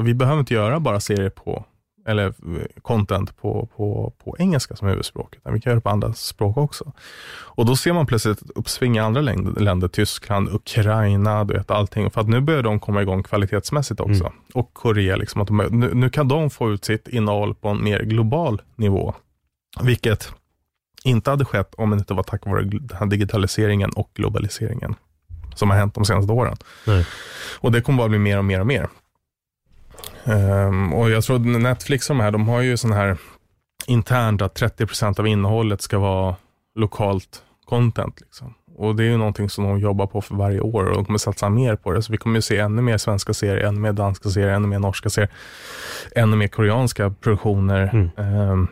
vi 0.00 0.14
behöver 0.14 0.40
inte 0.40 0.54
göra 0.54 0.80
bara 0.80 1.00
serier 1.00 1.30
på, 1.30 1.64
eller 2.06 2.26
eh, 2.26 2.82
content 2.82 3.36
på, 3.36 3.68
på, 3.76 4.12
på 4.24 4.36
engelska 4.38 4.76
som 4.76 4.88
huvudspråk, 4.88 5.36
utan 5.36 5.52
vi 5.52 5.60
kan 5.60 5.70
göra 5.70 5.78
det 5.78 5.82
på 5.82 5.90
andra 5.90 6.12
språk 6.12 6.56
också. 6.56 6.92
Och 7.32 7.66
då 7.66 7.76
ser 7.76 7.92
man 7.92 8.06
plötsligt 8.06 8.42
ett 8.42 8.50
uppsving 8.54 8.96
i 8.96 8.98
andra 8.98 9.20
länder, 9.20 9.88
Tyskland, 9.88 10.48
Ukraina, 10.48 11.44
du 11.44 11.54
vet 11.54 11.70
allting. 11.70 12.10
För 12.10 12.20
att 12.20 12.28
nu 12.28 12.40
börjar 12.40 12.62
de 12.62 12.80
komma 12.80 13.02
igång 13.02 13.22
kvalitetsmässigt 13.22 14.00
också. 14.00 14.24
Mm. 14.24 14.38
Och 14.54 14.74
Korea, 14.74 15.16
liksom, 15.16 15.40
att 15.40 15.48
de, 15.48 15.56
nu, 15.56 15.94
nu 15.94 16.10
kan 16.10 16.28
de 16.28 16.50
få 16.50 16.72
ut 16.72 16.84
sitt 16.84 17.08
innehåll 17.08 17.54
på 17.54 17.68
en 17.68 17.84
mer 17.84 18.02
global 18.02 18.62
nivå. 18.76 19.14
Vilket 19.82 20.32
inte 21.04 21.30
hade 21.30 21.44
skett 21.44 21.74
om 21.74 21.90
det 21.90 21.96
inte 21.96 22.14
var 22.14 22.22
tack 22.22 22.46
vare 22.46 22.62
den 22.62 22.98
här 22.98 23.06
digitaliseringen 23.06 23.90
och 23.90 24.10
globaliseringen 24.14 24.94
som 25.54 25.70
har 25.70 25.76
hänt 25.76 25.94
de 25.94 26.04
senaste 26.04 26.32
åren. 26.32 26.56
Nej. 26.86 27.06
Och 27.60 27.72
det 27.72 27.80
kommer 27.80 27.98
bara 27.98 28.08
bli 28.08 28.18
mer 28.18 28.38
och 28.38 28.44
mer 28.44 28.60
och 28.60 28.66
mer. 28.66 28.88
Um, 30.24 30.92
och 30.92 31.10
jag 31.10 31.24
tror 31.24 31.38
Netflix 31.38 32.10
och 32.10 32.16
de 32.16 32.22
här, 32.22 32.30
de 32.30 32.48
har 32.48 32.60
ju 32.60 32.76
sån 32.76 32.92
här 32.92 33.16
internt 33.86 34.42
att 34.42 34.60
30% 34.60 35.20
av 35.20 35.26
innehållet 35.26 35.82
ska 35.82 35.98
vara 35.98 36.36
lokalt 36.74 37.42
content. 37.64 38.20
Liksom. 38.20 38.54
Och 38.76 38.96
Det 38.96 39.04
är 39.04 39.08
ju 39.08 39.16
någonting 39.16 39.50
som 39.50 39.64
de 39.64 39.78
jobbar 39.78 40.06
på 40.06 40.20
för 40.20 40.34
varje 40.34 40.60
år 40.60 40.84
och 40.84 40.94
de 40.94 41.04
kommer 41.04 41.18
satsa 41.18 41.48
mer 41.48 41.76
på 41.76 41.92
det. 41.92 42.02
Så 42.02 42.12
vi 42.12 42.18
kommer 42.18 42.36
ju 42.36 42.42
se 42.42 42.58
ännu 42.58 42.82
mer 42.82 42.98
svenska 42.98 43.34
serier, 43.34 43.66
ännu 43.66 43.80
mer 43.80 43.92
danska 43.92 44.28
serier, 44.28 44.48
ännu 44.48 44.68
mer 44.68 44.78
norska 44.78 45.10
serier, 45.10 45.30
ännu 46.16 46.36
mer 46.36 46.48
koreanska 46.48 47.10
produktioner. 47.10 48.10
Mm. 48.16 48.50
Um, 48.50 48.68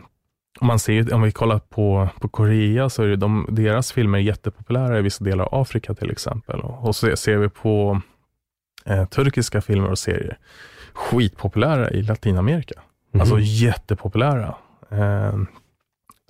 man 0.61 0.79
ser, 0.79 1.13
om 1.13 1.21
vi 1.21 1.31
kollar 1.31 1.59
på, 1.59 2.09
på 2.19 2.27
Korea 2.27 2.89
så 2.89 3.03
är 3.03 3.15
de, 3.15 3.45
deras 3.49 3.91
filmer 3.91 4.19
jättepopulära 4.19 4.99
i 4.99 5.01
vissa 5.01 5.23
delar 5.23 5.45
av 5.45 5.61
Afrika 5.61 5.93
till 5.93 6.11
exempel. 6.11 6.59
Och 6.59 6.95
så 6.95 7.15
ser 7.15 7.37
vi 7.37 7.49
på 7.49 8.01
eh, 8.85 9.05
turkiska 9.05 9.61
filmer 9.61 9.89
och 9.89 9.99
serier 9.99 10.37
skitpopulära 10.93 11.89
i 11.89 12.01
Latinamerika. 12.01 12.75
Mhm. 13.11 13.21
Alltså 13.21 13.39
jättepopulära. 13.39 14.55
Eh, 14.89 15.37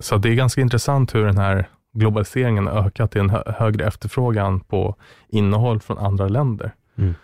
så 0.00 0.16
det 0.16 0.28
är 0.28 0.34
ganska 0.34 0.60
intressant 0.60 1.14
hur 1.14 1.24
den 1.24 1.38
här 1.38 1.68
globaliseringen 1.92 2.66
har 2.66 2.86
ökat 2.86 3.10
till 3.10 3.20
en 3.20 3.30
hö 3.30 3.42
högre 3.46 3.86
efterfrågan 3.86 4.60
på 4.60 4.96
innehåll 5.28 5.80
från 5.80 5.98
andra 5.98 6.28
länder. 6.28 6.74
Mm. 6.98 7.14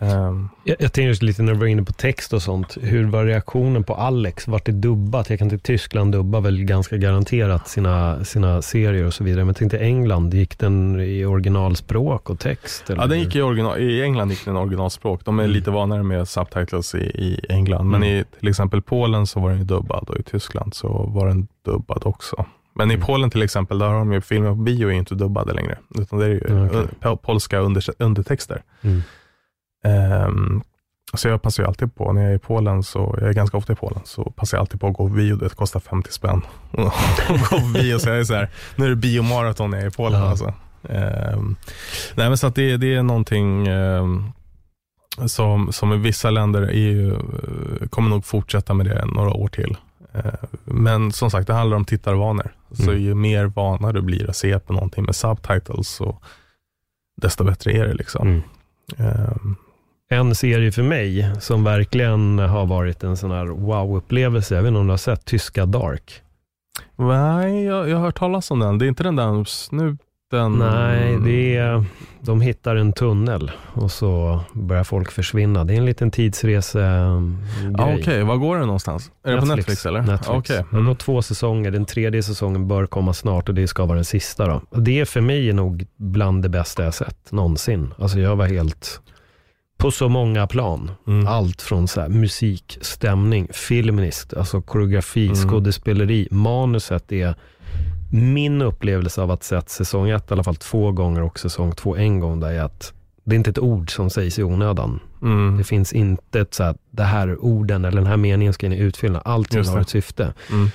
Eh, 0.00 0.32
Jag, 0.64 0.76
jag 0.78 0.92
tänker 0.92 1.08
just 1.08 1.22
lite 1.22 1.42
när 1.42 1.52
du 1.52 1.58
var 1.58 1.66
inne 1.66 1.82
på 1.82 1.92
text 1.92 2.32
och 2.32 2.42
sånt. 2.42 2.76
Hur 2.80 3.04
var 3.06 3.24
reaktionen 3.24 3.84
på 3.84 3.94
Alex? 3.94 4.48
Vart 4.48 4.66
det 4.66 4.72
dubbat? 4.72 5.30
Jag 5.30 5.38
kan 5.38 5.48
till 5.48 5.60
Tyskland 5.60 6.12
dubba 6.12 6.40
väl 6.40 6.64
ganska 6.64 6.96
garanterat 6.96 7.68
sina, 7.68 8.24
sina 8.24 8.62
serier 8.62 9.06
och 9.06 9.14
så 9.14 9.24
vidare. 9.24 9.40
Men 9.40 9.48
jag 9.48 9.56
tänkte 9.56 9.78
England, 9.78 10.34
gick 10.34 10.58
den 10.58 11.00
i 11.00 11.24
originalspråk 11.24 12.30
och 12.30 12.38
text? 12.40 12.90
Eller? 12.90 13.00
ja, 13.02 13.06
den 13.06 13.20
gick 13.20 13.36
i, 13.36 13.42
original, 13.42 13.78
I 13.80 14.02
England 14.02 14.30
gick 14.30 14.44
den 14.44 14.56
originalspråk. 14.56 15.24
De 15.24 15.38
är 15.38 15.42
Mm. 15.44 15.54
lite 15.54 15.70
vanare 15.70 16.02
med 16.02 16.28
subtitles 16.28 16.94
i, 16.94 16.98
i 16.98 17.40
England. 17.48 17.90
Men 17.90 18.02
Mm. 18.02 18.14
i 18.18 18.24
till 18.40 18.48
exempel 18.48 18.82
Polen 18.82 19.26
så 19.26 19.40
var 19.40 19.50
den 19.50 19.58
ju 19.58 19.64
dubbad 19.64 20.04
och 20.10 20.16
i 20.18 20.22
Tyskland 20.22 20.74
så 20.74 20.88
var 21.14 21.26
den 21.28 21.48
dubbad 21.64 22.02
också. 22.04 22.44
Men 22.76 22.90
i 22.90 22.94
Mm. 22.94 23.06
Polen 23.06 23.30
till 23.30 23.42
exempel, 23.42 23.78
där 23.78 23.86
har 23.86 23.94
de 23.98 24.12
ju 24.12 24.20
filmer 24.20 24.48
på 24.48 24.54
bio 24.54 24.88
är 24.88 24.92
inte 24.92 25.14
dubbade 25.14 25.52
längre. 25.52 25.78
Utan 25.98 26.18
det 26.18 26.24
är 26.24 26.30
ju 26.30 26.68
eh, 27.02 27.14
polska 27.16 27.58
under, 27.58 27.84
undertexter. 28.02 28.62
Mm. 28.82 29.02
Ehm, 29.84 30.62
så 31.14 31.28
jag 31.28 31.42
passar 31.42 31.62
ju 31.62 31.66
alltid 31.66 31.94
på, 31.94 32.12
när 32.12 32.22
jag 32.22 32.30
är 32.30 32.36
i 32.36 32.38
Polen, 32.38 32.82
så 32.82 33.16
jag 33.20 33.28
är 33.28 33.32
ganska 33.32 33.56
ofta 33.56 33.72
i 33.72 33.76
Polen, 33.76 34.00
så 34.04 34.24
passar 34.30 34.56
jag 34.56 34.60
alltid 34.62 34.80
på 34.80 34.86
att 34.86 34.94
gå 34.94 35.08
bio. 35.08 35.36
Det 35.36 35.48
kostar 35.56 35.80
50 35.80 36.12
spänn. 36.12 36.42
Gå 37.50 37.58
bio, 37.74 37.98
så 37.98 38.08
jag 38.08 38.18
är 38.18 38.24
så 38.24 38.34
här, 38.34 38.48
nu 38.76 38.84
är 38.84 38.90
det 38.90 38.96
biomaraton 38.96 39.70
när 39.70 39.78
jag 39.78 39.84
är 39.84 39.90
i 39.90 39.94
Polen. 39.94 40.20
Ja. 40.20 40.28
Alltså. 40.28 40.54
Ehm, 40.88 41.56
nej, 42.14 42.28
men 42.28 42.38
så 42.38 42.46
att 42.46 42.54
det, 42.54 42.76
det 42.76 42.94
är 42.94 43.02
någonting 43.02 43.66
ehm, 43.66 44.24
som, 45.26 45.72
som 45.72 45.92
i 45.92 45.96
vissa 45.96 46.30
länder 46.30 46.70
ju, 46.70 47.12
eh, 47.14 47.88
kommer 47.90 48.10
nog 48.10 48.24
fortsätta 48.24 48.74
med 48.74 48.86
det 48.86 49.04
några 49.06 49.30
år 49.30 49.48
till. 49.48 49.76
Men 50.64 51.12
som 51.12 51.30
sagt, 51.30 51.46
det 51.46 51.54
handlar 51.54 51.76
om 51.76 51.84
tittarvanor. 51.84 52.52
Så 52.72 52.90
Mm. 52.90 53.02
ju 53.02 53.14
mer 53.14 53.44
vana 53.44 53.92
du 53.92 54.00
blir 54.02 54.30
att 54.30 54.36
se 54.36 54.58
på 54.58 54.72
någonting 54.72 55.04
med 55.04 55.16
subtitles, 55.16 55.88
så 55.88 56.18
desto 57.16 57.44
bättre 57.44 57.72
är 57.72 57.86
det. 57.86 57.94
liksom. 57.94 58.42
Mm. 58.98 59.56
En 60.10 60.34
serie 60.34 60.72
för 60.72 60.82
mig 60.82 61.30
som 61.40 61.64
verkligen 61.64 62.38
har 62.38 62.66
varit 62.66 63.04
en 63.04 63.16
sån 63.16 63.30
här 63.30 63.46
wow-upplevelse. 63.46 64.54
Jag 64.54 64.62
vet 64.62 64.68
inte 64.68 64.78
om 64.80 64.86
du 64.86 64.92
har 64.92 64.96
sett 64.98 65.24
tyska 65.24 65.66
Dark? 65.66 66.20
Nej, 66.96 67.64
jag, 67.64 67.88
jag 67.88 67.96
har 67.96 68.04
hört 68.04 68.18
talas 68.18 68.50
om 68.50 68.58
den. 68.58 68.78
Det 68.78 68.84
är 68.84 68.88
inte 68.88 69.02
den 69.02 69.16
där 69.16 69.44
snuten? 69.44 69.98
Nej, 70.58 71.18
det 71.24 71.56
är, 71.56 71.84
de 72.20 72.40
hittar 72.40 72.76
en 72.76 72.92
tunnel 72.92 73.50
och 73.74 73.90
så 73.92 74.40
börjar 74.52 74.84
folk 74.84 75.10
försvinna. 75.10 75.64
Det 75.64 75.74
är 75.74 75.78
en 75.78 75.86
liten 75.86 76.10
tidsrese-grej. 76.10 77.74
Ja, 77.78 77.96
Okej, 78.00 78.22
var 78.24 78.36
går 78.36 78.56
den 78.56 78.66
någonstans? 78.66 79.10
Är 79.24 79.32
det 79.32 79.40
på 79.40 79.46
Netflix 79.46 79.86
eller? 79.86 80.02
Netflix. 80.02 80.50
Har 80.50 80.64
Mm. 80.72 80.86
gått 80.86 80.98
två 80.98 81.22
säsonger. 81.22 81.70
Den 81.70 81.84
tredje 81.84 82.22
säsongen 82.22 82.68
bör 82.68 82.86
komma 82.86 83.12
snart 83.12 83.48
och 83.48 83.54
det 83.54 83.68
ska 83.68 83.84
vara 83.84 83.94
den 83.96 84.04
sista. 84.04 84.46
Då. 84.46 84.80
Det 84.80 85.00
är 85.00 85.04
för 85.04 85.20
mig 85.20 85.52
nog 85.52 85.86
bland 85.96 86.42
det 86.42 86.48
bästa 86.48 86.84
jag 86.84 86.94
sett 86.94 87.32
någonsin. 87.32 87.94
Alltså 87.98 88.18
jag 88.18 88.36
var 88.36 88.46
helt 88.46 89.00
på 89.76 89.90
så 89.90 90.08
många 90.08 90.46
plan. 90.46 90.90
Mm. 91.06 91.26
Allt 91.26 91.62
från 91.62 91.88
så 91.88 92.08
musik, 92.08 92.78
stämning, 92.80 93.48
filmiskt, 93.52 94.34
alltså 94.34 94.60
koreografi, 94.62 95.26
Mm. 95.26 95.36
skådespeleri. 95.48 96.28
Manuset 96.30 97.12
är 97.12 97.34
min 98.12 98.62
upplevelse 98.62 99.22
av 99.22 99.30
att 99.30 99.42
sett 99.44 99.70
säsong 99.70 100.10
ett 100.10 100.30
i 100.30 100.34
alla 100.34 100.44
fall 100.44 100.56
två 100.56 100.92
gånger 100.92 101.22
och 101.22 101.38
säsong 101.38 101.72
två 101.72 101.96
en 101.96 102.20
gång. 102.20 102.40
Där 102.40 102.50
är 102.52 102.60
att 102.62 102.92
det 103.24 103.34
är 103.34 103.36
inte 103.36 103.50
ett 103.50 103.58
ord 103.58 103.94
som 103.94 104.10
sägs 104.10 104.38
i 104.38 104.42
onödan. 104.42 105.00
Mm. 105.22 105.56
Det 105.58 105.64
finns 105.64 105.92
inte 105.92 106.40
ett 106.40 106.54
så 106.54 106.62
här, 106.64 106.74
det 106.90 107.02
här 107.02 107.44
orden 107.44 107.84
eller 107.84 107.96
den 107.96 108.06
här 108.06 108.16
meningen 108.16 108.52
ska 108.52 108.66
in 108.66 108.72
i 108.72 108.78
utfyllnad. 108.78 109.22
Allting 109.24 109.64
har 109.66 109.80
ett 109.80 109.88
syfte. 109.88 110.34
Mm. 110.50 110.68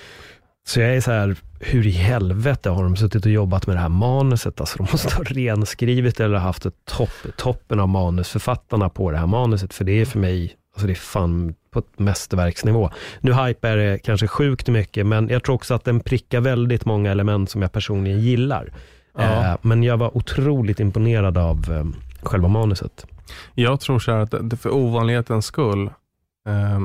Så 0.69 0.79
jag 0.79 0.95
är 0.95 1.01
så 1.01 1.11
här, 1.11 1.35
hur 1.59 1.87
i 1.87 1.91
helvete 1.91 2.69
har 2.69 2.83
de 2.83 2.95
suttit 2.95 3.25
och 3.25 3.31
jobbat 3.31 3.67
med 3.67 3.75
det 3.75 3.79
här 3.79 3.89
manuset? 3.89 4.59
Alltså 4.59 4.77
de 4.77 4.87
måste 4.91 5.15
ha 5.15 5.23
renskrivit 5.23 6.19
eller 6.19 6.37
haft 6.37 6.65
ett 6.65 6.73
topp, 6.85 7.09
toppen 7.37 7.79
av 7.79 7.89
manusförfattarna 7.89 8.89
på 8.89 9.11
det 9.11 9.17
här 9.17 9.27
manuset. 9.27 9.73
För 9.73 9.85
det 9.85 10.01
är 10.01 10.05
för 10.05 10.19
mig, 10.19 10.53
alltså 10.73 10.87
det 10.87 10.93
är 10.93 10.95
fan 10.95 11.53
på 11.71 11.79
ett 11.79 11.99
mästerverksnivå. 11.99 12.89
Nu 13.21 13.33
hypar 13.33 13.69
jag 13.69 13.77
det 13.77 13.99
kanske 13.99 14.27
sjukt 14.27 14.67
mycket, 14.67 15.05
men 15.05 15.29
jag 15.29 15.43
tror 15.43 15.55
också 15.55 15.73
att 15.73 15.85
den 15.85 15.99
prickar 15.99 16.41
väldigt 16.41 16.85
många 16.85 17.11
element 17.11 17.49
som 17.49 17.61
jag 17.61 17.71
personligen 17.71 18.19
gillar. 18.19 18.73
Ja. 19.17 19.23
Eh, 19.51 19.55
men 19.61 19.83
jag 19.83 19.97
var 19.97 20.17
otroligt 20.17 20.79
imponerad 20.79 21.37
av 21.37 21.65
eh, 21.71 21.85
själva 22.23 22.47
manuset. 22.47 23.05
Jag 23.55 23.79
tror 23.79 23.99
så 23.99 24.11
här 24.11 24.19
att 24.19 24.49
det- 24.49 24.57
för 24.57 24.73
ovanlighetens 24.73 25.45
skull 25.45 25.89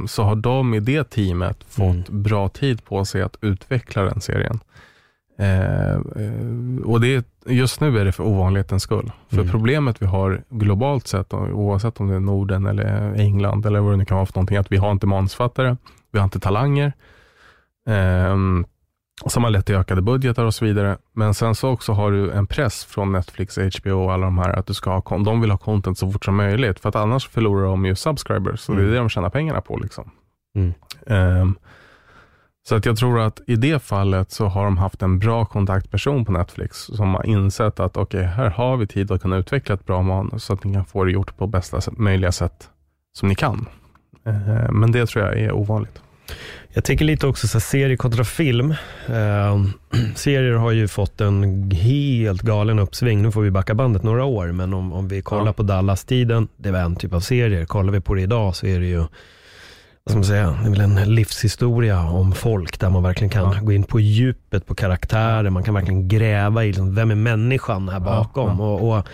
så 0.06 0.22
har 0.22 0.36
de 0.36 0.74
i 0.74 0.80
det 0.80 1.04
teamet 1.10 1.64
fått 1.68 2.08
Mm. 2.08 2.22
bra 2.22 2.48
tid 2.48 2.84
på 2.84 3.04
sig 3.04 3.22
att 3.22 3.36
utveckla 3.40 4.02
den 4.02 4.20
serien. 4.20 4.60
Eh, 5.38 5.94
eh, 5.94 6.80
och 6.84 7.00
det, 7.00 7.26
just 7.46 7.80
nu 7.80 7.98
är 7.98 8.04
det 8.04 8.12
för 8.12 8.24
ovanlighetens 8.24 8.82
skull. 8.82 9.12
För 9.28 9.36
Mm. 9.38 9.50
problemet 9.50 10.02
vi 10.02 10.06
har 10.06 10.42
globalt 10.50 11.06
sett, 11.06 11.34
oavsett 11.34 12.00
om 12.00 12.08
det 12.08 12.14
är 12.14 12.20
Norden 12.20 12.66
eller 12.66 13.14
England 13.14 13.66
eller 13.66 13.80
vad 13.80 13.92
det 13.92 13.96
nu 13.96 14.04
kan 14.04 14.16
vara 14.16 14.26
för 14.26 14.34
någonting, 14.34 14.56
att 14.56 14.72
vi 14.72 14.76
har 14.76 14.90
inte 14.92 15.06
manusfattare, 15.06 15.76
vi 16.12 16.18
har 16.18 16.24
inte 16.24 16.40
talanger. 16.40 16.92
ehm, 17.86 18.64
som 19.26 19.44
har 19.44 19.50
lett 19.50 19.66
till 19.66 19.74
ökade 19.74 20.02
budgetar 20.02 20.44
och 20.44 20.54
så 20.54 20.64
vidare. 20.64 20.98
Men 21.12 21.34
sen 21.34 21.54
så 21.54 21.68
också 21.70 21.92
har 21.92 22.10
du 22.12 22.30
en 22.32 22.46
press 22.46 22.84
från 22.84 23.12
Netflix, 23.12 23.58
HBO 23.58 24.04
och 24.04 24.12
alla 24.12 24.24
de 24.24 24.38
här 24.38 24.50
att 24.58 24.66
du 24.66 24.74
ska 24.74 24.90
ha, 24.98 25.18
de 25.18 25.40
vill 25.40 25.50
ha 25.50 25.58
content 25.58 25.98
så 25.98 26.12
fort 26.12 26.24
som 26.24 26.36
möjligt. 26.36 26.80
För 26.80 26.88
att 26.88 26.96
annars 26.96 27.28
förlorar 27.28 27.64
de 27.66 27.84
ju 27.84 27.94
subscribers. 27.94 28.60
Så 28.60 28.72
det 28.72 28.78
är 28.78 28.82
Mm. 28.82 28.92
det 28.92 28.98
de 28.98 29.08
tjänar 29.08 29.30
pengarna 29.30 29.60
på. 29.60 29.76
Liksom. 29.76 30.10
Mm. 30.56 30.72
Ehm, 31.06 31.54
så 32.68 32.74
att 32.76 32.86
jag 32.86 32.96
tror 32.96 33.20
att 33.20 33.40
i 33.46 33.56
det 33.56 33.82
fallet 33.82 34.30
så 34.32 34.46
har 34.46 34.64
de 34.64 34.78
haft 34.78 35.02
en 35.02 35.18
bra 35.18 35.44
kontaktperson 35.44 36.24
på 36.24 36.32
Netflix 36.32 36.76
som 36.78 37.14
har 37.14 37.26
insett 37.26 37.80
att 37.80 37.96
okej, 37.96 38.22
här 38.24 38.50
har 38.50 38.76
vi 38.76 38.86
tid 38.86 39.10
att 39.12 39.22
kunna 39.22 39.36
utveckla 39.36 39.74
ett 39.74 39.86
bra 39.86 40.02
manus 40.02 40.44
så 40.44 40.52
att 40.52 40.64
ni 40.64 40.72
kan 40.74 40.84
få 40.84 41.04
det 41.04 41.10
gjort 41.12 41.36
på 41.36 41.46
bästa 41.46 41.80
möjliga 41.92 42.32
sätt 42.32 42.70
som 43.12 43.28
ni 43.28 43.34
kan. 43.34 43.66
Ehm, 44.24 44.80
men 44.80 44.92
det 44.92 45.06
tror 45.06 45.24
jag 45.24 45.38
är 45.38 45.52
ovanligt. 45.52 46.00
Jag 46.72 46.84
tänker 46.84 47.04
lite 47.04 47.26
också 47.26 47.48
så 47.48 47.60
serie 47.60 47.96
kontra 47.96 48.24
film. 48.24 48.70
Eh, 49.08 49.64
serier 50.14 50.52
har 50.52 50.70
ju 50.70 50.88
fått 50.88 51.20
en 51.20 51.70
helt 51.70 52.42
galen 52.42 52.78
uppsving. 52.78 53.22
Nu 53.22 53.32
får 53.32 53.42
vi 53.42 53.50
backa 53.50 53.74
bandet 53.74 54.02
några 54.02 54.24
år, 54.24 54.52
men 54.52 54.74
om, 54.74 54.92
om 54.92 55.08
vi 55.08 55.22
kollar 55.22 55.46
Ja. 55.46 55.52
på 55.52 55.62
Dallas-tiden, 55.62 56.48
det 56.56 56.70
var 56.70 56.78
en 56.78 56.96
typ 56.96 57.12
av 57.12 57.20
serier. 57.20 57.64
Kollar 57.64 57.92
vi 57.92 58.00
på 58.00 58.14
det 58.14 58.22
idag 58.22 58.56
så 58.56 58.66
är 58.66 58.80
det 58.80 58.86
ju, 58.86 58.98
vad 58.98 59.08
ska 60.08 60.14
man 60.14 60.24
säga, 60.24 60.58
det 60.62 60.66
är 60.66 60.70
väl 60.70 60.80
en 60.80 61.14
livshistoria 61.14 62.00
om 62.02 62.32
folk 62.32 62.80
där 62.80 62.90
man 62.90 63.02
verkligen 63.02 63.30
kan 63.30 63.52
Ja. 63.52 63.60
gå 63.62 63.72
in 63.72 63.82
på 63.84 64.00
djupet 64.00 64.66
på 64.66 64.74
karaktärer. 64.74 65.50
Man 65.50 65.62
kan 65.62 65.74
verkligen 65.74 66.08
gräva 66.08 66.64
i 66.64 66.66
liksom, 66.66 66.94
vem 66.94 67.10
är 67.10 67.14
människan 67.14 67.88
här 67.88 68.00
bakom. 68.00 68.58
ja. 68.58 68.64
Och, 68.64 68.98
och 68.98 69.06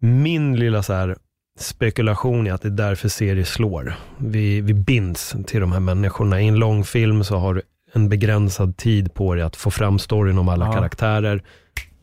min 0.00 0.56
lilla 0.56 0.82
så 0.82 0.92
här 0.92 1.16
spekulation 1.62 2.46
är 2.46 2.52
att 2.52 2.62
det 2.62 2.68
är 2.68 2.70
därför 2.70 3.08
serier 3.08 3.44
slår. 3.44 3.94
Vi, 4.18 4.60
vi 4.60 4.74
binds 4.74 5.34
till 5.46 5.60
de 5.60 5.72
här 5.72 5.80
människorna. 5.80 6.40
I 6.40 6.48
en 6.48 6.56
lång 6.56 6.84
film 6.84 7.24
så 7.24 7.36
har 7.36 7.54
du 7.54 7.62
en 7.92 8.08
begränsad 8.08 8.76
tid 8.76 9.14
på 9.14 9.34
dig 9.34 9.44
att 9.44 9.56
få 9.56 9.70
fram 9.70 9.98
storyn 9.98 10.38
om 10.38 10.48
alla 10.48 10.66
Ja. 10.66 10.72
karaktärer. 10.72 11.42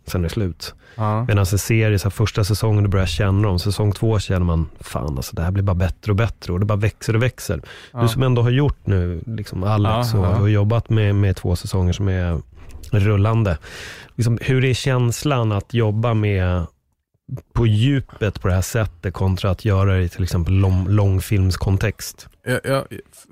Sen 0.07 0.21
är 0.21 0.23
det 0.23 0.29
slut. 0.29 0.73
Ja. 0.95 1.21
Medan 1.21 1.37
en 1.37 1.45
serie, 1.45 1.99
så 1.99 2.05
här, 2.05 2.09
första 2.11 2.43
säsongen 2.43 2.83
du 2.83 2.89
börjar 2.89 3.05
känna 3.05 3.47
dem, 3.47 3.59
säsong 3.59 3.91
två 3.91 4.19
känner 4.19 4.45
man, 4.45 4.69
fan 4.79 5.17
alltså 5.17 5.35
det 5.35 5.41
här 5.41 5.51
blir 5.51 5.63
bara 5.63 5.75
bättre 5.75 6.11
och 6.11 6.15
bättre 6.15 6.53
och 6.53 6.59
det 6.59 6.65
bara 6.65 6.77
växer 6.77 7.15
och 7.15 7.23
växer. 7.23 7.61
Ja. 7.93 8.01
Du 8.01 8.07
som 8.07 8.23
ändå 8.23 8.41
har 8.41 8.49
gjort 8.49 8.79
nu, 8.87 9.21
liksom 9.25 9.63
Alex, 9.63 10.13
och 10.13 10.25
har 10.25 10.47
jobbat 10.47 10.89
med, 10.89 11.15
med 11.15 11.35
två 11.35 11.55
säsonger 11.55 11.93
som 11.93 12.07
är 12.07 12.41
rullande. 12.91 13.57
Liksom, 14.15 14.39
hur 14.41 14.65
är 14.65 14.73
känslan 14.73 15.51
att 15.51 15.73
jobba 15.73 16.13
med 16.13 16.65
på 17.53 17.67
djupet 17.67 18.41
på 18.41 18.47
det 18.47 18.53
här 18.53 18.61
sättet 18.61 19.13
kontra 19.13 19.51
att 19.51 19.65
göra 19.65 19.93
det 19.93 20.03
i 20.03 20.09
till 20.09 20.23
exempel 20.23 20.53
lång, 20.53 20.87
långfilmskontext? 20.87 22.27
Jag, 22.43 22.59
jag, 22.63 22.85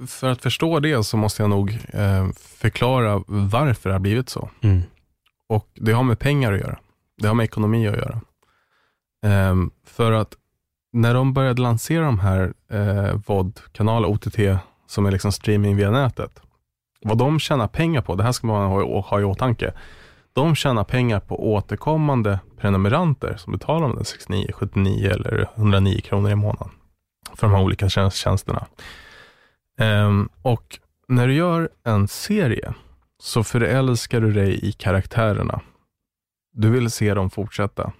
för 0.08 0.30
att 0.30 0.42
förstå 0.42 0.80
det 0.80 1.04
så 1.04 1.18
måste 1.18 1.44
jag 1.44 1.50
nog 1.50 1.80
eh, 1.94 2.30
förklara 2.36 3.24
varför 3.28 3.90
det 3.90 3.96
har 3.96 4.00
blivit 4.00 4.30
så. 4.30 4.50
Mm. 4.62 4.82
Och 5.50 5.68
det 5.76 5.92
har 5.92 6.04
med 6.04 6.20
pengar 6.20 6.54
att 6.54 6.60
göra. 6.60 6.78
Det 7.22 7.28
har 7.28 7.36
med 7.36 7.44
ekonomi 7.44 7.88
att 7.88 7.98
göra. 7.98 8.22
Um, 9.26 9.72
för 9.86 10.12
att 10.12 10.36
när 10.94 11.14
de 11.14 11.34
började 11.34 11.62
lansera 11.62 12.06
de 12.06 12.20
här 12.20 12.54
eh, 12.72 13.16
VOD-kanaler, 13.26 14.08
OTT, 14.08 14.40
som 14.88 15.06
är 15.06 15.12
liksom 15.12 15.32
streaming 15.32 15.76
via 15.76 15.92
nätet. 15.92 16.42
Vad 17.02 17.18
de 17.18 17.40
tjänar 17.40 17.68
pengar 17.68 18.02
på, 18.02 18.16
det 18.16 18.24
här 18.24 18.32
ska 18.32 18.48
man 18.48 18.68
ha, 18.68 19.02
ha 19.02 19.20
i 19.20 19.24
åtanke. 19.24 19.74
De 20.38 20.56
tjänar 20.56 20.84
pengar 20.84 21.20
på 21.20 21.54
återkommande 21.54 22.40
prenumeranter 22.58 23.36
som 23.38 23.54
betalar 23.54 23.88
de 23.88 24.06
69, 24.06 24.52
79 24.54 25.10
eller 25.12 25.50
109 25.56 26.02
kronor 26.02 26.32
i 26.32 26.36
månaden 26.36 26.70
för 27.36 27.48
de 27.48 27.54
här 27.54 27.64
olika 27.64 27.90
tjänsterna. 27.90 28.68
Um, 29.82 30.30
och 30.42 30.80
när 31.08 31.28
du 31.28 31.34
gör 31.34 31.70
en 31.84 32.08
serie 32.08 32.74
så 33.20 33.44
förälskar 33.44 34.22
du 34.22 34.34
dig 34.34 34.66
i 34.66 34.72
karaktärerna. 34.72 35.62
Du 36.54 36.70
vill 36.70 36.92
se 36.92 37.14
dem 37.14 37.30
fortsätta. 37.30 37.92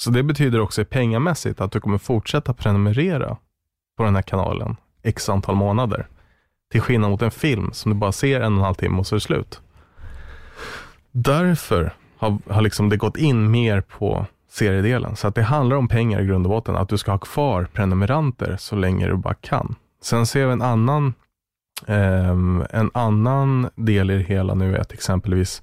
Så 0.00 0.10
det 0.10 0.22
betyder 0.22 0.60
också 0.60 0.84
pengamässigt 0.84 1.60
att 1.60 1.72
du 1.72 1.80
kommer 1.80 1.98
fortsätta 1.98 2.54
prenumerera 2.54 3.36
på 3.96 4.02
den 4.02 4.14
här 4.14 4.22
kanalen 4.22 4.76
x 5.02 5.28
antal 5.28 5.56
månader. 5.56 6.08
Till 6.72 6.80
skillnad 6.80 7.10
mot 7.10 7.22
en 7.22 7.30
film 7.30 7.72
som 7.72 7.92
du 7.92 7.98
bara 7.98 8.12
ser 8.12 8.40
en 8.40 8.52
och 8.52 8.58
en 8.58 8.64
halv 8.64 8.74
timme 8.74 8.98
och 8.98 9.06
så 9.06 9.14
är 9.14 9.16
det 9.16 9.20
slut. 9.20 9.60
Därför 11.18 11.94
har, 12.16 12.38
har 12.48 12.62
liksom 12.62 12.88
det 12.88 12.96
gått 12.96 13.16
in 13.16 13.50
mer 13.50 13.80
på 13.80 14.26
seriedelen. 14.48 15.16
Så 15.16 15.28
att 15.28 15.34
det 15.34 15.42
handlar 15.42 15.76
om 15.76 15.88
pengar 15.88 16.20
i 16.20 16.26
grund 16.26 16.46
och 16.46 16.50
botten. 16.50 16.76
Att 16.76 16.88
du 16.88 16.98
ska 16.98 17.10
ha 17.10 17.18
kvar 17.18 17.68
prenumeranter 17.72 18.56
så 18.58 18.76
länge 18.76 19.06
du 19.06 19.16
bara 19.16 19.34
kan. 19.34 19.74
Sen 20.02 20.26
ser 20.26 20.46
vi 20.46 20.52
en 20.52 20.62
annan, 20.62 21.14
eh, 21.86 22.30
en 22.70 22.90
annan 22.94 23.68
del 23.74 24.10
i 24.10 24.16
det 24.16 24.22
hela 24.22 24.54
nu 24.54 24.76
är 24.76 24.80
att 24.80 24.92
exempelvis 24.92 25.62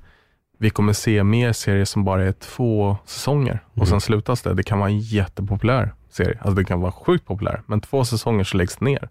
vi 0.57 0.69
kommer 0.69 0.93
se 0.93 1.23
mer 1.23 1.53
serier 1.53 1.85
som 1.85 2.03
bara 2.03 2.23
är 2.23 2.31
två 2.31 2.97
säsonger 3.05 3.59
och 3.71 3.77
mm. 3.77 3.87
sen 3.87 4.01
slutas 4.01 4.41
det. 4.41 4.53
Det 4.53 4.63
kan 4.63 4.79
vara 4.79 4.89
en 4.89 4.99
jättepopulär 4.99 5.93
serie. 6.09 6.37
Alltså 6.41 6.55
det 6.55 6.65
kan 6.65 6.81
vara 6.81 6.91
sjukt 6.91 7.25
populär, 7.25 7.61
men 7.65 7.81
två 7.81 8.05
säsonger 8.05 8.43
så 8.43 8.57
läggs 8.57 8.75
det 8.75 8.85
ner. 8.85 9.09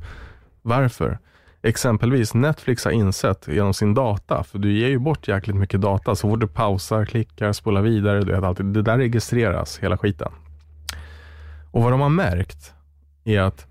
Varför? 0.62 1.18
Exempelvis 1.62 2.34
Netflix 2.34 2.84
har 2.84 2.92
insett 2.92 3.48
genom 3.48 3.74
sin 3.74 3.94
data, 3.94 4.44
för 4.44 4.58
du 4.58 4.72
ger 4.72 4.88
ju 4.88 4.98
bort 4.98 5.28
jäkligt 5.28 5.56
mycket 5.56 5.80
data. 5.80 6.14
Så 6.14 6.30
fort 6.30 6.40
du 6.40 6.46
pausar, 6.46 7.04
klickar, 7.04 7.52
spolar 7.52 7.82
vidare, 7.82 8.20
du 8.20 8.32
vet 8.32 8.44
alltid, 8.44 8.66
det 8.66 8.82
där 8.82 8.98
registreras, 8.98 9.78
hela 9.78 9.98
skiten. 9.98 10.32
Och 11.70 11.82
vad 11.82 11.92
de 11.92 12.00
har 12.00 12.08
märkt 12.08 12.72
är 13.24 13.40
att 13.40 13.66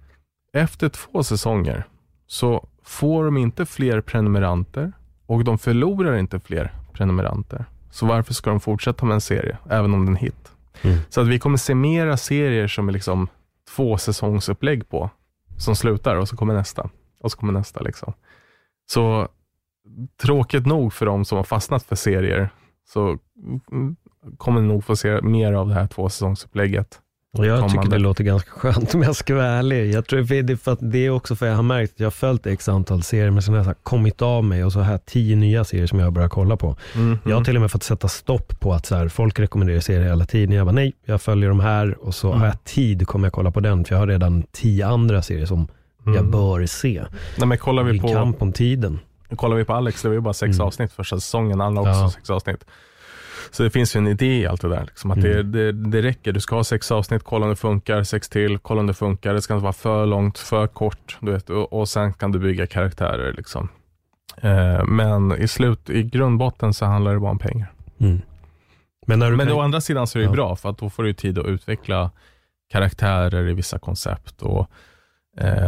efter 0.54 0.90
två 0.90 1.24
säsonger 1.24 1.84
så 2.28 2.68
får 2.84 3.26
de 3.26 3.38
inte 3.38 3.66
fler 3.66 4.02
prenumeranter 4.02 4.92
och 5.26 5.44
de 5.44 5.58
förlorar 5.58 6.18
inte 6.18 6.40
fler 6.40 6.74
prenumeranter. 6.94 7.66
Så 7.90 8.06
varför 8.06 8.34
ska 8.34 8.50
de 8.50 8.60
fortsätta 8.60 9.06
med 9.06 9.14
en 9.14 9.22
serie, 9.22 9.58
även 9.70 9.94
om 9.94 10.06
den 10.06 10.16
är 10.16 10.20
en 10.20 10.26
hit? 10.26 10.52
Mm. 10.82 10.98
Så 11.10 11.22
att 11.22 11.28
vi 11.28 11.40
kommer 11.40 11.58
se 11.58 11.76
mera 11.76 12.18
serier 12.18 12.68
som 12.68 12.90
är 12.90 12.94
liksom 12.94 13.28
två 13.76 13.98
säsongsupplägg 13.98 14.90
på, 14.90 15.10
som 15.58 15.76
slutar 15.76 16.16
och 16.16 16.28
så 16.28 16.38
kommer 16.38 16.54
nästa 16.54 16.90
och 17.22 17.32
så 17.32 17.38
kommer 17.38 17.54
nästa. 17.54 17.80
Liksom. 17.80 18.14
Så 18.92 19.28
tråkigt 20.22 20.66
nog 20.66 20.94
för 20.94 21.06
de 21.06 21.26
som 21.26 21.38
har 21.38 21.44
fastnat 21.44 21.84
för 21.84 21.96
serier, 21.96 22.50
så 22.94 23.18
kommer 24.38 24.62
ni 24.62 24.68
nog 24.68 24.84
få 24.84 24.96
se 24.96 25.22
mer 25.22 25.54
av 25.54 25.68
det 25.68 25.74
här 25.74 25.88
tvåsäsongsupplägget. 25.88 27.00
Och 27.38 27.46
jag 27.46 27.60
kommande. 27.60 27.82
tycker 27.82 27.98
det 27.98 28.04
låter 28.04 28.24
ganska 28.24 28.52
skönt 28.52 28.94
om 28.96 29.02
jag 29.02 29.16
ska 29.16 29.36
vara 29.36 29.46
ärlig. 29.46 29.94
Jag 29.94 30.08
tror 30.08 30.22
det 30.44 30.54
är, 30.54 30.56
för 30.56 30.72
att 30.72 30.80
det 30.82 31.06
är 31.06 31.10
också 31.10 31.36
för 31.36 31.46
att 31.46 31.50
jag 31.50 31.56
har 31.56 31.64
märkt 31.64 31.94
att 31.94 32.00
jag 32.00 32.06
har 32.06 32.12
följt 32.12 32.46
x 32.46 32.70
antal 32.70 33.04
serier, 33.04 33.32
men 33.32 33.42
sen 33.42 33.54
har 33.54 33.66
jag 33.66 33.76
kommit 33.84 34.22
av 34.22 34.44
mig 34.44 34.64
och 34.64 34.74
så 34.74 34.80
har 34.80 34.92
jag 34.92 35.06
tio 35.06 35.36
nya 35.36 35.64
serier 35.64 35.88
som 35.88 36.00
jag 36.00 36.06
har 36.06 36.12
börjat 36.12 36.32
kolla 36.32 36.58
på. 36.58 36.76
Mm, 36.96 37.18
jag 37.26 37.36
har 37.36 37.44
till 37.44 37.56
och 37.56 37.62
med 37.62 37.72
fått 37.72 37.84
sätta 37.84 38.08
stopp 38.08 38.60
på 38.60 38.74
att 38.74 38.86
så 38.86 38.96
här, 38.96 39.08
folk 39.08 39.40
rekommenderar 39.40 39.80
serier 39.80 40.04
hela 40.04 40.26
tiden. 40.26 40.56
Jag 40.56 40.66
bara 40.66 40.72
nej, 40.72 40.94
jag 41.06 41.22
följer 41.22 41.50
de 41.50 41.60
här 41.60 42.06
och 42.06 42.16
så 42.16 42.28
mm. 42.28 42.40
har 42.40 42.48
jag 42.48 42.64
tid 42.64 43.08
kommer 43.08 43.26
jag 43.26 43.34
kolla 43.34 43.52
på 43.52 43.60
den, 43.60 43.86
för 43.86 43.96
jag 43.96 44.00
har 44.00 44.08
redan 44.08 44.44
tio 44.52 44.88
andra 44.88 45.22
serier 45.22 45.46
som 45.46 45.68
mm. 46.06 46.16
jag 46.16 46.32
bör 46.32 46.66
se. 46.66 47.04
Nej, 47.38 47.48
men 47.48 47.58
kollar 47.58 47.84
vi 47.84 48.00
på, 48.00 48.08
kamp 48.08 48.42
om 48.42 48.54
tiden. 48.54 49.00
Kollar 49.36 49.56
vi 49.56 49.66
på 49.66 49.74
Alex, 49.74 50.02
det 50.02 50.08
var 50.08 50.16
ju 50.16 50.22
bara 50.22 50.34
sex 50.34 50.56
mm. 50.56 50.68
avsnitt 50.68 50.94
första 50.94 51.16
säsongen, 51.16 51.62
alla 51.62 51.82
också 51.82 51.92
ja. 51.92 52.10
sex 52.10 52.30
avsnitt. 52.30 52.66
Så 53.52 53.64
det 53.64 53.70
finns 53.70 53.96
ju 53.96 53.98
en 53.98 54.08
idé 54.08 54.40
i 54.40 54.48
allt 54.48 54.62
det 54.62 54.70
där. 54.70 54.84
Liksom, 54.86 55.12
att 55.12 55.18
mm. 55.18 55.52
det, 55.52 55.72
det, 55.72 55.72
det 55.72 56.02
räcker. 56.02 56.32
Du 56.32 56.40
ska 56.40 56.56
ha 56.56 56.64
sex 56.64 56.92
avsnitt, 56.92 57.24
kolla 57.24 57.46
om 57.46 57.50
det 57.50 57.56
funkar, 57.56 58.04
sex 58.04 58.30
till, 58.30 58.58
kolla 58.58 58.80
om 58.80 58.88
det 58.88 58.94
funkar. 58.94 59.34
Det 59.34 59.42
ska 59.42 59.54
inte 59.54 59.64
vara 59.64 59.74
för 59.74 60.06
långt, 60.06 60.38
för 60.38 60.68
kort. 60.68 61.18
Du 61.20 61.32
vet, 61.32 61.50
och, 61.50 61.74
och 61.74 61.90
sen 61.90 62.14
kan 62.14 62.32
du 62.32 62.40
bygga 62.40 62.68
karaktärer. 62.68 63.34
Liksom. 63.34 63.70
Eh, 64.38 64.86
men 64.86 65.42
i 65.42 65.48
slut, 65.48 65.90
i 65.90 66.04
grundbotten 66.04 66.74
så 66.74 66.86
handlar 66.86 67.14
det 67.14 67.20
bara 67.20 67.32
om 67.32 67.40
pengar. 67.40 67.72
Mm. 68.00 68.22
Men, 69.08 69.20
när 69.20 69.32
du 69.32 69.38
men 69.38 69.48
kan... 69.48 69.56
å 69.56 69.62
andra 69.62 69.82
sidan 69.82 70.08
så 70.08 70.20
är 70.20 70.22
det 70.22 70.28
ja. 70.28 70.34
bra, 70.34 70.56
för 70.56 70.70
att 70.70 70.78
då 70.78 70.90
får 70.90 71.04
du 71.04 71.14
tid 71.14 71.40
att 71.40 71.46
utveckla 71.46 72.12
karaktärer 72.72 73.50
i 73.50 73.54
vissa 73.54 73.80
koncept. 73.80 74.42
Och 74.42 74.70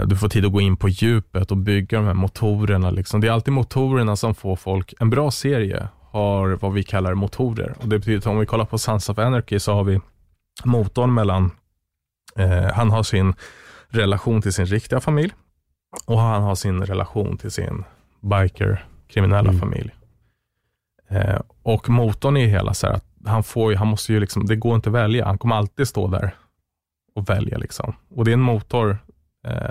Du 0.05 0.15
får 0.15 0.29
tid 0.29 0.45
att 0.45 0.51
gå 0.51 0.61
in 0.61 0.77
på 0.77 0.89
djupet 0.89 1.51
och 1.51 1.57
bygga 1.57 1.97
de 1.97 2.07
här 2.07 2.13
motorerna. 2.13 2.91
Liksom. 2.91 3.21
Det 3.21 3.27
är 3.27 3.31
alltid 3.31 3.53
motorerna 3.53 4.15
som 4.15 4.35
får 4.35 4.55
folk, 4.55 4.93
en 4.99 5.09
bra 5.09 5.31
serie 5.31 5.87
har 6.13 6.49
vad 6.49 6.73
vi 6.73 6.83
kallar 6.83 7.13
motorer. 7.13 7.73
Och 7.79 7.87
det 7.87 7.99
betyder 7.99 8.17
att 8.17 8.25
om 8.25 8.39
vi 8.39 8.45
kollar 8.45 8.65
på 8.65 8.77
Sons 8.77 9.09
of 9.09 9.19
Anarchy 9.19 9.59
så 9.59 9.73
har 9.73 9.83
vi 9.83 10.01
motorn 10.63 11.13
mellan, 11.13 11.51
eh, 12.35 12.73
han 12.73 12.91
har 12.91 13.03
sin 13.03 13.33
relation 13.87 14.41
till 14.41 14.53
sin 14.53 14.65
riktiga 14.65 14.99
familj 14.99 15.33
och 16.05 16.19
han 16.19 16.43
har 16.43 16.55
sin 16.55 16.85
relation 16.85 17.37
till 17.37 17.51
sin 17.51 17.83
biker, 18.21 18.85
kriminella 19.07 19.49
mm. 19.49 19.59
familj. 19.59 19.91
Eh, 21.09 21.39
och 21.63 21.89
motorn 21.89 22.37
är 22.37 22.47
hela 22.47 22.73
så 22.73 22.87
här 22.87 22.93
att 22.93 23.05
han 23.25 23.43
får 23.43 23.71
ju, 23.71 23.77
han 23.77 23.87
måste 23.87 24.13
ju 24.13 24.19
liksom, 24.19 24.45
det 24.45 24.55
går 24.55 24.75
inte 24.75 24.89
att 24.89 24.95
välja. 24.95 25.25
Han 25.25 25.37
kommer 25.37 25.55
alltid 25.55 25.87
stå 25.87 26.07
där 26.07 26.35
och 27.15 27.29
välja 27.29 27.57
liksom. 27.57 27.93
Och 28.15 28.25
det 28.25 28.31
är 28.31 28.33
en 28.33 28.41
motor, 28.41 28.89
eh, 28.91 28.97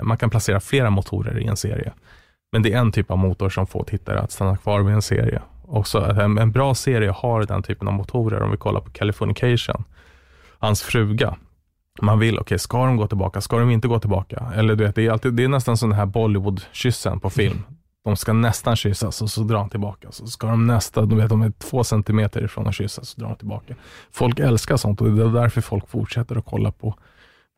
man 0.03 0.17
kan 0.17 0.29
placera 0.29 0.59
flera 0.59 0.89
motorer 0.89 1.39
i 1.39 1.45
en 1.45 1.57
serie. 1.57 1.93
Men 2.51 2.63
det 2.63 2.73
är 2.73 2.77
en 2.77 2.91
typ 2.91 3.11
av 3.11 3.17
motor 3.17 3.49
som 3.49 3.67
får 3.67 3.83
tittare 3.83 4.19
att 4.19 4.31
stanna 4.31 4.57
kvar 4.57 4.81
vid 4.81 4.95
en 4.95 5.01
serie 5.01 5.41
också. 5.67 5.99
En, 5.99 6.37
en 6.37 6.51
bra 6.51 6.75
serie 6.75 7.11
har 7.11 7.43
den 7.43 7.63
typen 7.63 7.87
av 7.87 7.93
motorer. 7.93 8.41
Om 8.41 8.51
vi 8.51 8.57
kollar 8.57 8.79
på 8.79 8.89
Californication, 8.89 9.83
hans 10.59 10.81
fruga. 10.81 11.35
Man 12.01 12.19
vill, 12.19 12.35
okej, 12.35 12.41
okay, 12.41 12.57
ska 12.57 12.85
de 12.85 12.97
gå 12.97 13.07
tillbaka? 13.07 13.41
Ska 13.41 13.59
de 13.59 13.69
inte 13.69 13.87
gå 13.87 13.99
tillbaka? 13.99 14.51
Eller 14.55 14.75
du 14.75 14.83
vet, 14.83 14.95
det 14.95 15.05
är, 15.05 15.11
alltid, 15.11 15.33
det 15.33 15.43
är 15.43 15.47
nästan 15.47 15.77
som 15.77 15.89
den 15.89 15.99
här 15.99 16.05
Bollywood-kyssen 16.05 17.19
på 17.19 17.29
film. 17.29 17.63
De 18.03 18.15
ska 18.15 18.33
nästan 18.33 18.75
kyssas 18.75 19.21
och 19.21 19.29
så 19.29 19.41
drar 19.41 19.59
han 19.59 19.69
tillbaka. 19.69 20.11
Så 20.11 20.27
ska 20.27 20.47
de 20.47 20.67
nästa, 20.67 21.05
du 21.05 21.15
vet, 21.15 21.29
de 21.29 21.41
är 21.41 21.51
två 21.51 21.83
centimeter 21.83 22.43
ifrån 22.43 22.67
att 22.67 22.75
kyssas 22.75 23.09
så 23.09 23.21
drar 23.21 23.27
de 23.27 23.37
tillbaka. 23.37 23.75
Folk 24.11 24.39
älskar 24.39 24.77
sånt 24.77 25.01
och 25.01 25.11
det 25.11 25.23
är 25.23 25.27
därför 25.27 25.61
folk 25.61 25.89
fortsätter 25.89 26.35
att 26.35 26.45
kolla 26.45 26.71
på 26.71 26.95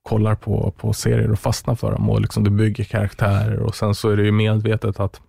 kollar 0.09 0.35
på, 0.35 0.73
på 0.77 0.93
serier 0.93 1.31
och 1.31 1.39
fastnar 1.39 1.75
för 1.75 1.91
dem. 1.91 2.09
Och 2.09 2.21
liksom 2.21 2.43
du 2.43 2.49
bygger 2.49 2.83
karaktärer 2.83 3.59
och 3.59 3.75
sen 3.75 3.95
så 3.95 4.09
är 4.09 4.17
det 4.17 4.23
ju 4.23 4.31
medvetet 4.31 4.99
att 4.99 5.21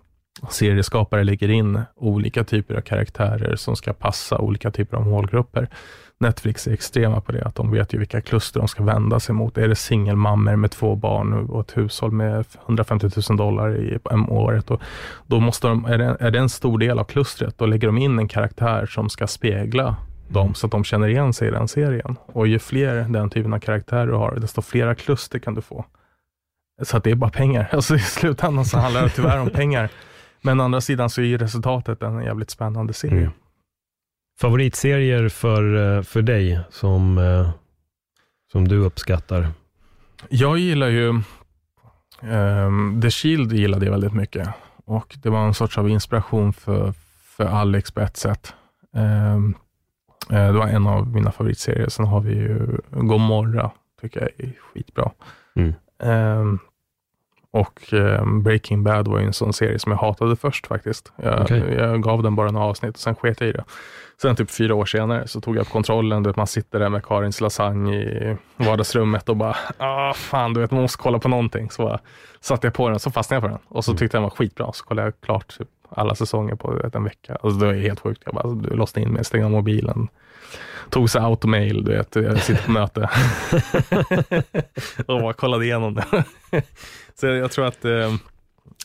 serieskapare 0.51 1.25
lägger 1.25 1.49
in 1.49 1.81
olika 1.97 2.45
typer 2.45 2.75
av 2.75 2.81
karaktärer 2.81 3.57
som 3.57 3.77
ska 3.77 3.93
passa 3.93 4.39
olika 4.39 4.71
typer 4.71 4.97
av 4.97 5.07
målgrupper. 5.07 5.69
Netflix 6.19 6.67
är 6.67 6.73
extrema 6.73 7.21
på 7.21 7.33
det, 7.33 7.45
att 7.45 7.55
de 7.55 7.71
vet 7.71 7.95
ju 7.95 7.99
vilka 7.99 8.21
kluster 8.21 8.61
de 8.61 8.69
ska 8.69 8.83
vända 8.83 9.21
sig 9.21 9.35
mot. 9.35 9.59
Är 9.59 9.69
det 9.69 9.77
singelmammor 9.77 10.57
med 10.57 10.71
två 10.71 10.95
barn 10.95 11.33
och 11.33 11.61
ett 11.61 11.77
hushåll 11.77 12.13
med 12.13 12.45
150 12.65 13.11
000 13.31 13.37
dollar 13.39 13.77
i 13.77 13.99
om 14.03 14.31
året, 14.31 14.71
och 14.71 14.81
då 15.27 15.41
måste 15.41 15.69
de, 15.69 15.85
är, 15.85 15.99
det, 15.99 16.17
är 16.21 16.31
det 16.31 16.39
en 16.39 16.49
stor 16.49 16.79
del 16.79 16.99
av 16.99 17.05
klustret, 17.05 17.59
då 17.59 17.67
lägger 17.67 17.89
de 17.89 17.99
in 17.99 18.19
en 18.19 18.29
karaktär 18.29 18.87
som 18.87 19.09
ska 19.09 19.27
spegla 19.27 19.97
dem 20.29 20.55
så 20.55 20.67
att 20.67 20.73
de 20.73 20.85
känner 20.85 21.09
igen 21.09 21.33
sig 21.33 21.49
i 21.49 21.51
den 21.51 21.69
serien. 21.69 22.17
Och 22.27 22.47
ju 22.47 22.59
fler 22.59 22.95
den 23.09 23.31
typen 23.31 23.53
av 23.53 23.59
karaktärer 23.59 24.07
du 24.07 24.13
har, 24.13 24.37
desto 24.37 24.63
flera 24.63 24.95
kluster 24.95 25.39
kan 25.39 25.55
du 25.55 25.63
få. 25.63 25.85
Så 26.83 26.97
att 26.97 27.05
det 27.05 27.11
är 27.11 27.15
bara 27.15 27.31
pengar. 27.31 27.69
Alltså 27.73 27.95
i 27.95 27.99
slutändan 27.99 28.65
så 28.65 28.79
handlar 28.79 29.03
det 29.03 29.09
tyvärr 29.09 29.41
om 29.41 29.51
pengar. 29.51 29.91
Men 30.43 30.61
å 30.61 30.65
andra 30.65 30.81
sidan 30.81 31.11
så 31.11 31.23
är 31.23 31.39
resultatet 31.39 32.03
en 32.03 32.23
jävligt 32.23 32.51
spännande 32.51 32.93
serie. 32.93 33.19
Mm. 33.19 33.33
Favoritserier 34.41 35.29
för, 35.29 35.97
eh, 35.97 36.03
för 36.03 36.23
dig 36.23 36.61
som, 36.71 37.19
eh, 37.19 37.51
som 38.53 38.69
du 38.69 38.79
uppskattar? 38.79 39.49
Jag 40.29 40.59
gillar 40.59 40.89
ju 40.89 41.23
um, 42.23 43.01
The 43.03 43.11
Shield 43.11 43.53
gillade 43.53 43.85
jag 43.85 43.93
väldigt 43.93 44.15
mycket 44.15 44.49
och 44.87 45.17
det 45.23 45.31
var 45.31 45.47
en 45.47 45.55
sorts 45.55 45.79
av 45.79 45.91
inspiration 45.91 46.53
för, 46.53 46.93
för 47.37 47.45
Alex 47.45 47.91
på 47.91 48.01
ett 48.01 48.17
sätt. 48.17 48.55
Um, 48.93 49.55
det 50.29 50.53
var 50.53 50.67
en 50.67 50.87
av 50.87 51.09
mina 51.09 51.33
favoritserier. 51.33 51.89
Sen 51.89 52.07
har 52.07 52.21
vi 52.21 52.35
ju 52.35 52.81
Gomorra, 52.91 53.71
tycker 54.01 54.21
jag 54.21 54.47
är 54.47 54.53
skitbra. 54.73 55.11
Mm. 55.57 55.75
Um, 56.39 56.59
och 57.57 57.95
eh, 57.95 58.27
Breaking 58.27 58.85
Bad 58.85 59.09
var 59.09 59.19
ju 59.19 59.27
en 59.27 59.33
sån 59.33 59.53
serie 59.53 59.79
som 59.79 59.93
jag 59.93 59.99
hatade 59.99 60.37
först 60.37 60.67
faktiskt. 60.67 61.13
Jag, 61.17 61.43
okay. 61.43 61.75
jag 61.75 62.03
gav 62.03 62.23
den 62.23 62.35
bara 62.37 62.51
några 62.51 62.67
avsnitt 62.67 62.95
och 62.95 63.01
sen 63.01 63.15
sket 63.15 63.41
jag 63.41 63.49
i 63.51 63.53
det. 63.53 63.65
Sen 64.23 64.37
typ 64.37 64.51
fyra 64.51 64.75
år 64.75 64.85
senare 64.85 65.29
så 65.29 65.41
tog 65.41 65.57
jag 65.57 65.61
upp 65.61 65.69
kontrollen. 65.69 66.23
Du 66.23 66.29
vet, 66.29 66.37
man 66.37 66.47
sitter 66.47 66.79
där 66.79 66.89
med 66.89 67.05
Karins 67.05 67.41
lasagne 67.41 67.97
i 67.97 68.37
vardagsrummet 68.57 69.29
och 69.29 69.37
bara, 69.37 69.57
ah 69.79 70.13
fan, 70.13 70.55
du 70.55 70.61
vet, 70.61 70.71
man 70.71 70.83
måste 70.83 71.03
kolla 71.03 71.19
på 71.19 71.29
någonting. 71.29 71.71
Så 71.71 71.83
bara, 71.83 71.99
satte 72.41 72.67
jag 72.67 72.75
på 72.75 72.89
den, 72.89 72.99
så 72.99 73.11
fastnade 73.11 73.37
jag 73.37 73.43
på 73.43 73.49
den 73.49 73.67
och 73.69 73.85
så 73.85 73.91
mm. 73.91 73.99
tyckte 73.99 74.17
jag 74.17 74.23
den 74.23 74.31
var 74.31 74.37
skitbra. 74.37 74.73
Så 74.73 74.85
kollade 74.85 75.07
jag 75.07 75.21
klart 75.21 75.59
typ 75.59 75.69
alla 75.91 76.15
säsonger 76.15 76.55
på 76.55 76.75
vet, 76.75 76.95
en 76.95 77.05
vecka. 77.05 77.37
Alltså, 77.43 77.59
det 77.61 77.67
var 77.67 77.75
helt 77.75 78.01
sjukt. 78.01 78.23
Jag 78.25 78.35
bara, 78.35 78.55
du 78.55 78.77
lossade 78.77 79.07
in 79.07 79.13
mig, 79.13 79.25
stängde 79.25 79.47
av 79.47 79.53
mobilen, 79.53 80.09
tog 80.91 81.11
sig 81.11 81.21
automail, 81.21 81.85
du 81.85 81.93
vet, 81.93 82.17
jag 82.17 82.39
sitter 82.39 82.65
på 82.65 82.71
möte. 82.71 83.11
och 85.07 85.21
bara 85.21 85.33
kollade 85.33 85.65
igenom 85.65 85.95
det. 85.95 86.25
så 87.15 87.27
jag 87.27 87.51
tror 87.51 87.67
att, 87.67 87.85
eh, 87.85 88.15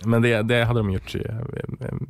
men 0.06 0.22
det, 0.22 0.41
det 0.41 0.64
hade 0.64 0.80
de 0.80 0.91
gjort 0.91 1.16
eh, 1.16 1.36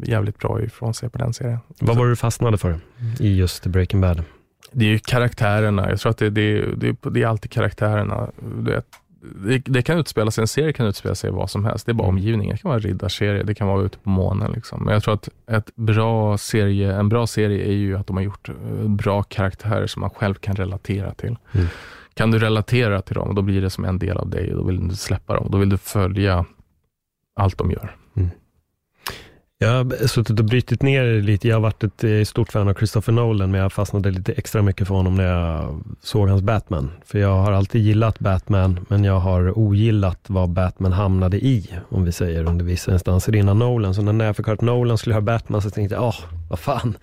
jävligt 0.03 0.37
bra 0.37 0.61
ifrån 0.61 0.93
sig 0.93 1.09
på 1.09 1.17
den 1.17 1.33
serien. 1.33 1.59
Vad 1.79 1.97
var 1.97 2.05
det 2.05 2.11
du 2.11 2.15
fastnade 2.15 2.57
för 2.57 2.79
i 3.19 3.35
just 3.35 3.65
Breaking 3.65 4.01
Bad? 4.01 4.23
Det 4.71 4.85
är 4.85 4.89
ju 4.89 4.99
karaktärerna. 4.99 5.89
Jag 5.89 5.99
tror 5.99 6.09
att 6.09 6.17
det, 6.17 6.29
det, 6.29 6.75
det, 6.75 6.95
det 7.01 7.23
är 7.23 7.27
alltid 7.27 7.51
karaktärerna. 7.51 8.29
Det, 8.39 8.83
det, 9.21 9.57
det, 9.57 9.81
kan 9.81 9.97
utspela 9.97 10.31
sig, 10.31 10.41
en 10.41 10.47
serie 10.47 10.73
kan 10.73 10.85
utspela 10.85 11.15
sig 11.15 11.31
vad 11.31 11.49
som 11.49 11.65
helst. 11.65 11.85
Det 11.85 11.91
är 11.91 11.93
bara 11.93 12.07
omgivningen. 12.07 12.55
Det 12.55 12.61
kan 12.61 12.69
vara 12.69 12.79
en 12.79 12.83
riddarserie, 12.83 13.43
det 13.43 13.55
kan 13.55 13.67
vara 13.67 13.81
ute 13.81 13.97
på 13.97 14.09
månen. 14.09 14.51
Liksom. 14.51 14.83
Men 14.83 14.93
jag 14.93 15.03
tror 15.03 15.13
att 15.13 15.29
ett 15.47 15.75
bra 15.75 16.37
serie, 16.37 16.95
en 16.95 17.09
bra 17.09 17.27
serie 17.27 17.65
är 17.65 17.73
ju 17.73 17.97
att 17.97 18.07
de 18.07 18.15
har 18.15 18.23
gjort 18.23 18.49
eh, 18.49 18.55
bra 18.89 19.23
karaktärer 19.23 19.87
som 19.87 19.99
man 19.99 20.09
själv 20.09 20.33
kan 20.33 20.55
relatera 20.55 21.13
till. 21.13 21.37
Mm. 21.51 21.67
Kan 22.13 22.31
du 22.31 22.39
relatera 22.39 23.01
till 23.01 23.15
dem, 23.15 23.35
då 23.35 23.41
blir 23.41 23.61
det 23.61 23.69
som 23.69 23.85
en 23.85 23.99
del 23.99 24.17
av 24.17 24.29
dig 24.29 24.49
då 24.49 24.63
vill 24.63 24.87
du 24.87 24.95
släppa 24.95 25.35
dem. 25.35 25.47
Då 25.51 25.57
vill 25.57 25.69
du 25.69 25.77
följa 25.77 26.45
allt 27.35 27.57
de 27.57 27.71
gör. 27.71 27.95
Jag 29.63 29.69
har 29.69 30.07
suttit 30.07 30.39
och 30.39 30.45
brytit 30.45 30.81
ner 30.81 31.03
det 31.03 31.21
lite. 31.21 31.47
Jag 31.47 31.55
har 31.55 31.61
varit 31.61 31.83
ett 31.83 32.03
eh, 32.03 32.23
stort 32.23 32.51
fan 32.51 32.67
av 32.67 32.73
Christopher 32.73 33.13
Nolan, 33.13 33.51
men 33.51 33.61
jag 33.61 33.73
fastnade 33.73 34.11
lite 34.11 34.31
extra 34.31 34.61
mycket 34.61 34.87
för 34.87 34.95
honom 34.95 35.15
när 35.15 35.23
jag 35.23 35.83
såg 36.01 36.29
hans 36.29 36.41
Batman. 36.41 36.91
För 37.05 37.19
jag 37.19 37.35
har 37.35 37.51
alltid 37.51 37.81
gillat 37.81 38.19
Batman, 38.19 38.85
men 38.89 39.03
jag 39.03 39.19
har 39.19 39.59
ogillat 39.59 40.19
vad 40.27 40.49
Batman 40.49 40.91
hamnade 40.91 41.37
i, 41.37 41.69
om 41.89 42.05
vi 42.05 42.11
säger, 42.11 42.43
under 42.43 42.65
vissa 42.65 42.93
instanser 42.93 43.35
innan 43.35 43.59
Nolan. 43.59 43.95
Så 43.95 44.01
när 44.01 44.25
jag 44.25 44.35
fick 44.37 44.45
höra 44.45 44.53
att 44.53 44.61
Nolan 44.61 44.97
skulle 44.97 45.13
göra 45.15 45.21
Batman, 45.21 45.61
så 45.61 45.69
tänkte 45.69 45.95
jag, 45.95 46.03
åh, 46.03 46.19
vad 46.49 46.59
fan. 46.59 46.97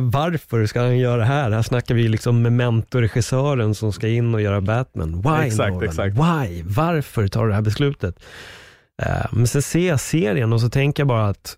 Varför 0.00 0.66
ska 0.66 0.80
han 0.80 0.98
göra 0.98 1.16
det 1.16 1.24
här? 1.24 1.50
Här 1.50 1.62
snackar 1.62 1.94
vi 1.94 2.08
liksom 2.08 2.42
med 2.42 2.52
mentorregissören 2.52 3.74
som 3.74 3.92
ska 3.92 4.08
in 4.08 4.34
och 4.34 4.40
göra 4.40 4.60
Batman. 4.60 5.22
Why 5.22 5.46
exakt, 5.46 5.72
Nolan? 5.72 5.88
Exakt. 5.88 6.16
Why? 6.16 6.62
Varför 6.62 7.28
tar 7.28 7.42
du 7.42 7.48
det 7.48 7.54
här 7.54 7.62
beslutet? 7.62 8.16
Eh, 9.00 9.26
men 9.30 9.46
sen 9.46 9.62
ser 9.62 9.88
jag 9.88 10.00
serien 10.00 10.52
och 10.52 10.60
så 10.60 10.70
tänker 10.70 11.00
jag 11.00 11.08
bara 11.08 11.28
att 11.28 11.56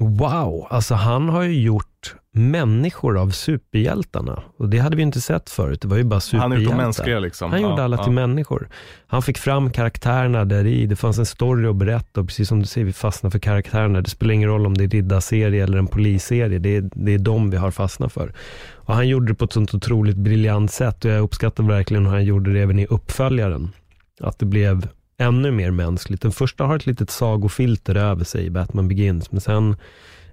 wow, 0.00 0.66
alltså 0.70 0.94
han 0.94 1.28
har 1.28 1.42
ju 1.42 1.60
gjort 1.60 2.14
människor 2.32 3.18
av 3.18 3.30
superhjältarna. 3.30 4.42
Och 4.58 4.68
det 4.68 4.78
hade 4.78 4.96
vi 4.96 5.02
inte 5.02 5.20
sett 5.20 5.50
förut. 5.50 5.80
Det 5.80 5.88
var 5.88 5.96
ju 5.96 6.04
bara 6.04 6.20
superhjältar. 6.20 6.56
Han 6.56 6.64
gjorde 6.64 6.76
mänskliga 6.76 7.18
liksom. 7.18 7.50
Han 7.50 7.62
gjorde 7.62 7.84
alla 7.84 7.96
ja. 7.96 8.04
till 8.04 8.12
människor. 8.12 8.68
Han 9.06 9.22
fick 9.22 9.38
fram 9.38 9.70
karaktärerna 9.70 10.44
där 10.44 10.66
i. 10.66 10.86
Det 10.86 10.96
fanns 10.96 11.18
en 11.18 11.26
story 11.26 11.66
att 11.66 11.76
berätta 11.76 12.20
och 12.20 12.26
precis 12.26 12.48
som 12.48 12.60
du 12.60 12.66
säger, 12.66 12.84
vi 12.84 12.92
fastnar 12.92 13.30
för 13.30 13.38
karaktärerna. 13.38 14.00
Det 14.00 14.10
spelar 14.10 14.34
ingen 14.34 14.48
roll 14.48 14.66
om 14.66 14.76
det 14.76 14.84
är 14.84 14.88
riddarserie 14.88 15.64
eller 15.64 15.78
en 15.78 15.86
polisserie. 15.86 16.58
Det 16.58 16.76
är, 16.76 16.90
det 16.94 17.14
är 17.14 17.18
de 17.18 17.50
vi 17.50 17.56
har 17.56 17.70
fastnat 17.70 18.12
för. 18.12 18.32
Och 18.74 18.94
han 18.94 19.08
gjorde 19.08 19.26
det 19.26 19.34
på 19.34 19.44
ett 19.44 19.52
sånt 19.52 19.74
otroligt 19.74 20.16
briljant 20.16 20.72
sätt 20.72 21.04
och 21.04 21.10
jag 21.10 21.22
uppskattar 21.22 21.64
verkligen 21.64 22.06
hur 22.06 22.12
han 22.12 22.24
gjorde 22.24 22.52
det 22.52 22.60
även 22.60 22.78
i 22.78 22.86
uppföljaren. 22.86 23.72
Att 24.20 24.38
det 24.38 24.46
blev 24.46 24.88
ännu 25.18 25.50
mer 25.50 25.70
mänskligt. 25.70 26.22
Den 26.22 26.32
första 26.32 26.64
har 26.64 26.76
ett 26.76 26.86
litet 26.86 27.10
sagofilter 27.10 27.94
över 27.94 28.24
sig 28.24 28.46
i 28.46 28.50
Batman 28.50 28.88
Begins, 28.88 29.32
men 29.32 29.40
sen 29.40 29.76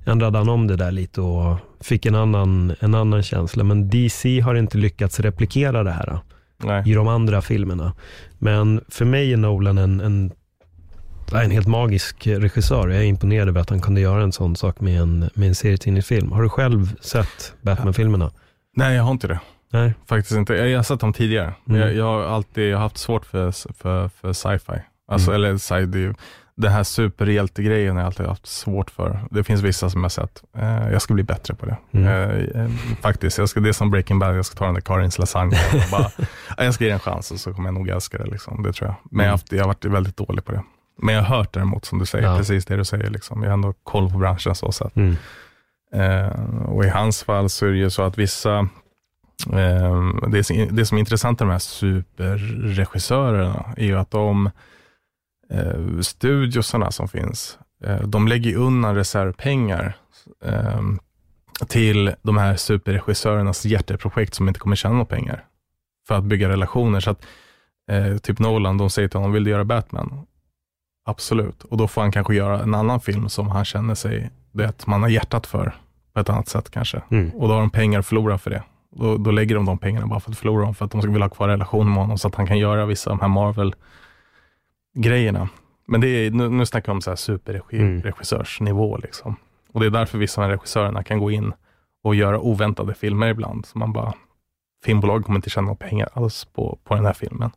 ändrade 0.06 0.38
han 0.38 0.50
om 0.50 0.68
det 0.68 0.76
där 0.76 0.92
lite 0.92 1.22
och 1.22 1.58
fick 1.82 2.06
en 2.06 2.16
annan, 2.16 2.76
en 2.80 2.96
annan 2.96 3.24
känsla. 3.24 3.64
Men 3.64 3.90
DC 3.90 4.40
har 4.40 4.56
inte 4.56 4.78
lyckats 4.78 5.20
replikera 5.20 5.84
det 5.84 5.92
här 5.92 6.20
Nej. 6.58 6.92
i 6.92 6.94
de 6.94 7.08
andra 7.08 7.42
filmerna. 7.42 7.94
Men 8.40 8.82
för 8.88 9.06
mig 9.06 9.34
är 9.34 9.38
Nolan 9.38 9.78
en, 9.78 10.00
en, 10.00 10.32
en 11.34 11.52
helt 11.52 11.68
magisk 11.68 12.28
regissör. 12.28 12.90
Jag 12.90 13.00
är 13.00 13.06
imponerad 13.06 13.48
över 13.48 13.62
att 13.62 13.70
han 13.70 13.82
kunde 13.82 14.02
göra 14.02 14.24
en 14.24 14.32
sån 14.32 14.56
sak 14.56 14.82
med 14.82 15.02
en, 15.02 15.30
med 15.34 15.48
en 15.48 15.56
serietidningsfilm. 15.56 16.32
Har 16.32 16.44
du 16.44 16.50
själv 16.50 16.96
sett 17.02 17.54
Batman-filmerna? 17.62 18.32
Nej, 18.76 18.96
jag 18.96 19.04
har 19.04 19.12
inte 19.12 19.28
det. 19.28 19.40
Nej. 19.74 19.94
Faktiskt 20.06 20.36
inte. 20.36 20.54
Jag 20.54 20.78
har 20.78 20.84
sett 20.84 21.00
dem 21.00 21.14
tidigare. 21.14 21.54
Mm. 21.70 21.82
Jag, 21.82 21.94
jag, 21.94 22.06
har 22.06 22.24
alltid 22.24 22.76
haft 22.76 22.98
svårt 22.98 23.26
för, 23.26 23.74
för, 23.74 24.08
för 24.08 24.34
sci-fi. 24.34 24.82
Alltså, 25.08 25.32
mm. 25.32 25.44
eller 25.44 25.58
sci 25.58 25.86
det, 25.86 26.16
den 26.56 26.72
här 26.72 26.84
superhjältegrejen 26.84 27.96
har 27.96 28.02
jag 28.02 28.08
alltid 28.08 28.26
haft 28.26 28.48
svårt 28.48 28.92
för. 28.92 29.20
Det 29.32 29.44
finns 29.44 29.62
vissa 29.62 29.90
som 29.90 30.04
jag 30.04 30.12
sett. 30.12 30.44
Eh, 30.58 30.92
jag 30.92 31.02
ska 31.02 31.14
bli 31.14 31.24
bättre 31.24 31.56
på 31.56 31.66
det. 31.66 31.78
Mm. 31.92 32.08
Eh, 32.08 32.64
eh 32.64 32.70
faktiskt, 33.02 33.38
jag 33.38 33.50
ska, 33.50 33.60
det 33.60 33.70
är 33.70 33.74
som 33.74 33.92
Breaking 33.92 34.20
Bad, 34.20 34.38
jag 34.38 34.46
ska 34.46 34.56
ta 34.56 34.66
den 34.66 34.74
där 34.74 34.82
Karins 34.82 35.20
lasagne 35.20 35.58
och 35.74 35.92
bara, 35.92 36.12
jag 36.66 36.74
ska 36.74 36.84
ge 36.84 36.90
det 36.90 36.94
en 36.94 37.00
chans 37.00 37.32
och 37.32 37.40
så 37.40 37.54
kommer 37.54 37.68
jag 37.68 37.74
nog 37.74 37.90
älska 37.90 38.18
det. 38.18 38.26
Liksom. 38.26 38.64
Det 38.64 38.74
tror 38.74 38.90
jag. 38.90 38.96
Men 39.12 39.26
jag, 39.26 39.32
har 39.32 39.38
haft, 39.38 39.52
jag 39.52 39.60
har 39.60 39.68
varit 39.68 39.86
väldigt 39.86 40.18
dålig 40.18 40.46
på 40.46 40.52
det. 40.52 40.64
Men 41.02 41.16
jag 41.16 41.24
har 41.24 41.38
hört 41.38 41.54
däremot, 41.54 41.86
som 41.86 42.00
du 42.00 42.06
säger, 42.06 42.28
ja. 42.28 42.38
precis 42.38 42.66
det 42.66 42.76
du 42.76 42.86
säger. 42.86 43.10
Liksom. 43.10 43.44
Jag 43.44 43.50
har 43.50 43.54
ändå 43.54 43.74
koll 43.84 44.12
på 44.12 44.18
branschen 44.18 44.56
så 44.56 44.72
sätt. 44.72 44.96
Mm. 44.96 45.16
Eh, 45.94 46.66
och 46.66 46.86
i 46.86 46.90
hans 46.90 47.24
fall 47.24 47.50
så 47.50 47.66
är 47.66 47.70
det 47.70 47.78
ju 47.78 47.90
så 47.90 48.04
att 48.04 48.18
vissa 48.18 48.68
det, 50.28 50.70
det 50.72 50.86
som 50.86 50.98
är 50.98 51.00
intressant 51.00 51.40
med 51.40 51.48
de 51.48 51.52
här 51.52 51.60
superregissörerna 51.60 53.74
är 53.78 53.86
ju 53.86 53.98
att 53.98 54.12
de 54.12 54.50
eh, 55.50 56.00
studiosarna 56.02 56.92
som 56.92 57.08
finns, 57.08 57.58
eh, 57.84 58.02
de 58.02 58.28
lägger 58.28 58.56
undan 58.56 58.96
reservpengar 58.96 59.98
ehm, 60.46 61.00
till 61.68 62.16
de 62.22 62.38
här 62.38 62.56
superregissörernas 62.56 63.66
hjärteprojekt 63.66 64.34
som 64.34 64.48
inte 64.48 64.60
kommer 64.60 64.76
tjäna 64.76 64.94
några 64.94 65.06
pengar 65.06 65.46
för 66.08 66.16
att 66.16 66.24
bygga 66.24 66.50
relationer. 66.50 67.00
Så 67.00 67.10
att, 67.10 67.26
eh, 67.92 68.18
typ 68.18 68.40
Nolan, 68.40 68.78
de 68.78 68.90
säger 68.90 69.08
till 69.08 69.20
honom, 69.20 69.34
vill 69.34 69.44
du 69.44 69.52
göra 69.52 69.66
Batman? 69.66 70.26
Absolut. 71.06 71.64
Och 71.64 71.78
då 71.78 71.88
får 71.88 72.02
han 72.02 72.12
kanske 72.12 72.36
göra 72.36 72.64
en 72.64 72.76
annan 72.76 73.00
film 73.00 73.30
som 73.30 73.50
han 73.50 73.66
känner 73.66 73.96
sig, 73.96 74.30
det 74.52 74.88
man 74.88 75.02
har 75.02 75.10
hjärtat 75.10 75.48
för 75.48 75.76
på 76.14 76.20
ett 76.20 76.30
annat 76.30 76.48
sätt 76.48 76.70
kanske. 76.70 77.02
Mm. 77.10 77.30
Och 77.30 77.48
då 77.48 77.54
har 77.54 77.62
de 77.62 77.70
pengar 77.70 78.00
att 78.00 78.06
förlora 78.06 78.38
för 78.38 78.50
det. 78.50 78.64
Då, 78.96 79.18
då 79.18 79.32
lägger 79.32 79.56
de 79.56 79.66
de 79.66 79.78
pengarna 79.78 80.08
bara 80.08 80.20
för 80.20 80.32
att 80.32 80.38
förlora 80.38 80.66
dem, 80.66 80.76
för 80.76 80.86
att 80.86 80.92
de 80.92 81.14
vill 81.14 81.22
ha 81.22 81.30
kvar 81.30 81.48
relationen 81.48 81.94
med 81.94 82.02
honom, 82.02 82.18
så 82.18 82.28
att 82.28 82.36
han 82.36 82.48
kan 82.48 82.58
göra 82.58 82.86
vissa 82.86 83.12
av 83.12 83.18
de 83.18 83.22
här 83.22 83.30
Marvel-grejerna. 83.30 85.50
Men 85.88 86.02
det 86.02 86.08
är, 86.08 86.32
nu, 86.32 86.50
nu 86.50 86.66
snackar 86.66 86.92
vi 86.92 86.96
om 86.96 87.02
så 87.02 87.12
här 87.12 87.16
superregissörsnivå. 87.16 88.96
Mm. 88.96 89.02
Liksom. 89.04 89.36
Och 89.74 89.80
det 89.80 89.86
är 89.86 89.90
därför 89.90 90.18
vissa 90.18 90.44
av 90.44 90.50
regissörerna 90.50 91.04
kan 91.04 91.20
gå 91.20 91.32
in 91.32 91.54
och 92.04 92.16
göra 92.16 92.40
oväntade 92.40 92.94
filmer 92.94 93.28
ibland. 93.28 93.66
Så 93.66 93.78
man 93.78 93.94
bara, 93.94 94.14
filmbolag 94.86 95.26
kommer 95.26 95.38
inte 95.38 95.50
tjäna 95.50 95.66
några 95.66 95.76
pengar 95.76 96.10
alls 96.14 96.46
på, 96.46 96.80
på 96.84 96.96
den 96.96 97.06
här 97.06 97.14
filmen. 97.14 97.52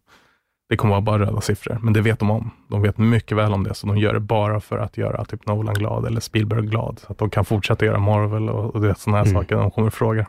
Det 0.69 0.77
kommer 0.77 0.91
vara 0.91 1.01
bara 1.01 1.19
röda 1.19 1.41
siffror, 1.41 1.79
men 1.83 1.93
det 1.93 2.01
vet 2.01 2.19
de 2.19 2.31
om. 2.31 2.51
De 2.69 2.83
vet 2.83 2.99
mycket 2.99 3.37
väl 3.37 3.53
om 3.53 3.65
det, 3.65 3.75
så 3.75 3.87
de 3.87 3.99
gör 3.99 4.15
det 4.15 4.21
bara 4.21 4.61
för 4.61 4.79
att 4.79 4.97
göra 4.97 5.25
typ 5.25 5.47
Nolan 5.47 5.75
glad 5.75 6.07
eller 6.07 6.21
Spielberg 6.21 6.67
glad. 6.67 6.99
Så 6.99 7.13
att 7.13 7.19
de 7.19 7.31
kan 7.31 7.45
fortsätta 7.45 7.85
göra 7.85 7.99
Marvel 7.99 8.49
och, 8.49 8.77
och 8.77 8.99
sådana 8.99 9.19
här 9.19 9.27
mm. 9.27 9.43
saker. 9.43 9.57
De 9.57 9.71
kommer 9.71 9.91
fråga. 9.91 10.27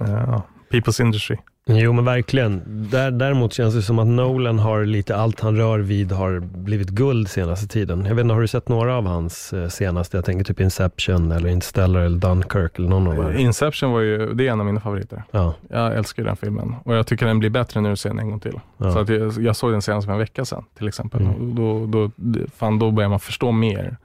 Uh, 0.00 0.40
people's 0.70 1.02
industry. 1.02 1.36
Jo 1.66 1.92
men 1.92 2.04
verkligen. 2.04 2.62
Däremot 2.90 3.52
känns 3.52 3.74
det 3.74 3.82
som 3.82 3.98
att 3.98 4.06
Nolan 4.06 4.58
har 4.58 4.84
lite 4.84 5.16
allt 5.16 5.40
han 5.40 5.56
rör 5.56 5.78
vid 5.78 6.12
har 6.12 6.40
blivit 6.40 6.88
guld 6.88 7.28
senaste 7.28 7.68
tiden. 7.68 8.06
Jag 8.06 8.14
vet 8.14 8.22
inte, 8.22 8.34
har 8.34 8.40
du 8.40 8.48
sett 8.48 8.68
några 8.68 8.96
av 8.96 9.06
hans 9.06 9.52
eh, 9.52 9.68
senaste? 9.68 10.16
Jag 10.16 10.24
tänker 10.24 10.44
typ 10.44 10.60
Inception 10.60 11.32
eller 11.32 11.48
Interstellar 11.48 12.00
eller 12.00 12.18
Dunkirk 12.18 12.78
eller 12.78 12.88
någon 12.88 13.08
av 13.08 13.16
dem. 13.16 13.36
Inception 13.36 13.92
var 13.92 14.00
ju, 14.00 14.34
det 14.34 14.48
är 14.48 14.52
en 14.52 14.60
av 14.60 14.66
mina 14.66 14.80
favoriter. 14.80 15.22
Ja. 15.30 15.54
Jag 15.70 15.96
älskar 15.96 16.24
den 16.24 16.36
filmen 16.36 16.74
och 16.84 16.94
jag 16.94 17.06
tycker 17.06 17.26
den 17.26 17.38
blir 17.38 17.50
bättre 17.50 17.80
när 17.80 17.90
du 17.90 17.96
ser 17.96 18.08
den 18.08 18.18
en 18.18 18.30
gång 18.30 18.40
till. 18.40 18.60
Ja. 18.76 18.92
Så 18.92 18.98
att 18.98 19.08
jag, 19.08 19.32
jag, 19.42 19.56
såg 19.56 19.72
den 19.72 19.82
senast 19.82 20.06
för 20.06 20.12
en 20.12 20.18
vecka 20.18 20.44
sedan 20.44 20.64
till 20.78 20.88
exempel. 20.88 21.20
Mm. 21.20 21.54
Då, 21.54 21.86
då, 21.86 22.10
fan, 22.56 22.78
då 22.78 22.90
börjar 22.90 23.10
man 23.10 23.20
förstå 23.20 23.52
mer 23.52 23.96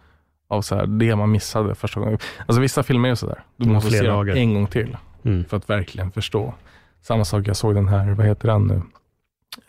av 0.50 0.62
så 0.62 0.76
här, 0.76 0.88
det 0.88 1.16
man 1.16 1.32
missade 1.32 1.76
första 1.76 2.00
gången. 2.00 2.20
Alltså 2.46 2.62
vissa 2.62 2.84
filmer 2.84 3.10
är 3.10 3.16
sådär, 3.16 3.44
du 3.58 3.70
måste 3.70 3.92
se 3.92 4.08
dem 4.08 4.30
en 4.30 4.54
gång 4.54 4.68
till 4.68 4.98
mm. 5.28 5.46
för 5.46 5.58
att 5.58 5.70
verkligen 5.70 6.12
förstå. 6.12 6.54
Samma 7.02 7.26
sak, 7.26 7.48
jag 7.48 7.56
såg 7.56 7.76
den 7.76 7.88
här, 7.88 8.12
vad 8.12 8.26
heter 8.26 8.48
den 8.48 8.68
nu? 8.68 8.82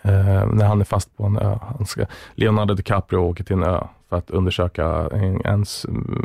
Eh, 0.02 0.46
när 0.46 0.66
han 0.66 0.80
är 0.80 0.84
fast 0.84 1.16
på 1.16 1.24
en 1.24 1.38
ö. 1.38 1.58
Han 1.62 1.86
ska, 1.86 2.06
Leonardo 2.34 2.74
DiCaprio 2.74 3.18
åker 3.18 3.44
till 3.44 3.56
en 3.56 3.62
ö 3.62 3.84
för 4.08 4.16
att 4.16 4.30
undersöka 4.30 5.08
en, 5.12 5.44
en 5.44 5.64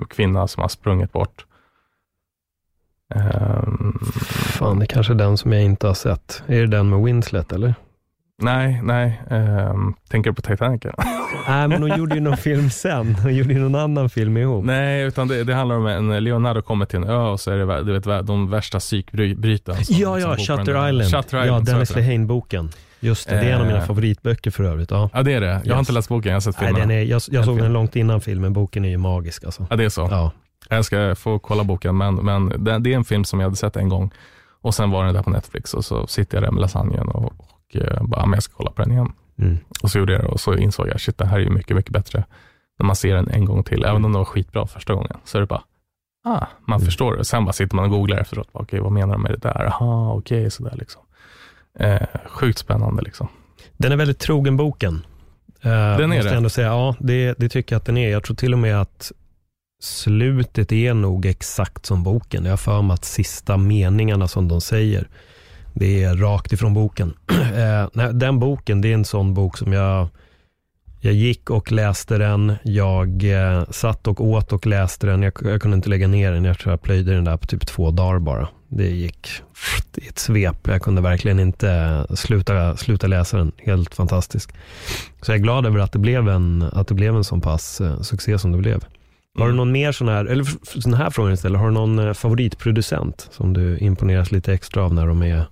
kvinna 0.09 0.47
som 0.47 0.61
har 0.61 0.67
sprungit 0.67 1.11
bort. 1.11 1.45
Um, 3.15 3.99
Fan, 4.29 4.79
det 4.79 4.85
är 4.85 4.87
kanske 4.87 5.13
är 5.13 5.17
den 5.17 5.37
som 5.37 5.53
jag 5.53 5.63
inte 5.63 5.87
har 5.87 5.93
sett. 5.93 6.43
Är 6.47 6.61
det 6.61 6.67
den 6.67 6.89
med 6.89 7.03
Winslet 7.03 7.51
eller? 7.51 7.75
Nej, 8.43 8.79
nej. 8.83 9.21
Um, 9.29 9.95
tänker 10.09 10.29
du 10.29 10.35
på 10.35 10.41
Titanic? 10.41 10.81
nej, 11.47 11.67
men 11.67 11.81
hon 11.81 11.97
gjorde 11.97 12.15
ju 12.15 12.21
någon 12.21 12.37
film 12.37 12.69
sen. 12.69 13.15
Hon 13.15 13.35
gjorde 13.35 13.53
ju 13.53 13.59
någon 13.59 13.75
annan 13.75 14.09
film 14.09 14.37
ihop. 14.37 14.65
Nej, 14.65 15.03
utan 15.03 15.27
det, 15.27 15.43
det 15.43 15.53
handlar 15.53 15.75
om 15.75 15.87
en 15.87 16.23
Leonardo 16.23 16.61
kommer 16.61 16.85
till 16.85 16.97
en 16.97 17.09
ö 17.09 17.17
och 17.17 17.39
så 17.39 17.51
är 17.51 17.57
det 17.57 17.83
du 17.83 17.99
vet, 17.99 18.27
de 18.27 18.49
värsta 18.49 18.79
psykbrytarna. 18.79 19.79
Ja, 19.89 20.19
ja, 20.19 20.37
Shutter 20.37 20.89
Island. 20.89 21.03
Shutter 21.03 21.43
Island. 21.43 21.67
Ja, 21.67 21.73
Dennis 21.73 21.95
Lehane-boken. 21.95 22.69
Just 22.99 23.29
det, 23.29 23.35
det 23.35 23.45
är 23.45 23.53
en 23.53 23.61
av 23.61 23.67
mina 23.67 23.79
eh. 23.79 23.85
favoritböcker 23.85 24.51
för 24.51 24.63
övrigt. 24.63 24.91
Ja, 24.91 25.09
ja 25.13 25.23
det 25.23 25.33
är 25.33 25.41
det. 25.41 25.47
Jag 25.47 25.65
yes. 25.65 25.71
har 25.71 25.79
inte 25.79 25.91
läst 25.91 26.09
boken, 26.09 26.29
jag 26.29 26.35
har 26.35 26.41
sett 26.41 26.55
filmen. 26.55 26.73
Nej, 26.73 26.81
den 26.81 26.91
är, 26.91 27.03
jag 27.03 27.21
jag 27.31 27.45
såg 27.45 27.57
den 27.57 27.73
långt 27.73 27.95
innan 27.95 28.21
filmen, 28.21 28.53
boken 28.53 28.85
är 28.85 28.89
ju 28.89 28.97
magisk 28.97 29.43
alltså. 29.43 29.67
Ja, 29.69 29.75
det 29.75 29.83
är 29.83 29.89
så? 29.89 30.07
Ja. 30.11 30.31
Jag 30.69 30.85
ska 30.85 31.15
få 31.15 31.39
kolla 31.39 31.63
boken, 31.63 31.97
men, 31.97 32.15
men 32.15 32.63
det, 32.63 32.79
det 32.79 32.93
är 32.93 32.97
en 32.97 33.05
film 33.05 33.23
som 33.23 33.39
jag 33.39 33.45
hade 33.45 33.55
sett 33.55 33.75
en 33.75 33.89
gång. 33.89 34.11
Och 34.61 34.75
sen 34.75 34.91
var 34.91 35.05
den 35.05 35.13
där 35.13 35.23
på 35.23 35.29
Netflix 35.29 35.73
och 35.73 35.85
så 35.85 36.07
sitter 36.07 36.37
jag 36.37 36.43
där 36.43 36.51
med 36.51 36.61
lasagnen 36.61 37.07
och 37.07 37.33
och 37.75 37.81
eh, 37.91 38.03
bara, 38.03 38.25
men 38.25 38.33
jag 38.37 38.43
ska 38.43 38.53
kolla 38.57 38.71
på 38.71 38.81
den 38.81 38.91
igen. 38.91 39.11
Mm. 39.39 39.57
Och 39.83 39.91
så 39.91 39.99
gjorde 39.99 40.13
jag 40.13 40.21
det 40.21 40.27
och 40.27 40.39
så 40.39 40.55
insåg 40.55 40.87
jag, 40.87 41.01
shit 41.01 41.17
det 41.17 41.25
här 41.25 41.37
är 41.37 41.43
ju 41.43 41.49
mycket, 41.49 41.75
mycket 41.77 41.91
bättre. 41.93 42.23
när 42.79 42.85
man 42.85 42.95
ser 42.95 43.15
den 43.15 43.29
en 43.29 43.45
gång 43.45 43.63
till, 43.63 43.83
även 43.83 43.95
om 43.95 44.01
den 44.11 44.11
var 44.19 44.25
skitbra 44.25 44.67
första 44.67 44.93
gången, 44.93 45.17
så 45.23 45.37
är 45.37 45.41
det 45.41 45.47
bara, 45.47 45.63
ah, 46.25 46.45
man 46.67 46.77
Mm. 46.79 46.85
förstår 46.85 47.15
det. 47.17 47.25
Sen 47.25 47.45
bara 47.45 47.53
sitter 47.53 47.75
man 47.75 47.85
och 47.85 47.91
googlar 47.91 48.17
efteråt, 48.17 48.47
okej, 48.51 48.63
okay, 48.63 48.79
vad 48.79 48.91
menar 48.91 49.13
de 49.13 49.21
med 49.23 49.31
det 49.31 49.37
där? 49.37 49.65
Aha, 49.65 50.13
okej, 50.13 50.39
okay, 50.39 50.49
sådär 50.49 50.75
liksom. 50.77 51.01
Eh, 51.79 52.01
sjukt 52.25 52.59
spännande 52.59 53.01
liksom. 53.01 53.27
Den 53.77 53.91
är 53.91 53.95
väldigt 53.95 54.19
trogen 54.19 54.57
boken. 54.57 54.93
Uh, 55.65 55.71
Den 55.71 55.71
är 56.01 56.07
måste 56.07 56.23
det? 56.23 56.27
jag 56.29 56.37
ändå 56.37 56.49
säga. 56.49 56.67
Ja, 56.67 56.95
det, 56.99 57.33
det 57.37 57.49
tycker 57.49 57.75
jag 57.75 57.79
att 57.79 57.85
den 57.85 57.97
är. 57.97 58.09
Jag 58.11 58.23
tror 58.23 58.35
till 58.35 58.53
och 58.53 58.59
med 58.59 58.81
att 58.81 59.11
slutet 59.81 60.71
är 60.71 60.93
nog 60.93 61.25
exakt 61.25 61.85
som 61.85 62.03
boken. 62.03 62.43
Jag 62.45 62.51
har 62.51 62.57
för 62.57 62.81
mig 62.81 62.93
att 62.93 63.05
sista 63.05 63.57
meningarna 63.57 64.27
som 64.27 64.47
de 64.47 64.61
säger, 64.61 65.07
det 65.73 66.03
är 66.03 66.15
rakt 66.15 66.53
ifrån 66.53 66.73
boken. 66.73 67.13
Eh, 67.53 68.09
den 68.11 68.39
boken, 68.39 68.81
det 68.81 68.89
är 68.89 68.93
en 68.93 69.05
sån 69.05 69.33
bok 69.33 69.57
som 69.57 69.73
jag 69.73 70.07
jag 71.05 71.13
gick 71.13 71.49
och 71.49 71.71
läste 71.71 72.17
den, 72.17 72.53
jag 72.63 73.23
eh, 73.23 73.63
satt 73.69 74.07
och 74.07 74.21
åt 74.21 74.53
och 74.53 74.67
läste 74.67 75.07
den. 75.07 75.21
Jag, 75.21 75.33
jag, 75.41 75.61
kunde 75.61 75.75
inte 75.75 75.89
lägga 75.89 76.07
ner 76.07 76.31
den, 76.31 76.45
jag 76.45 76.59
tror 76.59 76.73
jag 76.73 76.81
plöjde 76.81 77.13
den 77.13 77.23
där 77.23 77.37
på 77.37 77.47
typ 77.47 77.67
två 77.67 77.91
dagar 77.91 78.19
bara. 78.19 78.47
Det 78.67 78.89
gick 78.89 79.27
i 79.97 80.07
ett 80.07 80.19
svep. 80.19 80.67
Jag 80.67 80.81
kunde 80.81 81.01
verkligen 81.01 81.39
inte 81.39 82.05
sluta, 82.15 82.77
sluta 82.77 83.07
läsa 83.07 83.37
den. 83.37 83.51
Helt 83.57 83.95
fantastisk. 83.95 84.51
Så 85.21 85.31
jag 85.31 85.39
är 85.39 85.43
glad 85.43 85.65
över 85.65 85.79
att 85.79 85.91
det 85.91 85.99
blev 85.99 86.29
en, 86.29 86.61
att 86.61 86.87
det 86.87 86.93
blev 86.93 87.15
en 87.15 87.23
sån 87.23 87.41
pass 87.41 87.81
eh, 87.81 88.01
succé 88.01 88.39
som 88.39 88.51
det 88.51 88.57
blev. 88.57 88.85
Har 89.39 89.47
du 89.47 89.53
någon 89.53 89.71
mer 89.71 89.91
sån 89.91 90.07
här, 90.07 90.25
eller 90.25 90.45
sån 90.81 90.93
här 90.93 91.09
fråga 91.09 91.33
istället, 91.33 91.59
har 91.59 91.67
du 91.67 91.73
någon 91.73 91.99
eh, 91.99 92.13
favoritproducent 92.13 93.27
som 93.31 93.53
du 93.53 93.77
imponeras 93.77 94.31
lite 94.31 94.53
extra 94.53 94.83
av 94.83 94.93
när 94.93 95.07
de 95.07 95.23
är, 95.23 95.45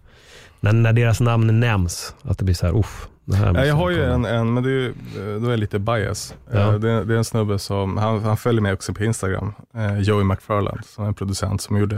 när, 0.61 0.73
när 0.73 0.93
deras 0.93 1.19
namn 1.21 1.59
nämns? 1.59 2.15
Att 2.23 2.37
det 2.37 2.43
blir 2.45 2.55
så 2.55 2.65
här, 2.65 2.79
uff, 2.79 3.07
Ja, 3.25 3.65
jag 3.65 3.75
har 3.75 3.89
ju 3.89 4.03
en, 4.03 4.25
en 4.25 4.53
men 4.53 4.63
det 4.63 4.69
är, 4.69 4.73
ju- 4.73 4.93
då 5.39 5.49
är 5.49 5.57
lite 5.57 5.79
bias. 5.79 6.35
Ja. 6.51 6.59
Eh, 6.59 6.73
Det, 6.73 6.91
är, 6.91 7.05
det 7.05 7.13
är 7.13 7.17
en 7.17 7.23
snubbe 7.25 7.59
som, 7.59 7.97
han, 7.97 8.23
han 8.23 8.37
följer 8.37 8.61
mig 8.61 8.73
också 8.73 8.93
på 8.93 9.03
Instagram, 9.03 9.53
eh, 9.75 9.99
Joey 9.99 10.23
McFarland, 10.23 10.85
som 10.85 11.03
är 11.03 11.07
en 11.07 11.13
producent 11.13 11.61
som 11.61 11.77
gjorde 11.77 11.95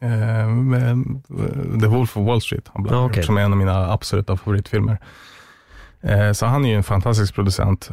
eh, 0.00 1.80
The 1.80 1.86
Wolf 1.86 2.16
of 2.16 2.26
Wall 2.26 2.40
Street, 2.40 2.70
han 2.74 2.82
bland 2.82 3.06
okej. 3.10 3.22
som 3.22 3.36
är 3.36 3.40
en 3.42 3.52
av 3.52 3.58
mina 3.58 3.92
absoluta 3.92 4.36
favoritfilmer. 4.36 4.98
Så 6.34 6.46
han 6.46 6.64
är 6.64 6.68
ju 6.68 6.74
en 6.76 6.82
fantastisk 6.82 7.34
producent, 7.34 7.90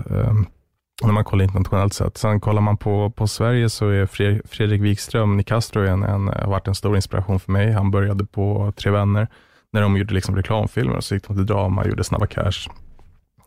när 1.03 1.11
man 1.11 1.23
kollar 1.23 1.43
internationellt 1.45 1.93
sett. 1.93 2.17
Sen 2.17 2.39
kollar 2.39 2.61
man 2.61 2.77
på, 2.77 3.11
på 3.11 3.27
Sverige 3.27 3.69
så 3.69 3.89
är 3.89 4.05
Fre- 4.05 4.41
Fredrik 4.47 4.81
Wikström, 4.81 5.37
Nicastro, 5.37 5.85
en, 5.87 6.03
en, 6.03 6.27
har 6.27 6.47
varit 6.47 6.67
en 6.67 6.75
stor 6.75 6.95
inspiration 6.95 7.39
för 7.39 7.51
mig. 7.51 7.71
Han 7.71 7.91
började 7.91 8.25
på 8.25 8.73
Tre 8.75 8.91
Vänner, 8.91 9.27
när 9.73 9.81
de 9.81 9.97
gjorde 9.97 10.13
liksom 10.13 10.35
reklamfilmer, 10.35 10.99
så 11.01 11.15
gick 11.15 11.27
de 11.27 11.35
till 11.35 11.45
drama, 11.45 11.85
gjorde 11.85 12.03
Snabba 12.03 12.25
Cash. 12.27 12.69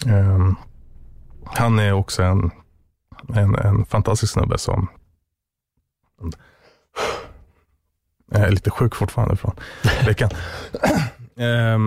Ehm, 0.06 0.54
han 1.44 1.78
är 1.78 1.92
också 1.92 2.22
en, 2.22 2.50
en, 3.34 3.54
en 3.54 3.84
fantastisk 3.86 4.32
snubbe 4.32 4.58
som 4.58 4.88
jag 8.30 8.40
är 8.42 8.50
lite 8.50 8.70
sjuk 8.70 8.94
fortfarande 8.94 9.36
från 9.36 9.54
veckan. 10.06 10.30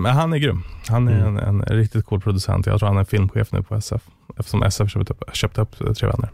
Men 0.04 0.06
han 0.06 0.34
är 0.34 0.38
grym. 0.38 0.64
Han 0.88 1.08
är 1.08 1.20
Mm. 1.28 1.38
en, 1.38 1.44
en 1.48 1.62
riktigt 1.62 2.06
cool 2.06 2.22
producent. 2.22 2.66
Jag 2.66 2.80
tror 2.80 2.90
han 2.90 2.98
är 2.98 3.04
filmchef 3.04 3.52
nu 3.52 3.64
på 3.64 3.76
SF, 3.76 4.02
eftersom 4.38 4.64
SF 4.64 4.90
köpte 4.92 5.14
upp, 5.14 5.24
köpte 5.36 5.62
upp 5.62 5.78
Tre 5.98 6.08
Vänner. 6.10 6.30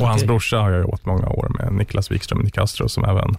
Och 0.00 0.06
hans 0.06 0.16
Okej. 0.22 0.26
brorsa 0.26 0.56
har 0.58 0.70
jag 0.70 0.80
jobbat 0.80 1.06
många 1.06 1.28
år 1.28 1.48
med, 1.58 1.72
Niklas 1.72 2.10
Wikström 2.10 2.38
Nicastro, 2.38 2.88
som 2.88 3.04
även 3.04 3.36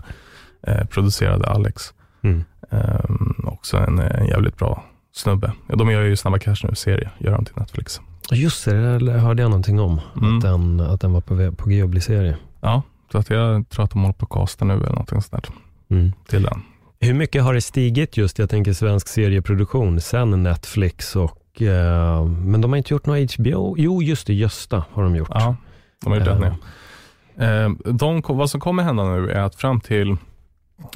eh, 0.68 0.86
producerade 0.86 1.48
Alex. 1.50 1.94
Mm. 2.22 2.44
Ehm, 2.72 3.45
också 3.66 3.78
en, 3.78 4.00
en 4.00 4.28
jävligt 4.28 4.58
bra 4.58 4.84
snubbe. 5.14 5.52
Ja, 5.68 5.76
de 5.76 5.92
gör 5.92 6.02
ju 6.02 6.16
Snabba 6.16 6.40
Cash 6.40 6.56
nu, 6.64 6.76
serie, 6.76 7.10
gör 7.18 7.32
de 7.32 7.46
till 7.46 7.56
Netflix. 7.58 8.02
Just 8.32 8.66
det, 8.66 9.00
det 9.00 9.12
hörde 9.12 9.42
jag 9.42 9.50
någonting 9.50 9.80
om. 9.80 10.02
Mm. 10.18 10.38
Att, 10.38 10.42
den, 10.42 10.80
att 10.80 11.02
den 11.02 11.14
var 11.14 11.22
på, 11.22 11.52
på 11.56 11.70
G 11.70 11.82
att 11.82 11.90
bli 11.90 12.02
serie. 12.02 12.38
Ja, 12.62 12.82
så 13.12 13.18
att 13.18 13.30
jag 13.30 13.70
tror 13.70 13.86
att 13.86 13.92
de 13.92 14.02
håller 14.02 14.14
på 14.14 14.26
att 14.26 14.30
casta 14.30 14.66
nu 14.66 14.74
eller 14.74 14.90
någonting 14.90 15.22
sånt 15.22 15.44
där 15.44 15.54
Mm. 15.90 16.12
till 16.28 16.44
den. 16.44 16.62
Hur 17.00 17.14
mycket 17.14 17.44
har 17.44 17.54
det 17.54 17.62
stigit 17.62 18.18
just, 18.18 18.40
jag 18.40 18.50
tänker 18.50 18.74
svensk 18.74 19.08
serieproduktion, 19.08 20.02
sen 20.02 20.44
Netflix 20.44 21.16
och, 21.16 21.62
eh, 21.62 22.26
men 22.26 22.62
de 22.62 22.72
har 22.72 22.78
inte 22.78 22.94
gjort 22.94 23.06
några 23.06 23.20
HBO? 23.20 23.76
Jo, 23.78 24.02
just 24.02 24.28
det, 24.28 24.34
Gösta 24.34 24.86
har 24.92 25.04
de 25.04 25.16
gjort. 25.16 25.30
Ja, 25.32 25.56
de 26.04 26.12
har 26.12 26.20
gjort 26.20 26.28
Eh, 26.28 26.42
ja. 26.42 27.46
Ehm, 27.46 27.78
de, 27.86 28.22
vad 28.28 28.50
som 28.50 28.60
kommer 28.60 28.84
hända 28.84 29.04
nu 29.04 29.32
är 29.32 29.42
att 29.42 29.56
fram 29.56 29.82
till 29.82 30.18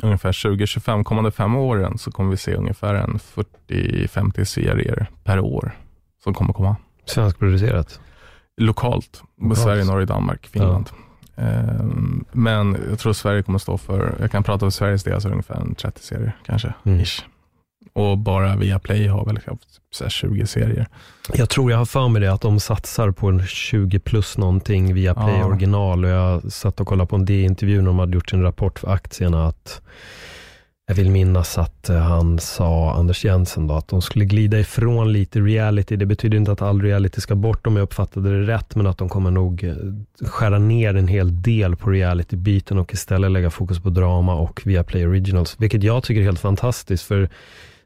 ungefär 0.02 0.42
2025, 0.44 1.04
kommande 1.04 1.32
fem 1.32 1.56
åren, 1.56 1.98
så 1.98 2.12
kommer 2.12 2.32
vi 2.32 2.38
se 2.38 2.56
ungefär 2.56 2.94
en 2.96 3.20
40-50 3.68 4.44
serier 4.44 5.10
per 5.24 5.40
år 5.40 5.78
som 6.24 6.34
kommer 6.34 6.54
komma. 6.54 6.76
Svenskproducerat. 7.06 8.00
Lokalt, 8.58 9.24
Lokalt. 9.42 9.60
Sverige, 9.60 9.84
Norge, 9.84 10.06
Danmark, 10.06 10.48
Finland. 10.48 10.90
Ehm, 11.36 12.26
men 12.32 12.78
jag 12.90 13.00
tror 13.00 13.14
Sverige 13.14 13.44
kommer 13.44 13.60
stå 13.60 13.78
för, 13.78 14.16
jag 14.20 14.32
kan 14.32 14.44
prata 14.44 14.66
om 14.66 14.72
Sveriges 14.72 15.04
del, 15.04 15.22
så 15.22 15.30
ungefär 15.30 15.56
en 15.56 15.76
30 15.76 16.04
serier 16.04 16.38
kanske. 16.46 16.74
Mm. 16.84 17.00
Ish. 17.00 17.26
Och 17.94 18.18
bara 18.18 18.56
via 18.56 18.80
Play 18.80 19.08
har 19.08 19.26
väl 19.26 19.40
så 19.92 20.04
här 20.04 20.10
20 20.10 20.46
serier. 20.46 20.88
Jag 21.34 21.50
tror 21.50 21.72
jag 21.72 21.78
har 21.78 21.86
för 21.86 22.08
mig 22.08 22.22
det, 22.22 22.34
att 22.34 22.42
de 22.42 22.60
satsar 22.60 23.12
på 23.12 23.28
en 23.28 23.46
20 23.48 24.00
plus 24.00 24.38
någonting 24.38 24.94
via 24.94 25.14
Play 25.14 25.38
Ja. 25.40 25.46
original. 25.46 26.04
Och 26.06 26.10
jag 26.12 26.52
satt 26.52 26.80
och 26.80 26.88
kollade 26.88 27.08
på 27.08 27.16
en 27.16 27.26
D-intervju 27.26 27.78
när 27.78 27.86
de 27.88 28.00
hade 28.00 28.14
gjort 28.14 28.30
sin 28.30 28.42
rapport 28.42 28.80
för 28.80 28.92
aktierna. 28.92 29.48
att 29.48 29.82
jag 30.88 30.96
vill 30.96 31.10
minnas 31.12 31.58
att 31.58 31.90
eh, 31.90 31.98
han 31.98 32.40
sa, 32.40 32.94
Anders 32.94 33.26
Jensen, 33.26 33.68
då, 33.68 33.74
att 33.76 33.88
de 33.88 34.02
skulle 34.02 34.26
glida 34.26 34.60
ifrån 34.60 35.14
lite 35.14 35.40
reality. 35.40 35.96
Det 35.96 36.06
betyder 36.06 36.38
inte 36.38 36.52
att 36.52 36.62
all 36.62 36.82
reality 36.82 37.22
ska 37.22 37.36
bort 37.36 37.68
om 37.68 37.76
jag 37.76 37.84
uppfattade 37.84 38.30
det 38.42 38.54
rätt, 38.54 38.76
men 38.76 38.88
att 38.88 38.98
de 38.98 39.10
kommer 39.10 39.32
nog 39.32 39.64
eh, 39.64 39.76
skära 40.28 40.60
ner 40.60 40.96
en 40.96 41.08
hel 41.08 41.42
del 41.42 41.76
på 41.76 41.90
reality-biten 41.90 42.78
och 42.78 42.94
istället 42.94 43.32
lägga 43.32 43.50
fokus 43.50 43.80
på 43.80 43.90
drama 43.90 44.36
och 44.36 44.62
via 44.66 44.84
Play 44.84 45.06
Originals. 45.08 45.56
Vilket 45.60 45.84
jag 45.84 46.04
tycker 46.04 46.22
är 46.22 46.26
helt 46.26 46.40
fantastiskt, 46.40 47.04
för 47.04 47.30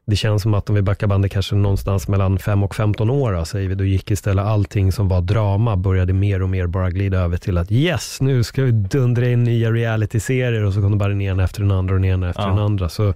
det 0.06 0.16
känns 0.16 0.42
som 0.42 0.54
att 0.54 0.68
om 0.68 0.74
vi 0.74 0.82
backar 0.82 1.06
bandet 1.06 1.32
kanske 1.32 1.54
någonstans 1.54 2.08
mellan 2.08 2.38
5 2.38 2.62
och 2.62 2.74
15 2.74 3.10
år, 3.10 3.32
då, 3.32 3.44
säger 3.44 3.68
vi, 3.68 3.74
då 3.74 3.84
gick 3.84 4.10
istället 4.10 4.44
allting 4.44 4.92
som 4.92 5.08
var 5.08 5.20
drama, 5.20 5.76
började 5.76 6.12
mer 6.12 6.42
och 6.42 6.48
mer 6.48 6.66
bara 6.66 6.90
glida 6.90 7.18
över 7.18 7.36
till 7.36 7.58
att 7.58 7.72
yes, 7.72 8.20
nu 8.20 8.42
ska 8.44 8.62
vi 8.62 8.70
dundra 8.72 9.28
in 9.28 9.44
nya 9.44 9.70
reality-serier 9.72 10.64
och 10.64 10.74
så 10.74 10.80
kom 10.80 10.90
det 10.90 10.96
bara 10.96 11.08
den 11.08 11.20
ena 11.20 11.44
efter 11.44 11.60
den 11.60 11.70
andra 11.70 11.94
och 11.94 12.00
den 12.00 12.10
ena 12.10 12.28
efter 12.30 12.42
Ja. 12.42 12.48
den 12.48 12.58
andra. 12.58 12.88
Så 12.88 13.14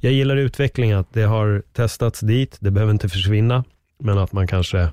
jag 0.00 0.12
gillar 0.12 0.36
utvecklingen, 0.36 0.98
att 0.98 1.12
det 1.12 1.22
har 1.22 1.62
testats 1.72 2.20
dit, 2.20 2.56
det 2.60 2.70
behöver 2.70 2.92
inte 2.92 3.08
försvinna, 3.08 3.64
men 4.00 4.18
att 4.18 4.32
man 4.32 4.46
kanske 4.46 4.88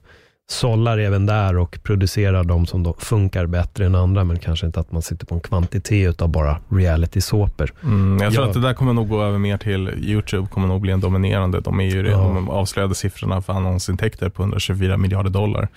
sållar 0.50 0.98
även 0.98 1.26
där 1.26 1.58
och 1.58 1.80
producerar 1.84 2.44
de 2.44 2.66
som 2.66 2.84
då 2.84 2.94
funkar 3.00 3.46
bättre 3.46 3.86
än 3.86 3.96
andra, 3.96 4.24
men 4.24 4.40
kanske 4.40 4.66
inte 4.66 4.80
att 4.80 4.92
man 4.92 5.02
sitter 5.02 5.26
på 5.26 5.36
en 5.36 5.42
kvantitet 5.42 6.22
av 6.22 6.30
bara 6.30 6.58
reality-såpor. 6.70 7.74
Mm, 7.84 8.18
jag 8.24 8.34
tror 8.34 8.44
Ja. 8.46 8.50
att 8.50 8.54
det 8.54 8.62
där 8.62 8.74
kommer 8.74 8.94
nog 8.94 9.10
gå 9.10 9.22
över 9.24 9.38
mer 9.38 9.58
till 9.58 9.90
YouTube, 9.98 10.48
kommer 10.48 10.68
nog 10.68 10.82
bli 10.82 10.92
en 10.92 11.00
dominerande. 11.00 11.60
De 11.60 11.80
är 11.80 11.86
ju 11.86 12.04
redan, 12.04 12.28
Ja. 12.28 12.34
de 12.34 12.50
avslöjade 12.50 12.96
siffrorna 12.96 13.42
för 13.42 13.54
annonsintäkter 13.54 14.30
på 14.30 14.42
124 14.44 14.98
miljarder 14.98 15.30
dollar 15.30 15.68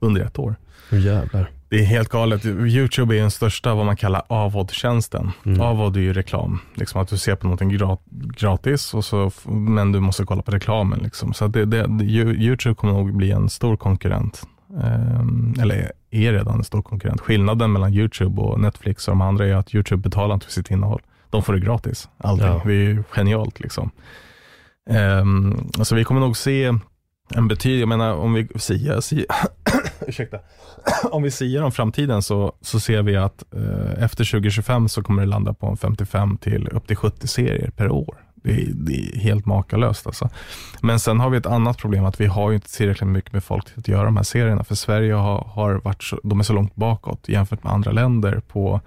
under 0.00 0.20
ett 0.20 0.38
år. 0.38 0.54
Hur 0.90 0.98
jävlar. 1.00 1.50
Det 1.68 1.80
är 1.80 1.84
helt 1.84 2.08
galet. 2.08 2.44
YouTube 2.46 3.16
är 3.16 3.20
den 3.20 3.30
största 3.30 3.74
vad 3.74 3.86
man 3.86 3.96
kallar 3.96 4.22
AVOD-tjänsten. 4.28 5.30
Mm. 5.46 5.60
AVOD 5.60 5.96
är 5.96 6.00
ju 6.00 6.12
reklam. 6.12 6.58
Liksom 6.74 7.02
att 7.02 7.08
du 7.08 7.18
ser 7.18 7.34
på 7.34 7.46
någonting 7.46 7.70
gra- 7.70 7.98
gratis, 8.38 8.94
och 8.94 9.04
så, 9.04 9.30
men 9.44 9.92
du 9.92 10.00
måste 10.00 10.24
kolla 10.24 10.42
på 10.42 10.50
reklamen. 10.50 10.98
Liksom. 10.98 11.34
Så 11.34 11.48
det, 11.48 11.64
det, 11.64 11.86
YouTube 12.04 12.74
kommer 12.74 12.94
nog 12.94 13.16
bli 13.16 13.30
en 13.30 13.48
stor 13.48 13.76
konkurrent. 13.76 14.42
Ehm, 14.82 15.54
eller 15.60 15.92
är 16.10 16.32
redan 16.32 16.58
en 16.58 16.64
stor 16.64 16.82
konkurrent. 16.82 17.20
Skillnaden 17.20 17.72
mellan 17.72 17.94
YouTube 17.94 18.42
och 18.42 18.60
Netflix 18.60 19.08
och 19.08 19.12
de 19.12 19.20
andra 19.20 19.46
är 19.46 19.54
att 19.54 19.74
YouTube 19.74 20.02
betalar 20.02 20.34
inte 20.34 20.46
för 20.46 20.52
sitt 20.52 20.70
innehåll. 20.70 21.00
De 21.30 21.42
får 21.42 21.52
det 21.52 21.60
gratis, 21.60 22.08
allting. 22.18 22.46
Ja. 22.46 22.62
Det 22.64 22.72
är 22.72 22.74
ju 22.74 23.02
genialt. 23.10 23.60
Liksom. 23.60 23.90
Um, 24.90 25.70
alltså 25.78 25.94
vi 25.94 26.04
kommer 26.04 26.20
nog 26.20 26.36
se 26.36 26.72
en 27.34 27.48
betydelse, 27.48 27.80
jag 27.80 27.88
menar 27.88 28.12
om 28.12 28.34
vi 28.34 28.48
siar, 28.56 29.00
ursäkta, 30.06 30.38
om 31.10 31.22
vi 31.22 31.30
säger 31.30 31.62
om 31.62 31.72
framtiden 31.72 32.22
så, 32.22 32.52
så 32.60 32.80
ser 32.80 33.02
vi 33.02 33.16
att 33.16 33.44
eh, 33.54 34.04
efter 34.04 34.24
2025 34.24 34.88
så 34.88 35.02
kommer 35.02 35.22
det 35.22 35.28
landa 35.28 35.54
på 35.54 35.66
en 35.66 35.76
55 35.76 36.36
till 36.36 36.68
upp 36.68 36.86
till 36.86 36.96
70 36.96 37.26
serier 37.26 37.70
per 37.70 37.90
år. 37.90 38.24
Det 38.34 38.50
är, 38.50 38.66
det 38.72 38.92
är 38.92 39.18
helt 39.18 39.46
makalöst 39.46 40.06
alltså. 40.06 40.28
Men 40.82 41.00
sen 41.00 41.20
har 41.20 41.30
vi 41.30 41.38
ett 41.38 41.46
annat 41.46 41.78
problem 41.78 42.04
att 42.04 42.20
vi 42.20 42.26
har 42.26 42.50
ju 42.50 42.54
inte 42.54 42.76
tillräckligt 42.76 43.10
mycket 43.10 43.32
med 43.32 43.44
folk 43.44 43.66
till 43.66 43.78
att 43.78 43.88
göra 43.88 44.04
de 44.04 44.16
här 44.16 44.24
serierna. 44.24 44.64
För 44.64 44.74
Sverige 44.74 45.14
har, 45.14 45.44
har 45.44 45.74
varit 45.84 46.02
så, 46.02 46.20
de 46.22 46.40
är 46.40 46.44
så 46.44 46.52
långt 46.52 46.74
bakåt 46.74 47.28
jämfört 47.28 47.64
med 47.64 47.72
andra 47.72 47.92
länder 47.92 48.42
på 48.48 48.80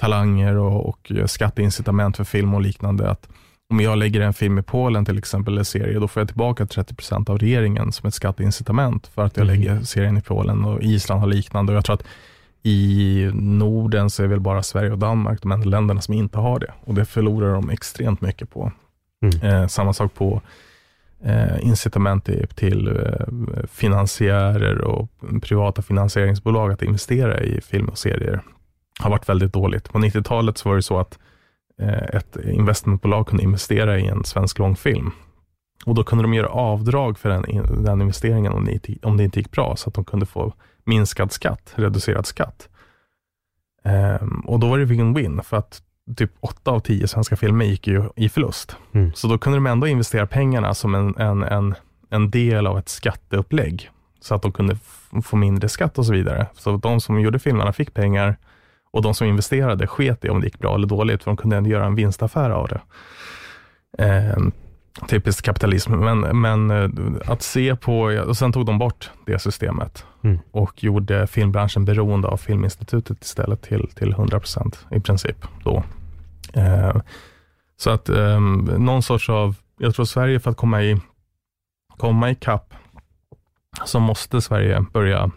talanger 0.00 0.56
och, 0.56 0.86
och 0.86 1.12
skatteincitament 1.26 2.16
för 2.16 2.24
film 2.24 2.54
och 2.54 2.60
liknande. 2.60 3.10
Att 3.10 3.28
om 3.70 3.80
jag 3.80 3.98
lägger 3.98 4.20
en 4.20 4.34
film 4.34 4.58
i 4.58 4.62
Polen 4.62 5.04
till 5.04 5.18
exempel, 5.18 5.54
eller 5.54 5.64
serie, 5.64 5.98
då 5.98 6.08
får 6.08 6.20
jag 6.20 6.28
tillbaka 6.28 6.64
30% 6.64 7.30
av 7.30 7.38
regeringen 7.38 7.92
som 7.92 8.08
ett 8.08 8.14
skatteincitament 8.14 9.06
för 9.06 9.24
att 9.24 9.36
jag 9.36 9.46
Mm. 9.46 9.56
lägger 9.60 9.80
serien 9.82 10.16
i 10.16 10.22
Polen 10.22 10.64
och 10.64 10.82
Island 10.82 11.20
har 11.20 11.28
liknande. 11.28 11.72
Och 11.72 11.76
jag 11.76 11.84
tror 11.84 11.94
att 11.94 12.04
i 12.62 13.30
Norden 13.34 14.10
så 14.10 14.22
är 14.22 14.26
väl 14.26 14.40
bara 14.40 14.62
Sverige 14.62 14.92
och 14.92 14.98
Danmark 14.98 15.42
de 15.42 15.52
enda 15.52 15.66
länderna 15.66 16.00
som 16.00 16.14
inte 16.14 16.38
har 16.38 16.58
det. 16.58 16.72
Och 16.84 16.94
det 16.94 17.04
förlorar 17.04 17.52
de 17.54 17.70
extremt 17.70 18.20
mycket 18.20 18.50
på. 18.50 18.72
Mm. 19.22 19.42
Eh, 19.62 19.66
samma 19.68 19.92
sak 19.92 20.14
på 20.14 20.40
eh, 21.24 21.60
incitament 21.66 22.28
till, 22.54 22.88
eh, 22.88 23.66
finansiärer 23.72 24.80
och 24.80 25.08
privata 25.42 25.82
finansieringsbolag 25.82 26.72
att 26.72 26.82
investera 26.82 27.40
i 27.40 27.60
film 27.60 27.88
och 27.88 27.98
serier 27.98 28.40
har 29.00 29.10
varit 29.10 29.28
väldigt 29.28 29.52
dåligt. 29.52 29.92
På 29.92 29.98
90-talet 29.98 30.58
så 30.58 30.68
var 30.68 30.76
det 30.76 30.82
så 30.82 30.98
att 30.98 31.18
ett 32.12 32.36
investmentbolag 32.36 33.26
kunde 33.26 33.42
investera 33.42 33.98
i 33.98 34.06
en 34.06 34.24
svensk 34.24 34.58
långfilm 34.58 35.10
och 35.86 35.94
då 35.94 36.04
kunde 36.04 36.24
de 36.24 36.34
göra 36.34 36.48
avdrag 36.48 37.18
för 37.18 37.28
den, 37.28 37.44
den 37.84 38.00
investeringen 38.00 38.52
om 38.52 38.64
det, 38.64 38.98
om 39.02 39.16
det 39.16 39.24
inte 39.24 39.40
gick 39.40 39.50
bra, 39.50 39.76
så 39.76 39.88
att 39.88 39.94
de 39.94 40.04
kunde 40.04 40.26
få 40.26 40.52
minskad 40.84 41.32
skatt, 41.32 41.72
reducerad 41.74 42.26
skatt. 42.26 42.68
Um, 44.20 44.40
och 44.40 44.60
då 44.60 44.68
var 44.68 44.78
det 44.78 44.84
win-win, 44.84 45.42
för 45.42 45.56
att 45.56 45.82
typ 46.16 46.32
åtta 46.40 46.70
av 46.70 46.80
tio 46.80 47.08
svenska 47.08 47.36
filmer 47.36 47.64
gick 47.64 47.86
ju 47.86 48.04
i 48.16 48.28
förlust. 48.28 48.76
Mm. 48.92 49.12
Så 49.14 49.28
då 49.28 49.38
kunde 49.38 49.56
de 49.56 49.66
ändå 49.66 49.86
investera 49.86 50.26
pengarna 50.26 50.74
som 50.74 50.94
en, 50.94 51.16
en, 51.16 51.42
en, 51.42 51.74
en 52.10 52.30
del 52.30 52.66
av 52.66 52.78
ett 52.78 52.88
skatteupplägg, 52.88 53.90
så 54.20 54.34
att 54.34 54.42
de 54.42 54.52
kunde 54.52 54.76
få 55.24 55.36
mindre 55.36 55.68
skatt 55.68 55.98
och 55.98 56.06
så 56.06 56.12
vidare. 56.12 56.46
Så 56.54 56.76
de 56.76 57.00
som 57.00 57.20
gjorde 57.20 57.38
filmerna 57.38 57.72
fick 57.72 57.94
pengar 57.94 58.36
och 58.96 59.02
de 59.02 59.14
som 59.14 59.26
investerade 59.26 59.86
sket 59.86 60.24
i 60.24 60.28
om 60.28 60.40
det 60.40 60.46
gick 60.46 60.58
bra 60.58 60.74
eller 60.74 60.86
dåligt, 60.86 61.22
för 61.22 61.30
de 61.30 61.36
kunde 61.36 61.56
ändå 61.56 61.70
göra 61.70 61.86
en 61.86 61.94
vinstaffär 61.94 62.50
av 62.50 62.68
det. 62.68 62.80
Um, 64.34 64.52
Typiskt 65.08 65.42
kapitalism, 65.42 65.92
men, 65.92 66.40
men 66.40 66.70
eh, 66.70 66.90
att 67.32 67.42
se 67.42 67.76
på, 67.76 68.00
och 68.00 68.36
sen 68.36 68.52
tog 68.52 68.66
de 68.66 68.78
bort 68.78 69.10
det 69.26 69.38
systemet 69.38 70.04
mm. 70.24 70.38
och 70.50 70.84
gjorde 70.84 71.26
filmbranschen 71.26 71.84
beroende 71.84 72.28
av 72.28 72.36
Filminstitutet 72.36 73.22
istället 73.24 73.62
till, 73.62 73.88
till 73.94 74.12
100 74.12 74.40
procent 74.40 74.86
i 74.90 75.00
princip. 75.00 75.36
Då. 75.64 75.82
Eh, 76.52 76.96
så 77.76 77.90
att 77.90 78.08
eh, 78.08 78.40
någon 78.78 79.02
sorts 79.02 79.30
av, 79.30 79.54
jag 79.78 79.94
tror 79.94 80.04
Sverige 80.04 80.40
för 80.40 80.50
att 80.50 80.56
komma 80.56 80.82
i, 80.82 81.00
komma 81.96 82.30
i 82.30 82.34
kapp 82.34 82.74
så 83.84 84.00
måste 84.00 84.40
Sverige 84.40 84.84
börja 84.92 85.30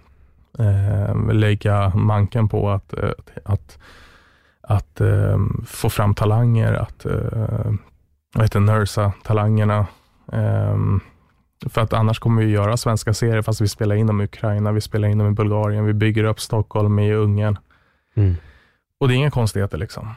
eh, 0.60 1.34
lägga 1.34 1.90
manken 1.96 2.50
på 2.50 2.70
att, 2.70 2.94
eh, 2.94 3.12
att, 3.46 3.80
att 4.62 5.02
eh, 5.02 5.38
få 5.66 5.90
fram 5.90 6.16
talanger, 6.16 6.74
att 6.74 7.06
eh, 7.06 7.72
vad 8.34 8.44
heter 8.44 8.60
Nursa-talangerna. 8.60 9.88
Um, 10.26 11.02
för 11.70 11.82
att 11.82 11.94
annars 11.94 12.20
kommer 12.20 12.44
vi 12.44 12.52
göra 12.52 12.78
svenska 12.78 13.14
serier 13.14 13.42
fast 13.42 13.62
vi 13.62 13.68
spelar 13.68 13.96
in 13.96 14.08
dem 14.08 14.22
i 14.22 14.24
Ukraina, 14.24 14.72
vi 14.72 14.82
spelar 14.82 15.08
in 15.08 15.18
dem 15.18 15.28
i 15.28 15.32
Bulgarien, 15.32 15.86
vi 15.86 15.94
bygger 15.94 16.24
upp 16.24 16.40
Stockholm 16.40 17.00
i 17.00 17.14
Ungern. 17.14 17.58
Mm. 18.16 18.36
Och 19.00 19.08
det 19.08 19.14
är 19.14 19.16
inga 19.16 19.32
konstigheter 19.32 19.78
liksom. 19.78 20.16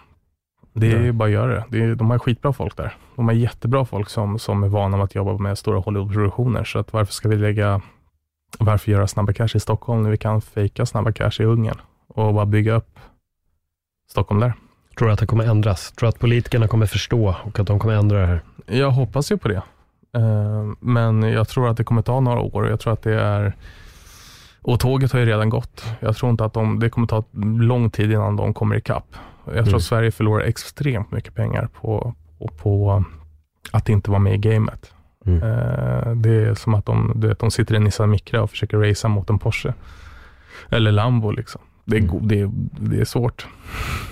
Det 0.74 0.92
är 0.92 1.02
ju 1.02 1.12
bara 1.12 1.24
att 1.24 1.32
göra 1.32 1.54
det. 1.54 1.64
det 1.68 1.84
är, 1.84 1.94
de 1.94 2.10
har 2.10 2.18
skitbra 2.18 2.52
folk 2.52 2.76
där. 2.76 2.96
De 3.16 3.28
har 3.28 3.34
jättebra 3.34 3.84
folk 3.84 4.08
som, 4.08 4.38
som 4.38 4.62
är 4.62 4.68
vana 4.68 4.96
med 4.96 5.04
att 5.04 5.14
jobba 5.14 5.38
med 5.38 5.58
stora 5.58 5.78
Hollywoodproduktioner. 5.78 6.64
Så 6.64 6.78
att 6.78 6.92
varför 6.92 7.12
ska 7.12 7.28
vi 7.28 7.36
lägga, 7.36 7.80
varför 8.58 8.92
göra 8.92 9.06
Snabba 9.06 9.32
Cash 9.32 9.48
i 9.54 9.60
Stockholm 9.60 10.02
när 10.02 10.10
vi 10.10 10.16
kan 10.16 10.40
fejka 10.40 10.86
Snabba 10.86 11.12
Cash 11.12 11.40
i 11.40 11.44
Ungern 11.44 11.80
och 12.06 12.34
bara 12.34 12.46
bygga 12.46 12.74
upp 12.74 12.98
Stockholm 14.10 14.40
där? 14.40 14.52
Tror 14.98 15.08
du 15.08 15.14
att 15.14 15.20
det 15.20 15.26
kommer 15.26 15.44
ändras? 15.44 15.92
Tror 15.92 16.06
du 16.06 16.08
att 16.08 16.18
politikerna 16.18 16.68
kommer 16.68 16.86
förstå 16.86 17.34
och 17.44 17.58
att 17.58 17.66
de 17.66 17.78
kommer 17.78 17.94
ändra 17.94 18.20
det 18.20 18.26
här? 18.26 18.42
Jag 18.66 18.90
hoppas 18.90 19.32
ju 19.32 19.36
på 19.36 19.48
det. 19.48 19.62
Eh, 20.16 20.72
men 20.80 21.22
jag 21.22 21.48
tror 21.48 21.68
att 21.68 21.76
det 21.76 21.84
kommer 21.84 22.02
ta 22.02 22.20
några 22.20 22.40
år. 22.40 22.68
Jag 22.68 22.80
tror 22.80 22.92
att 22.92 23.02
det 23.02 23.20
är 23.20 23.56
och 24.62 24.80
tåget 24.80 25.12
har 25.12 25.20
ju 25.20 25.26
redan 25.26 25.48
gått. 25.48 25.84
Jag 26.00 26.16
tror 26.16 26.30
inte 26.30 26.44
att 26.44 26.52
de, 26.52 26.78
det 26.78 26.90
kommer 26.90 27.06
ta 27.06 27.24
lång 27.60 27.90
tid 27.90 28.12
innan 28.12 28.36
de 28.36 28.54
kommer 28.54 28.76
ikapp. 28.76 29.16
Jag 29.44 29.54
tror 29.54 29.62
mm. 29.62 29.76
att 29.76 29.82
Sverige 29.82 30.10
förlorar 30.10 30.44
extremt 30.44 31.10
mycket 31.10 31.34
pengar 31.34 31.68
på, 31.80 32.14
på, 32.38 32.48
på 32.48 33.04
att 33.70 33.88
inte 33.88 34.10
vara 34.10 34.20
med 34.20 34.34
i 34.34 34.38
gamet. 34.38 34.91
Mm. 35.26 35.42
Eh, 35.42 36.12
det 36.14 36.30
är 36.30 36.54
som 36.54 36.74
att 36.74 36.86
de, 36.86 37.12
du 37.16 37.28
vet, 37.28 37.38
de 37.38 37.50
sitter 37.50 37.74
i 37.74 37.76
en 37.76 37.84
Nissan 37.84 38.10
Micra 38.10 38.42
och 38.42 38.50
försöker 38.50 38.78
racea 38.78 39.08
mot 39.08 39.30
en 39.30 39.38
Porsche. 39.38 39.74
Eller 40.68 40.92
Lambo. 40.92 41.30
Liksom. 41.30 41.60
Det, 41.84 41.96
är, 41.96 42.00
mm. 42.00 42.28
det, 42.28 42.50
det 42.78 43.00
är 43.00 43.04
svårt. 43.04 43.46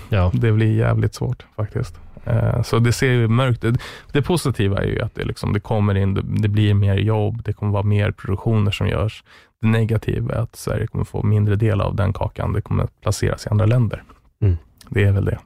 Ja. 0.09 0.31
Det 0.35 0.53
blir 0.53 0.77
jävligt 0.77 1.15
svårt 1.15 1.47
faktiskt. 1.57 2.01
Eh, 2.25 2.63
så 2.63 2.79
det 2.79 2.93
ser 2.93 3.13
ju 3.13 3.29
mörkt 3.29 3.65
ut. 3.65 3.81
Det 4.13 4.23
positiva 4.23 4.79
är 4.79 4.87
ju 4.87 5.01
att 5.01 5.15
det, 5.15 5.25
liksom, 5.25 5.53
det 5.53 5.61
kommer 5.61 5.95
in, 5.95 6.15
det 6.15 6.49
blir 6.49 6.75
mer 6.75 6.97
jobb, 6.97 7.43
det 7.45 7.53
kommer 7.53 7.73
vara 7.73 7.83
mer 7.83 8.11
produktioner 8.11 8.71
som 8.71 8.89
görs. 8.89 9.25
Det 9.61 9.67
negativa 9.67 10.35
är 10.35 10.39
att 10.39 10.57
Sverige 10.57 10.87
kommer 10.87 11.05
få 11.05 11.23
mindre 11.23 11.57
del 11.57 11.81
av 11.81 11.97
den 11.97 12.13
kakan. 12.13 12.53
Det 12.53 12.63
kommer 12.63 12.85
att 12.85 13.01
placeras 13.01 13.47
i 13.47 13.49
andra 13.49 13.67
länder. 13.67 14.03
Mm. 14.43 14.57
Det 14.89 15.05
är 15.05 15.13
väl 15.13 15.25
det. 15.25 15.39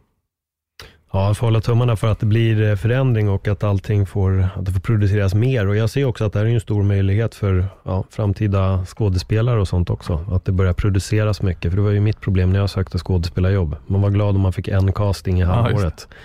Ja, 1.15 1.27
jag 1.27 1.37
får 1.37 1.47
hålla 1.47 1.61
tummarna 1.61 1.97
för 1.97 2.09
att 2.09 2.19
det 2.19 2.27
blir 2.27 2.63
eh, 2.63 2.77
förändring 2.77 3.29
och 3.29 3.49
att 3.49 3.65
allting 3.65 4.07
får, 4.07 4.49
att 4.57 4.65
det 4.65 4.73
får 4.73 4.81
produceras 4.81 5.35
mer. 5.35 5.69
Och 5.69 5.77
jag 5.77 5.91
ser 5.91 6.05
också 6.05 6.25
att 6.25 6.33
det 6.33 6.39
här 6.39 6.47
är 6.47 6.51
en 6.51 6.61
stor 6.61 6.83
möjlighet 6.83 7.35
för 7.35 7.67
ja, 7.83 8.05
framtida 8.11 8.85
skådespelare 8.87 9.61
och 9.61 9.69
sånt 9.69 9.91
också. 9.91 10.25
Att 10.33 10.45
det 10.45 10.53
börjar 10.53 10.73
produceras 10.73 11.43
mycket. 11.43 11.73
För 11.73 11.77
det 11.77 11.83
var 11.83 11.91
ju 11.91 12.01
mitt 12.01 12.21
problem 12.21 12.53
när 12.53 12.61
jag 12.61 12.71
sökte 12.71 12.99
skådespelarjobb. 12.99 13.77
Man 13.87 14.01
var 14.03 14.11
glad 14.11 14.35
om 14.35 14.41
man 14.41 14.53
fick 14.53 14.69
en 14.69 14.93
casting 14.93 15.41
i 15.41 15.45
halvåret. 15.45 16.09
Ja, 16.09 16.17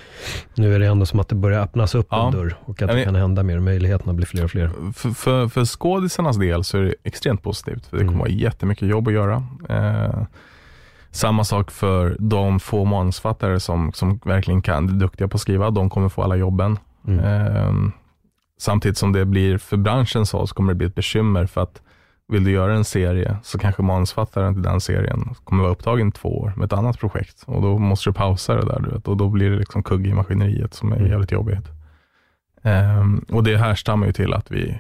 nu 0.56 0.76
är 0.76 0.80
det 0.80 0.86
ändå 0.86 1.06
som 1.06 1.20
att 1.20 1.28
det 1.28 1.36
börjar 1.36 1.62
öppnas 1.62 1.96
upp 1.96 2.08
ja. 2.10 2.28
en 2.28 2.34
dörr 2.34 2.56
och 2.66 2.82
att 2.82 2.90
det 2.90 3.04
kan 3.04 3.16
hända 3.16 3.44
mer. 3.44 3.60
Möjligheterna 3.60 4.14
blir 4.14 4.26
fler 4.26 4.44
och 4.44 4.52
fler. 4.52 4.70
För, 4.96 5.10
för, 5.10 5.48
för 5.48 5.66
skådisarnas 5.66 6.38
del 6.38 6.64
så 6.64 6.78
är 6.78 6.82
det 6.82 6.94
extremt 7.04 7.44
positivt. 7.44 7.86
För 7.86 7.98
det 7.98 8.04
kommer 8.04 8.12
mm. 8.12 8.20
vara 8.20 8.30
jättemycket 8.30 8.88
jobb 8.88 9.08
att 9.08 9.14
göra. 9.14 9.44
Eh, 9.70 10.24
samma 11.12 11.44
sak 11.44 11.72
för 11.72 12.18
de 12.20 12.60
få 12.60 12.86
manusfattare 12.86 13.60
som, 13.60 13.92
som 13.94 14.20
verkligen 14.26 14.62
kan, 14.62 14.90
är 14.90 14.94
duktiga 14.94 15.28
på 15.28 15.36
att 15.36 15.42
skriva. 15.42 15.70
De 15.70 15.90
kommer 15.90 16.10
få 16.10 16.24
alla 16.24 16.36
jobben. 16.36 16.80
Mm. 17.08 17.26
Eh, 17.26 17.74
samtidigt 18.58 18.98
som 18.98 19.12
det 19.14 19.26
blir, 19.26 19.58
för 19.58 19.78
branschen 19.78 20.26
så, 20.26 20.48
så 20.48 20.56
kommer 20.56 20.74
det 20.74 20.78
bli 20.78 20.88
ett 20.88 20.96
bekymmer 20.96 21.46
för 21.46 21.62
att 21.62 21.82
vill 22.28 22.44
du 22.44 22.52
göra 22.52 22.74
en 22.74 22.84
serie 22.84 23.38
så 23.44 23.60
kanske 23.60 23.82
manusfattaren 23.82 24.54
till 24.54 24.64
den 24.64 24.82
serien 24.82 25.36
kommer 25.44 25.64
vara 25.64 25.72
upptagen 25.72 26.12
två 26.12 26.40
år 26.40 26.54
med 26.56 26.66
ett 26.66 26.74
annat 26.74 27.00
projekt 27.00 27.44
och 27.46 27.62
då 27.62 27.78
måste 27.78 28.10
du 28.10 28.14
pausa 28.14 28.56
det 28.56 28.66
där 28.66 28.80
du 28.80 28.90
vet, 28.90 29.08
och 29.08 29.18
då 29.18 29.30
blir 29.30 29.50
det 29.50 29.58
liksom 29.58 29.84
kugg 29.84 30.08
i 30.08 30.14
maskineriet 30.14 30.74
som 30.74 30.92
är 30.92 30.98
mm. 30.98 31.10
jävligt 31.10 31.32
jobbigt. 31.32 31.68
Um, 32.62 33.26
och 33.32 33.44
det 33.44 33.58
härstammar 33.58 34.08
ju 34.08 34.14
till 34.14 34.34
att 34.34 34.52
vi 34.52 34.80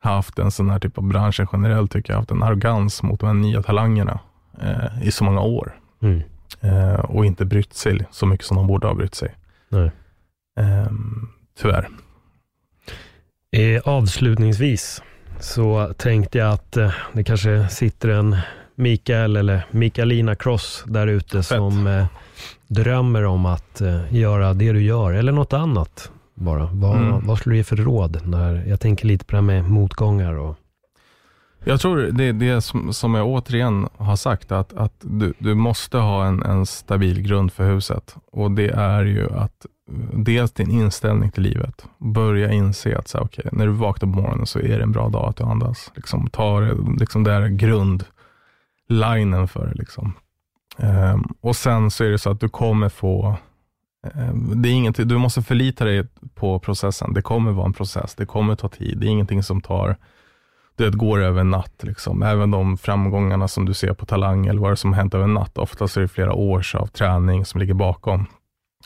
haft 0.00 0.38
en 0.38 0.50
sån 0.50 0.70
här 0.70 0.78
typ 0.78 0.98
av 0.98 1.04
branschen 1.04 1.46
generellt 1.52 1.92
tycker 1.92 2.12
jag, 2.12 2.18
haft 2.18 2.30
en 2.30 2.42
arrogans 2.42 3.02
mot 3.02 3.20
de 3.20 3.26
här 3.26 3.34
nya 3.34 3.62
talangerna 3.62 4.20
eh, 4.60 5.02
i 5.02 5.10
så 5.10 5.24
många 5.24 5.40
år. 5.40 5.80
Mm. 6.02 6.22
Eh, 6.60 7.00
och 7.00 7.26
inte 7.26 7.44
brytt 7.44 7.74
sig 7.74 8.06
så 8.10 8.26
mycket 8.26 8.46
som 8.46 8.56
de 8.56 8.66
borde 8.66 8.86
ha 8.86 8.94
brytt 8.94 9.14
sig. 9.14 9.34
Nej. 9.68 9.90
Eh, 10.58 10.90
tyvärr. 11.58 11.88
Avslutningsvis 13.84 15.02
så 15.40 15.94
tänkte 15.96 16.38
jag 16.38 16.52
att 16.52 16.76
eh, 16.76 16.92
det 17.12 17.24
kanske 17.24 17.68
sitter 17.68 18.08
en 18.08 18.36
Mikael 18.74 19.36
eller 19.36 19.66
Mikaelina 19.70 20.34
Cross 20.34 20.84
där 20.86 21.06
ute 21.06 21.42
som 21.42 21.86
eh, 21.86 22.06
drömmer 22.66 23.24
om 23.24 23.46
att 23.46 23.80
eh, 23.80 24.14
göra 24.14 24.54
det 24.54 24.72
du 24.72 24.82
gör 24.82 25.12
eller 25.12 25.32
något 25.32 25.52
annat 25.52 26.10
bara. 26.34 26.68
Vad, 26.72 26.96
mm. 26.96 27.26
vad 27.26 27.38
skulle 27.38 27.52
du 27.52 27.56
ge 27.56 27.64
för 27.64 27.76
råd? 27.76 28.20
När, 28.24 28.64
jag 28.68 28.80
tänker 28.80 29.06
lite 29.06 29.24
på 29.24 29.30
det 29.32 29.36
här 29.36 29.42
med 29.42 29.64
motgångar 29.64 30.34
och 30.34 30.56
jag 31.64 31.80
tror 31.80 31.96
det 31.96 32.24
är 32.24 32.32
det 32.32 32.60
som, 32.60 32.92
som 32.92 33.14
jag 33.14 33.26
återigen 33.26 33.88
har 33.96 34.16
sagt, 34.16 34.52
att, 34.52 34.72
att 34.72 34.94
du, 35.00 35.34
du 35.38 35.54
måste 35.54 35.98
ha 35.98 36.26
en, 36.26 36.42
en 36.42 36.66
stabil 36.66 37.22
grund 37.22 37.52
för 37.52 37.70
huset. 37.70 38.16
Och 38.32 38.50
det 38.50 38.68
är 38.68 39.04
ju 39.04 39.30
att 39.30 39.66
dels 40.12 40.52
din 40.52 40.70
inställning 40.70 41.30
till 41.30 41.42
livet. 41.42 41.84
Börja 41.98 42.52
inse 42.52 42.98
att 42.98 43.08
så, 43.08 43.20
okay, 43.20 43.44
när 43.52 43.66
du 43.66 43.72
vaknar 43.72 44.12
på 44.12 44.20
morgonen 44.20 44.46
så 44.46 44.58
är 44.58 44.78
det 44.78 44.82
en 44.82 44.92
bra 44.92 45.08
dag 45.08 45.28
att 45.28 45.36
du 45.36 45.44
andas. 45.44 45.92
Liksom, 45.94 46.30
ta 46.30 46.60
liksom, 46.98 47.24
det 47.24 47.32
är 47.32 47.48
grundlinen 47.48 49.48
för 49.48 49.66
det. 49.66 49.74
Liksom. 49.74 50.12
Um, 50.76 51.34
och 51.40 51.56
sen 51.56 51.90
så 51.90 52.04
är 52.04 52.10
det 52.10 52.18
så 52.18 52.30
att 52.30 52.40
du 52.40 52.48
kommer 52.48 52.88
få 52.88 53.36
um, 54.14 54.62
det 54.62 54.68
är 54.68 54.72
ingenting, 54.72 55.08
du 55.08 55.18
måste 55.18 55.42
förlita 55.42 55.84
dig 55.84 56.06
på 56.34 56.58
processen. 56.58 57.14
Det 57.14 57.22
kommer 57.22 57.52
vara 57.52 57.66
en 57.66 57.72
process. 57.72 58.14
Det 58.14 58.26
kommer 58.26 58.54
ta 58.54 58.68
tid. 58.68 58.98
Det 58.98 59.06
är 59.06 59.10
ingenting 59.10 59.42
som 59.42 59.60
tar 59.60 59.96
det 60.76 60.90
går 60.90 61.20
över 61.22 61.40
en 61.40 61.50
natt. 61.50 61.82
Liksom. 61.82 62.22
Även 62.22 62.50
de 62.50 62.76
framgångarna 62.76 63.48
som 63.48 63.64
du 63.64 63.74
ser 63.74 63.94
på 63.94 64.06
Talang 64.06 64.46
eller 64.46 64.60
vad 64.60 64.72
det 64.72 64.76
som 64.76 64.92
har 64.92 64.96
hänt 65.00 65.14
över 65.14 65.24
en 65.24 65.34
natt. 65.34 65.58
Oftast 65.58 65.96
är 65.96 66.00
det 66.00 66.08
flera 66.08 66.32
års 66.32 66.74
av 66.74 66.86
träning 66.86 67.44
som 67.44 67.60
ligger 67.60 67.74
bakom. 67.74 68.26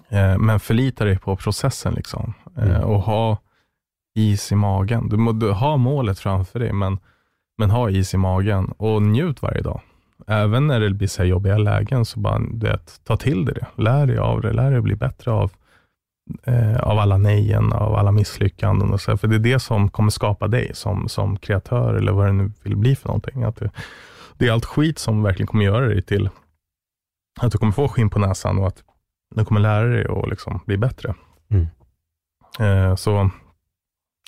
Eh, 0.09 0.39
men 0.39 0.61
förlita 0.61 1.05
dig 1.05 1.19
på 1.19 1.37
processen 1.37 1.95
liksom. 1.95 2.35
eh, 2.57 2.77
mm. 2.77 2.83
och 2.83 3.01
ha 3.01 3.39
is 4.15 4.53
i 4.53 4.55
magen. 4.55 5.09
Du, 5.09 5.17
må, 5.17 5.33
du 5.33 5.53
ha 5.53 5.77
målet 5.77 6.19
framför 6.19 6.59
dig, 6.59 6.73
men, 6.73 6.99
men 7.59 7.71
ha 7.71 7.91
is 7.91 8.15
i 8.15 8.17
magen 8.17 8.75
och 8.77 9.03
njut 9.03 9.43
varje 9.43 9.61
dag. 9.61 9.81
Även 10.27 10.67
när 10.67 10.81
det 10.81 10.91
blir 10.91 11.09
så 11.09 11.25
jobbiga 11.25 11.59
lägen, 11.59 12.05
så 12.05 12.21
bara 12.21 12.41
vet, 12.53 13.01
ta 13.05 13.17
till 13.17 13.45
dig 13.45 13.55
det. 13.55 13.83
Lär 13.83 14.07
dig 14.07 14.19
av 14.19 14.41
det, 14.41 14.53
lär 14.53 14.71
dig 14.71 14.81
bli 14.81 14.97
bättre 14.97 15.31
av 15.31 15.53
eh, 16.43 16.77
av 16.77 16.99
alla 16.99 17.17
nejen, 17.17 17.73
av 17.73 17.95
alla 17.95 18.13
misslyckanden. 18.13 18.93
Och 18.93 19.01
så, 19.01 19.17
för 19.17 19.29
det 19.29 19.35
är 19.35 19.39
det 19.39 19.59
som 19.59 19.89
kommer 19.89 20.11
skapa 20.11 20.49
dig 20.49 20.71
som, 20.75 21.09
som 21.09 21.37
kreatör 21.37 21.95
eller 21.95 22.13
vad 22.13 22.27
det 22.27 22.33
nu 22.33 22.53
vill 22.63 22.77
bli 22.77 22.97
för 22.97 23.09
någonting. 23.09 23.43
Att 23.43 23.57
det, 23.57 23.71
det 24.39 24.49
är 24.49 24.53
allt 24.53 24.65
skit 24.65 24.99
som 24.99 25.23
verkligen 25.23 25.47
kommer 25.47 25.65
göra 25.65 25.87
dig 25.87 26.03
till 26.03 26.31
att 27.41 27.53
du 27.53 27.59
kommer 27.59 27.73
få 27.73 27.89
skinn 27.89 28.11
på 28.11 28.19
näsan 28.19 28.59
och 28.59 28.67
att 28.67 28.83
du 29.35 29.45
kommer 29.45 29.61
lära 29.61 29.85
dig 29.85 30.07
att 30.11 30.29
liksom 30.29 30.61
bli 30.67 30.77
bättre. 30.77 31.15
Mm. 31.49 31.67
Eh, 32.61 32.95
så 32.95 33.31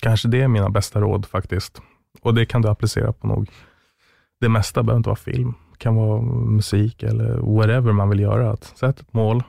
kanske 0.03 0.27
det 0.27 0.41
är 0.41 0.47
mina 0.47 0.69
bästa 0.69 1.01
råd 1.01 1.25
faktiskt. 1.25 1.81
Och 2.21 2.33
det 2.33 2.45
kan 2.45 2.61
du 2.61 2.69
applicera 2.69 3.13
på 3.13 3.27
nog 3.27 3.49
det 4.39 4.49
mesta. 4.49 4.83
behöver 4.83 4.97
inte 4.97 5.09
vara 5.09 5.15
film. 5.15 5.53
Det 5.71 5.77
kan 5.77 5.95
vara 5.95 6.21
musik 6.21 7.03
eller 7.03 7.37
whatever 7.37 7.91
man 7.91 8.09
vill 8.09 8.19
göra. 8.19 8.51
Att 8.51 8.63
sätt 8.63 8.99
ett 8.99 9.13
mål, 9.13 9.43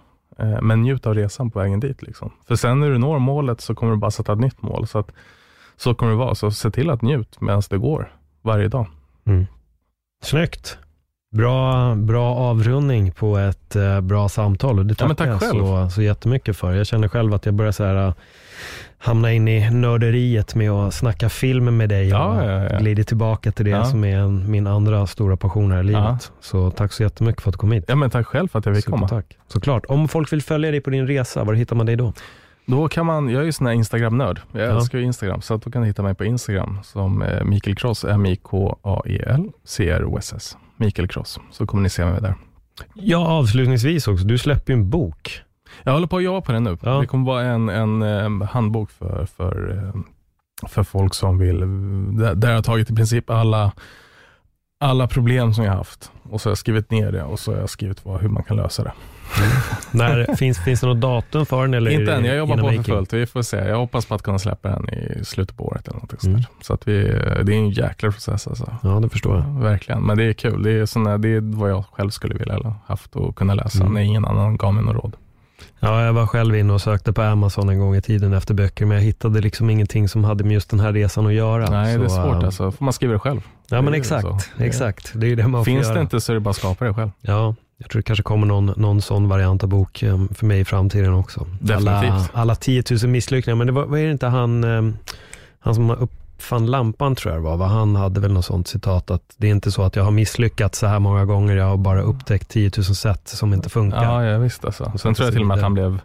men 0.62 0.82
njut 0.82 1.07
av 1.07 1.14
resan 1.14 1.51
på 1.51 1.59
vägen 1.59 1.80
dit. 1.80 2.03
Liksom. 2.03 2.32
För 2.49 2.57
sen 2.57 2.80
när 2.80 2.91
du 2.91 2.99
når 2.99 3.18
målet 3.18 3.61
så 3.61 3.74
kommer 3.74 3.93
du 3.93 3.99
bara 3.99 4.11
sätta 4.11 4.32
ett 4.32 4.38
nytt 4.38 4.62
mål. 4.62 4.86
Så, 4.86 4.99
att, 4.99 5.11
så 5.76 5.95
kommer 5.95 6.12
det 6.12 6.18
vara. 6.18 6.34
Så 6.34 6.51
se 6.51 6.70
till 6.70 6.91
att 6.91 7.03
njut 7.03 7.41
medan 7.41 7.62
det 7.70 7.78
går 7.78 8.12
varje 8.43 8.68
dag. 8.68 8.86
Mm. 9.24 9.47
Snyggt. 10.22 10.78
Bra, 11.32 11.95
bra 11.95 12.34
avrundning 12.34 13.12
på 13.12 13.38
ett 13.38 13.76
uh, 13.76 14.01
bra 14.01 14.28
samtal 14.28 14.78
och 14.78 14.86
det 14.86 14.95
tackar 14.95 15.26
ja, 15.26 15.38
tack 15.38 15.55
jag 15.55 15.57
så, 15.57 15.91
så 15.91 16.03
jättemycket 16.03 16.57
för. 16.57 16.72
Jag 16.72 16.86
känner 16.86 17.09
själv 17.09 17.34
att 17.34 17.47
jag 17.47 17.55
börjar 17.55 17.72
så 17.72 17.84
här, 17.84 18.14
hamna 19.03 19.32
in 19.32 19.48
i 19.48 19.70
nörderiet 19.70 20.55
med 20.55 20.70
att 20.70 20.94
snacka 20.94 21.28
film 21.28 21.76
med 21.76 21.88
dig 21.88 22.09
ja, 22.09 22.26
och 22.26 22.44
ja, 22.44 22.68
ja. 22.72 22.78
glider 22.78 23.03
tillbaka 23.03 23.53
till 23.53 23.64
det 23.64 23.70
Ja. 23.70 23.84
som 23.84 24.05
är 24.05 24.16
en, 24.18 24.51
min 24.51 24.66
andra 24.66 25.07
stora 25.07 25.36
passion 25.36 25.72
här 25.72 25.80
i 25.80 25.84
livet. 25.84 26.03
Ja. 26.03 26.18
Så 26.40 26.70
tack 26.70 26.92
så 26.92 27.03
jättemycket 27.03 27.42
för 27.42 27.51
att 27.51 27.55
du 27.55 27.59
kom 27.59 27.72
hit. 27.72 27.84
Ja, 27.88 27.94
men 27.94 28.11
tack 28.11 28.26
själv 28.26 28.48
för 28.48 28.59
att 28.59 28.66
jag 28.66 28.76
fick 28.76 28.84
komma. 28.86 29.09
Tack. 29.09 29.36
Såklart. 29.48 29.84
Om 29.88 30.09
folk 30.09 30.32
vill 30.32 30.42
följa 30.42 30.70
dig 30.70 30.80
på 30.80 30.90
din 30.90 31.07
resa, 31.07 31.44
var 31.44 31.55
hittar 31.55 31.76
man 31.76 31.86
dig 31.86 31.96
då? 31.96 32.12
Då 32.66 32.88
kan 32.88 33.07
man, 33.07 33.28
jag 33.28 33.40
är 33.42 33.46
ju 33.46 33.53
sån 33.53 33.66
här 33.66 33.74
Instagram-nörd. 33.74 34.40
Jag 34.53 34.62
Ja. 34.62 34.76
älskar 34.76 34.98
ju 34.98 35.05
Instagram, 35.05 35.40
så 35.40 35.55
att 35.55 35.62
då 35.62 35.70
kan 35.70 35.82
du 35.82 35.88
hitta 35.88 36.03
mig 36.03 36.14
på 36.14 36.24
Instagram 36.24 36.78
som 36.82 37.22
eh, 37.22 37.44
Mikael 37.44 37.76
Kross, 37.76 38.05
M-I-K-A-E-L, 38.05 39.51
C-R-O-S-S. 39.64 40.57
Mikael 40.76 41.09
Kross, 41.09 41.40
så 41.51 41.66
kommer 41.66 41.82
ni 41.82 41.88
se 41.90 42.05
mig 42.05 42.20
där. 42.20 42.34
Ja, 42.94 43.26
avslutningsvis 43.28 44.09
också. 44.09 44.24
Du 44.24 44.38
släpper 44.38 44.72
ju 44.72 44.78
en 44.78 44.90
bok. 44.90 45.42
Jag 45.84 45.92
håller 45.92 46.06
på 46.06 46.16
att 46.16 46.22
jobba 46.22 46.40
på 46.40 46.52
den 46.52 46.64
nu. 46.64 46.76
Ja. 46.82 46.90
Det 47.00 47.06
kommer 47.06 47.26
vara 47.26 47.42
en, 47.42 47.68
en 47.68 48.02
eh, 48.42 48.48
handbok 48.48 48.90
för, 48.90 49.26
för, 49.36 49.70
eh, 49.94 50.00
för 50.68 50.82
folk 50.82 51.14
som 51.14 51.38
vill, 51.38 51.58
där, 52.36 52.48
jag 52.48 52.56
har 52.56 52.62
tagit 52.62 52.90
i 52.90 52.94
princip 52.94 53.30
alla, 53.30 53.72
alla 54.80 55.08
problem 55.08 55.54
som 55.54 55.64
jag 55.64 55.72
haft. 55.72 56.12
Och 56.30 56.40
så 56.40 56.48
har 56.48 56.50
jag 56.50 56.58
skrivit 56.58 56.90
ner 56.90 57.12
det 57.12 57.22
och 57.22 57.38
så 57.38 57.52
har 57.52 57.58
jag 57.58 57.70
skrivit 57.70 58.04
vad, 58.04 58.20
hur 58.20 58.28
man 58.28 58.42
kan 58.42 58.56
lösa 58.56 58.84
det. 58.84 58.92
När, 59.92 60.34
finns, 60.36 60.58
finns 60.58 60.80
det 60.80 60.86
något 60.86 61.00
datum 61.00 61.46
för 61.46 61.62
den? 61.62 61.74
Eller 61.74 61.90
Inte 61.90 62.14
än, 62.14 62.24
jag 62.24 62.36
jobbar 62.36 62.56
på 62.56 62.70
för 62.70 62.82
fullt. 62.82 63.12
Vi 63.12 63.26
får 63.26 63.42
se. 63.42 63.56
Jag 63.56 63.76
hoppas 63.76 64.06
på 64.06 64.14
att 64.14 64.22
kunna 64.22 64.38
släppa 64.38 64.68
den 64.68 64.88
i 64.88 65.24
slutet 65.24 65.56
på 65.56 65.64
året 65.66 65.88
eller 65.88 66.00
något 66.00 66.24
Mm. 66.24 66.40
Så 66.60 66.74
att 66.74 66.88
vi, 66.88 67.02
det 67.42 67.52
är 67.52 67.58
en 67.58 67.70
jäkla 67.70 68.10
process 68.10 68.46
alltså. 68.46 68.76
Ja, 68.82 68.88
det 68.88 69.08
förstår 69.08 69.36
jag. 69.36 69.62
Verkligen, 69.62 70.02
men 70.02 70.16
det 70.18 70.24
är 70.24 70.32
kul. 70.32 70.62
Det 70.62 70.70
är, 70.70 70.86
såna, 70.86 71.18
det 71.18 71.28
är 71.28 71.40
vad 71.56 71.70
jag 71.70 71.84
själv 71.92 72.10
skulle 72.10 72.34
vilja 72.34 72.54
ha 72.54 72.74
haft 72.86 73.16
och 73.16 73.36
kunna 73.36 73.54
läsa 73.54 73.80
Mm. 73.80 73.94
när 73.94 74.00
ingen 74.00 74.24
annan 74.24 74.56
gav 74.56 74.74
mig 74.74 74.84
något 74.84 75.04
råd. 75.04 75.16
Ja, 75.82 76.04
jag 76.04 76.12
var 76.12 76.26
själv 76.26 76.56
inne 76.56 76.72
och 76.72 76.80
sökte 76.80 77.12
på 77.12 77.22
Amazon 77.22 77.68
en 77.68 77.78
gång 77.78 77.96
i 77.96 78.02
tiden 78.02 78.32
efter 78.32 78.54
böcker, 78.54 78.86
men 78.86 78.96
jag 78.96 79.04
hittade 79.04 79.40
liksom 79.40 79.70
ingenting 79.70 80.08
som 80.08 80.24
hade 80.24 80.44
med 80.44 80.52
just 80.52 80.70
den 80.70 80.80
här 80.80 80.92
resan 80.92 81.26
att 81.26 81.32
göra. 81.32 81.70
Nej, 81.70 81.98
det 81.98 82.04
är 82.04 82.08
Så, 82.08 82.14
svårt 82.14 82.36
äh, 82.36 82.44
alltså. 82.44 82.70
får 82.70 82.84
man 82.84 82.92
skriva 82.92 83.12
det 83.12 83.18
själv. 83.18 83.40
Ja, 83.70 83.76
Det 83.76 83.82
men 83.82 83.94
är 83.94 83.98
exakt. 83.98 84.22
så. 84.26 84.38
Det- 84.56 84.64
Exakt. 84.64 85.12
Det 85.14 85.26
är 85.26 85.36
det 85.36 85.48
man 85.48 85.64
Finns 85.64 85.86
göra. 85.86 85.94
det 85.94 86.00
inte 86.00 86.20
så 86.20 86.32
är 86.32 86.34
det 86.34 86.40
bara 86.40 86.50
att 86.50 86.56
skapa 86.56 86.84
det 86.84 86.94
själv. 86.94 87.10
Ja, 87.20 87.54
jag 87.78 87.90
tror 87.90 87.98
det 87.98 88.06
kanske 88.06 88.22
kommer 88.22 88.46
någon, 88.46 88.66
någon 88.76 89.02
sån 89.02 89.28
variant 89.28 89.62
av 89.62 89.68
bok 89.68 90.02
eh, 90.02 90.18
för 90.34 90.46
mig 90.46 90.60
i 90.60 90.64
framtiden 90.64 91.14
också. 91.14 91.40
Alla, 91.74 91.92
Definitivt. 92.00 92.30
alla 92.34 92.54
10 92.54 92.82
000 93.02 93.10
misslyckningar, 93.10 93.56
men 93.56 93.66
det 93.66 93.72
var, 93.72 93.84
var 93.86 93.98
det 93.98 94.10
inte 94.10 94.26
han, 94.26 94.64
eh, 94.64 94.94
han 95.60 95.74
som 95.74 96.08
uppfann 96.41 96.66
lampan 96.66 97.14
tror 97.14 97.34
jag 97.34 97.43
det 97.43 97.49
var, 97.49 97.57
va? 97.57 97.66
han 97.66 97.97
hade 97.97 98.20
väl 98.20 98.32
något 98.32 98.45
sånt 98.45 98.68
citat 98.68 99.11
att 99.11 99.34
det 99.36 99.47
är 99.47 99.51
inte 99.51 99.70
så 99.70 99.82
att 99.82 99.97
jag 99.97 100.05
har 100.05 100.11
misslyckats 100.11 100.78
så 100.78 100.86
här 100.86 100.99
många 100.99 101.24
gånger, 101.24 101.57
jag 101.57 101.64
har 101.64 101.76
bara 101.76 102.03
upptäckt 102.03 102.49
10 102.49 102.70
000 102.76 102.84
sätt 102.84 103.28
som 103.28 103.53
inte 103.53 103.68
funkar. 103.68 104.05
Ja, 104.05 104.24
ja 104.24 104.38
visst 104.38 104.64
alltså. 104.64 104.91
Och 104.95 105.01
Sen 105.01 105.14
tror 105.14 105.26
jag 105.26 105.32
till 105.32 105.41
och 105.41 105.47
med 105.47 105.55
att 105.55 105.62
han 105.62 105.74
blev, 105.74 106.01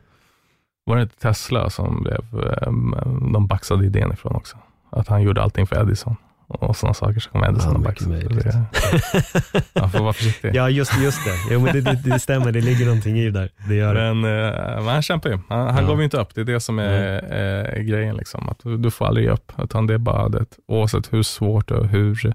var 0.85 0.95
det 0.95 1.01
inte 1.01 1.15
Tesla 1.15 1.69
som 1.69 2.03
blev, 2.03 2.23
um, 2.67 2.95
de 3.33 3.47
baxade 3.47 3.85
idén 3.85 4.13
ifrån 4.13 4.35
också? 4.35 4.57
Att 4.89 5.07
han 5.07 5.21
gjorde 5.21 5.41
allting 5.43 5.67
för 5.67 5.81
Edison 5.81 6.15
och 6.47 6.77
sådana 6.77 6.93
saker 6.93 7.19
så 7.19 7.29
kom 7.29 7.43
Edison 7.43 7.85
Ja, 7.99 8.07
möjligt. 8.07 8.43
Det- 8.43 8.65
Man 9.79 9.91
får 9.91 9.99
vara 9.99 10.13
försiktig. 10.13 10.51
Ja, 10.55 10.69
just, 10.69 10.99
just 11.01 11.25
det. 11.25 11.53
Jo, 11.53 11.59
men 11.61 11.73
det, 11.73 11.81
det, 11.81 12.01
det 12.05 12.19
stämmer, 12.19 12.51
det 12.51 12.61
ligger 12.61 12.85
någonting 12.85 13.19
i 13.19 13.25
det 13.25 13.31
där. 13.39 13.49
Det 13.67 13.75
gör 13.75 13.95
det. 13.95 14.13
Men, 14.13 14.45
eh, 14.45 14.75
men 14.75 14.87
han 14.87 15.01
kämpar 15.01 15.29
ju. 15.29 15.39
Han, 15.49 15.67
han 15.67 15.83
Ja. 15.83 15.89
gav 15.89 15.97
ju 15.97 16.03
inte 16.03 16.17
upp. 16.17 16.35
Det 16.35 16.41
är 16.41 16.45
det 16.45 16.59
som 16.59 16.79
är 16.79 17.13
eh, 17.77 17.81
grejen. 17.83 18.15
Liksom. 18.15 18.49
Att 18.49 18.59
du, 18.63 18.77
du 18.77 18.91
får 18.91 19.05
aldrig 19.05 19.25
ge 19.25 19.31
upp. 19.31 19.51
Utan 19.57 19.87
det 19.87 19.93
är 19.93 19.97
bara 19.97 20.29
det, 20.29 20.45
oavsett 20.67 21.13
hur 21.13 21.23
svårt 21.23 21.71
och 21.71 21.87
hur 21.87 22.33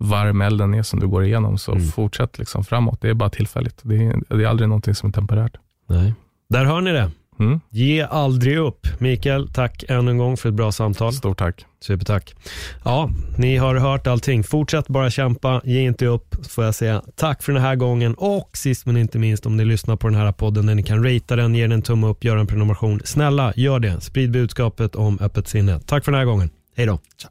varm 0.00 0.40
elden 0.40 0.74
är 0.74 0.82
som 0.82 1.00
du 1.00 1.08
går 1.08 1.24
igenom, 1.24 1.58
så 1.58 1.72
Mm. 1.72 1.84
fortsätt 1.84 2.38
liksom 2.38 2.64
framåt. 2.64 3.00
Det 3.00 3.08
är 3.08 3.14
bara 3.14 3.30
tillfälligt. 3.30 3.80
Det 3.82 3.96
är, 3.96 4.36
det 4.36 4.44
är 4.44 4.48
aldrig 4.48 4.68
någonting 4.68 4.94
som 4.94 5.08
är 5.08 5.12
temporärt. 5.12 5.52
Nej. 5.88 6.14
Där 6.48 6.64
hör 6.64 6.80
ni 6.80 6.92
det. 6.92 7.10
Mm. 7.38 7.60
Ge 7.70 8.02
aldrig 8.02 8.58
upp. 8.58 8.86
Mikael, 8.98 9.48
tack 9.48 9.84
än 9.88 10.08
en 10.08 10.18
gång 10.18 10.36
för 10.36 10.48
ett 10.48 10.54
bra 10.54 10.72
samtal. 10.72 11.12
Stort 11.12 11.38
tack. 11.38 11.64
Supertack. 11.80 12.34
Ja, 12.84 13.10
ni 13.36 13.56
har 13.56 13.74
hört 13.74 14.06
allting. 14.06 14.44
Fortsätt 14.44 14.88
bara 14.88 15.10
kämpa, 15.10 15.60
ge 15.64 15.80
inte 15.80 16.06
upp, 16.06 16.46
får 16.48 16.64
jag 16.64 16.74
säga. 16.74 17.02
Tack 17.16 17.42
för 17.42 17.52
den 17.52 17.62
här 17.62 17.76
gången 17.76 18.14
och 18.14 18.50
sist 18.52 18.86
men 18.86 18.96
inte 18.96 19.18
minst 19.18 19.46
om 19.46 19.56
ni 19.56 19.64
lyssnar 19.64 19.96
på 19.96 20.08
den 20.08 20.16
här 20.16 20.32
podden 20.32 20.66
där 20.66 20.74
ni 20.74 20.82
kan 20.82 21.04
ratea 21.04 21.36
den, 21.36 21.54
ge 21.54 21.62
den 21.62 21.72
en 21.72 21.82
tumme 21.82 22.06
upp, 22.06 22.24
göra 22.24 22.40
en 22.40 22.46
prenumeration. 22.46 23.00
Snälla, 23.04 23.52
gör 23.56 23.80
det. 23.80 24.00
Sprid 24.00 24.30
budskapet 24.30 24.94
om 24.94 25.18
öppet 25.20 25.48
sinne. 25.48 25.80
Tack 25.86 26.04
för 26.04 26.12
den 26.12 26.18
här 26.18 26.26
gången. 26.26 26.50
Hej 26.76 26.86
då. 26.86 26.98
Ciao. 27.16 27.30